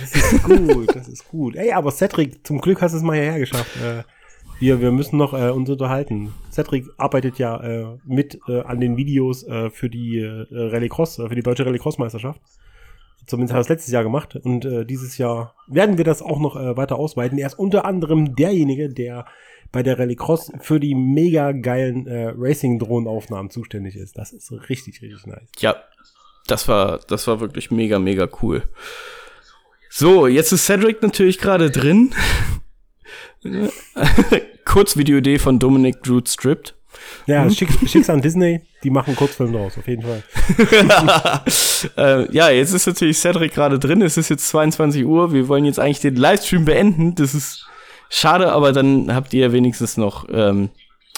Das 0.00 0.32
ist 0.32 0.42
gut, 0.42 0.96
das 0.96 1.08
ist 1.08 1.28
gut. 1.28 1.56
Ey, 1.56 1.72
aber 1.72 1.90
Cedric, 1.90 2.46
zum 2.46 2.60
Glück 2.60 2.80
hast 2.80 2.92
du 2.92 2.98
es 2.98 3.02
mal 3.02 3.14
hierher 3.14 3.38
geschafft. 3.38 3.76
Äh, 3.76 4.02
wir, 4.60 4.80
wir 4.80 4.92
müssen 4.92 5.18
noch 5.18 5.34
äh, 5.34 5.50
uns 5.50 5.68
unterhalten. 5.68 6.32
Cedric 6.50 6.86
arbeitet 6.96 7.38
ja 7.38 7.60
äh, 7.62 7.86
mit 8.04 8.38
äh, 8.48 8.62
an 8.62 8.80
den 8.80 8.96
Videos 8.96 9.42
äh, 9.42 9.68
für 9.70 9.90
die 9.90 10.20
äh, 10.20 10.46
Rallycross, 10.50 11.18
äh, 11.18 11.28
für 11.28 11.34
die 11.34 11.42
deutsche 11.42 11.66
Rallycross-Meisterschaft. 11.66 12.40
Zumindest 13.26 13.52
hat 13.52 13.58
er 13.58 13.62
es 13.62 13.68
letztes 13.68 13.92
Jahr 13.92 14.04
gemacht. 14.04 14.36
Und 14.36 14.64
äh, 14.64 14.84
dieses 14.84 15.18
Jahr 15.18 15.54
werden 15.66 15.98
wir 15.98 16.04
das 16.04 16.22
auch 16.22 16.38
noch 16.38 16.56
äh, 16.56 16.76
weiter 16.76 16.96
ausweiten. 16.96 17.38
Er 17.38 17.48
ist 17.48 17.58
unter 17.58 17.84
anderem 17.84 18.36
derjenige, 18.36 18.88
der 18.88 19.26
bei 19.74 19.82
der 19.82 19.98
Rallycross 19.98 20.52
für 20.60 20.78
die 20.78 20.94
mega 20.94 21.50
geilen 21.50 22.06
äh, 22.06 22.32
Racing-Drohnenaufnahmen 22.36 23.50
zuständig 23.50 23.96
ist. 23.96 24.16
Das 24.16 24.32
ist 24.32 24.52
richtig, 24.70 25.02
richtig 25.02 25.26
nice. 25.26 25.50
Ja, 25.58 25.74
das 26.46 26.68
war, 26.68 27.00
das 27.08 27.26
war 27.26 27.40
wirklich 27.40 27.72
mega, 27.72 27.98
mega 27.98 28.28
cool. 28.40 28.62
So, 29.90 30.28
jetzt 30.28 30.52
ist 30.52 30.66
Cedric 30.66 31.02
natürlich 31.02 31.38
gerade 31.38 31.72
drin. 31.72 32.14
Kurzvideo-Idee 34.64 35.40
von 35.40 35.58
Dominic 35.58 36.02
Drew 36.04 36.20
Stripped. 36.24 36.76
Ja, 37.26 37.50
schick, 37.50 37.68
schick's 37.88 38.08
an 38.08 38.22
Disney, 38.22 38.60
die 38.84 38.90
machen 38.90 39.16
Kurzfilm 39.16 39.52
draus, 39.52 39.76
auf 39.76 39.88
jeden 39.88 40.02
Fall. 40.02 40.22
äh, 41.96 42.32
ja, 42.32 42.50
jetzt 42.50 42.72
ist 42.72 42.86
natürlich 42.86 43.18
Cedric 43.18 43.52
gerade 43.52 43.80
drin. 43.80 44.02
Es 44.02 44.16
ist 44.16 44.28
jetzt 44.28 44.48
22 44.48 45.04
Uhr. 45.04 45.32
Wir 45.32 45.48
wollen 45.48 45.64
jetzt 45.64 45.80
eigentlich 45.80 46.00
den 46.00 46.14
Livestream 46.14 46.64
beenden. 46.64 47.16
Das 47.16 47.34
ist 47.34 47.66
schade, 48.10 48.52
aber 48.52 48.72
dann 48.72 49.14
habt 49.14 49.32
ihr 49.34 49.52
wenigstens 49.52 49.96
noch 49.96 50.26
ähm, 50.30 50.70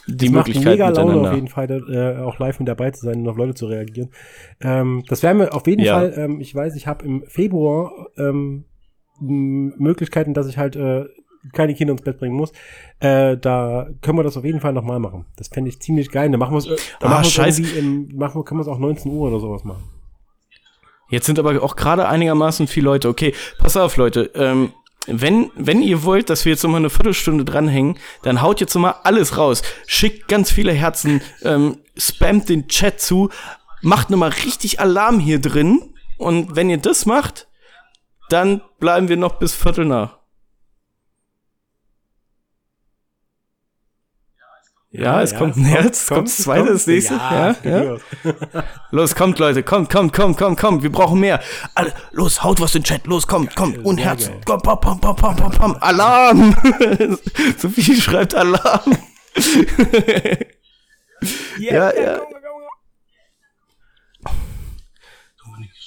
die 0.09 0.29
macht 0.29 0.47
Möglichkeit 0.47 0.75
mega 0.75 0.89
Laune 0.91 1.29
auf 1.29 1.35
jeden 1.35 1.49
Fall, 1.49 1.69
äh, 1.91 2.23
auch 2.23 2.39
live 2.39 2.61
mit 2.61 2.69
dabei 2.69 2.93
zu 2.93 3.05
sein 3.07 3.21
und 3.23 3.29
auf 3.29 3.37
Leute 3.37 3.55
zu 3.55 3.67
reagieren. 3.67 4.11
Ähm, 4.61 5.03
das 5.09 5.23
werden 5.25 5.39
wir 5.39 5.53
auf 5.55 5.67
jeden 5.67 5.83
Ja. 5.83 5.95
Fall, 5.95 6.15
ähm, 6.17 6.41
ich 6.41 6.55
weiß, 6.55 6.77
ich 6.77 6.87
habe 6.87 7.05
im 7.05 7.25
Februar 7.27 7.91
ähm, 8.17 8.65
Möglichkeiten, 9.19 10.35
dass 10.35 10.47
ich 10.47 10.59
halt 10.59 10.77
äh, 10.77 11.07
keine 11.53 11.75
Kinder 11.75 11.93
ins 11.93 12.03
Bett 12.03 12.19
bringen 12.19 12.35
muss. 12.37 12.53
Äh, 13.01 13.37
da 13.37 13.89
können 14.01 14.19
wir 14.19 14.23
das 14.23 14.37
auf 14.37 14.45
jeden 14.45 14.61
Fall 14.61 14.73
nochmal 14.73 14.99
machen. 15.01 15.27
Das 15.37 15.49
fände 15.49 15.69
ich 15.71 15.81
ziemlich 15.81 16.11
geil. 16.11 16.31
Da 16.31 16.39
machen 16.39 16.53
wir 16.53 16.59
es 16.59 16.67
äh, 16.67 16.77
Ah, 17.01 17.09
machen 17.09 17.25
scheiße. 17.25 17.63
im, 17.79 18.09
machen 18.17 18.39
wir, 18.41 18.45
können 18.45 18.59
wir 18.61 18.63
es 18.63 18.69
auch 18.69 18.79
19 18.79 19.11
Uhr 19.13 19.29
oder 19.29 19.41
sowas 19.41 19.65
machen. 19.65 19.85
Jetzt 21.09 21.27
sind 21.27 21.39
aber 21.39 21.63
auch 21.63 21.77
gerade 21.77 22.09
einigermaßen 22.09 22.67
viele 22.67 22.85
Leute. 22.87 23.09
Okay, 23.09 23.33
pass 23.59 23.77
auf, 23.77 23.97
Leute. 23.97 24.31
Ähm, 24.35 24.73
wenn, 25.07 25.51
wenn 25.55 25.83
ihr 25.83 26.03
wollt, 26.03 26.31
dass 26.31 26.45
wir 26.45 26.53
jetzt 26.53 26.63
nochmal 26.63 26.81
eine 26.81 26.91
Viertelstunde 26.91 27.45
dranhängen, 27.45 27.99
dann 28.23 28.43
haut 28.43 28.61
jetzt 28.61 28.75
nochmal 28.75 28.97
alles 29.05 29.37
raus. 29.37 29.63
Schickt 29.87 30.29
ganz 30.29 30.51
viele 30.51 30.73
Herzen, 30.73 31.23
ähm, 31.43 31.79
spammt 31.97 32.49
den 32.49 32.69
Chat 32.69 33.01
zu, 33.01 33.31
macht 33.83 34.11
nochmal 34.11 34.31
richtig 34.45 34.81
Alarm 34.81 35.21
hier 35.21 35.41
drin. 35.41 35.95
Und 36.19 36.57
wenn 36.57 36.71
ihr 36.71 36.79
das 36.79 37.07
macht, 37.07 37.47
dann 38.29 38.61
bleiben 38.81 39.09
wir 39.09 39.17
noch 39.17 39.39
bis 39.39 39.55
Viertel 39.55 39.85
nach. 39.85 40.16
Ja, 44.91 45.21
es 45.21 45.35
kommt 45.35 45.57
ein 45.57 45.65
Herz, 45.65 46.03
es 46.03 46.07
kommt 46.09 46.29
das 46.29 46.37
zweite, 46.39 46.73
das 46.73 46.87
nächste. 46.87 47.15
Ja, 47.15 47.57
ja. 47.65 47.97
Los, 48.91 49.15
kommt, 49.15 49.39
Leute, 49.39 49.63
kommt, 49.63 49.91
kommt, 49.91 50.13
kommt, 50.13 50.39
kommt, 50.39 50.59
kommt. 50.59 50.83
Wir 50.83 50.91
brauchen 50.91 51.21
mehr. 51.21 51.41
Alle, 51.75 51.93
los, 52.13 52.43
haut 52.43 52.61
was 52.61 52.75
in 52.75 52.83
den 52.83 52.87
Chat. 52.87 53.07
Los, 53.07 53.27
kommt, 53.27 53.55
kommt. 53.57 53.85
Und 53.85 53.99
Herz. 53.99 54.31
Komm, 54.47 54.63
pam, 54.63 54.81
pam, 54.81 55.01
pam, 55.01 55.17
pam, 55.17 55.37
pam, 55.37 55.51
pam. 55.51 55.77
Alarm. 55.81 56.57
Sophie 57.59 58.01
schreibt 58.01 58.35
Alarm. 58.35 58.97
ja, 61.59 61.93
ja. 61.95 62.21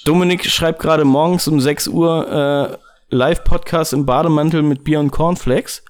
Dominik 0.04 0.44
schreibt 0.46 0.80
gerade 0.80 1.04
morgens 1.04 1.48
um 1.48 1.60
6 1.60 1.88
Uhr 1.88 2.78
äh, 3.10 3.14
Live-Podcast 3.14 3.92
im 3.92 4.06
Bademantel 4.06 4.62
mit 4.62 4.84
Bier 4.84 5.00
und 5.00 5.10
Cornflakes. 5.10 5.82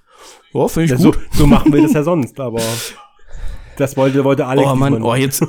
Ja, 0.52 0.68
finde 0.68 0.84
ich 0.84 0.90
Ja, 0.90 0.98
so, 0.98 1.12
gut. 1.12 1.20
so 1.32 1.46
machen 1.46 1.72
wir 1.72 1.82
das 1.82 1.92
ja 1.92 2.02
sonst, 2.04 2.38
aber 2.40 2.60
das 3.76 3.96
wollte, 3.96 4.24
wollte 4.24 4.46
Alex. 4.46 4.68
Oh 4.70 4.74
Mann, 4.74 5.02
oh, 5.02 5.14
jetzt. 5.14 5.42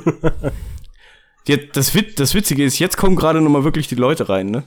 jetzt 1.46 1.76
das, 1.76 1.92
das 2.16 2.34
Witzige 2.34 2.64
ist, 2.64 2.78
jetzt 2.78 2.96
kommen 2.96 3.16
gerade 3.16 3.40
nochmal 3.40 3.64
wirklich 3.64 3.88
die 3.88 3.94
Leute 3.94 4.28
rein, 4.28 4.46
ne? 4.46 4.64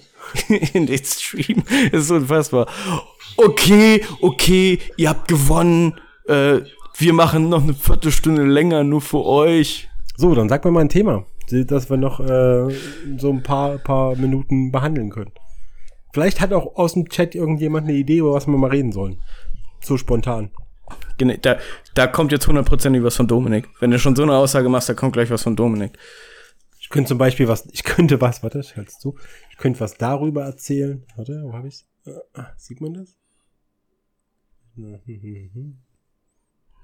In 0.73 0.85
den 0.85 1.03
Stream. 1.03 1.63
Das 1.91 2.01
ist 2.01 2.07
so 2.09 2.15
unfassbar. 2.15 2.67
Okay, 3.37 4.03
okay, 4.21 4.79
ihr 4.97 5.09
habt 5.09 5.27
gewonnen. 5.27 5.99
Äh, 6.27 6.61
wir 6.97 7.13
machen 7.13 7.49
noch 7.49 7.63
eine 7.63 7.73
Viertelstunde 7.73 8.43
länger 8.43 8.83
nur 8.83 9.01
für 9.01 9.25
euch. 9.25 9.89
So, 10.15 10.33
dann 10.33 10.47
sag 10.47 10.63
mir 10.63 10.71
mal 10.71 10.81
ein 10.81 10.89
Thema, 10.89 11.25
dass 11.49 11.89
wir 11.89 11.97
noch 11.97 12.19
äh, 12.19 12.73
so 13.17 13.31
ein 13.31 13.43
paar, 13.43 13.77
paar 13.79 14.15
Minuten 14.15 14.71
behandeln 14.71 15.09
können. 15.09 15.31
Vielleicht 16.13 16.39
hat 16.39 16.53
auch 16.53 16.77
aus 16.77 16.93
dem 16.93 17.09
Chat 17.09 17.35
irgendjemand 17.35 17.87
eine 17.87 17.97
Idee, 17.97 18.19
über 18.19 18.33
was 18.33 18.47
wir 18.47 18.57
mal 18.57 18.69
reden 18.69 18.93
sollen. 18.93 19.19
So 19.81 19.97
spontan. 19.97 20.51
Da, 21.17 21.57
da 21.93 22.07
kommt 22.07 22.31
jetzt 22.31 22.47
hundertprozentig 22.47 23.03
was 23.03 23.15
von 23.15 23.27
Dominik. 23.27 23.69
Wenn 23.79 23.91
du 23.91 23.99
schon 23.99 24.15
so 24.15 24.23
eine 24.23 24.35
Aussage 24.35 24.69
machst, 24.69 24.89
da 24.89 24.93
kommt 24.93 25.13
gleich 25.13 25.29
was 25.29 25.43
von 25.43 25.55
Dominik. 25.55 25.97
Ich 26.79 26.89
könnte 26.89 27.09
zum 27.09 27.17
Beispiel 27.17 27.47
was, 27.47 27.65
ich 27.71 27.83
könnte 27.83 28.21
was, 28.21 28.43
warte, 28.43 28.59
ich 28.59 28.75
halte 28.75 28.91
zu. 28.91 29.17
Ich 29.49 29.57
könnte 29.57 29.79
was 29.79 29.95
darüber 29.97 30.43
erzählen. 30.43 31.03
Warte, 31.15 31.41
wo 31.43 31.53
habe 31.53 31.67
ich's? 31.67 31.87
Äh, 32.05 32.43
sieht 32.57 32.81
man 32.81 32.93
das? 32.93 33.15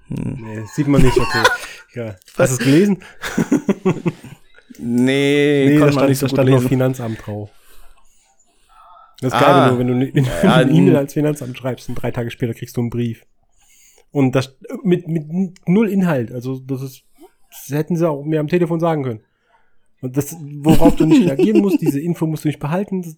Hm. 0.08 0.38
Nee, 0.40 0.64
sieht 0.74 0.88
man 0.88 1.02
nicht, 1.02 1.16
okay. 1.16 1.42
Ja. 1.94 2.16
Hast 2.38 2.52
du 2.52 2.56
es 2.56 2.58
gelesen? 2.58 3.02
nee, 4.78 5.66
nee 5.68 5.78
da 5.78 5.92
stand, 5.92 6.08
nicht 6.08 6.18
so 6.18 6.26
da 6.26 6.32
stand 6.32 6.48
noch 6.48 6.62
Finanzamt 6.62 7.26
drauf. 7.26 7.50
Das 9.22 9.32
ist 9.32 9.38
ah, 9.40 9.68
geil, 9.68 9.78
wenn 9.78 9.86
du, 9.86 10.14
wenn 10.14 10.24
du 10.24 10.30
ja, 10.42 10.54
eine 10.56 10.72
E-Mail 10.72 10.96
als 10.96 11.12
Finanzamt 11.12 11.56
schreibst 11.56 11.88
und 11.88 11.94
drei 11.94 12.10
Tage 12.10 12.30
später 12.32 12.54
kriegst 12.54 12.76
du 12.76 12.80
einen 12.80 12.90
Brief. 12.90 13.24
Und 14.10 14.32
das 14.32 14.58
mit, 14.82 15.06
mit 15.06 15.68
null 15.68 15.88
Inhalt. 15.88 16.32
Also 16.32 16.58
das 16.58 16.82
ist, 16.82 17.04
das 17.48 17.70
hätten 17.70 17.96
sie 17.96 18.08
auch 18.08 18.24
mir 18.24 18.40
am 18.40 18.48
Telefon 18.48 18.80
sagen 18.80 19.04
können. 19.04 19.20
Und 20.00 20.16
das, 20.16 20.36
worauf 20.40 20.96
du 20.96 21.06
nicht 21.06 21.24
reagieren 21.28 21.60
musst, 21.60 21.80
diese 21.80 22.00
Info 22.00 22.26
musst 22.26 22.44
du 22.44 22.48
nicht 22.48 22.58
behalten. 22.58 23.02
Das, 23.02 23.16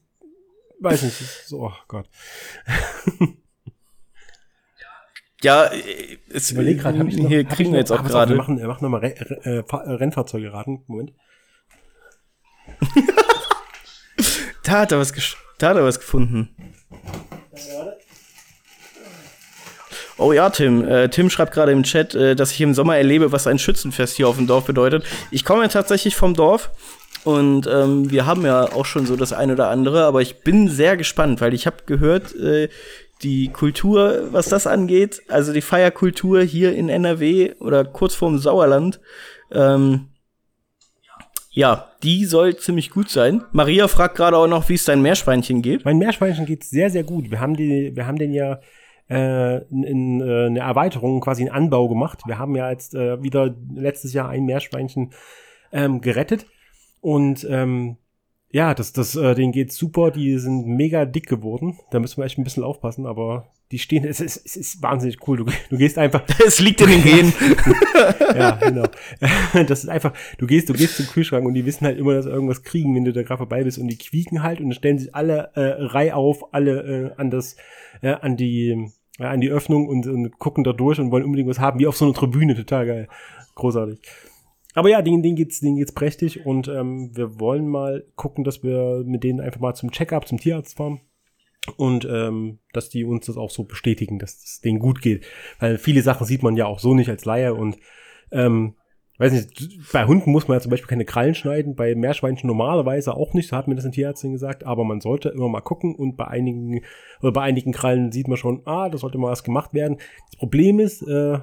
weiß 0.80 1.02
nicht. 1.04 1.16
So, 1.46 1.62
oh 1.62 1.72
Gott. 1.88 2.06
Ja, 5.44 5.70
es 6.30 6.50
überleg 6.52 6.80
gerade, 6.80 6.98
hab 6.98 7.06
ich 7.06 7.18
noch, 7.18 7.28
hier 7.28 7.44
kriegen 7.44 7.72
wir 7.72 7.78
jetzt 7.78 7.92
auch 7.92 8.02
gerade. 8.02 8.32
Wir 8.32 8.36
machen, 8.38 8.58
wir 8.58 8.66
machen 8.66 8.82
nochmal 8.82 9.00
Re 9.00 9.14
äh, 9.44 9.62
Rennfahrzeuge 9.74 10.52
raten. 10.52 10.84
Moment. 10.86 11.12
da 14.64 14.72
hat 14.80 14.92
er 14.92 14.98
was, 14.98 15.12
da 15.12 15.34
er 15.72 15.84
was 15.84 16.00
gefunden. 16.00 16.48
Oh 20.16 20.32
ja, 20.32 20.50
Tim. 20.50 20.86
Äh, 20.86 21.08
Tim 21.08 21.28
schreibt 21.28 21.52
gerade 21.52 21.72
im 21.72 21.82
Chat, 21.82 22.14
äh, 22.14 22.36
dass 22.36 22.52
ich 22.52 22.60
im 22.60 22.74
Sommer 22.74 22.96
erlebe, 22.96 23.32
was 23.32 23.46
ein 23.46 23.58
Schützenfest 23.58 24.16
hier 24.16 24.28
auf 24.28 24.36
dem 24.36 24.46
Dorf 24.46 24.64
bedeutet. 24.64 25.04
Ich 25.30 25.44
komme 25.44 25.62
ja 25.62 25.68
tatsächlich 25.68 26.14
vom 26.14 26.34
Dorf 26.34 26.70
und 27.24 27.66
ähm, 27.66 28.10
wir 28.10 28.26
haben 28.26 28.44
ja 28.44 28.72
auch 28.72 28.86
schon 28.86 29.06
so 29.06 29.16
das 29.16 29.32
eine 29.32 29.54
oder 29.54 29.70
andere, 29.70 30.04
aber 30.04 30.22
ich 30.22 30.42
bin 30.42 30.68
sehr 30.68 30.96
gespannt, 30.96 31.40
weil 31.40 31.54
ich 31.54 31.66
habe 31.66 31.78
gehört, 31.86 32.34
äh, 32.36 32.68
die 33.22 33.48
Kultur, 33.48 34.28
was 34.30 34.48
das 34.48 34.66
angeht, 34.66 35.22
also 35.28 35.52
die 35.52 35.62
Feierkultur 35.62 36.42
hier 36.42 36.74
in 36.74 36.88
NRW 36.88 37.54
oder 37.58 37.84
kurz 37.84 38.14
vorm 38.14 38.38
Sauerland, 38.38 39.00
ähm, 39.50 40.08
ja, 41.54 41.92
die 42.02 42.24
soll 42.24 42.56
ziemlich 42.56 42.90
gut 42.90 43.08
sein. 43.08 43.42
Maria 43.52 43.86
fragt 43.86 44.16
gerade 44.16 44.36
auch 44.36 44.48
noch, 44.48 44.68
wie 44.68 44.74
es 44.74 44.84
dein 44.84 45.02
Meerschweinchen 45.02 45.62
geht. 45.62 45.84
Mein 45.84 45.98
Meerschweinchen 45.98 46.46
geht 46.46 46.64
sehr, 46.64 46.90
sehr 46.90 47.04
gut. 47.04 47.30
Wir 47.30 47.40
haben 47.40 47.56
die, 47.56 47.94
wir 47.94 48.06
haben 48.08 48.18
den 48.18 48.32
ja 48.32 48.58
äh, 49.08 49.58
in, 49.68 49.84
in 49.84 50.20
äh, 50.20 50.46
eine 50.46 50.60
Erweiterung, 50.60 51.20
quasi 51.20 51.42
einen 51.42 51.52
Anbau 51.52 51.88
gemacht. 51.88 52.22
Wir 52.26 52.38
haben 52.38 52.56
ja 52.56 52.70
jetzt 52.70 52.96
äh, 52.96 53.22
wieder 53.22 53.54
letztes 53.72 54.12
Jahr 54.12 54.28
ein 54.30 54.44
Meerschweinchen 54.44 55.12
ähm, 55.72 56.00
gerettet 56.00 56.46
und 57.00 57.46
ähm, 57.48 57.98
ja, 58.50 58.74
das, 58.74 58.92
das, 58.92 59.14
äh, 59.14 59.34
denen 59.34 59.52
geht 59.52 59.72
super. 59.72 60.10
Die 60.10 60.38
sind 60.38 60.66
mega 60.66 61.04
dick 61.04 61.28
geworden. 61.28 61.78
Da 61.90 62.00
müssen 62.00 62.18
wir 62.18 62.24
echt 62.24 62.38
ein 62.38 62.44
bisschen 62.44 62.64
aufpassen, 62.64 63.06
aber 63.06 63.48
die 63.72 63.78
stehen, 63.78 64.04
es 64.04 64.20
ist, 64.20 64.44
es 64.44 64.56
ist 64.56 64.82
wahnsinnig 64.82 65.26
cool. 65.26 65.38
Du, 65.38 65.44
du 65.70 65.76
gehst 65.76 65.98
einfach. 65.98 66.22
Es 66.46 66.60
liegt 66.60 66.80
in 66.82 66.88
den 66.88 67.02
Genen. 67.02 67.32
ja, 68.36 68.52
genau. 68.52 68.84
Das 69.66 69.82
ist 69.82 69.88
einfach, 69.88 70.12
du 70.38 70.46
gehst, 70.46 70.68
du 70.68 70.74
gehst 70.74 70.96
zum 70.96 71.06
Kühlschrank 71.06 71.46
und 71.46 71.54
die 71.54 71.64
wissen 71.64 71.86
halt 71.86 71.98
immer, 71.98 72.14
dass 72.14 72.24
sie 72.26 72.30
irgendwas 72.30 72.62
kriegen, 72.62 72.94
wenn 72.94 73.04
du 73.04 73.12
da 73.12 73.22
gerade 73.22 73.38
vorbei 73.38 73.64
bist 73.64 73.78
und 73.78 73.88
die 73.88 73.96
quieken 73.96 74.42
halt 74.42 74.60
und 74.60 74.66
dann 74.66 74.74
stellen 74.74 74.98
sich 74.98 75.14
alle 75.14 75.50
äh, 75.54 75.82
Reihe 75.82 76.14
auf, 76.14 76.52
alle 76.52 77.12
äh, 77.16 77.20
an 77.20 77.30
das, 77.30 77.56
äh, 78.02 78.10
an 78.10 78.36
die, 78.36 78.90
äh, 79.18 79.24
an 79.24 79.40
die 79.40 79.50
Öffnung 79.50 79.88
und, 79.88 80.06
und 80.06 80.38
gucken 80.38 80.64
da 80.64 80.72
durch 80.72 81.00
und 81.00 81.10
wollen 81.10 81.24
unbedingt 81.24 81.48
was 81.48 81.58
haben, 81.58 81.80
wie 81.80 81.86
auf 81.86 81.96
so 81.96 82.04
einer 82.04 82.14
Tribüne, 82.14 82.54
total 82.54 82.86
geil. 82.86 83.08
Großartig. 83.54 84.00
Aber 84.74 84.90
ja, 84.90 85.00
denen, 85.02 85.22
denen 85.22 85.36
geht's, 85.36 85.60
denen 85.60 85.76
geht's 85.76 85.92
prächtig 85.92 86.44
und 86.44 86.68
ähm, 86.68 87.10
wir 87.14 87.40
wollen 87.40 87.68
mal 87.68 88.04
gucken, 88.16 88.44
dass 88.44 88.62
wir 88.62 89.02
mit 89.06 89.24
denen 89.24 89.40
einfach 89.40 89.60
mal 89.60 89.74
zum 89.74 89.90
Checkup, 89.90 90.28
zum 90.28 90.38
Tierarzt 90.38 90.76
fahren 90.76 91.00
und 91.76 92.06
ähm, 92.10 92.58
dass 92.72 92.88
die 92.88 93.04
uns 93.04 93.26
das 93.26 93.36
auch 93.36 93.50
so 93.50 93.64
bestätigen, 93.64 94.18
dass 94.18 94.42
es 94.44 94.60
denen 94.60 94.78
gut 94.78 95.00
geht. 95.00 95.24
Weil 95.58 95.78
viele 95.78 96.02
Sachen 96.02 96.26
sieht 96.26 96.42
man 96.42 96.56
ja 96.56 96.66
auch 96.66 96.78
so 96.78 96.94
nicht 96.94 97.08
als 97.08 97.24
Laie 97.24 97.54
und 97.54 97.78
ähm, 98.30 98.74
weiß 99.18 99.32
nicht, 99.32 99.92
bei 99.92 100.06
Hunden 100.06 100.32
muss 100.32 100.48
man 100.48 100.56
ja 100.56 100.60
zum 100.60 100.70
Beispiel 100.70 100.88
keine 100.88 101.04
Krallen 101.04 101.34
schneiden, 101.34 101.76
bei 101.76 101.94
Meerschweinchen 101.94 102.48
normalerweise 102.48 103.14
auch 103.14 103.32
nicht, 103.32 103.48
so 103.48 103.56
hat 103.56 103.68
mir 103.68 103.76
das 103.76 103.84
ein 103.84 103.92
Tierärztin 103.92 104.32
gesagt, 104.32 104.64
aber 104.64 104.84
man 104.84 105.00
sollte 105.00 105.28
immer 105.28 105.48
mal 105.48 105.60
gucken 105.60 105.94
und 105.94 106.16
bei 106.16 106.26
einigen 106.26 106.82
oder 107.20 107.32
bei 107.32 107.42
einigen 107.42 107.72
Krallen 107.72 108.10
sieht 108.10 108.28
man 108.28 108.36
schon, 108.36 108.62
ah, 108.66 108.88
da 108.88 108.98
sollte 108.98 109.18
mal 109.18 109.30
was 109.30 109.44
gemacht 109.44 109.72
werden. 109.72 109.98
Das 110.30 110.38
Problem 110.38 110.80
ist, 110.80 111.02
äh, 111.02 111.38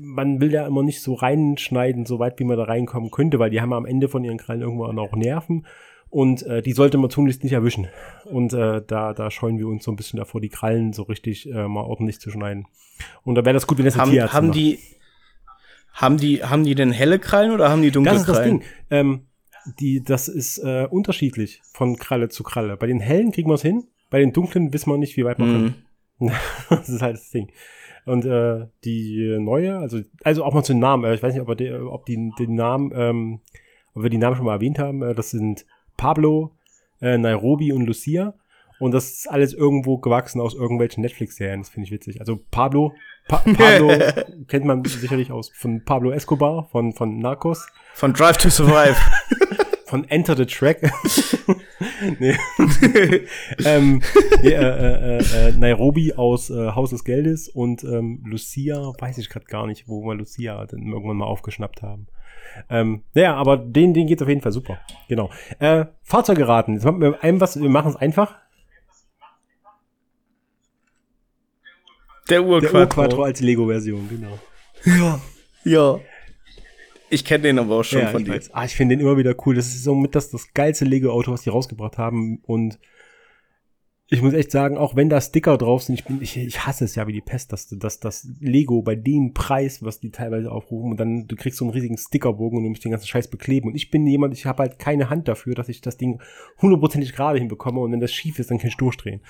man 0.00 0.40
will 0.40 0.52
ja 0.52 0.66
immer 0.66 0.82
nicht 0.82 1.02
so 1.02 1.14
reinschneiden, 1.14 2.04
so 2.04 2.18
weit 2.18 2.40
wie 2.40 2.44
man 2.44 2.56
da 2.56 2.64
reinkommen 2.64 3.12
könnte, 3.12 3.38
weil 3.38 3.50
die 3.50 3.60
haben 3.60 3.72
am 3.72 3.86
Ende 3.86 4.08
von 4.08 4.24
ihren 4.24 4.38
Krallen 4.38 4.62
irgendwo 4.62 4.84
auch 4.84 5.16
Nerven 5.16 5.66
und 6.12 6.42
äh, 6.42 6.60
die 6.60 6.72
sollte 6.72 6.98
man 6.98 7.08
tunlichst 7.08 7.42
nicht 7.42 7.54
erwischen. 7.54 7.88
Und 8.26 8.52
äh, 8.52 8.82
da, 8.86 9.14
da 9.14 9.30
scheuen 9.30 9.58
wir 9.58 9.66
uns 9.66 9.84
so 9.84 9.90
ein 9.90 9.96
bisschen 9.96 10.18
davor, 10.18 10.42
die 10.42 10.50
Krallen 10.50 10.92
so 10.92 11.04
richtig 11.04 11.50
äh, 11.50 11.66
mal 11.66 11.84
ordentlich 11.84 12.20
zu 12.20 12.30
schneiden. 12.30 12.66
Und 13.24 13.34
da 13.34 13.46
wäre 13.46 13.54
das 13.54 13.66
gut, 13.66 13.78
wenn 13.78 13.86
das 13.86 13.96
haben, 13.96 14.10
Tierarzt 14.10 14.34
haben 14.34 14.52
die 14.52 14.78
haben 15.94 16.18
die 16.18 16.44
haben 16.44 16.64
die 16.64 16.74
denn 16.74 16.92
helle 16.92 17.18
Krallen 17.18 17.50
oder 17.50 17.70
haben 17.70 17.80
die 17.80 17.90
dunkle 17.90 18.12
Krallen? 18.12 18.26
Das 18.26 18.36
ist 18.36 18.36
das 18.36 18.44
Ding. 18.44 18.62
Ähm, 18.90 19.20
die, 19.80 20.02
das 20.02 20.28
ist 20.28 20.58
äh, 20.58 20.86
unterschiedlich 20.90 21.62
von 21.64 21.96
Kralle 21.96 22.28
zu 22.28 22.42
Kralle. 22.42 22.76
Bei 22.76 22.86
den 22.86 23.00
hellen 23.00 23.32
kriegen 23.32 23.48
wir 23.48 23.54
es 23.54 23.62
hin, 23.62 23.84
bei 24.10 24.18
den 24.18 24.34
dunklen 24.34 24.70
wissen 24.74 24.90
wir 24.90 24.98
nicht, 24.98 25.16
wie 25.16 25.24
weit 25.24 25.38
wir 25.38 25.46
mhm. 25.46 25.74
können. 26.18 26.32
das 26.68 26.90
ist 26.90 27.00
halt 27.00 27.16
das 27.16 27.30
Ding. 27.30 27.50
Und 28.04 28.26
äh, 28.26 28.66
die 28.84 29.38
neue, 29.40 29.78
also, 29.78 30.00
also 30.24 30.44
auch 30.44 30.52
mal 30.52 30.62
zu 30.62 30.74
den 30.74 30.80
Namen, 30.80 31.04
äh, 31.04 31.14
ich 31.14 31.22
weiß 31.22 31.32
nicht, 31.32 31.48
ob, 31.48 31.56
die, 31.56 31.72
ob 31.72 32.04
die 32.04 32.32
den 32.38 32.54
Namen, 32.54 32.92
ähm, 32.94 33.40
ob 33.94 34.02
wir 34.02 34.10
die 34.10 34.18
Namen 34.18 34.36
schon 34.36 34.44
mal 34.44 34.56
erwähnt 34.56 34.78
haben, 34.78 35.02
äh, 35.02 35.14
das 35.14 35.30
sind 35.30 35.64
Pablo, 35.96 36.52
äh, 37.00 37.18
Nairobi 37.18 37.72
und 37.72 37.86
Lucia. 37.86 38.34
Und 38.78 38.92
das 38.92 39.10
ist 39.10 39.30
alles 39.30 39.54
irgendwo 39.54 39.98
gewachsen 39.98 40.40
aus 40.40 40.54
irgendwelchen 40.54 41.02
Netflix-Serien. 41.02 41.60
Das 41.60 41.70
finde 41.70 41.86
ich 41.86 41.92
witzig. 41.92 42.20
Also 42.20 42.40
Pablo, 42.50 42.94
pa 43.28 43.38
Pablo 43.56 43.92
kennt 44.48 44.64
man 44.64 44.84
sicherlich 44.84 45.30
aus 45.30 45.50
von 45.54 45.84
Pablo 45.84 46.10
Escobar, 46.10 46.68
von, 46.70 46.92
von 46.92 47.18
Narcos. 47.18 47.68
Von 47.94 48.12
Drive 48.12 48.38
to 48.38 48.50
Survive. 48.50 48.96
von 49.92 50.08
Enter 50.08 50.34
the 50.34 50.46
Track. 50.46 50.80
nee. 52.18 52.34
ähm, 53.62 54.00
nee, 54.42 54.48
äh, 54.48 55.18
äh, 55.18 55.48
äh, 55.48 55.52
Nairobi 55.52 56.14
aus 56.14 56.48
äh, 56.48 56.70
Haus 56.70 56.90
des 56.90 57.04
Geldes 57.04 57.50
und 57.50 57.84
ähm, 57.84 58.22
Lucia, 58.24 58.94
weiß 58.98 59.18
ich 59.18 59.28
gerade 59.28 59.44
gar 59.44 59.66
nicht, 59.66 59.88
wo 59.88 60.02
wir 60.02 60.14
Lucia 60.14 60.64
dann 60.64 60.86
irgendwann 60.86 61.18
mal 61.18 61.26
aufgeschnappt 61.26 61.82
haben. 61.82 62.06
Ähm, 62.68 63.02
naja, 63.14 63.34
aber 63.34 63.56
den, 63.56 63.94
den 63.94 64.06
geht's 64.06 64.22
auf 64.22 64.28
jeden 64.28 64.40
Fall 64.40 64.52
super. 64.52 64.80
Genau. 65.08 65.30
Äh, 65.58 65.86
Fahrzeuge 66.02 66.46
raten. 66.46 66.74
Jetzt 66.74 66.84
machen 66.84 67.00
wir 67.00 67.22
ein 67.22 67.40
was, 67.40 67.60
wir 67.60 67.68
machen 67.68 67.90
es 67.90 67.96
einfach. 67.96 68.36
Der 72.28 72.44
Urquattro. 72.44 72.72
Der 72.72 72.80
Urquattro 72.80 73.22
als 73.24 73.40
Lego-Version, 73.40 74.08
genau. 74.08 74.38
Ja. 74.84 75.20
Ja. 75.64 76.00
Ich 77.10 77.24
kenne 77.24 77.42
den 77.42 77.58
aber 77.58 77.76
auch 77.76 77.84
schon 77.84 78.00
ja, 78.00 78.08
von 78.08 78.24
dir. 78.24 78.40
Ah, 78.52 78.64
ich 78.64 78.74
finde 78.74 78.96
den 78.96 79.06
immer 79.06 79.18
wieder 79.18 79.34
cool. 79.44 79.54
Das 79.54 79.66
ist 79.66 79.84
somit 79.84 80.14
das, 80.14 80.30
das 80.30 80.54
geilste 80.54 80.86
Lego-Auto, 80.86 81.30
was 81.30 81.42
die 81.42 81.50
rausgebracht 81.50 81.98
haben. 81.98 82.38
Und 82.44 82.78
ich 84.12 84.20
muss 84.20 84.34
echt 84.34 84.50
sagen, 84.50 84.76
auch 84.76 84.94
wenn 84.94 85.08
da 85.08 85.22
Sticker 85.22 85.56
drauf 85.56 85.84
sind, 85.84 85.94
ich, 85.94 86.04
bin, 86.04 86.20
ich, 86.20 86.36
ich 86.36 86.66
hasse 86.66 86.84
es 86.84 86.96
ja 86.96 87.06
wie 87.06 87.14
die 87.14 87.22
Pest, 87.22 87.50
dass, 87.50 87.66
dass 87.68 87.98
das 87.98 88.28
Lego 88.40 88.82
bei 88.82 88.94
dem 88.94 89.32
Preis, 89.32 89.82
was 89.82 90.00
die 90.00 90.10
teilweise 90.10 90.52
aufrufen, 90.52 90.90
und 90.90 91.00
dann 91.00 91.26
du 91.26 91.34
kriegst 91.34 91.58
so 91.58 91.64
einen 91.64 91.72
riesigen 91.72 91.96
Stickerbogen 91.96 92.58
und 92.58 92.64
du 92.64 92.68
musst 92.68 92.84
den 92.84 92.90
ganzen 92.90 93.06
Scheiß 93.06 93.28
bekleben. 93.28 93.68
Und 93.68 93.74
ich 93.74 93.90
bin 93.90 94.06
jemand, 94.06 94.34
ich 94.34 94.44
habe 94.44 94.64
halt 94.64 94.78
keine 94.78 95.08
Hand 95.08 95.28
dafür, 95.28 95.54
dass 95.54 95.70
ich 95.70 95.80
das 95.80 95.96
Ding 95.96 96.20
hundertprozentig 96.60 97.14
gerade 97.14 97.38
hinbekomme 97.38 97.80
und 97.80 97.90
wenn 97.90 98.00
das 98.00 98.12
schief 98.12 98.38
ist, 98.38 98.50
dann 98.50 98.58
kann 98.58 98.68
ich 98.68 98.76
durchdrehen. 98.76 99.22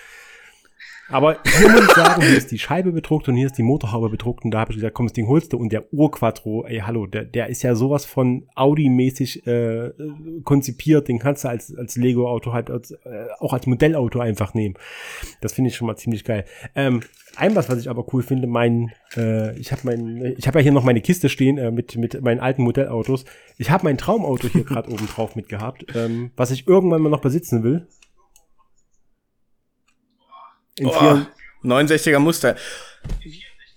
Aber 1.13 1.39
hier 1.59 1.69
muss 1.69 1.83
ich 1.83 1.91
sagen, 1.91 2.23
hier 2.23 2.39
ist 2.39 2.51
die 2.51 2.59
Scheibe 2.59 2.91
bedruckt 2.91 3.29
und 3.29 3.37
hier 3.37 3.47
ist 3.47 3.59
die 3.59 3.63
Motorhaube 3.63 4.09
bedruckt 4.09 4.45
und 4.45 4.51
da 4.51 4.61
habe 4.61 4.73
ich 4.73 4.77
gesagt, 4.77 4.95
komm, 4.95 5.07
das 5.07 5.13
Ding 5.13 5.27
holst 5.27 5.53
du 5.53 5.59
und 5.59 5.71
der 5.71 5.93
Urquattro, 5.93 6.65
ey, 6.67 6.79
hallo, 6.87 7.07
der, 7.07 7.25
der 7.25 7.49
ist 7.49 7.63
ja 7.63 7.75
sowas 7.75 8.07
von 8.07 8.47
Audi-mäßig 8.55 9.47
äh, 9.47 9.93
konzipiert, 10.45 11.09
den 11.09 11.19
kannst 11.19 11.45
du 11.45 11.49
als, 11.49 11.77
als 11.77 11.97
Lego-Auto 11.97 12.55
halt 12.55 12.71
als, 12.71 12.93
äh, 12.93 13.27
auch 13.41 13.53
als 13.53 13.67
Modellauto 13.67 14.21
einfach 14.21 14.55
nehmen. 14.55 14.75
Das 15.43 15.53
finde 15.53 15.69
ich 15.69 15.77
schon 15.77 15.87
mal 15.87 15.97
ziemlich 15.97 16.25
geil. 16.25 16.47
Ähm, 16.75 17.03
ein 17.37 17.57
was, 17.57 17.69
was 17.69 17.79
ich 17.79 17.91
aber 17.91 18.07
cool 18.15 18.23
finde, 18.23 18.47
mein, 18.47 18.93
äh, 19.15 19.59
ich 19.59 19.71
habe 19.73 19.83
mein, 19.85 20.35
ich 20.39 20.47
habe 20.47 20.61
ja 20.61 20.63
hier 20.63 20.73
noch 20.73 20.85
meine 20.85 21.03
Kiste 21.03 21.29
stehen 21.29 21.59
äh, 21.59 21.71
mit 21.71 21.97
mit 21.97 22.23
meinen 22.23 22.41
alten 22.41 22.63
Modellautos. 22.63 23.25
Ich 23.59 23.71
habe 23.71 23.85
mein 23.85 23.99
Traumauto 23.99 24.49
hier 24.49 24.65
gerade 24.65 24.91
oben 24.91 25.07
drauf 25.07 25.37
mitgehabt, 25.37 25.85
ähm, 25.95 26.31
was 26.37 26.51
ich 26.51 26.67
irgendwann 26.67 27.03
mal 27.03 27.11
noch 27.11 27.21
besitzen 27.21 27.63
will. 27.63 27.87
In 30.77 30.87
oh, 30.87 31.21
69er 31.65 32.19
Muster. 32.19 32.57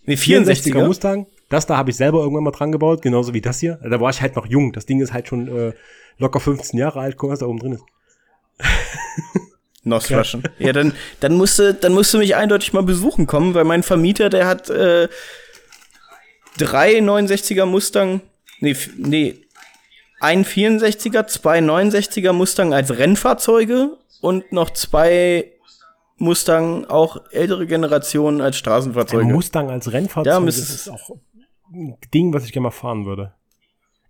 Nee, 0.06 0.16
64er, 0.16 0.46
64er 0.46 0.86
Mustang. 0.86 1.28
Das 1.50 1.66
da 1.66 1.78
habe 1.78 1.92
ich 1.92 1.98
selber 1.98 2.20
irgendwann 2.20 2.44
mal 2.44 2.52
dran 2.52 2.72
gebaut, 2.72 3.02
genauso 3.02 3.34
wie 3.34 3.42
das 3.42 3.60
hier. 3.60 3.80
Da 3.84 4.00
war 4.00 4.10
ich 4.10 4.22
halt 4.22 4.36
noch 4.36 4.46
jung. 4.46 4.74
Das 4.74 4.86
Ding 4.86 5.02
ist 5.02 5.14
halt 5.14 5.28
schon 5.28 5.48
äh, 5.48 5.74
locker 6.18 6.40
15 6.40 6.80
Jahre 6.80 7.00
alt. 7.00 7.18
Guck, 7.18 7.32
was 7.32 7.40
da 7.40 7.46
oben 7.46 7.60
drin 7.60 7.74
ist. 7.74 7.84
Nosflaschen. 9.84 10.44
Ja, 10.58 10.68
ja 10.68 10.74
dann, 10.74 10.94
dann, 11.20 11.36
musst 11.36 11.60
du, 11.60 11.74
dann 11.74 11.94
musst 11.94 12.14
du 12.14 12.18
mich 12.18 12.36
eindeutig 12.36 12.74
mal 12.74 12.84
besuchen 12.84 13.28
kommen, 13.28 13.54
weil 13.54 13.66
mein 13.66 13.84
Vermieter, 13.84 14.30
der 14.30 14.48
hat 14.48 14.70
äh, 14.70 15.08
drei 16.58 16.98
69er 16.98 17.66
Mustang, 17.66 18.22
nee, 18.60 18.76
nee, 18.98 19.36
ein 20.20 20.44
64er, 20.44 21.28
zwei 21.28 21.60
69er 21.60 22.34
Mustang 22.34 22.74
als 22.74 22.98
Rennfahrzeuge 22.98 23.98
und 24.22 24.52
noch 24.52 24.72
zwei 24.72 25.52
Mustang, 26.18 26.86
auch 26.86 27.22
ältere 27.32 27.68
Generationen 27.68 28.42
als 28.42 28.58
Straßenfahrzeuge. 28.58 29.26
Ein 29.26 29.34
Mustang 29.34 29.70
als 29.70 29.92
Rennfahrzeug, 29.92 30.34
ja, 30.34 30.40
das 30.40 30.58
ist 30.58 30.90
auch 30.90 31.18
ein 31.74 31.98
Ding, 32.14 32.34
was 32.34 32.46
ich 32.46 32.54
gerne 32.54 32.66
mal 32.66 32.72
fahren 32.72 33.06
würde. 33.06 33.34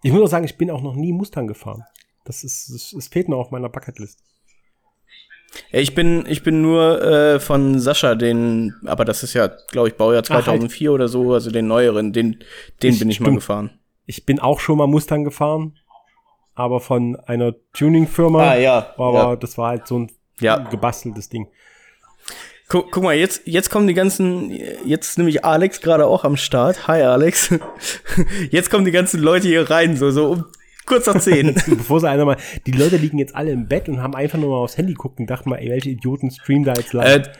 Ich 0.04 0.12
muss 0.12 0.22
auch 0.22 0.28
sagen, 0.28 0.46
ich 0.46 0.58
bin 0.58 0.70
auch 0.70 0.82
noch 0.82 0.96
nie 0.96 1.14
Mustang 1.14 1.48
gefahren. 1.48 1.84
Das 2.26 2.44
ist, 2.44 2.70
es, 2.70 2.94
es 2.94 3.08
fehlt 3.08 3.28
noch 3.28 3.40
auf 3.40 3.52
meiner 3.52 3.70
Bucketlist. 3.70 4.20
Ich 5.72 5.96
bin, 5.96 6.26
ich 6.28 6.44
bin 6.44 6.62
nur 6.62 7.02
äh, 7.02 7.40
von 7.40 7.80
Sascha, 7.80 8.16
den, 8.16 8.76
aber 8.86 9.06
das 9.06 9.24
ist 9.24 9.34
ja, 9.34 9.48
glaube 9.48 9.88
ich, 9.88 9.96
Baujahr 9.96 10.24
2004 10.24 10.90
Ach, 10.90 10.92
halt. 10.92 10.96
oder 10.96 11.08
so, 11.08 11.34
also 11.34 11.50
den 11.50 11.68
neueren, 11.68 12.14
den, 12.14 12.44
den 12.84 12.94
ich, 12.94 13.00
bin 13.00 13.10
ich 13.10 13.20
mal 13.20 13.34
gefahren. 13.34 13.72
Ich 14.06 14.26
bin 14.26 14.40
auch 14.40 14.60
schon 14.60 14.78
mal 14.78 14.88
Mustang 14.88 15.24
gefahren, 15.24 15.78
aber 16.54 16.80
von 16.80 17.16
einer 17.16 17.56
Tuning-Firma. 17.74 18.52
Ah, 18.52 18.56
ja. 18.58 18.94
Aber 18.98 19.14
ja. 19.14 19.36
das 19.36 19.58
war 19.58 19.70
halt 19.70 19.88
so 19.88 20.00
ein 20.00 20.12
ja. 20.40 20.58
gebasteltes 20.58 21.30
Ding. 21.30 21.48
Guck, 22.68 22.92
guck 22.92 23.04
mal, 23.04 23.16
jetzt, 23.16 23.44
jetzt 23.46 23.70
kommen 23.70 23.86
die 23.88 23.94
ganzen, 23.94 24.50
jetzt 24.86 25.20
nämlich 25.20 25.46
Alex 25.46 25.82
gerade 25.82 26.08
auch 26.08 26.24
am 26.24 26.36
Start. 26.36 26.88
Hi 26.88 27.04
Alex. 27.04 27.54
Jetzt 28.50 28.72
kommen 28.72 28.86
die 28.86 28.92
ganzen 28.92 29.22
Leute 29.22 29.48
hier 29.48 29.70
rein, 29.70 29.98
so, 29.98 30.10
so 30.10 30.32
um 30.32 30.46
kurz 30.88 31.06
nach 31.06 31.20
zehn. 31.20 31.54
Bevor 31.68 32.00
sie 32.00 32.10
einer 32.10 32.26
mal, 32.26 32.38
die 32.66 32.72
Leute 32.72 32.98
liegen 32.98 33.20
jetzt 33.20 33.36
alle 33.36 33.52
im 33.52 33.68
Bett 33.68 33.88
und 33.88 34.02
haben 34.02 34.16
einfach 34.16 34.40
nur 34.40 34.50
mal 34.50 34.58
aufs 34.58 34.78
Handy 34.78 34.96
gucken 34.96 35.24
und 35.24 35.30
dachten 35.30 35.50
mal, 35.50 35.58
ey, 35.58 35.70
welche 35.70 35.92
Idioten 35.92 36.32
streamen 36.32 36.64
da 36.64 36.74
jetzt 36.74 36.94
live. 36.94 37.28
Äh, 37.28 37.32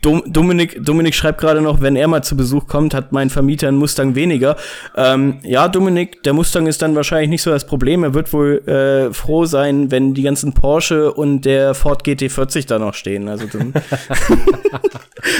Dominik, 0.00 0.84
Dominik 0.84 1.14
schreibt 1.14 1.40
gerade 1.40 1.60
noch, 1.60 1.80
wenn 1.80 1.96
er 1.96 2.06
mal 2.06 2.22
zu 2.22 2.36
Besuch 2.36 2.68
kommt, 2.68 2.94
hat 2.94 3.10
mein 3.10 3.30
Vermieter 3.30 3.66
einen 3.66 3.78
Mustang 3.78 4.14
weniger. 4.14 4.56
Ähm, 4.96 5.40
ja, 5.42 5.66
Dominik, 5.66 6.22
der 6.22 6.34
Mustang 6.34 6.68
ist 6.68 6.82
dann 6.82 6.94
wahrscheinlich 6.94 7.30
nicht 7.30 7.42
so 7.42 7.50
das 7.50 7.66
Problem. 7.66 8.04
Er 8.04 8.14
wird 8.14 8.32
wohl 8.32 8.62
äh, 8.68 9.12
froh 9.12 9.44
sein, 9.44 9.90
wenn 9.90 10.14
die 10.14 10.22
ganzen 10.22 10.52
Porsche 10.52 11.12
und 11.12 11.42
der 11.42 11.74
Ford 11.74 12.06
GT40 12.06 12.68
da 12.68 12.78
noch 12.78 12.94
stehen. 12.94 13.28
Also, 13.28 13.48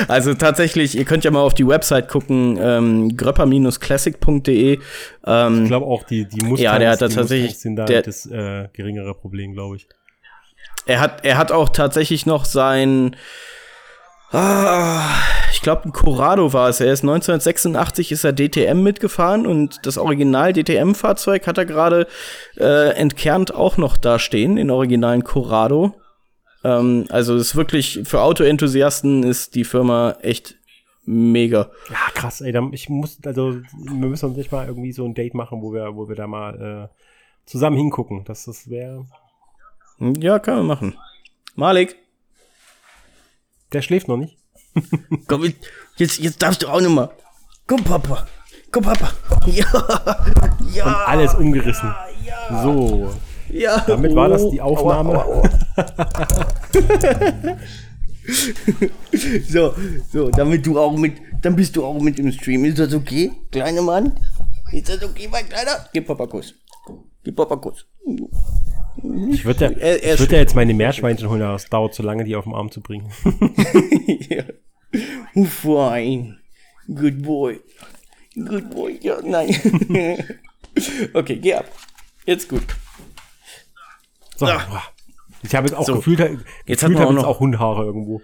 also 0.08 0.34
tatsächlich, 0.34 0.98
ihr 0.98 1.04
könnt 1.04 1.22
ja 1.22 1.30
mal 1.30 1.42
auf 1.42 1.54
die 1.54 1.66
Website 1.66 2.08
gucken, 2.08 2.58
ähm, 2.60 3.16
gröpper-classic.de. 3.16 4.80
Ähm, 5.24 5.62
ich 5.62 5.68
glaube 5.68 5.86
auch, 5.86 6.02
die, 6.02 6.24
die 6.24 6.40
Mustangs, 6.40 6.60
ja, 6.60 6.78
der 6.80 6.90
hat 6.90 6.98
tatsächlich, 6.98 7.58
sind 7.58 7.76
da 7.76 7.84
der, 7.84 8.02
das 8.02 8.26
äh, 8.26 8.66
geringere 8.72 9.14
Problem, 9.14 9.52
glaube 9.52 9.76
ich. 9.76 9.88
Er 10.86 11.00
hat, 11.00 11.24
er 11.24 11.36
hat 11.36 11.52
auch 11.52 11.68
tatsächlich 11.68 12.26
noch 12.26 12.44
sein 12.44 13.14
Ah, 14.30 15.08
ich 15.52 15.62
glaube, 15.62 15.84
ein 15.86 15.92
Corrado 15.92 16.52
war 16.52 16.68
es. 16.68 16.80
Er 16.80 16.92
ist 16.92 17.02
1986 17.02 18.12
ist 18.12 18.24
er 18.24 18.34
DTM 18.34 18.82
mitgefahren 18.82 19.46
und 19.46 19.86
das 19.86 19.96
Original 19.96 20.52
DTM-Fahrzeug 20.52 21.46
hat 21.46 21.56
er 21.56 21.64
gerade 21.64 22.06
äh, 22.58 22.90
entkernt 22.90 23.54
auch 23.54 23.78
noch 23.78 23.96
da 23.96 24.18
stehen, 24.18 24.56
den 24.56 24.70
originalen 24.70 25.24
Corrado. 25.24 25.94
Ähm, 26.62 27.06
also 27.08 27.36
ist 27.36 27.56
wirklich 27.56 28.00
für 28.04 28.20
Autoenthusiasten 28.20 29.22
ist 29.22 29.54
die 29.54 29.64
Firma 29.64 30.16
echt 30.20 30.56
mega. 31.06 31.70
Ja, 31.88 32.10
krass, 32.12 32.42
ey. 32.42 32.54
Ich 32.72 32.90
muss, 32.90 33.18
also 33.24 33.54
wir 33.54 34.08
müssen 34.08 34.26
uns 34.26 34.36
nicht 34.36 34.52
mal 34.52 34.66
irgendwie 34.66 34.92
so 34.92 35.06
ein 35.06 35.14
Date 35.14 35.34
machen, 35.34 35.62
wo 35.62 35.72
wir, 35.72 35.96
wo 35.96 36.06
wir 36.06 36.16
da 36.16 36.26
mal 36.26 36.90
äh, 36.92 36.98
zusammen 37.46 37.78
hingucken. 37.78 38.24
Das, 38.26 38.44
das 38.44 38.68
wäre. 38.68 39.06
Ja, 39.98 40.38
kann 40.38 40.58
man 40.58 40.66
machen. 40.66 40.94
Malik. 41.54 41.96
Der 43.72 43.82
schläft 43.82 44.08
noch 44.08 44.16
nicht. 44.16 44.38
Komm, 45.26 45.52
jetzt, 45.96 46.18
jetzt 46.18 46.42
darfst 46.42 46.62
du 46.62 46.68
auch 46.68 46.80
noch 46.80 46.90
mal. 46.90 47.10
Komm, 47.66 47.82
Papa. 47.84 48.26
Komm, 48.70 48.84
Papa. 48.84 49.12
Ja. 49.46 49.66
ja. 50.74 50.86
Und 50.86 50.94
alles 50.94 51.34
umgerissen. 51.34 51.94
Ja. 52.24 52.62
So. 52.62 53.10
Ja. 53.50 53.80
Damit 53.86 54.14
war 54.14 54.28
das 54.28 54.48
die 54.50 54.60
Aufnahme. 54.60 55.24
Aua, 55.24 55.24
aua, 55.24 55.42
aua. 55.42 55.50
so, 59.48 59.74
so, 60.12 60.30
damit 60.30 60.66
du 60.66 60.78
auch 60.78 60.96
mit, 60.96 61.14
dann 61.42 61.56
bist 61.56 61.76
du 61.76 61.84
auch 61.84 61.98
mit 62.00 62.18
im 62.18 62.30
Stream. 62.32 62.64
Ist 62.66 62.78
das 62.78 62.92
okay, 62.92 63.32
kleiner 63.50 63.82
Mann? 63.82 64.12
Ist 64.72 64.88
das 64.88 65.02
okay, 65.02 65.28
mein 65.30 65.48
Kleiner? 65.48 65.86
Gib 65.92 66.06
Papa 66.06 66.26
Kuss. 66.26 66.54
Gib 67.24 67.36
Papa 67.36 67.56
Kuss. 67.56 67.86
Ich 69.30 69.44
würde 69.44 69.66
ja, 69.66 69.70
er, 69.70 70.02
er 70.02 70.18
würd 70.18 70.32
ja 70.32 70.38
jetzt 70.38 70.54
meine 70.54 70.74
Meerschweinchen 70.74 71.28
holen, 71.28 71.42
aber 71.42 71.54
es 71.54 71.68
dauert 71.68 71.94
zu 71.94 72.02
lange, 72.02 72.24
die 72.24 72.36
auf 72.36 72.44
den 72.44 72.54
Arm 72.54 72.70
zu 72.70 72.80
bringen. 72.80 73.10
ja. 74.28 74.44
Fine. 75.44 76.38
Good 76.88 77.22
boy. 77.22 77.60
Good 78.34 78.70
boy. 78.70 78.98
Ja, 79.00 79.18
nein. 79.22 79.54
okay, 81.14 81.36
geh 81.36 81.54
ab. 81.54 81.66
Jetzt 82.24 82.48
gut. 82.48 82.64
So. 84.36 84.46
Ah. 84.46 84.82
Ich 85.42 85.54
habe 85.54 85.68
jetzt 85.68 85.76
auch 85.76 85.86
so. 85.86 85.96
gefühlt, 85.96 86.18
jetzt 86.18 86.40
gefühlt 86.66 86.82
haben 86.82 86.94
wir 86.94 87.06
auch, 87.06 87.12
noch 87.12 87.24
auch 87.24 87.40
Hundhaare 87.40 87.84
irgendwo. 87.84 88.22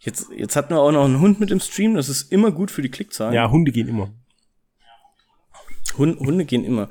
jetzt, 0.00 0.28
jetzt 0.36 0.56
hatten 0.56 0.74
wir 0.74 0.80
auch 0.80 0.90
noch 0.90 1.04
einen 1.04 1.20
Hund 1.20 1.38
mit 1.38 1.50
im 1.50 1.60
Stream. 1.60 1.94
Das 1.94 2.08
ist 2.08 2.32
immer 2.32 2.50
gut 2.50 2.70
für 2.70 2.82
die 2.82 2.90
Klickzahlen. 2.90 3.34
Ja, 3.34 3.50
Hunde 3.50 3.70
gehen 3.70 3.88
immer. 3.88 4.12
Hund, 5.96 6.18
Hunde 6.18 6.44
gehen 6.44 6.64
immer. 6.64 6.88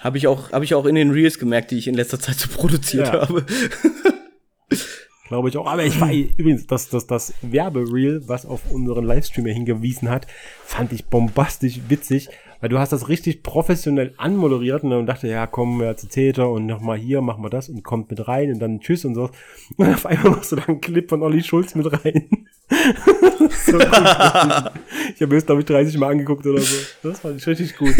Habe 0.00 0.18
ich, 0.18 0.26
auch, 0.26 0.52
hab 0.52 0.62
ich 0.62 0.74
auch 0.74 0.86
in 0.86 0.94
den 0.94 1.10
Reels 1.10 1.38
gemerkt, 1.38 1.70
die 1.70 1.78
ich 1.78 1.88
in 1.88 1.94
letzter 1.94 2.20
Zeit 2.20 2.36
so 2.36 2.48
produziert 2.48 3.08
ja. 3.08 3.28
habe. 3.28 3.44
Glaube 5.28 5.50
ich 5.50 5.56
auch. 5.56 5.66
Aber 5.66 5.84
ich 5.84 6.00
war 6.00 6.12
übrigens, 6.36 6.66
das, 6.66 6.88
das, 6.88 7.06
das 7.06 7.34
Werbereel, 7.42 8.22
was 8.26 8.46
auf 8.46 8.70
unseren 8.70 9.04
Livestream 9.04 9.46
hingewiesen 9.46 10.08
hat, 10.08 10.26
fand 10.64 10.92
ich 10.92 11.04
bombastisch 11.06 11.80
witzig, 11.88 12.28
weil 12.60 12.70
du 12.70 12.78
hast 12.78 12.92
das 12.92 13.08
richtig 13.08 13.42
professionell 13.42 14.14
anmoderiert 14.16 14.82
und 14.82 14.90
dann 14.90 15.06
dachte, 15.06 15.28
ja, 15.28 15.46
komm, 15.46 15.82
ja, 15.82 15.96
zu 15.96 16.08
Täter 16.08 16.50
und 16.50 16.66
nochmal 16.66 16.96
hier, 16.96 17.20
machen 17.20 17.44
wir 17.44 17.50
das 17.50 17.68
und 17.68 17.84
kommt 17.84 18.10
mit 18.10 18.26
rein 18.26 18.52
und 18.52 18.58
dann 18.58 18.80
tschüss 18.80 19.04
und 19.04 19.14
so. 19.14 19.30
Und 19.76 19.88
auf 19.88 20.06
einmal 20.06 20.30
machst 20.32 20.50
du 20.52 20.56
da 20.56 20.64
einen 20.64 20.80
Clip 20.80 21.08
von 21.08 21.22
Olli 21.22 21.42
Schulz 21.42 21.74
mit 21.74 21.92
rein. 21.92 22.47
So 22.70 23.78
ich 25.14 25.22
habe 25.22 25.36
es, 25.36 25.46
glaube 25.46 25.60
ich, 25.60 25.66
30 25.66 25.96
Mal 25.96 26.10
angeguckt 26.10 26.46
oder 26.46 26.60
so. 26.60 26.76
Das 27.02 27.20
fand 27.20 27.40
ich 27.40 27.46
richtig 27.46 27.76
gut. 27.76 27.94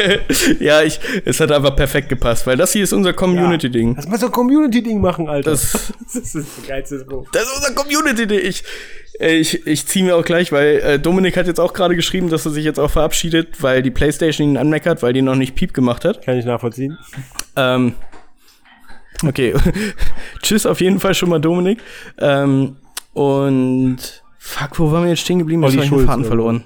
ja, 0.60 0.82
ich, 0.82 1.00
es 1.24 1.40
hat 1.40 1.50
einfach 1.50 1.74
perfekt 1.74 2.10
gepasst, 2.10 2.46
weil 2.46 2.56
das 2.56 2.72
hier 2.72 2.84
ist 2.84 2.92
unser 2.92 3.14
Community-Ding. 3.14 3.90
Ja, 3.90 3.94
lass 3.96 4.08
mal 4.08 4.18
so 4.18 4.26
ein 4.26 4.32
Community-Ding 4.32 5.00
machen, 5.00 5.28
Alter. 5.28 5.50
Das, 5.50 5.72
das 6.04 6.16
ist 6.16 6.34
das 6.34 6.66
geilste 6.66 7.06
Das 7.32 7.44
ist 7.44 7.56
unser 7.56 7.74
Community-Ding. 7.74 8.40
Ich, 8.42 8.62
äh, 9.18 9.36
ich, 9.36 9.66
ich 9.66 9.86
ziehe 9.86 10.04
mir 10.04 10.16
auch 10.16 10.24
gleich, 10.24 10.52
weil 10.52 10.80
äh, 10.80 10.98
Dominik 10.98 11.36
hat 11.36 11.46
jetzt 11.46 11.60
auch 11.60 11.72
gerade 11.72 11.96
geschrieben, 11.96 12.28
dass 12.28 12.44
er 12.44 12.52
sich 12.52 12.64
jetzt 12.64 12.78
auch 12.78 12.90
verabschiedet, 12.90 13.62
weil 13.62 13.82
die 13.82 13.90
Playstation 13.90 14.50
ihn 14.50 14.56
anmeckert, 14.58 15.02
weil 15.02 15.14
die 15.14 15.22
noch 15.22 15.36
nicht 15.36 15.54
Piep 15.54 15.72
gemacht 15.72 16.04
hat. 16.04 16.22
Kann 16.24 16.38
ich 16.38 16.44
nachvollziehen. 16.44 16.98
Ähm, 17.56 17.94
okay. 19.26 19.54
Tschüss 20.42 20.66
auf 20.66 20.82
jeden 20.82 21.00
Fall 21.00 21.14
schon 21.14 21.30
mal, 21.30 21.40
Dominik. 21.40 21.80
Ähm, 22.18 22.76
und 23.12 23.98
fuck, 24.38 24.78
wo 24.78 24.90
waren 24.92 25.04
wir 25.04 25.10
jetzt 25.10 25.20
stehen 25.20 25.38
geblieben? 25.38 25.64
Olli 25.64 25.86
Schulz, 25.86 26.06
Faden 26.06 26.24
verloren. 26.24 26.64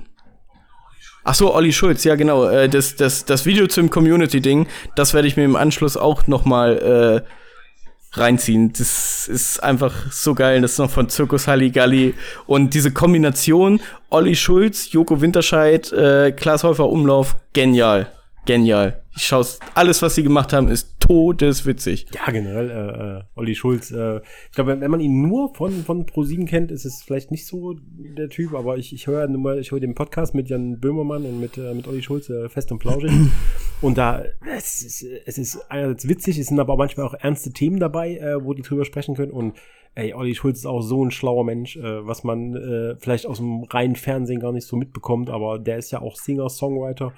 Ach 1.25 1.35
so, 1.35 1.55
Olli 1.55 1.73
Schulz, 1.73 2.05
ja 2.05 2.17
genau. 2.17 2.45
Äh, 2.47 2.69
das, 2.69 2.97
das, 2.97 3.25
das 3.25 3.47
Video 3.47 3.67
zum 3.67 3.89
Community-Ding, 3.91 4.67
das 4.95 5.15
werde 5.15 5.27
ich 5.27 5.37
mir 5.37 5.45
im 5.45 5.57
Anschluss 5.57 5.97
auch 5.97 6.27
noch 6.27 6.45
mal 6.45 7.25
äh, 7.25 8.19
reinziehen. 8.19 8.73
Das 8.73 9.27
ist 9.27 9.63
einfach 9.63 10.13
so 10.13 10.35
geil. 10.35 10.61
Das 10.61 10.73
ist 10.73 10.79
noch 10.79 10.91
von 10.91 11.09
Zirkus 11.09 11.49
Halligalli. 11.49 12.15
Und 12.47 12.75
diese 12.75 12.93
Kombination 12.93 13.81
Olli 14.11 14.37
Schulz, 14.37 14.93
Joko 14.93 15.21
Winterscheid, 15.21 15.93
äh, 15.93 16.33
Klaas 16.33 16.63
Häufer 16.63 16.89
Umlauf, 16.89 17.37
genial. 17.53 18.13
Genial. 18.47 19.03
Ich 19.17 19.25
schaue 19.25 19.47
alles, 19.75 20.03
was 20.03 20.17
sie 20.17 20.23
gemacht 20.23 20.53
haben, 20.53 20.69
ist 20.69 21.01
todeswitzig. 21.01 22.07
Ja, 22.13 22.31
generell, 22.31 22.71
äh, 22.71 23.19
äh, 23.19 23.23
Olli 23.37 23.55
Schulz. 23.55 23.91
Äh, 23.91 24.19
ich 24.19 24.53
glaube, 24.53 24.79
wenn 24.79 24.91
man 24.91 25.01
ihn 25.01 25.23
nur 25.23 25.55
von, 25.55 25.73
von 25.85 26.05
ProSieben 26.05 26.45
kennt, 26.45 26.71
ist 26.71 26.85
es 26.85 27.03
vielleicht 27.03 27.31
nicht 27.31 27.47
so 27.47 27.75
der 27.97 28.29
Typ, 28.29 28.53
aber 28.55 28.77
ich, 28.77 28.93
ich 28.93 29.07
höre 29.07 29.27
nur 29.29 29.57
ich 29.57 29.71
höre 29.71 29.81
den 29.81 29.95
Podcast 29.95 30.35
mit 30.35 30.51
Jan 30.51 30.79
Böhmermann 30.79 31.25
und 31.25 31.41
mit, 31.41 31.57
äh, 31.57 31.73
mit 31.73 31.89
Olli 31.89 32.03
Schulz 32.03 32.29
äh, 32.29 32.49
fest 32.51 32.71
und 32.71 32.81
flauschig. 32.81 33.13
und 33.81 33.97
da, 33.97 34.25
es 34.55 34.83
ist, 34.83 35.07
es 35.25 35.39
ist 35.39 35.71
einerseits 35.71 36.07
witzig, 36.07 36.39
es 36.39 36.49
sind 36.49 36.61
aber 36.61 36.77
manchmal 36.77 37.07
auch 37.07 37.15
ernste 37.15 37.51
Themen 37.51 37.81
dabei, 37.81 38.17
äh, 38.19 38.45
wo 38.45 38.53
die 38.53 38.63
drüber 38.63 38.85
sprechen 38.85 39.15
können 39.15 39.33
und 39.33 39.55
ey, 39.95 40.13
Olli 40.13 40.35
Schulz 40.35 40.59
ist 40.59 40.67
auch 40.67 40.83
so 40.83 41.03
ein 41.03 41.13
schlauer 41.13 41.45
Mensch, 41.45 41.77
äh, 41.77 42.07
was 42.07 42.25
man 42.25 42.55
äh, 42.57 42.97
vielleicht 42.99 43.27
aus 43.27 43.39
dem 43.39 43.63
reinen 43.65 43.97
Fernsehen 43.97 44.41
gar 44.41 44.53
nicht 44.53 44.67
so 44.67 44.77
mitbekommt, 44.77 45.31
aber 45.31 45.59
der 45.59 45.79
ist 45.79 45.93
ja 45.93 46.03
auch 46.03 46.17
Singer, 46.17 46.51
Songwriter 46.51 47.15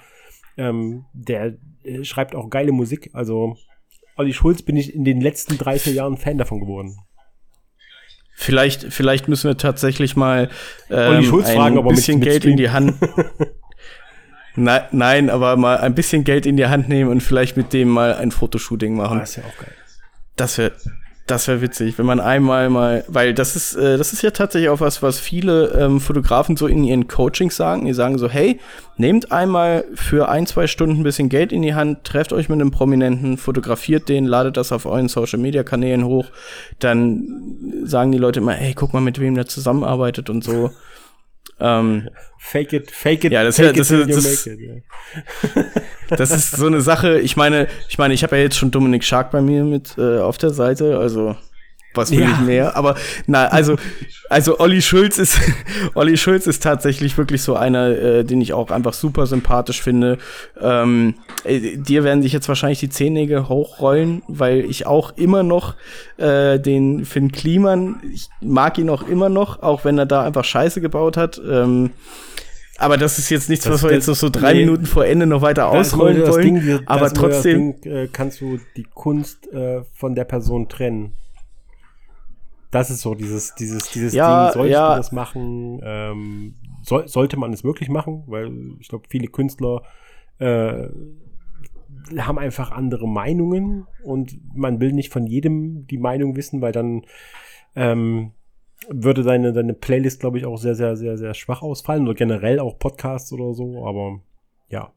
ähm, 0.56 1.04
der 1.12 1.56
äh, 1.84 2.04
schreibt 2.04 2.34
auch 2.34 2.50
geile 2.50 2.72
Musik. 2.72 3.10
Also 3.12 3.56
Olli 4.16 4.32
Schulz 4.32 4.62
bin 4.62 4.76
ich 4.76 4.94
in 4.94 5.04
den 5.04 5.20
letzten 5.20 5.58
30 5.58 5.94
Jahren 5.94 6.16
Fan 6.16 6.38
davon 6.38 6.60
geworden. 6.60 6.96
Vielleicht, 8.34 8.92
vielleicht 8.92 9.28
müssen 9.28 9.48
wir 9.48 9.56
tatsächlich 9.56 10.14
mal 10.14 10.50
ähm, 10.90 11.22
Schulz 11.22 11.48
ein 11.48 11.56
fragen, 11.56 11.88
bisschen 11.88 12.18
mit, 12.18 12.28
mit 12.28 12.32
Geld 12.32 12.44
in 12.44 12.56
die 12.58 12.68
Hand. 12.68 12.94
nein, 14.56 14.82
nein, 14.92 15.30
aber 15.30 15.56
mal 15.56 15.78
ein 15.78 15.94
bisschen 15.94 16.22
Geld 16.22 16.44
in 16.44 16.58
die 16.58 16.66
Hand 16.66 16.88
nehmen 16.88 17.10
und 17.10 17.22
vielleicht 17.22 17.56
mit 17.56 17.72
dem 17.72 17.88
mal 17.88 18.14
ein 18.14 18.30
Fotoshooting 18.30 18.94
machen. 18.94 19.16
Ah, 19.16 19.20
das 19.20 19.30
ist 19.30 19.36
ja 19.36 19.42
auch 19.44 19.58
geil. 19.58 19.74
Das 20.36 20.58
wäre 20.58 20.72
Das 21.26 21.48
wäre 21.48 21.60
witzig, 21.60 21.98
wenn 21.98 22.06
man 22.06 22.20
einmal 22.20 22.70
mal, 22.70 23.04
weil 23.08 23.34
das 23.34 23.56
ist, 23.56 23.74
äh, 23.74 23.98
das 23.98 24.12
ist 24.12 24.22
ja 24.22 24.30
tatsächlich 24.30 24.68
auch 24.68 24.78
was, 24.78 25.02
was 25.02 25.18
viele 25.18 25.72
ähm, 25.72 26.00
Fotografen 26.00 26.56
so 26.56 26.68
in 26.68 26.84
ihren 26.84 27.08
Coachings 27.08 27.56
sagen. 27.56 27.84
Die 27.84 27.94
sagen 27.94 28.16
so, 28.16 28.28
hey, 28.28 28.60
nehmt 28.96 29.32
einmal 29.32 29.84
für 29.94 30.28
ein, 30.28 30.46
zwei 30.46 30.68
Stunden 30.68 31.00
ein 31.00 31.02
bisschen 31.02 31.28
Geld 31.28 31.50
in 31.50 31.62
die 31.62 31.74
Hand, 31.74 32.04
trefft 32.04 32.32
euch 32.32 32.48
mit 32.48 32.60
einem 32.60 32.70
Prominenten, 32.70 33.38
fotografiert 33.38 34.08
den, 34.08 34.24
ladet 34.24 34.56
das 34.56 34.70
auf 34.70 34.86
euren 34.86 35.08
Social 35.08 35.40
Media 35.40 35.64
Kanälen 35.64 36.04
hoch. 36.04 36.26
Dann 36.78 37.82
sagen 37.82 38.12
die 38.12 38.18
Leute 38.18 38.38
immer, 38.38 38.52
hey, 38.52 38.74
guck 38.74 38.92
mal, 38.92 39.00
mit 39.00 39.18
wem 39.18 39.34
der 39.34 39.46
zusammenarbeitet 39.46 40.30
und 40.30 40.44
so. 40.44 40.70
Ähm, 41.58 42.08
fake 42.38 42.72
it, 42.72 42.90
fake 42.92 43.24
it, 43.24 43.32
ja, 43.32 43.42
das, 43.42 43.56
fake 43.56 43.74
das, 43.74 43.90
it, 43.90 44.08
das, 44.08 44.24
das, 44.24 44.46
it, 44.46 44.60
yeah. 44.60 44.82
das 46.08 46.30
ist 46.30 46.52
so 46.52 46.66
eine 46.66 46.80
Sache. 46.80 47.20
Ich 47.20 47.36
meine, 47.36 47.68
ich 47.88 47.98
meine, 47.98 48.14
ich 48.14 48.22
habe 48.22 48.36
ja 48.36 48.42
jetzt 48.42 48.56
schon 48.56 48.70
Dominik 48.70 49.04
Shark 49.04 49.30
bei 49.30 49.40
mir 49.40 49.64
mit 49.64 49.96
äh, 49.98 50.18
auf 50.18 50.38
der 50.38 50.50
Seite, 50.50 50.98
also 50.98 51.36
was 51.96 52.10
will 52.10 52.20
ja. 52.20 52.30
ich 52.30 52.40
mehr? 52.40 52.76
Aber 52.76 52.94
na, 53.26 53.46
also, 53.46 53.76
also 54.28 54.58
Olli 54.60 54.82
Schulz 54.82 55.18
ist, 55.18 55.38
Olli 55.94 56.16
Schulz 56.16 56.46
ist 56.46 56.62
tatsächlich 56.62 57.16
wirklich 57.16 57.42
so 57.42 57.56
einer, 57.56 57.88
äh, 57.88 58.24
den 58.24 58.40
ich 58.40 58.52
auch 58.52 58.70
einfach 58.70 58.92
super 58.92 59.26
sympathisch 59.26 59.82
finde. 59.82 60.18
Ähm, 60.60 61.14
äh, 61.44 61.76
dir 61.76 62.04
werden 62.04 62.22
sich 62.22 62.32
jetzt 62.32 62.48
wahrscheinlich 62.48 62.80
die 62.80 62.90
Zehennägel 62.90 63.48
hochrollen, 63.48 64.22
weil 64.28 64.60
ich 64.60 64.86
auch 64.86 65.16
immer 65.16 65.42
noch 65.42 65.74
äh, 66.18 66.58
den 66.58 67.04
Finn 67.04 67.32
Kliman, 67.32 68.00
ich 68.12 68.28
mag 68.40 68.78
ihn 68.78 68.90
auch 68.90 69.08
immer 69.08 69.28
noch, 69.28 69.62
auch 69.62 69.84
wenn 69.84 69.98
er 69.98 70.06
da 70.06 70.22
einfach 70.22 70.44
Scheiße 70.44 70.80
gebaut 70.80 71.16
hat. 71.16 71.40
Ähm, 71.48 71.90
aber 72.78 72.96
das 72.96 73.18
ist 73.18 73.30
jetzt 73.30 73.48
nichts, 73.48 73.64
das 73.64 73.74
was 73.74 73.82
wir 73.84 73.92
jetzt 73.92 74.06
noch 74.06 74.14
so 74.14 74.28
drei 74.28 74.52
nee, 74.52 74.60
Minuten 74.60 74.86
vor 74.86 75.06
Ende 75.06 75.26
noch 75.26 75.42
weiter 75.42 75.68
ausrollen 75.68 76.26
wollen. 76.26 76.60
Ding, 76.60 76.80
aber 76.86 77.12
trotzdem 77.12 77.80
Ding, 77.80 77.92
äh, 77.92 78.08
kannst 78.12 78.40
du 78.40 78.58
die 78.76 78.84
Kunst 78.84 79.50
äh, 79.52 79.82
von 79.94 80.14
der 80.14 80.24
Person 80.24 80.68
trennen. 80.68 81.12
Das 82.70 82.90
ist 82.90 83.00
so 83.00 83.14
dieses, 83.14 83.54
dieses, 83.54 83.90
dieses 83.90 84.12
ja, 84.12 84.46
Ding, 84.46 84.54
solltest 84.54 84.72
ja. 84.72 84.90
du 84.90 84.96
das 84.96 85.12
machen? 85.12 85.80
Ähm, 85.82 86.54
soll, 86.82 87.08
sollte 87.08 87.36
man 87.38 87.52
es 87.52 87.64
wirklich 87.64 87.88
machen? 87.88 88.24
Weil 88.26 88.52
ich 88.80 88.88
glaube, 88.88 89.06
viele 89.08 89.28
Künstler 89.28 89.82
äh, 90.38 90.88
haben 92.18 92.38
einfach 92.38 92.70
andere 92.70 93.08
Meinungen 93.08 93.86
und 94.04 94.38
man 94.54 94.80
will 94.80 94.92
nicht 94.92 95.12
von 95.12 95.26
jedem 95.26 95.86
die 95.86 95.98
Meinung 95.98 96.36
wissen, 96.36 96.60
weil 96.60 96.72
dann 96.72 97.02
ähm, 97.74 98.32
würde 98.88 99.22
deine, 99.22 99.52
deine 99.52 99.74
Playlist, 99.74 100.20
glaube 100.20 100.38
ich, 100.38 100.46
auch 100.46 100.56
sehr, 100.56 100.74
sehr, 100.74 100.96
sehr, 100.96 101.16
sehr 101.16 101.34
schwach 101.34 101.62
ausfallen 101.62 102.04
oder 102.04 102.14
generell 102.14 102.60
auch 102.60 102.78
Podcasts 102.78 103.32
oder 103.32 103.54
so, 103.54 103.86
aber 103.86 104.20
ja. 104.68 104.92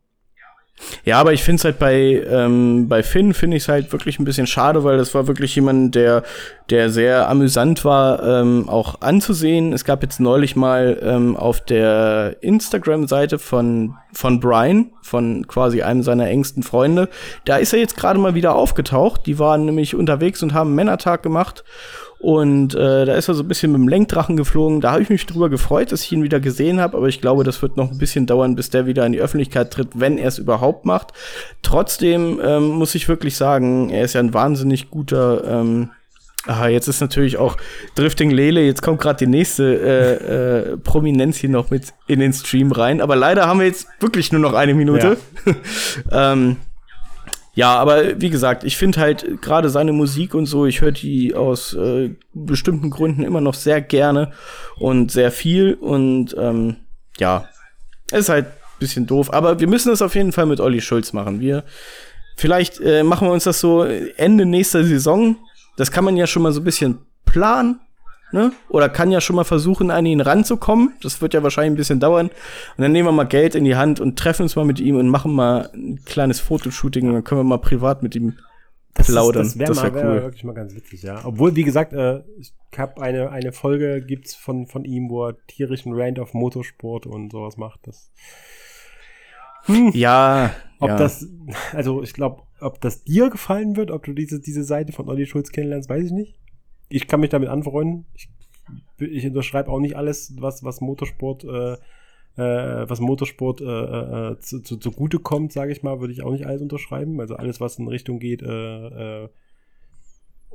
Ja, 1.03 1.19
aber 1.19 1.33
ich 1.33 1.43
finde 1.43 1.57
es 1.57 1.65
halt 1.65 1.77
bei, 1.77 2.23
ähm, 2.29 2.87
bei 2.87 3.03
Finn 3.03 3.33
finde 3.33 3.57
ich 3.57 3.63
es 3.63 3.69
halt 3.69 3.91
wirklich 3.91 4.17
ein 4.17 4.25
bisschen 4.25 4.47
schade, 4.47 4.83
weil 4.83 4.97
das 4.97 5.13
war 5.13 5.27
wirklich 5.27 5.53
jemand, 5.55 5.93
der, 5.95 6.23
der 6.69 6.89
sehr 6.89 7.29
amüsant 7.29 7.83
war, 7.83 8.23
ähm, 8.23 8.69
auch 8.69 9.01
anzusehen. 9.01 9.73
Es 9.73 9.83
gab 9.83 10.03
jetzt 10.03 10.19
neulich 10.19 10.55
mal 10.55 10.97
ähm, 11.03 11.35
auf 11.35 11.59
der 11.61 12.37
Instagram-Seite 12.41 13.39
von, 13.39 13.95
von 14.13 14.39
Brian, 14.39 14.91
von 15.01 15.47
quasi 15.47 15.81
einem 15.81 16.03
seiner 16.03 16.27
engsten 16.27 16.63
Freunde, 16.63 17.09
da 17.43 17.57
ist 17.57 17.73
er 17.73 17.79
jetzt 17.79 17.97
gerade 17.97 18.19
mal 18.19 18.35
wieder 18.35 18.55
aufgetaucht. 18.55 19.25
Die 19.25 19.37
waren 19.37 19.65
nämlich 19.65 19.95
unterwegs 19.95 20.41
und 20.43 20.53
haben 20.53 20.75
Männertag 20.75 21.23
gemacht. 21.23 21.63
Und 22.19 22.75
äh, 22.75 23.05
da 23.05 23.15
ist 23.15 23.29
er 23.29 23.33
so 23.33 23.43
ein 23.43 23.47
bisschen 23.47 23.71
mit 23.71 23.79
dem 23.79 23.87
Lenkdrachen 23.87 24.35
geflogen. 24.35 24.81
Da 24.81 24.91
habe 24.91 25.01
ich 25.01 25.09
mich 25.09 25.25
drüber 25.25 25.49
gefreut, 25.49 25.93
dass 25.93 26.03
ich 26.03 26.11
ihn 26.11 26.21
wieder 26.21 26.41
gesehen 26.41 26.81
habe. 26.81 26.97
Aber 26.97 27.07
ich 27.07 27.21
glaube, 27.21 27.45
das 27.45 27.61
wird 27.61 27.77
noch 27.77 27.91
ein 27.91 27.97
bisschen 27.97 28.25
dauern, 28.25 28.55
bis 28.55 28.69
der 28.69 28.85
wieder 28.85 29.05
in 29.05 29.13
die 29.13 29.21
Öffentlichkeit 29.21 29.71
tritt, 29.71 29.87
wenn 29.93 30.17
er 30.17 30.27
es 30.27 30.37
überhaupt 30.37 30.85
macht. 30.85 31.13
Trotzdem 31.61 32.41
ähm, 32.43 32.67
muss 32.67 32.93
ich 32.93 33.07
wirklich 33.07 33.37
sagen, 33.37 33.89
er 33.89 34.03
ist 34.03 34.13
ja 34.13 34.19
ein 34.19 34.33
wahnsinnig 34.33 34.91
guter. 34.91 35.43
Ähm, 35.45 35.91
Aha, 36.45 36.69
jetzt 36.69 36.87
ist 36.87 37.01
natürlich 37.01 37.37
auch 37.37 37.57
Drifting 37.95 38.31
Lele, 38.31 38.61
jetzt 38.61 38.81
kommt 38.81 39.01
gerade 39.01 39.17
die 39.17 39.29
nächste 39.29 39.75
äh, 39.75 40.73
äh, 40.73 40.77
Prominenz 40.77 41.37
hier 41.37 41.49
noch 41.49 41.69
mit 41.69 41.93
in 42.07 42.21
den 42.21 42.31
Stream 42.31 42.71
rein. 42.71 43.01
Aber 43.01 43.17
leider 43.17 43.45
haben 43.45 43.59
wir 43.59 43.67
jetzt 43.67 43.87
wirklich 43.99 44.31
nur 44.31 44.39
noch 44.39 44.53
eine 44.53 44.73
Minute. 44.73 45.17
Ja. 45.45 45.53
ähm, 46.33 46.55
ja, 47.59 47.75
aber 47.75 48.21
wie 48.21 48.29
gesagt, 48.29 48.63
ich 48.63 48.77
finde 48.77 49.01
halt 49.01 49.41
gerade 49.41 49.67
seine 49.67 49.91
Musik 49.91 50.33
und 50.33 50.45
so, 50.45 50.65
ich 50.65 50.79
höre 50.79 50.93
die 50.93 51.35
aus 51.35 51.73
äh, 51.73 52.15
bestimmten 52.33 52.89
Gründen 52.89 53.21
immer 53.21 53.41
noch 53.41 53.53
sehr 53.53 53.81
gerne 53.81 54.31
und 54.77 55.11
sehr 55.11 55.29
viel 55.29 55.73
und 55.73 56.33
ähm, 56.39 56.77
ja, 57.17 57.49
ist 58.13 58.29
halt 58.29 58.45
ein 58.45 58.79
bisschen 58.79 59.07
doof. 59.07 59.33
Aber 59.33 59.59
wir 59.59 59.67
müssen 59.67 59.89
das 59.89 60.01
auf 60.01 60.15
jeden 60.15 60.31
Fall 60.31 60.45
mit 60.45 60.61
Olli 60.61 60.79
Schulz 60.79 61.11
machen. 61.11 61.41
Wir 61.41 61.65
vielleicht 62.37 62.79
äh, 62.79 63.03
machen 63.03 63.27
wir 63.27 63.33
uns 63.33 63.43
das 63.43 63.59
so 63.59 63.83
Ende 63.83 64.45
nächster 64.45 64.85
Saison. 64.85 65.35
Das 65.75 65.91
kann 65.91 66.05
man 66.05 66.15
ja 66.15 66.27
schon 66.27 66.43
mal 66.43 66.53
so 66.53 66.61
ein 66.61 66.63
bisschen 66.63 66.99
planen 67.25 67.81
ne? 68.31 68.51
Oder 68.69 68.89
kann 68.89 69.11
ja 69.11 69.21
schon 69.21 69.35
mal 69.35 69.43
versuchen, 69.43 69.91
an 69.91 70.05
ihn 70.05 70.21
ranzukommen. 70.21 70.93
Das 71.01 71.21
wird 71.21 71.33
ja 71.33 71.43
wahrscheinlich 71.43 71.73
ein 71.73 71.77
bisschen 71.77 71.99
dauern. 71.99 72.27
Und 72.27 72.81
dann 72.81 72.91
nehmen 72.91 73.07
wir 73.07 73.11
mal 73.11 73.25
Geld 73.25 73.55
in 73.55 73.65
die 73.65 73.75
Hand 73.75 73.99
und 73.99 74.17
treffen 74.17 74.43
uns 74.43 74.55
mal 74.55 74.65
mit 74.65 74.79
ihm 74.79 74.97
und 74.97 75.07
machen 75.07 75.33
mal 75.33 75.69
ein 75.73 76.03
kleines 76.05 76.39
Fotoshooting 76.39 77.07
und 77.07 77.13
dann 77.13 77.23
können 77.23 77.39
wir 77.39 77.45
mal 77.45 77.57
privat 77.57 78.03
mit 78.03 78.15
ihm 78.15 78.37
plaudern. 78.93 79.43
Das, 79.43 79.57
das 79.57 79.83
wäre 79.83 79.93
wär 79.93 80.03
cool. 80.03 80.15
wär 80.15 80.23
wirklich 80.23 80.43
mal 80.43 80.53
ganz 80.53 80.75
witzig, 80.75 81.03
ja. 81.03 81.21
Obwohl, 81.23 81.55
wie 81.55 81.63
gesagt, 81.63 81.93
äh, 81.93 82.23
ich 82.39 82.53
habe 82.77 83.01
eine, 83.01 83.31
eine 83.31 83.51
Folge 83.51 84.01
gibt's 84.01 84.35
von, 84.35 84.67
von 84.67 84.85
ihm, 84.85 85.09
wo 85.09 85.27
er 85.27 85.45
tierischen 85.47 85.93
Rand 85.93 86.19
auf 86.19 86.33
Motorsport 86.33 87.05
und 87.05 87.31
sowas 87.31 87.57
macht. 87.57 87.87
Das, 87.87 88.11
hm. 89.65 89.91
Ja. 89.93 90.53
Ob 90.79 90.89
ja. 90.89 90.97
das, 90.97 91.27
also 91.73 92.03
ich 92.03 92.13
glaube, 92.13 92.43
ob 92.61 92.81
das 92.81 93.03
dir 93.03 93.29
gefallen 93.29 93.75
wird, 93.75 93.91
ob 93.91 94.03
du 94.03 94.13
diese, 94.13 94.39
diese 94.39 94.63
Seite 94.63 94.91
von 94.91 95.07
Olli 95.09 95.25
Schulz 95.25 95.51
kennenlernst, 95.51 95.89
weiß 95.89 96.05
ich 96.05 96.11
nicht 96.11 96.39
ich 96.89 97.07
kann 97.07 97.19
mich 97.19 97.29
damit 97.29 97.49
anfreunden. 97.49 98.05
Ich, 98.13 98.29
ich 98.97 99.25
unterschreibe 99.25 99.71
auch 99.71 99.79
nicht 99.79 99.95
alles, 99.95 100.35
was, 100.39 100.63
was 100.63 100.81
Motorsport, 100.81 101.43
äh, 101.43 101.73
äh, 102.35 102.89
was 102.89 102.99
Motorsport 102.99 103.61
äh, 103.61 103.65
äh, 103.65 104.39
zu, 104.39 104.61
zu, 104.61 104.77
zugute 104.77 105.19
kommt, 105.19 105.53
sage 105.53 105.71
ich 105.71 105.83
mal, 105.83 105.99
würde 105.99 106.13
ich 106.13 106.23
auch 106.23 106.31
nicht 106.31 106.45
alles 106.45 106.61
unterschreiben. 106.61 107.19
Also 107.21 107.35
alles, 107.35 107.61
was 107.61 107.79
in 107.79 107.87
Richtung 107.87 108.19
geht, 108.19 108.41
äh, 108.41 109.23
äh, 109.23 109.29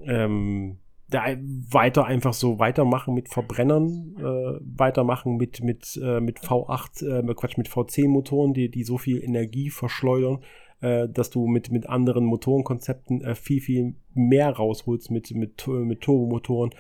ähm, 0.05 0.79
weiter 1.11 2.07
einfach 2.07 2.33
so 2.33 2.59
weitermachen 2.59 3.15
mit 3.15 3.29
Verbrennern, 3.29 4.17
äh, 4.19 4.61
weitermachen 4.79 5.37
mit 5.37 5.63
mit 5.63 6.01
äh, 6.03 6.21
mit 6.21 6.41
V8, 6.41 7.07
äh, 7.07 7.35
Quatsch 7.35 7.57
mit 7.57 7.69
V10 7.69 8.09
Motoren, 8.09 8.55
die 8.55 8.71
die 8.71 8.85
so 8.85 8.99
viel 8.99 9.23
Energie 9.23 9.71
verschleudern, 9.71 10.41
äh, 10.85 11.09
dass 11.09 11.31
du 11.31 11.47
mit, 11.47 11.71
mit 11.71 11.89
anderen 11.89 12.27
Motorenkonzepten 12.27 13.23
äh, 13.23 13.35
viel, 13.35 13.61
viel 13.61 13.95
mehr 14.13 14.51
rausholst 14.51 15.11
mit, 15.11 15.31
mit, 15.35 15.67
mit 15.67 16.03
Turbomotoren 16.03 16.71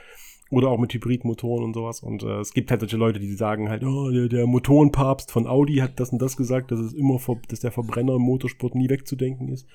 oder 0.50 0.68
auch 0.68 0.78
mit 0.78 0.92
Hybridmotoren 0.92 1.64
und 1.64 1.74
sowas. 1.74 2.00
Und 2.00 2.22
äh, 2.22 2.40
es 2.40 2.52
gibt 2.52 2.70
halt 2.70 2.80
solche 2.80 2.98
Leute, 2.98 3.18
die 3.18 3.32
sagen 3.32 3.70
halt, 3.70 3.82
oh, 3.82 4.10
der, 4.10 4.28
der 4.28 4.46
Motorenpapst 4.46 5.32
von 5.32 5.46
Audi 5.46 5.76
hat 5.76 5.98
das 5.98 6.10
und 6.10 6.20
das 6.20 6.36
gesagt, 6.36 6.70
dass 6.70 6.80
es 6.80 6.92
immer, 6.92 7.18
dass 7.48 7.60
der 7.60 7.72
Verbrenner 7.72 8.16
im 8.16 8.22
Motorsport 8.22 8.74
nie 8.74 8.90
wegzudenken 8.90 9.48
ist. 9.48 9.66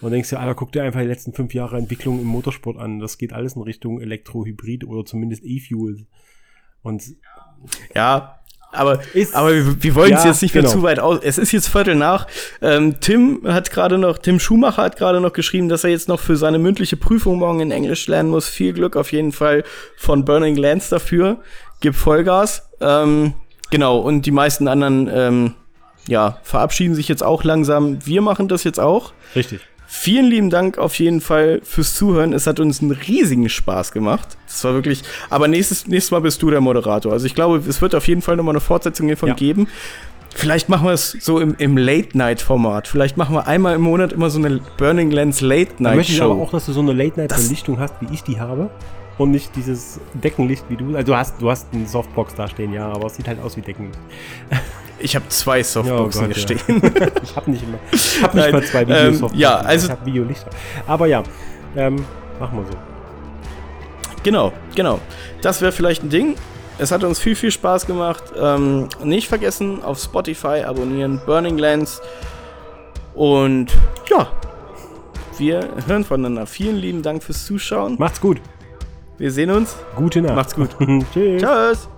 Und 0.00 0.12
denkst 0.12 0.30
dir, 0.30 0.38
Alter, 0.38 0.54
guck 0.54 0.72
dir 0.72 0.84
einfach 0.84 1.00
die 1.00 1.06
letzten 1.06 1.32
fünf 1.32 1.52
Jahre 1.54 1.78
Entwicklung 1.78 2.20
im 2.20 2.26
Motorsport 2.26 2.76
an. 2.76 3.00
Das 3.00 3.18
geht 3.18 3.32
alles 3.32 3.56
in 3.56 3.62
Richtung 3.62 4.00
Elektrohybrid 4.00 4.86
oder 4.86 5.04
zumindest 5.04 5.42
E-Fuel. 5.44 6.06
Und 6.82 7.16
ja, 7.94 8.38
aber, 8.72 9.00
ist, 9.14 9.34
aber 9.34 9.54
wir, 9.54 9.82
wir 9.82 9.94
wollen 9.94 10.12
es 10.12 10.22
ja, 10.22 10.30
jetzt 10.30 10.42
nicht 10.42 10.54
mehr 10.54 10.62
genau. 10.62 10.74
zu 10.74 10.82
weit 10.82 10.98
aus. 10.98 11.20
Es 11.22 11.38
ist 11.38 11.52
jetzt 11.52 11.68
Viertel 11.68 11.94
nach. 11.94 12.26
Ähm, 12.60 13.00
Tim 13.00 13.42
hat 13.46 13.70
gerade 13.70 13.98
noch, 13.98 14.18
Tim 14.18 14.38
Schumacher 14.38 14.82
hat 14.82 14.96
gerade 14.96 15.20
noch 15.20 15.32
geschrieben, 15.32 15.68
dass 15.68 15.84
er 15.84 15.90
jetzt 15.90 16.08
noch 16.08 16.20
für 16.20 16.36
seine 16.36 16.58
mündliche 16.58 16.96
Prüfung 16.96 17.38
morgen 17.38 17.60
in 17.60 17.70
Englisch 17.70 18.06
lernen 18.06 18.30
muss. 18.30 18.48
Viel 18.48 18.72
Glück 18.72 18.96
auf 18.96 19.12
jeden 19.12 19.32
Fall 19.32 19.64
von 19.96 20.24
Burning 20.24 20.56
Lands 20.56 20.88
dafür. 20.88 21.38
Gib 21.80 21.94
Vollgas. 21.94 22.68
Ähm, 22.80 23.34
genau, 23.70 23.98
und 23.98 24.26
die 24.26 24.30
meisten 24.30 24.68
anderen, 24.68 25.08
ähm, 25.12 25.54
ja, 26.08 26.38
verabschieden 26.42 26.94
sich 26.94 27.08
jetzt 27.08 27.22
auch 27.22 27.44
langsam. 27.44 28.04
Wir 28.04 28.22
machen 28.22 28.48
das 28.48 28.64
jetzt 28.64 28.80
auch. 28.80 29.12
Richtig. 29.34 29.60
Vielen 29.98 30.26
lieben 30.26 30.50
Dank 30.50 30.78
auf 30.78 30.98
jeden 30.98 31.20
Fall 31.20 31.60
fürs 31.64 31.94
Zuhören. 31.94 32.32
Es 32.32 32.46
hat 32.46 32.60
uns 32.60 32.80
einen 32.82 32.92
riesigen 32.92 33.48
Spaß 33.48 33.92
gemacht. 33.92 34.36
Das 34.46 34.62
war 34.62 34.74
wirklich. 34.74 35.02
Aber 35.30 35.48
nächstes, 35.48 35.86
nächstes 35.88 36.10
Mal 36.10 36.20
bist 36.20 36.40
du 36.42 36.50
der 36.50 36.60
Moderator. 36.60 37.12
Also 37.12 37.26
ich 37.26 37.34
glaube, 37.34 37.62
es 37.66 37.80
wird 37.80 37.94
auf 37.94 38.06
jeden 38.06 38.22
Fall 38.22 38.36
nochmal 38.36 38.52
eine 38.52 38.60
Fortsetzung 38.60 39.06
hiervon 39.06 39.30
ja. 39.30 39.34
geben. 39.34 39.68
Vielleicht 40.34 40.68
machen 40.68 40.86
wir 40.86 40.92
es 40.92 41.12
so 41.12 41.40
im, 41.40 41.56
im 41.58 41.78
Late-Night-Format. 41.78 42.86
Vielleicht 42.86 43.16
machen 43.16 43.34
wir 43.34 43.46
einmal 43.46 43.74
im 43.74 43.80
Monat 43.80 44.12
immer 44.12 44.28
so 44.28 44.38
eine 44.38 44.60
Burning 44.76 45.10
Lens 45.10 45.40
Late-Night-Show. 45.40 46.00
Ich 46.00 46.08
möchte 46.08 46.24
aber 46.24 46.34
auch, 46.34 46.50
dass 46.50 46.66
du 46.66 46.72
so 46.72 46.80
eine 46.80 46.92
Late-Night-Belichtung 46.92 47.80
hast, 47.80 47.94
wie 48.00 48.14
ich 48.14 48.22
die 48.22 48.38
habe. 48.38 48.70
Und 49.16 49.30
nicht 49.30 49.56
dieses 49.56 49.98
Deckenlicht 50.12 50.66
wie 50.68 50.76
du. 50.76 50.94
Also 50.94 51.12
du 51.12 51.16
hast, 51.16 51.40
du 51.40 51.50
hast 51.50 51.72
einen 51.72 51.86
Softbox 51.86 52.34
da 52.34 52.46
stehen, 52.48 52.74
ja, 52.74 52.86
aber 52.86 53.06
es 53.06 53.16
sieht 53.16 53.26
halt 53.26 53.40
aus 53.42 53.56
wie 53.56 53.62
Deckenlicht. 53.62 53.98
Ich 54.98 55.14
habe 55.14 55.28
zwei 55.28 55.62
Softboxen 55.62 56.24
oh 56.24 56.26
Gott, 56.28 56.36
hier 56.36 56.56
ja. 56.56 56.58
stehen. 56.58 56.82
ich 57.22 57.36
habe 57.36 57.50
nicht 57.50 57.62
immer. 57.62 57.78
Ich 57.92 58.22
habe 58.22 58.36
nicht 58.36 58.44
Nein, 58.44 58.52
mal 58.52 58.64
zwei 58.64 58.82
ähm, 58.82 58.88
Videosoftboxen. 58.88 59.34
Ähm, 59.34 59.40
ja, 59.40 59.56
also 59.56 59.86
ich 59.86 59.92
habe 59.92 60.06
Videolichter. 60.06 60.50
Aber 60.86 61.06
ja, 61.06 61.22
ähm, 61.76 62.04
machen 62.40 62.58
wir 62.58 62.64
so. 62.64 62.78
Genau, 64.22 64.52
genau. 64.74 65.00
Das 65.42 65.60
wäre 65.60 65.72
vielleicht 65.72 66.02
ein 66.02 66.10
Ding. 66.10 66.34
Es 66.78 66.90
hat 66.90 67.04
uns 67.04 67.18
viel, 67.18 67.36
viel 67.36 67.50
Spaß 67.50 67.86
gemacht. 67.86 68.24
Ähm, 68.38 68.88
nicht 69.02 69.28
vergessen, 69.28 69.82
auf 69.82 69.98
Spotify 69.98 70.62
abonnieren, 70.66 71.20
Burning 71.24 71.58
Lands. 71.58 72.00
Und 73.14 73.72
ja. 74.10 74.28
Wir 75.38 75.68
hören 75.86 76.04
voneinander. 76.04 76.46
Vielen 76.46 76.76
lieben 76.76 77.02
Dank 77.02 77.22
fürs 77.22 77.44
Zuschauen. 77.44 77.96
Macht's 77.98 78.20
gut. 78.20 78.40
Wir 79.18 79.30
sehen 79.30 79.50
uns. 79.50 79.76
Gute 79.94 80.22
Nacht. 80.22 80.34
Macht's 80.34 80.54
gut. 80.54 80.70
Tschüss. 81.12 81.42
Tschüss. 81.42 81.88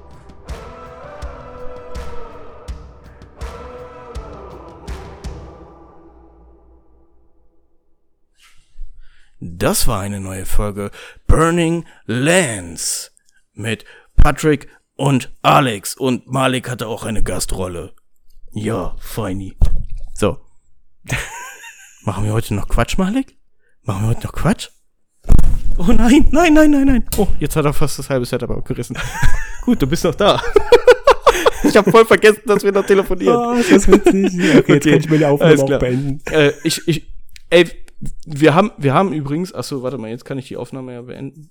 Das 9.41 9.87
war 9.87 10.01
eine 10.01 10.21
neue 10.21 10.47
Folge 10.47 10.91
Burning 11.29 11.85
Lands 12.07 13.13
mit 13.55 13.85
Patrick 14.17 14.69
und 14.97 15.31
Alex 15.43 15.95
und 15.95 16.27
Malik 16.27 16.69
hatte 16.69 16.89
auch 16.89 17.05
eine 17.05 17.23
Gastrolle. 17.23 17.95
Ja, 18.51 18.97
feini. 18.99 19.57
So. 20.13 20.39
Machen 22.03 22.25
wir 22.25 22.33
heute 22.33 22.55
noch 22.55 22.67
Quatsch, 22.67 22.99
Malik? 22.99 23.37
Machen 23.85 24.03
wir 24.03 24.09
heute 24.09 24.27
noch 24.27 24.33
Quatsch? 24.33 24.71
Oh 25.77 25.93
nein, 25.93 26.27
nein, 26.33 26.55
nein, 26.55 26.71
nein, 26.73 26.87
nein. 26.87 27.07
Oh, 27.17 27.29
jetzt 27.39 27.55
hat 27.55 27.65
er 27.65 27.73
fast 27.73 27.97
das 28.01 28.11
halbe 28.11 28.27
Setup 28.27 28.51
abgerissen. 28.51 28.99
Gut, 29.63 29.81
du 29.81 29.87
bist 29.87 30.03
noch 30.03 30.17
da. 30.17 30.43
ich 31.63 31.77
habe 31.77 31.89
voll 31.93 32.05
vergessen, 32.05 32.43
dass 32.47 32.65
wir 32.65 32.73
noch 32.73 32.85
telefonieren. 32.85 33.37
Oh, 33.37 33.53
ist 33.53 33.71
das 33.71 33.87
witzig. 33.87 34.35
Okay, 34.35 34.59
okay. 34.59 34.73
jetzt 34.75 34.85
kann 34.85 34.99
ich 34.99 35.11
meine 35.11 35.29
Aufnahme 35.29 35.63
auch 35.63 35.79
beenden. 35.79 36.21
Äh, 36.33 36.55
ich, 36.65 36.89
ich, 36.89 37.07
ey, 37.51 37.71
wir 38.27 38.55
haben, 38.55 38.71
wir 38.79 38.95
haben 38.95 39.13
übrigens, 39.13 39.53
achso, 39.53 39.83
warte 39.83 39.99
mal, 39.99 40.11
jetzt 40.11 40.25
kann 40.25 40.39
ich 40.39 40.49
die 40.49 40.57
Aufnahme 40.57 40.93
ja 40.93 41.03
beenden. 41.03 41.51